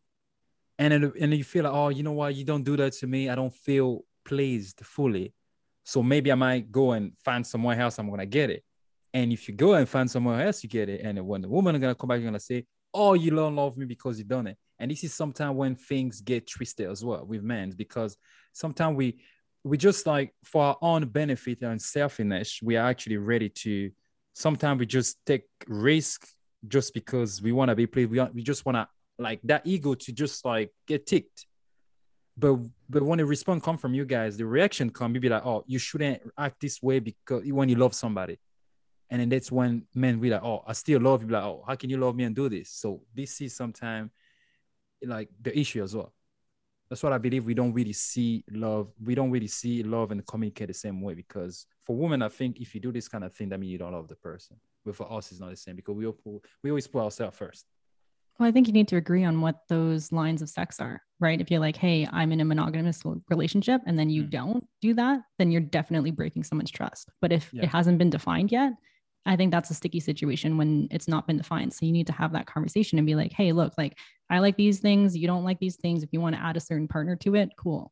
And 0.77 0.91
then, 0.91 1.13
and 1.19 1.33
you 1.33 1.43
feel 1.43 1.63
like, 1.63 1.73
oh, 1.73 1.89
you 1.89 2.03
know 2.03 2.11
what? 2.11 2.35
You 2.35 2.43
don't 2.43 2.63
do 2.63 2.75
that 2.77 2.93
to 2.93 3.07
me. 3.07 3.29
I 3.29 3.35
don't 3.35 3.53
feel 3.53 4.03
pleased 4.25 4.81
fully. 4.83 5.33
So 5.83 6.01
maybe 6.03 6.31
I 6.31 6.35
might 6.35 6.71
go 6.71 6.91
and 6.91 7.13
find 7.23 7.45
somewhere 7.45 7.79
else. 7.79 7.99
I'm 7.99 8.09
gonna 8.09 8.25
get 8.25 8.49
it. 8.49 8.63
And 9.13 9.31
if 9.31 9.47
you 9.47 9.53
go 9.53 9.75
and 9.75 9.87
find 9.87 10.09
somewhere 10.09 10.45
else, 10.45 10.63
you 10.63 10.69
get 10.69 10.89
it. 10.89 11.01
And 11.01 11.25
when 11.25 11.41
the 11.41 11.47
woman 11.47 11.75
is 11.75 11.81
gonna 11.81 11.95
come 11.95 12.09
back, 12.09 12.19
you're 12.19 12.27
gonna 12.27 12.39
say, 12.39 12.65
"Oh, 12.93 13.13
you 13.13 13.31
don't 13.31 13.55
love 13.55 13.77
me 13.77 13.85
because 13.85 14.17
you 14.17 14.25
done 14.25 14.47
it." 14.47 14.57
And 14.79 14.91
this 14.91 15.03
is 15.03 15.13
sometimes 15.13 15.55
when 15.55 15.75
things 15.75 16.21
get 16.21 16.49
twisted 16.49 16.89
as 16.89 17.05
well 17.05 17.25
with 17.25 17.41
men, 17.41 17.71
because 17.77 18.17
sometimes 18.51 18.97
we 18.97 19.19
we 19.66 19.78
just 19.78 20.05
like 20.05 20.34
for 20.43 20.63
our 20.63 20.78
own 20.82 21.05
benefit 21.05 21.61
and 21.61 21.82
selfishness, 21.82 22.59
we 22.61 22.78
are 22.78 22.88
actually 22.88 23.18
ready 23.18 23.49
to. 23.49 23.91
Sometimes 24.34 24.80
we 24.80 24.86
just 24.86 25.18
take 25.26 25.43
risk 25.68 26.28
just 26.68 26.93
because 26.93 27.41
we 27.41 27.51
want 27.51 27.70
to 27.70 27.76
be 27.76 27.88
pleased. 27.88 28.11
We 28.11 28.22
we 28.34 28.43
just 28.43 28.66
want 28.66 28.76
to 28.78 28.88
like 29.18 29.39
that 29.43 29.66
ego 29.66 29.93
to 29.93 30.11
just 30.11 30.45
like 30.45 30.72
get 30.88 31.07
ticked 31.07 31.45
but 32.38 32.57
but 32.89 33.03
when 33.03 33.18
the 33.18 33.26
response 33.26 33.63
come 33.63 33.78
from 33.78 33.93
you 33.93 34.05
guys, 34.05 34.38
the 34.38 34.45
reaction 34.45 34.89
come, 34.89 35.16
you 35.16 35.22
be 35.22 35.30
like, 35.30 35.45
oh, 35.45 35.63
you 35.68 35.80
shouldn't 35.80 36.22
act 36.38 36.61
this 36.61 36.82
way 36.82 36.99
because 36.99 37.43
when 37.45 37.70
you 37.70 37.76
love 37.76 37.93
somebody. 37.93 38.38
And 39.09 39.22
then 39.22 39.30
that's 39.30 39.51
when 39.51 39.84
men 39.93 40.20
be 40.20 40.30
like, 40.32 40.43
oh, 40.43 40.63
I 40.68 40.74
still 40.74 40.99
love 40.99 41.22
you. 41.24 41.30
Like, 41.30 41.43
oh, 41.43 41.63
how 41.66 41.76
can 41.76 41.89
you 41.89 41.97
love 41.97 42.16
me 42.16 42.24
and 42.24 42.36
do 42.36 42.49
this? 42.49 42.72
So 42.72 43.01
this 43.13 43.39
is 43.39 43.55
sometimes 43.55 44.11
like 45.03 45.30
the 45.41 45.57
issue 45.57 45.84
as 45.84 45.95
well. 45.95 46.11
That's 46.89 47.01
what 47.01 47.13
I 47.13 47.17
believe. 47.17 47.45
We 47.45 47.53
don't 47.55 47.73
really 47.73 47.93
see 47.93 48.43
love. 48.51 48.91
We 49.03 49.15
don't 49.15 49.31
really 49.31 49.47
see 49.47 49.81
love 49.83 50.11
and 50.11 50.25
communicate 50.25 50.67
the 50.67 50.73
same 50.73 51.01
way 51.01 51.15
because 51.15 51.65
for 51.81 51.95
women, 51.95 52.21
I 52.21 52.29
think 52.29 52.59
if 52.61 52.75
you 52.75 52.81
do 52.81 52.91
this 52.91 53.07
kind 53.07 53.23
of 53.23 53.33
thing, 53.33 53.49
that 53.49 53.59
means 53.59 53.71
you 53.71 53.77
don't 53.79 53.93
love 53.93 54.07
the 54.07 54.15
person. 54.15 54.57
But 54.86 54.95
for 54.95 55.11
us, 55.11 55.31
it's 55.31 55.39
not 55.41 55.49
the 55.49 55.55
same 55.57 55.75
because 55.75 55.95
we 55.95 56.05
all 56.05 56.41
we 56.63 56.69
always 56.69 56.88
put 56.88 57.01
ourselves 57.03 57.38
first. 57.38 57.65
Well, 58.38 58.47
I 58.47 58.51
think 58.51 58.67
you 58.67 58.73
need 58.73 58.89
to 58.89 58.97
agree 58.97 59.23
on 59.23 59.39
what 59.41 59.61
those 59.69 60.11
lines 60.11 60.41
of 60.41 60.49
sex 60.49 60.79
are, 60.81 61.01
right? 61.21 61.39
If 61.39 61.49
you're 61.49 61.61
like, 61.61 61.77
hey, 61.77 62.05
I'm 62.11 62.33
in 62.33 62.41
a 62.41 62.45
monogamous 62.45 63.01
relationship, 63.29 63.81
and 63.88 63.97
then 63.97 64.09
you 64.09 64.23
Mm. 64.23 64.29
don't 64.29 64.67
do 64.81 64.93
that, 64.95 65.21
then 65.39 65.51
you're 65.51 65.61
definitely 65.61 66.11
breaking 66.11 66.43
someone's 66.43 66.69
trust. 66.69 67.09
But 67.21 67.31
if 67.31 67.51
Yeah. 67.53 67.63
it 67.63 67.69
hasn't 67.69 67.97
been 67.97 68.09
defined 68.09 68.51
yet, 68.51 68.73
I 69.26 69.36
think 69.36 69.51
that's 69.51 69.69
a 69.69 69.73
sticky 69.73 69.99
situation 69.99 70.57
when 70.57 70.88
it's 70.91 71.07
not 71.07 71.26
been 71.28 71.38
defined. 71.38 71.73
So 71.73 71.86
you 71.86 71.91
need 71.91 72.07
to 72.07 72.13
have 72.13 72.34
that 72.34 72.45
conversation 72.45 72.99
and 72.99 73.07
be 73.07 73.15
like, 73.15 73.34
hey, 73.34 73.51
look, 73.51 73.73
like 73.78 73.97
I 74.30 74.39
like 74.39 74.55
these 74.55 74.80
things, 74.80 75.17
you 75.17 75.28
don't 75.28 75.43
like 75.43 75.59
these 75.59 75.78
things. 75.78 76.03
If 76.03 76.09
you 76.11 76.21
want 76.21 76.36
to 76.36 76.41
add 76.41 76.57
a 76.57 76.59
certain 76.61 76.88
partner 76.88 77.15
to 77.17 77.36
it, 77.36 77.49
cool. 77.57 77.91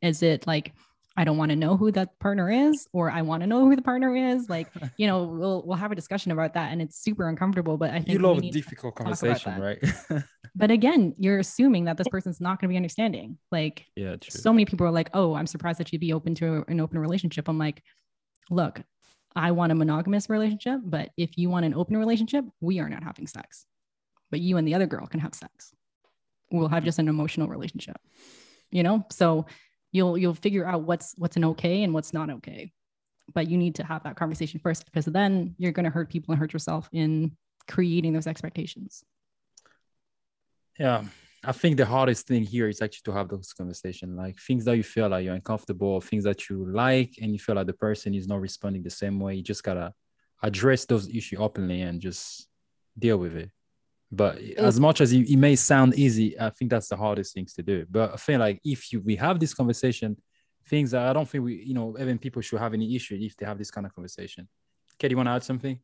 Is 0.00 0.22
it 0.22 0.46
like 0.46 0.72
I 1.16 1.24
don't 1.24 1.36
want 1.36 1.50
to 1.50 1.56
know 1.56 1.76
who 1.76 1.90
that 1.92 2.18
partner 2.20 2.50
is, 2.50 2.88
or 2.92 3.10
I 3.10 3.20
want 3.22 3.42
to 3.42 3.46
know 3.46 3.66
who 3.68 3.76
the 3.76 3.82
partner 3.82 4.16
is? 4.16 4.48
Like, 4.48 4.68
you 4.96 5.06
know, 5.06 5.24
we'll 5.24 5.62
we'll 5.66 5.76
have 5.76 5.92
a 5.92 5.94
discussion 5.94 6.32
about 6.32 6.54
that, 6.54 6.72
and 6.72 6.80
it's 6.80 7.02
super 7.02 7.28
uncomfortable. 7.28 7.76
But 7.76 7.90
I 7.90 7.96
think 7.96 8.08
You 8.10 8.18
love 8.20 8.40
to- 8.40 8.50
difficult 8.50 8.94
conversation, 8.94 9.60
right? 9.60 9.78
but 10.54 10.70
again, 10.70 11.14
you're 11.18 11.38
assuming 11.38 11.84
that 11.84 11.98
this 11.98 12.08
person's 12.08 12.40
not 12.40 12.60
going 12.60 12.68
to 12.68 12.72
be 12.72 12.76
understanding. 12.76 13.36
Like 13.50 13.84
yeah, 13.94 14.16
true. 14.16 14.30
so 14.30 14.52
many 14.52 14.64
people 14.64 14.86
are 14.86 14.90
like, 14.90 15.10
"Oh, 15.12 15.34
I'm 15.34 15.46
surprised 15.46 15.80
that 15.80 15.92
you'd 15.92 16.00
be 16.00 16.14
open 16.14 16.34
to 16.36 16.64
an 16.68 16.80
open 16.80 16.98
relationship." 16.98 17.48
I'm 17.48 17.58
like, 17.58 17.82
"Look, 18.50 18.80
I 19.34 19.52
want 19.52 19.72
a 19.72 19.74
monogamous 19.74 20.28
relationship, 20.28 20.80
but 20.84 21.10
if 21.16 21.38
you 21.38 21.48
want 21.48 21.66
an 21.66 21.74
open 21.74 21.96
relationship, 21.96 22.44
we 22.60 22.80
are 22.80 22.88
not 22.88 23.02
having 23.02 23.26
sex. 23.26 23.66
But 24.30 24.40
you 24.40 24.56
and 24.56 24.66
the 24.66 24.74
other 24.74 24.86
girl 24.86 25.06
can 25.06 25.20
have 25.20 25.34
sex. 25.34 25.72
We'll 26.50 26.68
have 26.68 26.84
just 26.84 26.98
an 26.98 27.08
emotional 27.08 27.48
relationship." 27.48 27.96
You 28.70 28.82
know? 28.82 29.04
So 29.10 29.46
you'll 29.90 30.16
you'll 30.18 30.34
figure 30.34 30.66
out 30.66 30.82
what's 30.82 31.14
what's 31.16 31.36
an 31.36 31.44
okay 31.44 31.82
and 31.82 31.94
what's 31.94 32.12
not 32.12 32.30
okay. 32.30 32.72
But 33.34 33.48
you 33.48 33.56
need 33.56 33.76
to 33.76 33.84
have 33.84 34.02
that 34.04 34.16
conversation 34.16 34.60
first 34.60 34.84
because 34.84 35.04
then 35.06 35.54
you're 35.58 35.72
going 35.72 35.84
to 35.84 35.90
hurt 35.90 36.10
people 36.10 36.32
and 36.32 36.38
hurt 36.38 36.52
yourself 36.52 36.88
in 36.92 37.36
creating 37.68 38.12
those 38.12 38.26
expectations. 38.26 39.04
Yeah, 40.78 41.04
I 41.44 41.52
think 41.52 41.76
the 41.76 41.86
hardest 41.86 42.28
thing 42.28 42.44
here 42.44 42.68
is 42.68 42.80
actually 42.80 43.02
to 43.06 43.12
have 43.12 43.28
those 43.28 43.52
conversations, 43.52 44.16
like 44.16 44.38
things 44.38 44.64
that 44.64 44.76
you 44.76 44.84
feel 44.84 45.08
like 45.08 45.24
you're 45.24 45.34
uncomfortable, 45.34 46.00
things 46.00 46.22
that 46.24 46.48
you 46.48 46.70
like, 46.70 47.14
and 47.20 47.32
you 47.32 47.38
feel 47.38 47.56
like 47.56 47.66
the 47.66 47.72
person 47.72 48.14
is 48.14 48.28
not 48.28 48.40
responding 48.40 48.82
the 48.82 48.90
same 48.90 49.18
way. 49.18 49.34
You 49.34 49.42
just 49.42 49.64
gotta 49.64 49.92
address 50.42 50.84
those 50.84 51.08
issues 51.08 51.40
openly 51.40 51.80
and 51.80 52.00
just 52.00 52.48
deal 52.96 53.16
with 53.16 53.36
it. 53.36 53.50
But 54.10 54.38
as 54.56 54.78
much 54.78 55.00
as 55.00 55.12
it, 55.12 55.28
it 55.28 55.36
may 55.36 55.56
sound 55.56 55.94
easy, 55.94 56.38
I 56.38 56.50
think 56.50 56.70
that's 56.70 56.88
the 56.88 56.96
hardest 56.96 57.34
things 57.34 57.54
to 57.54 57.62
do. 57.62 57.86
But 57.90 58.12
I 58.12 58.16
feel 58.16 58.38
like 58.38 58.60
if 58.64 58.92
you 58.92 59.00
we 59.00 59.16
have 59.16 59.40
this 59.40 59.54
conversation, 59.54 60.16
things 60.68 60.92
that 60.92 61.08
I 61.08 61.12
don't 61.12 61.28
think 61.28 61.44
we, 61.44 61.64
you 61.64 61.74
know, 61.74 61.96
even 61.98 62.18
people 62.18 62.42
should 62.42 62.60
have 62.60 62.74
any 62.74 62.94
issue 62.94 63.18
if 63.20 63.36
they 63.36 63.46
have 63.46 63.58
this 63.58 63.70
kind 63.70 63.86
of 63.86 63.94
conversation. 63.94 64.48
Katie, 64.98 65.12
you 65.12 65.16
want 65.16 65.28
to 65.28 65.32
add 65.32 65.42
something? 65.42 65.80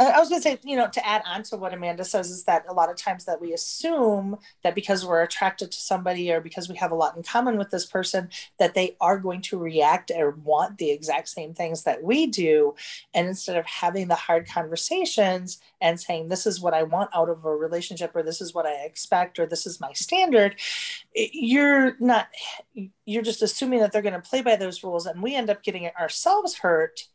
I 0.00 0.18
was 0.18 0.30
going 0.30 0.40
to 0.40 0.48
say, 0.48 0.58
you 0.64 0.76
know, 0.76 0.88
to 0.88 1.06
add 1.06 1.22
on 1.26 1.42
to 1.44 1.58
what 1.58 1.74
Amanda 1.74 2.06
says 2.06 2.30
is 2.30 2.44
that 2.44 2.64
a 2.66 2.72
lot 2.72 2.88
of 2.88 2.96
times 2.96 3.26
that 3.26 3.38
we 3.38 3.52
assume 3.52 4.38
that 4.62 4.74
because 4.74 5.04
we're 5.04 5.22
attracted 5.22 5.70
to 5.70 5.78
somebody 5.78 6.32
or 6.32 6.40
because 6.40 6.70
we 6.70 6.76
have 6.76 6.90
a 6.90 6.94
lot 6.94 7.16
in 7.16 7.22
common 7.22 7.58
with 7.58 7.70
this 7.70 7.84
person, 7.84 8.30
that 8.58 8.72
they 8.72 8.96
are 8.98 9.18
going 9.18 9.42
to 9.42 9.58
react 9.58 10.10
or 10.10 10.30
want 10.30 10.78
the 10.78 10.90
exact 10.90 11.28
same 11.28 11.52
things 11.52 11.82
that 11.84 12.02
we 12.02 12.26
do. 12.26 12.74
And 13.12 13.28
instead 13.28 13.58
of 13.58 13.66
having 13.66 14.08
the 14.08 14.14
hard 14.14 14.48
conversations 14.48 15.60
and 15.82 16.00
saying, 16.00 16.28
this 16.28 16.46
is 16.46 16.62
what 16.62 16.72
I 16.72 16.82
want 16.82 17.10
out 17.14 17.28
of 17.28 17.44
a 17.44 17.54
relationship, 17.54 18.12
or 18.14 18.22
this 18.22 18.40
is 18.40 18.54
what 18.54 18.64
I 18.64 18.84
expect, 18.84 19.38
or 19.38 19.44
this 19.44 19.66
is 19.66 19.80
my 19.80 19.92
standard, 19.92 20.56
you're 21.14 21.96
not, 22.00 22.28
you're 23.04 23.22
just 23.22 23.42
assuming 23.42 23.80
that 23.80 23.92
they're 23.92 24.00
going 24.00 24.14
to 24.14 24.20
play 24.20 24.40
by 24.40 24.56
those 24.56 24.82
rules. 24.82 25.04
And 25.04 25.22
we 25.22 25.34
end 25.34 25.50
up 25.50 25.62
getting 25.62 25.90
ourselves 25.98 26.56
hurt 26.56 27.06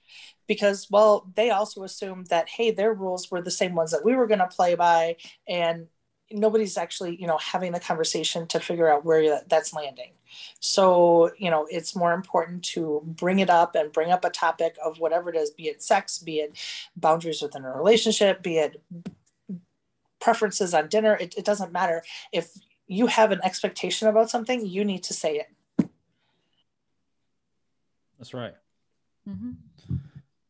because 0.48 0.88
well 0.90 1.28
they 1.36 1.50
also 1.50 1.84
assumed 1.84 2.28
that 2.28 2.50
hey 2.50 2.72
their 2.72 2.94
rules 2.94 3.30
were 3.32 3.42
the 3.42 3.52
same 3.52 3.76
ones 3.76 3.92
that 3.92 4.06
we 4.06 4.16
were 4.16 4.28
going 4.28 4.40
to 4.40 4.48
play 4.48 4.76
by 4.76 5.16
and 5.48 5.88
nobody's 6.32 6.78
actually 6.78 7.20
you 7.20 7.28
know 7.28 7.38
having 7.38 7.72
the 7.72 7.80
conversation 7.80 8.48
to 8.48 8.60
figure 8.60 8.92
out 8.92 9.06
where 9.06 9.42
that's 9.48 9.74
landing. 9.74 10.12
So 10.60 11.32
you 11.38 11.50
know 11.50 11.68
it's 11.70 11.96
more 11.96 12.14
important 12.14 12.64
to 12.64 13.02
bring 13.06 13.40
it 13.40 13.50
up 13.50 13.76
and 13.76 13.92
bring 13.92 14.12
up 14.12 14.26
a 14.26 14.30
topic 14.30 14.76
of 14.84 15.00
whatever 15.00 15.30
it 15.30 15.36
is 15.36 15.52
be 15.52 15.68
it 15.68 15.84
sex 15.84 16.18
be 16.18 16.40
it 16.40 16.58
boundaries 16.96 17.42
within 17.42 17.64
a 17.64 17.72
relationship 17.72 18.42
be 18.42 18.58
it 18.58 18.82
preferences 20.20 20.74
on 20.74 20.88
dinner. 20.88 21.16
It, 21.16 21.36
it 21.38 21.46
doesn't 21.46 21.72
matter. 21.72 22.04
If 22.32 22.52
you 22.88 23.08
have 23.08 23.32
an 23.32 23.40
expectation 23.44 24.08
about 24.08 24.30
something 24.30 24.66
you 24.66 24.84
need 24.84 25.04
to 25.04 25.14
say 25.14 25.44
it. 25.44 25.90
That's 28.18 28.34
right. 28.34 28.56
Mm-hmm. 29.30 29.52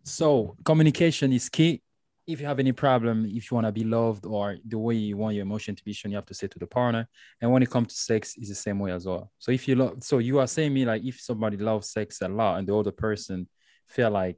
So 0.05 0.55
communication 0.63 1.33
is 1.33 1.49
key. 1.49 1.81
If 2.27 2.39
you 2.39 2.45
have 2.47 2.59
any 2.59 2.71
problem, 2.71 3.25
if 3.25 3.49
you 3.49 3.55
want 3.55 3.67
to 3.67 3.71
be 3.71 3.83
loved 3.83 4.25
or 4.25 4.57
the 4.65 4.77
way 4.77 4.95
you 4.95 5.17
want 5.17 5.35
your 5.35 5.43
emotion 5.43 5.75
to 5.75 5.83
be 5.83 5.93
shown, 5.93 6.11
you 6.11 6.17
have 6.17 6.25
to 6.27 6.33
say 6.33 6.47
to 6.47 6.59
the 6.59 6.67
partner. 6.67 7.07
And 7.41 7.51
when 7.51 7.61
it 7.61 7.69
comes 7.69 7.89
to 7.89 7.95
sex, 7.95 8.35
it's 8.37 8.49
the 8.49 8.55
same 8.55 8.79
way 8.79 8.91
as 8.91 9.05
well. 9.05 9.31
So 9.37 9.51
if 9.51 9.67
you 9.67 9.75
love, 9.75 10.03
so 10.03 10.19
you 10.19 10.39
are 10.39 10.47
saying 10.47 10.73
me 10.73 10.85
like 10.85 11.03
if 11.03 11.19
somebody 11.19 11.57
loves 11.57 11.89
sex 11.89 12.21
a 12.21 12.27
lot 12.27 12.57
and 12.57 12.67
the 12.67 12.75
other 12.75 12.91
person 12.91 13.47
feel 13.87 14.11
like, 14.11 14.37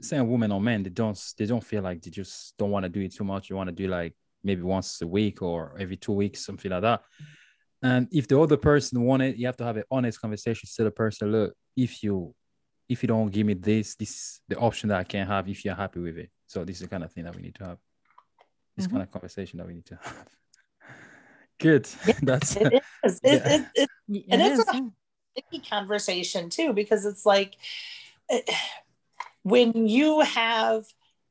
say 0.00 0.18
a 0.18 0.24
woman 0.24 0.52
or 0.52 0.60
man, 0.60 0.82
they 0.82 0.90
don't 0.90 1.18
they 1.36 1.46
don't 1.46 1.64
feel 1.64 1.82
like 1.82 2.02
they 2.02 2.10
just 2.10 2.56
don't 2.56 2.70
want 2.70 2.84
to 2.84 2.88
do 2.88 3.00
it 3.00 3.14
too 3.14 3.24
much. 3.24 3.50
You 3.50 3.56
want 3.56 3.68
to 3.68 3.74
do 3.74 3.88
like 3.88 4.14
maybe 4.44 4.62
once 4.62 5.00
a 5.02 5.06
week 5.06 5.42
or 5.42 5.76
every 5.78 5.96
two 5.96 6.12
weeks, 6.12 6.44
something 6.44 6.70
like 6.70 6.82
that. 6.82 7.02
And 7.82 8.08
if 8.10 8.26
the 8.26 8.40
other 8.40 8.56
person 8.56 9.02
want 9.02 9.22
it, 9.22 9.36
you 9.36 9.46
have 9.46 9.56
to 9.58 9.64
have 9.64 9.76
an 9.76 9.84
honest 9.90 10.20
conversation 10.20 10.68
to 10.76 10.84
the 10.84 10.90
person, 10.90 11.32
look, 11.32 11.54
if 11.76 12.02
you 12.02 12.34
if 12.88 13.02
you 13.02 13.06
don't 13.06 13.30
give 13.30 13.46
me 13.46 13.54
this, 13.54 13.94
this 13.94 14.40
the 14.48 14.56
option 14.56 14.88
that 14.88 14.98
I 14.98 15.04
can 15.04 15.26
have 15.26 15.48
if 15.48 15.64
you're 15.64 15.74
happy 15.74 16.00
with 16.00 16.18
it. 16.18 16.30
So 16.46 16.64
this 16.64 16.76
is 16.76 16.82
the 16.82 16.88
kind 16.88 17.04
of 17.04 17.12
thing 17.12 17.24
that 17.24 17.36
we 17.36 17.42
need 17.42 17.54
to 17.56 17.64
have. 17.64 17.78
This 18.76 18.86
mm-hmm. 18.86 18.96
kind 18.96 19.02
of 19.06 19.12
conversation 19.12 19.58
that 19.58 19.66
we 19.66 19.74
need 19.74 19.86
to 19.86 19.98
have. 20.02 20.28
Good. 21.58 21.84
That's 22.22 22.56
it 22.56 22.82
is. 23.04 23.20
It, 23.22 23.22
yeah. 23.22 23.54
it, 23.54 23.66
it, 23.74 23.88
it, 24.08 24.24
and 24.30 24.42
it's 24.42 24.60
a 24.60 24.90
sticky 25.36 25.68
conversation 25.68 26.48
too, 26.48 26.72
because 26.72 27.04
it's 27.04 27.26
like 27.26 27.54
when 29.42 29.86
you 29.86 30.20
have 30.20 30.84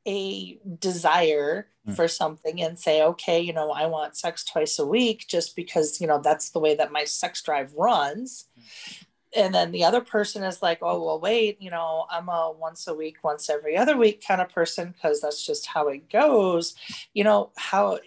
a 0.06 0.60
desire 0.80 1.68
mm. 1.88 1.96
for 1.96 2.08
something 2.08 2.62
and 2.62 2.78
say, 2.78 3.02
okay, 3.02 3.42
you 3.42 3.52
know, 3.52 3.72
I 3.72 3.88
want 3.88 4.16
sex 4.16 4.46
twice 4.46 4.80
a 4.80 4.86
week 4.86 5.26
just 5.28 5.56
because, 5.56 6.00
you 6.00 6.08
know, 6.08 6.20
that's 6.22 6.52
the 6.52 6.60
way 6.60 6.76
that 6.76 6.92
my 6.92 7.04
sex 7.04 7.42
drive 7.42 7.74
runs. 7.74 8.46
Mm 8.58 9.07
and 9.38 9.54
then 9.54 9.72
the 9.72 9.86
other 9.86 10.02
person 10.02 10.44
is 10.44 10.62
like 10.62 10.80
oh 10.82 11.02
well 11.04 11.20
wait 11.20 11.62
you 11.62 11.70
know 11.70 12.06
i'm 12.10 12.28
a 12.28 12.52
once 12.52 12.88
a 12.88 12.94
week 12.94 13.18
once 13.24 13.50
every 13.50 13.78
other 13.78 13.96
week 13.96 14.24
kind 14.28 14.42
of 14.42 14.50
person 14.50 14.94
because 14.94 15.22
that's 15.22 15.46
just 15.46 15.68
how 15.68 15.88
it 15.88 16.10
goes. 16.10 16.76
You 17.14 17.24
know 17.24 17.52
how 17.56 18.00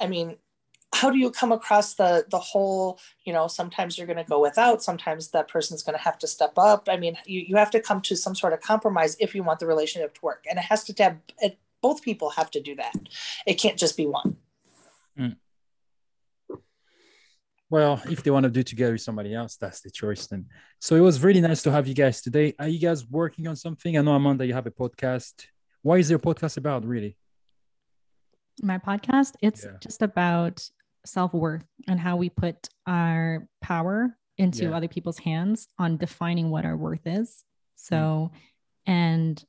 i 0.00 0.06
mean 0.06 0.36
how 0.92 1.08
do 1.08 1.18
you 1.18 1.30
come 1.30 1.52
across 1.52 1.94
the 1.94 2.26
the 2.30 2.38
whole 2.38 2.98
you 3.24 3.32
know 3.32 3.46
sometimes 3.46 3.96
you're 3.96 4.06
going 4.06 4.16
to 4.16 4.24
go 4.24 4.40
without 4.40 4.82
sometimes 4.82 5.28
that 5.28 5.48
person's 5.48 5.82
going 5.82 5.96
to 5.96 6.02
have 6.02 6.18
to 6.18 6.26
step 6.26 6.52
up? 6.56 6.88
I 6.90 6.96
mean 6.96 7.16
you, 7.26 7.40
you 7.40 7.56
have 7.56 7.70
to 7.70 7.80
come 7.80 8.00
to 8.02 8.16
some 8.16 8.34
sort 8.34 8.52
of 8.52 8.60
compromise 8.60 9.16
if 9.20 9.34
you 9.34 9.42
want 9.42 9.60
the 9.60 9.66
relationship 9.66 10.14
to 10.14 10.20
work. 10.22 10.44
And 10.48 10.58
it 10.58 10.64
has 10.64 10.84
to 10.84 11.02
have 11.02 11.18
it, 11.38 11.58
both 11.80 12.02
people 12.02 12.30
have 12.30 12.50
to 12.52 12.60
do 12.60 12.74
that. 12.76 12.94
It 13.46 13.54
can't 13.54 13.78
just 13.78 13.96
be 13.96 14.06
one. 14.06 14.36
Mm. 15.18 15.36
Well, 17.70 18.02
if 18.10 18.24
they 18.24 18.32
want 18.32 18.44
to 18.44 18.50
do 18.50 18.64
together 18.64 18.92
with 18.92 19.00
somebody 19.00 19.32
else, 19.32 19.56
that's 19.56 19.80
the 19.80 19.90
choice 19.90 20.26
then. 20.26 20.46
So 20.80 20.96
it 20.96 21.00
was 21.00 21.22
really 21.22 21.40
nice 21.40 21.62
to 21.62 21.70
have 21.70 21.86
you 21.86 21.94
guys 21.94 22.20
today. 22.20 22.52
Are 22.58 22.66
you 22.66 22.80
guys 22.80 23.08
working 23.08 23.46
on 23.46 23.54
something? 23.54 23.96
I 23.96 24.02
know 24.02 24.12
Amanda, 24.12 24.44
you 24.44 24.54
have 24.54 24.66
a 24.66 24.72
podcast. 24.72 25.46
What 25.82 26.00
is 26.00 26.10
your 26.10 26.18
podcast 26.18 26.56
about, 26.56 26.84
really? 26.84 27.16
My 28.60 28.78
podcast, 28.78 29.34
it's 29.40 29.64
yeah. 29.64 29.76
just 29.80 30.02
about 30.02 30.68
self-worth 31.06 31.64
and 31.88 32.00
how 32.00 32.16
we 32.16 32.28
put 32.28 32.68
our 32.88 33.46
power 33.62 34.16
into 34.36 34.64
yeah. 34.64 34.76
other 34.76 34.88
people's 34.88 35.18
hands 35.18 35.68
on 35.78 35.96
defining 35.96 36.50
what 36.50 36.64
our 36.64 36.76
worth 36.76 37.06
is. 37.06 37.44
So, 37.76 38.32
mm. 38.34 38.92
and 38.92 39.44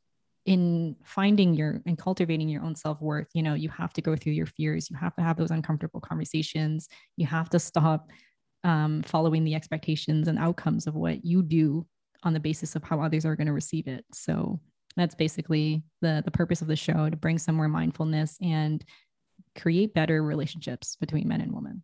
in 0.46 0.96
finding 1.04 1.54
your 1.54 1.82
and 1.86 1.98
cultivating 1.98 2.50
your 2.50 2.64
own 2.64 2.76
self-worth 2.76 3.28
you 3.36 3.44
know 3.44 3.54
you 3.54 3.70
have 3.70 3.94
to 3.94 4.02
go 4.02 4.16
through 4.16 4.34
your 4.34 4.48
fears. 4.48 4.89
You 4.89 4.98
have 4.98 5.16
to 5.16 5.22
have 5.22 5.38
those 5.38 5.52
uncomfortable 5.52 6.02
conversations. 6.02 6.88
You 7.18 7.28
have 7.28 7.50
to 7.50 7.60
stop 7.60 8.10
um, 8.64 9.04
following 9.04 9.44
the 9.44 9.56
expectations 9.56 10.28
and 10.28 10.38
outcomes 10.39 10.88
of 10.88 10.96
what 10.96 11.26
you 11.26 11.42
do 11.42 11.86
on 12.24 12.34
the 12.34 12.39
basis 12.39 12.76
of 12.76 12.84
how 12.84 13.02
others 13.02 13.26
are 13.26 13.36
going 13.36 13.48
to 13.48 13.54
receive 13.54 13.88
it. 13.88 14.06
So 14.14 14.60
that's 14.96 15.16
basically 15.16 15.84
the 16.02 16.22
the 16.26 16.32
purpose 16.32 16.62
of 16.62 16.68
the 16.68 16.76
show 16.76 17.10
to 17.10 17.16
bring 17.16 17.38
some 17.38 17.56
more 17.56 17.68
mindfulness 17.68 18.38
and 18.42 18.84
create 19.60 19.94
better 19.94 20.24
relationships 20.24 20.96
between 20.96 21.28
men 21.28 21.42
and 21.42 21.54
women. 21.54 21.82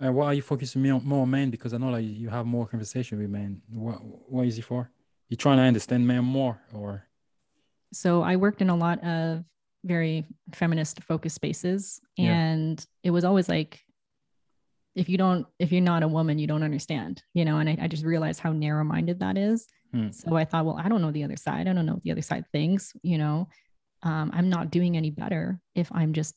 And 0.00 0.14
why 0.14 0.26
are 0.26 0.34
you 0.34 0.42
focusing 0.42 0.82
more, 0.82 1.22
on 1.22 1.30
men? 1.30 1.50
Because 1.50 1.72
i 1.72 1.78
know 1.78 1.90
like 1.90 2.04
you 2.04 2.28
have 2.28 2.44
more 2.44 2.66
conversation 2.66 3.18
with 3.18 3.30
men. 3.30 3.62
What 3.70 3.96
what 4.28 4.46
is 4.46 4.58
it 4.58 4.64
for? 4.64 4.90
You 5.28 5.36
trying 5.36 5.58
to 5.58 5.62
understand 5.62 6.06
men 6.06 6.24
more 6.24 6.60
or 6.72 7.06
so 7.92 8.22
I 8.22 8.36
worked 8.36 8.60
in 8.60 8.70
a 8.70 8.76
lot 8.76 9.02
of 9.04 9.44
very 9.84 10.26
feminist 10.54 11.02
focused 11.02 11.36
spaces. 11.36 12.00
And 12.18 12.78
yeah. 12.78 13.08
it 13.08 13.10
was 13.10 13.24
always 13.24 13.48
like, 13.48 13.80
if 14.94 15.08
you 15.08 15.16
don't, 15.16 15.46
if 15.58 15.72
you're 15.72 15.80
not 15.80 16.02
a 16.02 16.08
woman, 16.08 16.38
you 16.38 16.46
don't 16.46 16.62
understand, 16.62 17.22
you 17.34 17.44
know, 17.44 17.58
and 17.58 17.68
I, 17.68 17.78
I 17.82 17.88
just 17.88 18.04
realized 18.04 18.40
how 18.40 18.52
narrow 18.52 18.84
minded 18.84 19.20
that 19.20 19.38
is. 19.38 19.66
Hmm. 19.92 20.10
So 20.10 20.36
I 20.36 20.44
thought, 20.44 20.66
well, 20.66 20.80
I 20.82 20.88
don't 20.88 21.00
know 21.00 21.10
the 21.10 21.24
other 21.24 21.36
side. 21.36 21.66
I 21.66 21.72
don't 21.72 21.86
know 21.86 21.94
what 21.94 22.02
the 22.02 22.12
other 22.12 22.22
side 22.22 22.44
thinks, 22.52 22.92
you 23.02 23.18
know, 23.18 23.48
um, 24.02 24.30
I'm 24.34 24.50
not 24.50 24.70
doing 24.70 24.96
any 24.96 25.10
better 25.10 25.60
if 25.74 25.90
I'm 25.92 26.12
just 26.12 26.34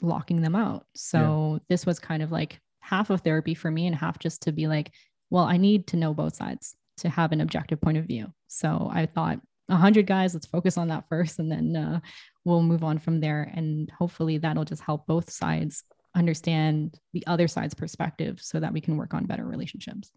locking 0.00 0.40
them 0.40 0.56
out. 0.56 0.86
So 0.94 1.54
yeah. 1.54 1.58
this 1.68 1.84
was 1.84 1.98
kind 1.98 2.22
of 2.22 2.32
like 2.32 2.60
half 2.80 3.10
of 3.10 3.20
therapy 3.20 3.54
for 3.54 3.70
me 3.70 3.86
and 3.86 3.94
half 3.94 4.18
just 4.18 4.42
to 4.42 4.52
be 4.52 4.66
like, 4.66 4.92
well, 5.30 5.44
I 5.44 5.58
need 5.58 5.86
to 5.88 5.96
know 5.96 6.14
both 6.14 6.36
sides 6.36 6.74
to 6.98 7.08
have 7.08 7.32
an 7.32 7.40
objective 7.40 7.80
point 7.80 7.98
of 7.98 8.06
view. 8.06 8.32
So 8.46 8.90
I 8.92 9.06
thought 9.06 9.40
100 9.68 10.06
guys 10.06 10.34
let's 10.34 10.46
focus 10.46 10.76
on 10.78 10.88
that 10.88 11.04
first 11.08 11.38
and 11.38 11.50
then 11.50 11.76
uh, 11.76 12.00
we'll 12.44 12.62
move 12.62 12.82
on 12.82 12.98
from 12.98 13.20
there. 13.20 13.50
And 13.54 13.90
hopefully 13.90 14.38
that'll 14.38 14.64
just 14.64 14.82
help 14.82 15.06
both 15.06 15.30
sides 15.30 15.84
understand 16.14 16.98
the 17.12 17.24
other 17.26 17.46
side's 17.46 17.74
perspective 17.74 18.40
so 18.40 18.58
that 18.60 18.72
we 18.72 18.80
can 18.80 18.96
work 18.96 19.14
on 19.14 19.26
better 19.26 19.44
relationships. 19.44 20.10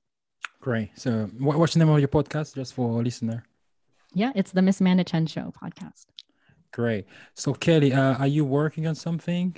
Great. 0.61 0.91
So 0.95 1.29
what's 1.37 1.73
the 1.73 1.79
name 1.79 1.89
of 1.89 1.99
your 1.99 2.07
podcast 2.07 2.55
just 2.55 2.73
for 2.73 2.99
a 2.99 3.03
listener? 3.03 3.43
Yeah 4.13 4.31
it's 4.35 4.51
the 4.51 4.61
miss 4.61 4.81
amanda 4.81 5.03
chen 5.03 5.27
show 5.27 5.53
podcast. 5.61 6.05
Great. 6.71 7.05
So 7.35 7.53
kelly 7.53 7.93
uh, 7.93 8.15
are 8.15 8.27
you 8.27 8.45
working 8.45 8.87
on 8.87 8.95
something 8.95 9.55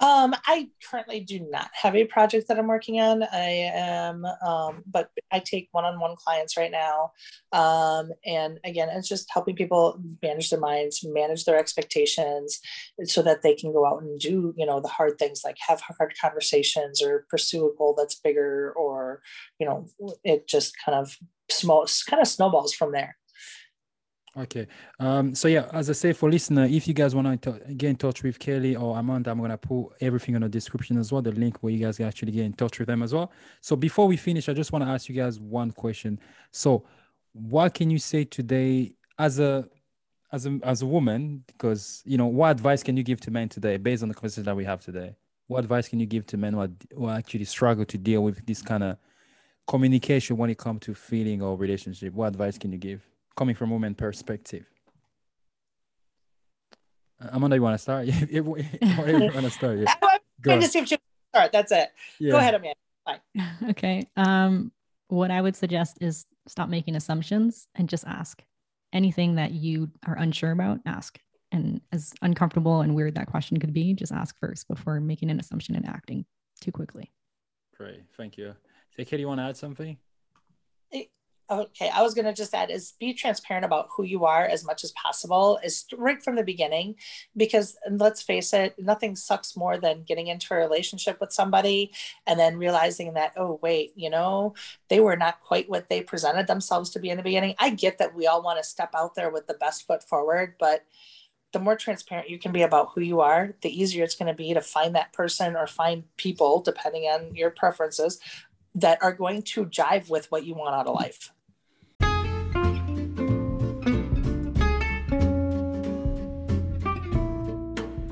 um, 0.00 0.34
I 0.46 0.70
currently 0.90 1.20
do 1.20 1.40
not 1.40 1.70
have 1.72 1.94
a 1.94 2.04
project 2.04 2.48
that 2.48 2.58
I'm 2.58 2.66
working 2.66 3.00
on. 3.00 3.22
I 3.22 3.70
am, 3.74 4.24
um, 4.24 4.82
but 4.86 5.10
I 5.30 5.38
take 5.38 5.68
one-on-one 5.72 6.16
clients 6.16 6.56
right 6.56 6.70
now. 6.70 7.12
Um, 7.52 8.10
and 8.26 8.58
again, 8.64 8.88
it's 8.90 9.08
just 9.08 9.28
helping 9.32 9.54
people 9.54 10.00
manage 10.22 10.50
their 10.50 10.60
minds, 10.60 11.04
manage 11.04 11.44
their 11.44 11.58
expectations, 11.58 12.60
so 13.04 13.22
that 13.22 13.42
they 13.42 13.54
can 13.54 13.72
go 13.72 13.86
out 13.86 14.02
and 14.02 14.18
do, 14.18 14.52
you 14.56 14.66
know, 14.66 14.80
the 14.80 14.88
hard 14.88 15.18
things 15.18 15.42
like 15.44 15.56
have 15.66 15.80
hard 15.80 16.14
conversations 16.20 17.00
or 17.00 17.26
pursue 17.30 17.70
a 17.70 17.76
goal 17.76 17.94
that's 17.96 18.16
bigger, 18.16 18.72
or 18.76 19.22
you 19.58 19.66
know, 19.66 19.86
it 20.24 20.48
just 20.48 20.74
kind 20.84 20.98
of 20.98 21.16
small, 21.50 21.86
kind 22.08 22.20
of 22.20 22.28
snowballs 22.28 22.74
from 22.74 22.92
there. 22.92 23.16
Okay. 24.36 24.66
Um, 24.98 25.34
so 25.34 25.46
yeah, 25.46 25.68
as 25.72 25.88
I 25.88 25.92
say 25.92 26.12
for 26.12 26.28
listener, 26.28 26.64
if 26.64 26.88
you 26.88 26.94
guys 26.94 27.14
want 27.14 27.40
to 27.42 27.52
get 27.76 27.90
in 27.90 27.96
touch 27.96 28.24
with 28.24 28.38
Kelly 28.38 28.74
or 28.74 28.98
Amanda, 28.98 29.30
I'm 29.30 29.40
gonna 29.40 29.56
put 29.56 29.90
everything 30.00 30.34
in 30.34 30.42
the 30.42 30.48
description 30.48 30.98
as 30.98 31.12
well, 31.12 31.22
the 31.22 31.30
link 31.30 31.62
where 31.62 31.72
you 31.72 31.84
guys 31.84 31.98
can 31.98 32.06
actually 32.06 32.32
get 32.32 32.44
in 32.44 32.52
touch 32.52 32.80
with 32.80 32.88
them 32.88 33.02
as 33.02 33.14
well. 33.14 33.30
So 33.60 33.76
before 33.76 34.08
we 34.08 34.16
finish, 34.16 34.48
I 34.48 34.52
just 34.52 34.72
want 34.72 34.84
to 34.84 34.90
ask 34.90 35.08
you 35.08 35.14
guys 35.14 35.38
one 35.38 35.70
question. 35.70 36.18
So 36.50 36.84
what 37.32 37.74
can 37.74 37.90
you 37.90 37.98
say 37.98 38.24
today 38.24 38.94
as 39.20 39.38
a 39.38 39.68
as 40.32 40.46
a 40.46 40.58
as 40.64 40.82
a 40.82 40.86
woman? 40.86 41.44
Because 41.46 42.02
you 42.04 42.18
know, 42.18 42.26
what 42.26 42.50
advice 42.50 42.82
can 42.82 42.96
you 42.96 43.04
give 43.04 43.20
to 43.20 43.30
men 43.30 43.48
today 43.48 43.76
based 43.76 44.02
on 44.02 44.08
the 44.08 44.14
conversation 44.16 44.44
that 44.46 44.56
we 44.56 44.64
have 44.64 44.80
today? 44.80 45.14
What 45.46 45.60
advice 45.60 45.88
can 45.88 46.00
you 46.00 46.06
give 46.06 46.26
to 46.28 46.36
men 46.36 46.54
who, 46.54 46.60
are, 46.60 46.70
who 46.96 47.08
actually 47.08 47.44
struggle 47.44 47.84
to 47.84 47.98
deal 47.98 48.24
with 48.24 48.44
this 48.46 48.62
kind 48.62 48.82
of 48.82 48.96
communication 49.68 50.36
when 50.36 50.50
it 50.50 50.58
comes 50.58 50.80
to 50.80 50.94
feeling 50.94 51.40
or 51.40 51.56
relationship? 51.56 52.14
What 52.14 52.28
advice 52.28 52.58
can 52.58 52.72
you 52.72 52.78
give? 52.78 53.06
Coming 53.36 53.54
from 53.54 53.70
women 53.70 53.94
perspective? 53.94 54.66
Amanda, 57.20 57.56
you 57.56 57.62
want 57.62 57.74
to 57.74 57.78
start? 57.78 58.06
you 58.30 58.42
want 58.44 58.62
to 58.70 59.50
start, 59.50 59.78
yeah. 59.78 59.94
I'm 60.46 60.60
to 60.60 60.68
see 60.68 60.80
if 60.80 60.90
you 60.90 60.98
start. 61.32 61.52
That's 61.52 61.72
it. 61.72 61.90
Yeah. 62.18 62.32
Go 62.32 62.38
ahead, 62.38 62.54
Amanda. 62.54 62.76
Bye. 63.06 63.20
Okay. 63.70 64.08
Um, 64.16 64.72
what 65.08 65.30
I 65.30 65.40
would 65.40 65.56
suggest 65.56 65.98
is 66.00 66.26
stop 66.48 66.68
making 66.68 66.96
assumptions 66.96 67.68
and 67.74 67.88
just 67.88 68.06
ask 68.06 68.42
anything 68.92 69.36
that 69.36 69.52
you 69.52 69.90
are 70.06 70.16
unsure 70.16 70.50
about. 70.50 70.80
Ask, 70.86 71.18
and 71.52 71.80
as 71.92 72.12
uncomfortable 72.22 72.80
and 72.80 72.94
weird 72.94 73.14
that 73.14 73.26
question 73.26 73.58
could 73.58 73.72
be, 73.72 73.94
just 73.94 74.12
ask 74.12 74.36
first 74.38 74.68
before 74.68 75.00
making 75.00 75.30
an 75.30 75.40
assumption 75.40 75.76
and 75.76 75.86
acting 75.86 76.24
too 76.60 76.72
quickly. 76.72 77.12
Great, 77.76 78.02
thank 78.16 78.36
you. 78.36 78.54
Say, 78.96 79.04
Katie, 79.04 79.22
you 79.22 79.28
want 79.28 79.40
to 79.40 79.44
add 79.44 79.56
something? 79.56 79.98
Okay, 81.50 81.90
I 81.90 82.00
was 82.00 82.14
going 82.14 82.24
to 82.24 82.32
just 82.32 82.54
add 82.54 82.70
is 82.70 82.94
be 82.98 83.12
transparent 83.12 83.66
about 83.66 83.88
who 83.94 84.02
you 84.02 84.24
are 84.24 84.46
as 84.46 84.64
much 84.64 84.82
as 84.82 84.92
possible, 84.92 85.58
is 85.62 85.84
right 85.94 86.22
from 86.22 86.36
the 86.36 86.42
beginning, 86.42 86.94
because 87.36 87.76
let's 87.90 88.22
face 88.22 88.54
it, 88.54 88.74
nothing 88.78 89.14
sucks 89.14 89.54
more 89.54 89.76
than 89.76 90.04
getting 90.04 90.28
into 90.28 90.54
a 90.54 90.56
relationship 90.56 91.20
with 91.20 91.34
somebody 91.34 91.92
and 92.26 92.40
then 92.40 92.56
realizing 92.56 93.12
that, 93.12 93.34
oh, 93.36 93.58
wait, 93.62 93.92
you 93.94 94.08
know, 94.08 94.54
they 94.88 95.00
were 95.00 95.16
not 95.16 95.42
quite 95.42 95.68
what 95.68 95.90
they 95.90 96.00
presented 96.00 96.46
themselves 96.46 96.88
to 96.90 96.98
be 96.98 97.10
in 97.10 97.18
the 97.18 97.22
beginning. 97.22 97.54
I 97.58 97.70
get 97.70 97.98
that 97.98 98.14
we 98.14 98.26
all 98.26 98.42
want 98.42 98.58
to 98.58 98.64
step 98.64 98.94
out 98.94 99.14
there 99.14 99.28
with 99.28 99.46
the 99.46 99.54
best 99.54 99.86
foot 99.86 100.02
forward, 100.02 100.54
but 100.58 100.86
the 101.52 101.60
more 101.60 101.76
transparent 101.76 102.30
you 102.30 102.38
can 102.38 102.52
be 102.52 102.62
about 102.62 102.92
who 102.94 103.02
you 103.02 103.20
are, 103.20 103.54
the 103.60 103.68
easier 103.68 104.02
it's 104.02 104.16
going 104.16 104.28
to 104.28 104.34
be 104.34 104.54
to 104.54 104.62
find 104.62 104.94
that 104.94 105.12
person 105.12 105.56
or 105.56 105.66
find 105.66 106.04
people, 106.16 106.62
depending 106.62 107.02
on 107.02 107.34
your 107.36 107.50
preferences, 107.50 108.18
that 108.74 109.00
are 109.02 109.12
going 109.12 109.42
to 109.42 109.66
jive 109.66 110.08
with 110.08 110.32
what 110.32 110.46
you 110.46 110.54
want 110.54 110.74
out 110.74 110.86
of 110.86 110.94
life. 110.94 111.32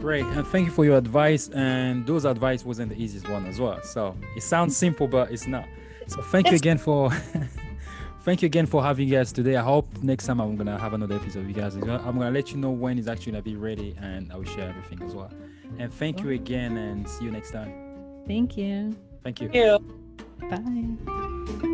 Great, 0.03 0.25
and 0.25 0.45
thank 0.49 0.67
you 0.67 0.73
for 0.73 0.85
your 0.85 0.99
advice. 0.99 1.49
And 1.51 2.05
those 2.05 2.25
advice 2.25 2.65
wasn't 2.65 2.89
the 2.89 3.01
easiest 3.01 3.29
one 3.29 3.47
as 3.47 3.61
well. 3.61 3.81
So 3.85 4.17
it 4.37 4.43
sounds 4.43 4.77
simple, 4.77 5.07
but 5.07 5.31
it's 5.31 5.47
not. 5.47 5.65
So 6.09 6.21
thank 6.23 6.51
you 6.51 6.57
again 6.57 6.77
for 6.77 7.09
thank 8.25 8.43
you 8.43 8.47
again 8.47 8.67
for 8.67 8.83
having 8.83 9.07
you 9.07 9.15
guys 9.15 9.31
today. 9.31 9.55
I 9.55 9.63
hope 9.63 9.87
next 10.03 10.27
time 10.27 10.41
I'm 10.41 10.57
gonna 10.57 10.77
have 10.77 10.93
another 10.93 11.15
episode 11.15 11.45
of 11.45 11.49
you 11.49 11.55
guys. 11.55 11.77
I'm 11.77 11.87
gonna 11.87 12.33
let 12.33 12.51
you 12.51 12.57
know 12.57 12.71
when 12.71 12.99
it's 12.99 13.07
actually 13.07 13.31
gonna 13.31 13.45
be 13.45 13.55
ready, 13.55 13.95
and 14.01 14.33
I 14.33 14.37
will 14.39 14.45
share 14.45 14.69
everything 14.69 15.07
as 15.07 15.15
well. 15.15 15.31
And 15.79 15.95
thank 15.95 16.21
you 16.21 16.31
again, 16.31 16.77
and 16.77 17.09
see 17.09 17.27
you 17.27 17.31
next 17.31 17.53
time. 17.53 17.73
Thank 18.27 18.57
you. 18.57 18.97
Thank 19.23 19.41
you. 19.41 19.51
you. 19.53 19.79
Bye. 20.51 21.69